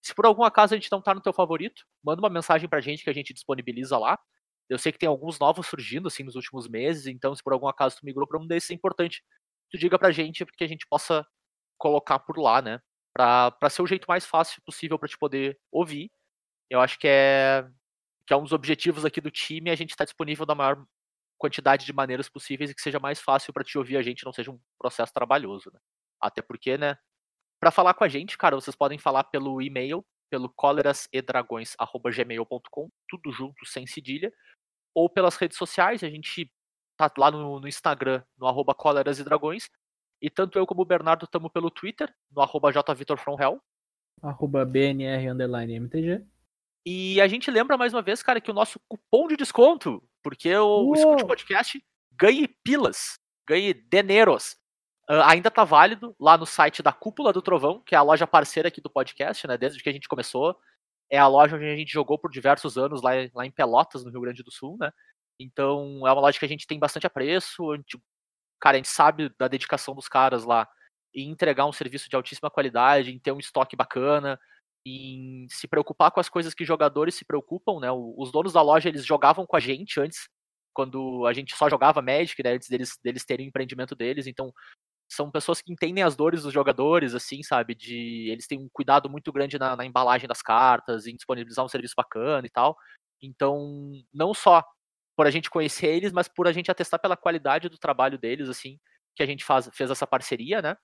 Se 0.01 0.13
por 0.15 0.25
algum 0.25 0.43
acaso 0.43 0.73
a 0.73 0.77
gente 0.77 0.91
não 0.91 0.99
está 0.99 1.13
no 1.13 1.21
teu 1.21 1.33
favorito, 1.33 1.83
manda 2.03 2.21
uma 2.21 2.29
mensagem 2.29 2.67
pra 2.69 2.81
gente 2.81 3.03
que 3.03 3.09
a 3.09 3.13
gente 3.13 3.33
disponibiliza 3.33 3.97
lá. 3.97 4.17
Eu 4.69 4.77
sei 4.79 4.91
que 4.91 4.97
tem 4.99 5.09
alguns 5.09 5.37
novos 5.39 5.67
surgindo, 5.67 6.07
assim, 6.07 6.23
nos 6.23 6.35
últimos 6.35 6.67
meses, 6.67 7.05
então 7.07 7.35
se 7.35 7.43
por 7.43 7.53
algum 7.53 7.67
acaso 7.67 7.97
tu 7.97 8.05
migrou 8.05 8.27
para 8.27 8.39
um 8.39 8.47
desses, 8.47 8.71
é 8.71 8.73
importante 8.73 9.23
tu 9.71 9.77
diga 9.77 9.97
pra 9.99 10.11
gente, 10.11 10.45
porque 10.45 10.63
a 10.63 10.67
gente 10.67 10.85
possa 10.87 11.25
colocar 11.77 12.19
por 12.19 12.37
lá, 12.39 12.61
né? 12.61 12.79
Pra, 13.13 13.51
pra 13.51 13.69
ser 13.69 13.81
o 13.81 13.87
jeito 13.87 14.05
mais 14.07 14.25
fácil 14.25 14.61
possível 14.65 14.99
para 14.99 15.09
te 15.09 15.17
poder 15.17 15.59
ouvir. 15.71 16.11
Eu 16.69 16.81
acho 16.81 16.99
que 16.99 17.07
é, 17.07 17.67
que 18.27 18.33
é 18.33 18.37
um 18.37 18.43
dos 18.43 18.53
objetivos 18.53 19.05
aqui 19.05 19.21
do 19.21 19.31
time, 19.31 19.69
a 19.71 19.75
gente 19.75 19.91
está 19.91 20.05
disponível 20.05 20.45
da 20.45 20.55
maior 20.55 20.85
quantidade 21.37 21.85
de 21.85 21.93
maneiras 21.93 22.29
possíveis 22.29 22.69
e 22.71 22.75
que 22.75 22.81
seja 22.81 22.99
mais 22.99 23.19
fácil 23.19 23.53
para 23.53 23.63
te 23.63 23.77
ouvir 23.77 23.97
a 23.97 24.01
gente, 24.03 24.25
não 24.25 24.33
seja 24.33 24.51
um 24.51 24.59
processo 24.79 25.13
trabalhoso, 25.13 25.71
né? 25.73 25.79
Até 26.21 26.41
porque, 26.41 26.77
né? 26.77 26.97
Para 27.61 27.71
falar 27.71 27.93
com 27.93 28.03
a 28.03 28.07
gente, 28.07 28.35
cara, 28.37 28.55
vocês 28.55 28.75
podem 28.75 28.97
falar 28.97 29.25
pelo 29.25 29.61
e-mail, 29.61 30.03
pelo 30.31 30.49
colerasedragões@gmail.com, 30.49 32.89
tudo 33.07 33.31
junto 33.31 33.63
sem 33.65 33.85
cedilha, 33.85 34.33
ou 34.95 35.07
pelas 35.09 35.35
redes 35.35 35.57
sociais, 35.57 36.03
a 36.03 36.09
gente 36.09 36.51
tá 36.97 37.11
lá 37.17 37.29
no, 37.29 37.59
no 37.59 37.67
Instagram, 37.67 38.23
no 38.37 38.47
arroba 38.47 38.73
Cóleras 38.73 39.19
e 39.19 39.23
Dragões. 39.23 39.69
E 40.21 40.29
tanto 40.29 40.57
eu 40.57 40.65
como 40.65 40.81
o 40.81 40.85
Bernardo 40.85 41.25
estamos 41.25 41.51
pelo 41.51 41.69
Twitter, 41.69 42.09
no 42.31 42.41
arroba 42.41 42.71
jvitorfromhell. 42.71 43.61
Arroba 44.21 44.63
BNR 44.65 45.27
underline 45.29 45.75
MTG. 45.75 46.25
E 46.85 47.19
a 47.21 47.27
gente 47.27 47.51
lembra 47.51 47.77
mais 47.77 47.93
uma 47.93 48.01
vez, 48.01 48.23
cara, 48.23 48.41
que 48.41 48.49
o 48.49 48.53
nosso 48.53 48.79
cupom 48.87 49.27
de 49.27 49.37
desconto, 49.37 50.03
porque 50.23 50.55
o 50.55 50.85
Uou. 50.85 50.95
Escute 50.95 51.25
Podcast 51.25 51.79
ganhe 52.21 52.47
pilas, 52.47 53.17
ganhe 53.47 53.73
deneros, 53.73 54.55
uh, 55.09 55.23
ainda 55.25 55.51
tá 55.51 55.63
válido 55.63 56.15
lá 56.19 56.37
no 56.37 56.45
site 56.45 56.81
da 56.83 56.91
Cúpula 56.91 57.33
do 57.33 57.41
Trovão, 57.41 57.81
que 57.81 57.95
é 57.95 57.97
a 57.97 58.01
loja 58.01 58.27
parceira 58.27 58.69
aqui 58.69 58.81
do 58.81 58.89
podcast, 58.89 59.47
né? 59.47 59.57
Desde 59.57 59.81
que 59.81 59.89
a 59.89 59.93
gente 59.93 60.07
começou. 60.07 60.57
É 61.09 61.17
a 61.17 61.27
loja 61.27 61.57
onde 61.57 61.65
a 61.65 61.75
gente 61.75 61.91
jogou 61.91 62.17
por 62.17 62.31
diversos 62.31 62.77
anos 62.77 63.01
lá, 63.01 63.11
lá 63.33 63.45
em 63.45 63.51
Pelotas, 63.51 64.03
no 64.03 64.11
Rio 64.11 64.21
Grande 64.21 64.43
do 64.43 64.51
Sul, 64.51 64.77
né? 64.79 64.91
Então 65.39 66.07
é 66.07 66.11
uma 66.11 66.21
loja 66.21 66.39
que 66.39 66.45
a 66.45 66.47
gente 66.47 66.67
tem 66.67 66.79
bastante 66.79 67.07
apreço. 67.07 67.71
A 67.71 67.77
gente, 67.77 67.99
cara, 68.59 68.75
a 68.75 68.79
gente 68.79 68.89
sabe 68.89 69.29
da 69.37 69.47
dedicação 69.47 69.93
dos 69.95 70.07
caras 70.07 70.45
lá 70.45 70.67
em 71.13 71.29
entregar 71.29 71.65
um 71.65 71.73
serviço 71.73 72.09
de 72.09 72.15
altíssima 72.15 72.49
qualidade, 72.49 73.11
em 73.11 73.19
ter 73.19 73.31
um 73.31 73.39
estoque 73.39 73.75
bacana, 73.75 74.39
em 74.85 75.47
se 75.49 75.67
preocupar 75.67 76.11
com 76.11 76.19
as 76.19 76.29
coisas 76.29 76.53
que 76.53 76.65
jogadores 76.65 77.15
se 77.15 77.25
preocupam, 77.25 77.79
né? 77.79 77.91
Os 77.91 78.31
donos 78.31 78.53
da 78.53 78.61
loja 78.61 78.89
eles 78.89 79.05
jogavam 79.05 79.45
com 79.45 79.55
a 79.55 79.59
gente 79.59 79.99
antes, 79.99 80.29
quando 80.73 81.25
a 81.27 81.33
gente 81.33 81.55
só 81.55 81.69
jogava 81.69 82.01
Magic, 82.01 82.41
né? 82.43 82.53
Antes 82.53 82.69
deles, 82.69 82.97
deles 83.03 83.25
terem 83.25 83.47
o 83.47 83.49
empreendimento 83.49 83.95
deles. 83.95 84.27
Então 84.27 84.53
são 85.11 85.29
pessoas 85.29 85.61
que 85.61 85.71
entendem 85.71 86.03
as 86.03 86.15
dores 86.15 86.43
dos 86.43 86.53
jogadores, 86.53 87.13
assim, 87.13 87.43
sabe? 87.43 87.75
De 87.75 88.29
eles 88.29 88.47
têm 88.47 88.59
um 88.59 88.69
cuidado 88.71 89.09
muito 89.09 89.31
grande 89.31 89.59
na, 89.59 89.75
na 89.75 89.85
embalagem 89.85 90.27
das 90.27 90.41
cartas, 90.41 91.05
em 91.05 91.15
disponibilizar 91.15 91.65
um 91.65 91.67
serviço 91.67 91.93
bacana 91.97 92.47
e 92.47 92.49
tal. 92.49 92.77
Então, 93.21 93.91
não 94.13 94.33
só 94.33 94.63
por 95.15 95.27
a 95.27 95.31
gente 95.31 95.49
conhecer 95.49 95.87
eles, 95.87 96.13
mas 96.13 96.29
por 96.29 96.47
a 96.47 96.53
gente 96.53 96.71
atestar 96.71 96.99
pela 96.99 97.17
qualidade 97.17 97.67
do 97.67 97.77
trabalho 97.77 98.17
deles, 98.17 98.47
assim, 98.47 98.79
que 99.13 99.21
a 99.21 99.25
gente 99.25 99.43
faz, 99.43 99.69
fez 99.73 99.91
essa 99.91 100.07
parceria, 100.07 100.61
né? 100.61 100.77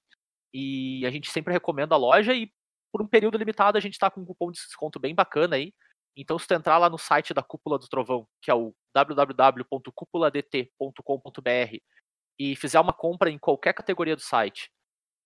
E 0.54 1.06
a 1.06 1.10
gente 1.10 1.32
sempre 1.32 1.54
recomenda 1.54 1.96
a 1.96 1.98
loja 1.98 2.34
e 2.34 2.52
por 2.92 3.02
um 3.02 3.08
período 3.08 3.38
limitado 3.38 3.78
a 3.78 3.82
gente 3.82 3.98
tá 3.98 4.12
com 4.12 4.22
um 4.22 4.26
cupom 4.26 4.52
de 4.52 4.60
desconto 4.60 5.00
bem 5.00 5.16
bacana 5.16 5.56
aí. 5.56 5.74
Então, 6.18 6.38
se 6.38 6.48
tu 6.48 6.54
entrar 6.54 6.78
lá 6.78 6.90
no 6.90 6.98
site 6.98 7.34
da 7.34 7.44
Cúpula 7.44 7.80
do 7.80 7.88
Trovão, 7.88 8.28
que 8.42 8.52
é 8.52 8.54
o 8.54 8.76
www.cúpuladt.com.br 8.94 11.78
e 12.40 12.56
fizer 12.56 12.80
uma 12.80 12.94
compra 12.94 13.30
em 13.30 13.38
qualquer 13.38 13.74
categoria 13.74 14.16
do 14.16 14.22
site, 14.22 14.72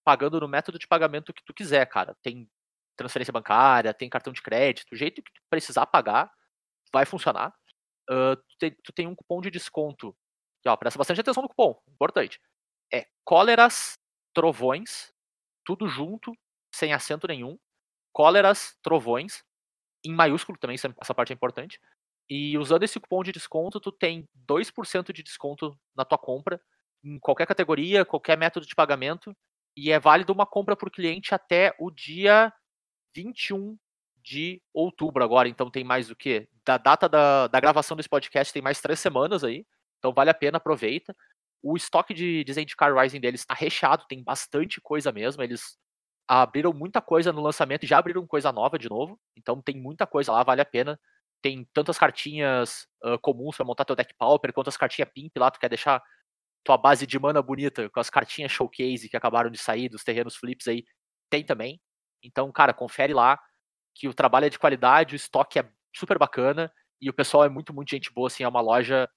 pagando 0.04 0.40
no 0.40 0.48
método 0.48 0.80
de 0.80 0.88
pagamento 0.88 1.34
que 1.34 1.44
tu 1.44 1.54
quiser, 1.54 1.86
cara. 1.88 2.16
Tem 2.22 2.50
transferência 2.96 3.32
bancária, 3.32 3.94
tem 3.94 4.10
cartão 4.10 4.32
de 4.32 4.42
crédito, 4.42 4.92
o 4.92 4.96
jeito 4.96 5.22
que 5.22 5.32
tu 5.32 5.42
precisar 5.50 5.86
pagar, 5.88 6.32
vai 6.94 7.06
funcionar. 7.06 7.54
Uh, 8.10 8.36
tu, 8.36 8.58
tem, 8.60 8.72
tu, 8.84 8.94
tem, 8.94 9.08
um 9.08 9.16
cupom 9.16 9.42
de 9.42 9.50
desconto. 9.50 10.16
Que, 10.62 10.70
ó, 10.70 10.76
presta 10.76 10.98
bastante 10.98 11.22
atenção 11.22 11.44
no 11.44 11.50
cupom, 11.50 11.80
importante. 11.88 12.40
É 12.94 13.08
cóleras 13.24 13.98
trovões, 14.34 15.12
tudo 15.66 15.88
junto, 15.88 16.34
sem 16.74 16.94
acento 16.94 17.28
nenhum. 17.28 17.58
Cóleras 18.14 18.78
trovões, 18.82 19.44
em 20.06 20.14
maiúsculo 20.14 20.58
também, 20.58 20.76
essa 20.76 21.16
parte 21.16 21.32
é 21.32 21.36
importante. 21.36 21.80
E 22.30 22.58
usando 22.58 22.84
esse 22.84 23.00
cupom 23.00 23.24
de 23.24 23.32
desconto, 23.32 23.80
tu 23.80 23.92
tem 23.92 24.28
2% 24.48 25.14
de 25.14 25.24
desconto 25.24 25.78
na 25.96 26.06
tua 26.06 26.18
compra, 26.18 26.62
em 27.04 27.20
qualquer 27.20 27.48
categoria, 27.48 28.06
qualquer 28.06 28.38
método 28.38 28.66
de 28.66 28.76
pagamento. 28.76 29.36
E 29.76 29.92
é 29.92 30.00
válido 30.00 30.34
uma 30.34 30.46
compra 30.46 30.76
por 30.76 30.92
cliente 30.92 31.34
até 31.34 31.74
o 31.80 31.90
dia 31.90 32.54
21 33.16 33.78
de 34.24 34.62
outubro 34.74 35.24
agora. 35.24 35.48
Então 35.48 35.70
tem 35.70 35.84
mais 35.84 36.10
o 36.10 36.16
que? 36.16 36.48
Da 36.66 36.78
data 36.78 37.08
da, 37.08 37.48
da 37.48 37.60
gravação 37.60 37.96
desse 37.98 38.10
podcast 38.10 38.54
tem 38.54 38.62
mais 38.62 38.82
três 38.82 39.00
semanas 39.00 39.44
aí. 39.44 39.66
Então 40.00 40.14
vale 40.14 40.30
a 40.30 40.34
pena, 40.34 40.58
aproveita. 40.58 41.16
O 41.64 41.78
estoque 41.78 42.14
de, 42.14 42.44
Zendikar 42.52 42.94
Rising 42.96 43.20
deles 43.20 43.42
está 43.42 43.54
recheado, 43.54 44.06
tem 44.08 44.24
bastante 44.24 44.82
coisa 44.82 45.12
mesmo. 45.12 45.44
Eles 45.44 45.78
abriram 46.28 46.74
muita 46.74 47.02
coisa 47.02 47.34
no 47.34 47.42
lançamento 47.42 47.86
já 47.86 47.98
abriram 47.98 48.26
coisa 48.26 48.52
nova 48.52 48.78
de 48.80 48.90
novo. 48.90 49.20
Então 49.38 49.62
tem 49.62 49.76
muita 49.76 50.08
coisa 50.08 50.32
lá, 50.32 50.44
vale 50.44 50.62
a 50.62 50.66
pena. 50.66 51.00
Tem 51.42 51.68
tantas 51.74 51.98
cartinhas 51.98 52.88
uh, 53.04 53.18
comuns 53.20 53.56
para 53.58 53.66
montar 53.66 53.86
teu 53.86 53.96
deck 53.96 54.14
pauper, 54.16 54.54
quanto 54.54 54.70
as 54.70 54.78
cartinhas 54.78 55.10
pimp 55.14 55.36
lá, 55.38 55.50
tu 55.50 55.60
quer 55.60 55.70
deixar 55.70 56.02
tua 56.64 56.78
base 56.78 57.08
de 57.08 57.20
mana 57.20 57.42
bonita, 57.42 57.90
com 57.90 58.00
as 58.00 58.10
cartinhas 58.10 58.52
showcase 58.52 59.10
que 59.10 59.18
acabaram 59.18 59.50
de 59.50 59.58
sair 59.58 59.90
dos 59.90 60.04
terrenos 60.04 60.36
flips 60.36 60.68
aí, 60.68 60.84
tem 61.30 61.44
também. 61.44 61.82
Então, 62.24 62.52
cara, 62.52 62.74
confere 62.74 63.14
lá 63.14 63.40
que 63.96 64.08
o 64.08 64.14
trabalho 64.14 64.46
é 64.46 64.50
de 64.50 64.60
qualidade, 64.60 65.16
o 65.16 65.18
estoque 65.18 65.60
é 65.60 65.70
super 65.96 66.18
bacana 66.18 66.72
e 67.02 67.10
o 67.10 67.14
pessoal 67.14 67.44
é 67.44 67.50
muito, 67.50 67.74
muito 67.74 67.90
gente 67.90 68.12
boa, 68.14 68.28
assim, 68.28 68.44
é 68.44 68.48
uma 68.48 68.62
loja 68.62 69.10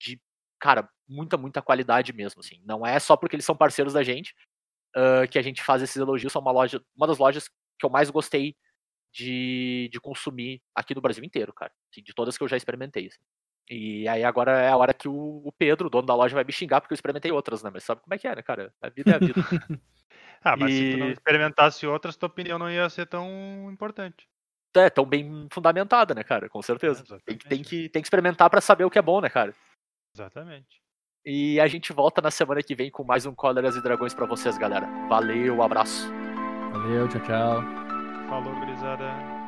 de, 0.00 0.20
cara, 0.60 0.88
muita, 1.08 1.36
muita 1.36 1.62
qualidade 1.62 2.12
mesmo, 2.12 2.40
assim. 2.40 2.60
Não 2.64 2.86
é 2.86 2.98
só 2.98 3.16
porque 3.16 3.34
eles 3.36 3.44
são 3.44 3.56
parceiros 3.56 3.94
da 3.94 4.02
gente 4.02 4.34
uh, 4.96 5.28
que 5.30 5.38
a 5.38 5.42
gente 5.42 5.62
faz 5.62 5.82
esses 5.82 5.96
elogios, 5.96 6.32
são 6.32 6.42
uma 6.42 6.52
loja, 6.52 6.82
uma 6.94 7.06
das 7.06 7.18
lojas 7.18 7.48
que 7.78 7.86
eu 7.86 7.90
mais 7.90 8.10
gostei 8.10 8.54
de, 9.12 9.88
de 9.92 10.00
consumir 10.00 10.62
aqui 10.74 10.94
no 10.94 11.00
Brasil 11.00 11.24
inteiro, 11.24 11.52
cara. 11.52 11.72
Assim, 11.90 12.02
de 12.02 12.14
todas 12.14 12.36
que 12.36 12.44
eu 12.44 12.48
já 12.48 12.56
experimentei, 12.56 13.08
assim. 13.08 13.20
E 13.70 14.08
aí 14.08 14.24
agora 14.24 14.50
é 14.50 14.68
a 14.68 14.76
hora 14.76 14.92
que 14.92 15.08
o, 15.08 15.42
o 15.44 15.52
Pedro, 15.52 15.86
o 15.86 15.90
dono 15.90 16.04
da 16.04 16.14
loja, 16.14 16.34
vai 16.34 16.42
me 16.42 16.52
xingar 16.52 16.80
porque 16.80 16.92
eu 16.92 16.96
experimentei 16.96 17.30
outras, 17.30 17.62
né? 17.62 17.70
Mas 17.72 17.84
sabe 17.84 18.00
como 18.00 18.12
é 18.12 18.18
que 18.18 18.26
é, 18.26 18.34
né, 18.34 18.42
cara? 18.42 18.74
A 18.82 18.88
vida 18.88 19.12
é 19.12 19.14
a 19.14 19.18
vida. 19.18 19.34
ah, 20.42 20.56
mas 20.56 20.72
e... 20.72 20.76
se 20.76 20.92
tu 20.92 20.98
não 20.98 21.10
experimentasse 21.10 21.86
outras, 21.86 22.16
tua 22.16 22.26
opinião 22.26 22.58
não 22.58 22.68
ia 22.68 22.90
ser 22.90 23.06
tão 23.06 23.70
importante. 23.72 24.28
É, 24.74 24.90
tão 24.90 25.04
bem 25.04 25.46
fundamentada, 25.52 26.14
né, 26.14 26.24
cara? 26.24 26.48
Com 26.48 26.60
certeza. 26.60 27.04
Tem 27.24 27.38
que, 27.38 27.48
tem, 27.48 27.62
que, 27.62 27.88
tem 27.88 28.02
que 28.02 28.06
experimentar 28.06 28.50
pra 28.50 28.60
saber 28.60 28.84
o 28.84 28.90
que 28.90 28.98
é 28.98 29.02
bom, 29.02 29.20
né, 29.20 29.28
cara? 29.28 29.54
Exatamente. 30.14 30.80
E 31.24 31.60
a 31.60 31.68
gente 31.68 31.92
volta 31.92 32.20
na 32.20 32.30
semana 32.30 32.62
que 32.62 32.74
vem 32.74 32.90
com 32.90 33.04
mais 33.04 33.24
um 33.24 33.34
Cóleras 33.34 33.76
e 33.76 33.82
Dragões 33.82 34.14
pra 34.14 34.26
vocês, 34.26 34.58
galera. 34.58 34.86
Valeu, 35.08 35.62
abraço. 35.62 36.10
Valeu, 36.72 37.06
tchau, 37.08 37.20
tchau. 37.20 37.62
Falou, 38.28 38.54
gurizada. 38.54 39.39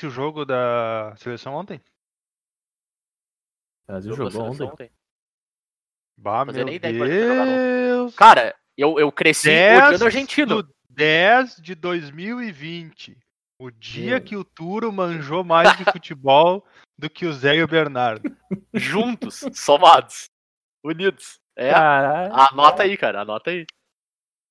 Visse 0.00 0.06
o 0.06 0.10
jogo 0.10 0.44
da 0.44 1.14
seleção 1.16 1.54
ontem? 1.54 1.80
O 3.84 3.92
Brasil 3.92 4.12
Jogou 4.14 4.26
a 4.26 4.30
jogou 4.30 4.50
ontem. 4.50 4.66
ontem. 4.68 4.90
Bah, 6.16 6.44
meu 6.44 6.64
nem 6.64 6.76
ideia. 6.76 7.04
Deus! 7.04 8.14
Cara, 8.14 8.54
eu, 8.76 8.98
eu 8.98 9.10
cresci 9.12 9.48
10 9.48 9.82
odiando 9.84 10.04
o 10.04 10.06
argentino. 10.06 10.62
do 10.62 10.74
10 10.90 11.56
de 11.56 11.74
2020. 11.74 13.18
O 13.58 13.70
dia 13.70 14.12
Meu. 14.16 14.20
que 14.24 14.36
o 14.36 14.44
Turo 14.44 14.90
manjou 14.92 15.44
mais 15.44 15.76
de 15.76 15.84
futebol 15.92 16.64
do 16.98 17.10
que 17.10 17.26
o 17.26 17.32
Zé 17.32 17.56
e 17.56 17.62
o 17.62 17.68
Bernardo. 17.68 18.34
Juntos, 18.72 19.44
somados, 19.54 20.30
unidos. 20.84 21.38
É, 21.56 21.70
Caralho. 21.72 22.32
anota 22.34 22.82
aí, 22.84 22.96
cara, 22.96 23.20
anota 23.22 23.50
aí. 23.50 23.66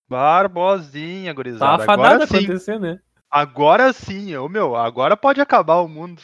Barbosinha, 0.07 1.31
Tá 1.31 1.35
gurizada. 1.35 1.85
fadado 1.85 2.01
Agora 2.01 2.23
a 2.23 2.27
sim, 2.27 2.37
acontecer, 2.37 2.79
né? 2.79 2.99
Agora 3.29 3.93
sim. 3.93 4.35
Ô, 4.35 4.49
meu, 4.49 4.75
agora 4.75 5.15
pode 5.15 5.39
acabar 5.41 5.77
o 5.77 5.87
mundo. 5.87 6.21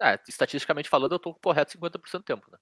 É, 0.00 0.18
estatisticamente 0.28 0.88
falando, 0.90 1.12
eu 1.12 1.18
tô 1.18 1.34
correto 1.34 1.72
50% 1.72 2.20
do 2.20 2.24
tempo, 2.24 2.50
né? 2.50 2.58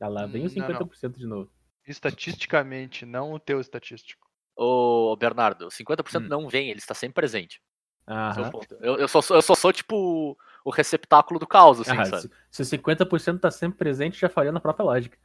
Ah, 0.00 0.08
lá 0.08 0.26
vem 0.26 0.46
os 0.46 0.54
Não, 0.54 0.68
não. 0.68 0.78
50% 0.78 1.18
de 1.18 1.26
novo. 1.26 1.50
Estatisticamente, 1.86 3.04
não 3.04 3.32
o 3.32 3.38
teu 3.38 3.60
estatístico. 3.60 4.26
Ô, 4.56 5.14
Bernardo, 5.16 5.70
50% 5.70 6.24
Hum. 6.24 6.28
não 6.28 6.48
vem, 6.48 6.70
ele 6.70 6.78
está 6.78 6.94
sempre 6.94 7.14
presente. 7.14 7.60
É 8.06 8.12
o 8.12 8.14
Aham. 8.14 8.50
ponto. 8.50 8.74
Eu, 8.80 8.96
eu, 8.96 9.08
só, 9.08 9.20
sou- 9.20 9.36
eu 9.36 9.42
só 9.42 9.54
sou, 9.54 9.72
tipo, 9.72 10.36
o 10.64 10.70
receptáculo 10.70 11.38
do 11.38 11.46
caos, 11.46 11.80
assim, 11.80 11.96
Ah, 11.98 12.04
sabe? 12.06 12.22
se, 12.22 12.30
se 12.50 12.64
50% 12.64 13.40
tá 13.40 13.50
sempre 13.50 13.78
presente, 13.78 14.18
já 14.18 14.28
faria 14.30 14.50
na 14.52 14.60
própria 14.60 14.84
lógica. 14.84 15.18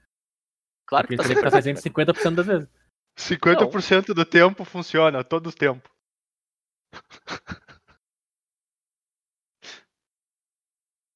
Claro 0.86 1.07
Porque 1.07 1.15
que 1.15 1.22
tá 1.22 1.24
sempre 1.28 1.40
estar 1.48 1.52
presente 1.52 1.82
50% 1.82 2.36
das 2.36 2.45
vezes. 2.45 2.70
50% 3.18 4.14
do 4.14 4.23
tempo 4.26 4.64
funciona, 4.64 5.23
todo 5.23 5.48
o 5.48 5.52
tempo. 5.53 5.90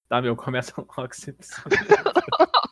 Tá, 0.10 0.22
meu, 0.22 0.36
começa 0.36 0.74
logo. 0.78 1.14
Você 1.14 1.34
precisa- 1.34 1.64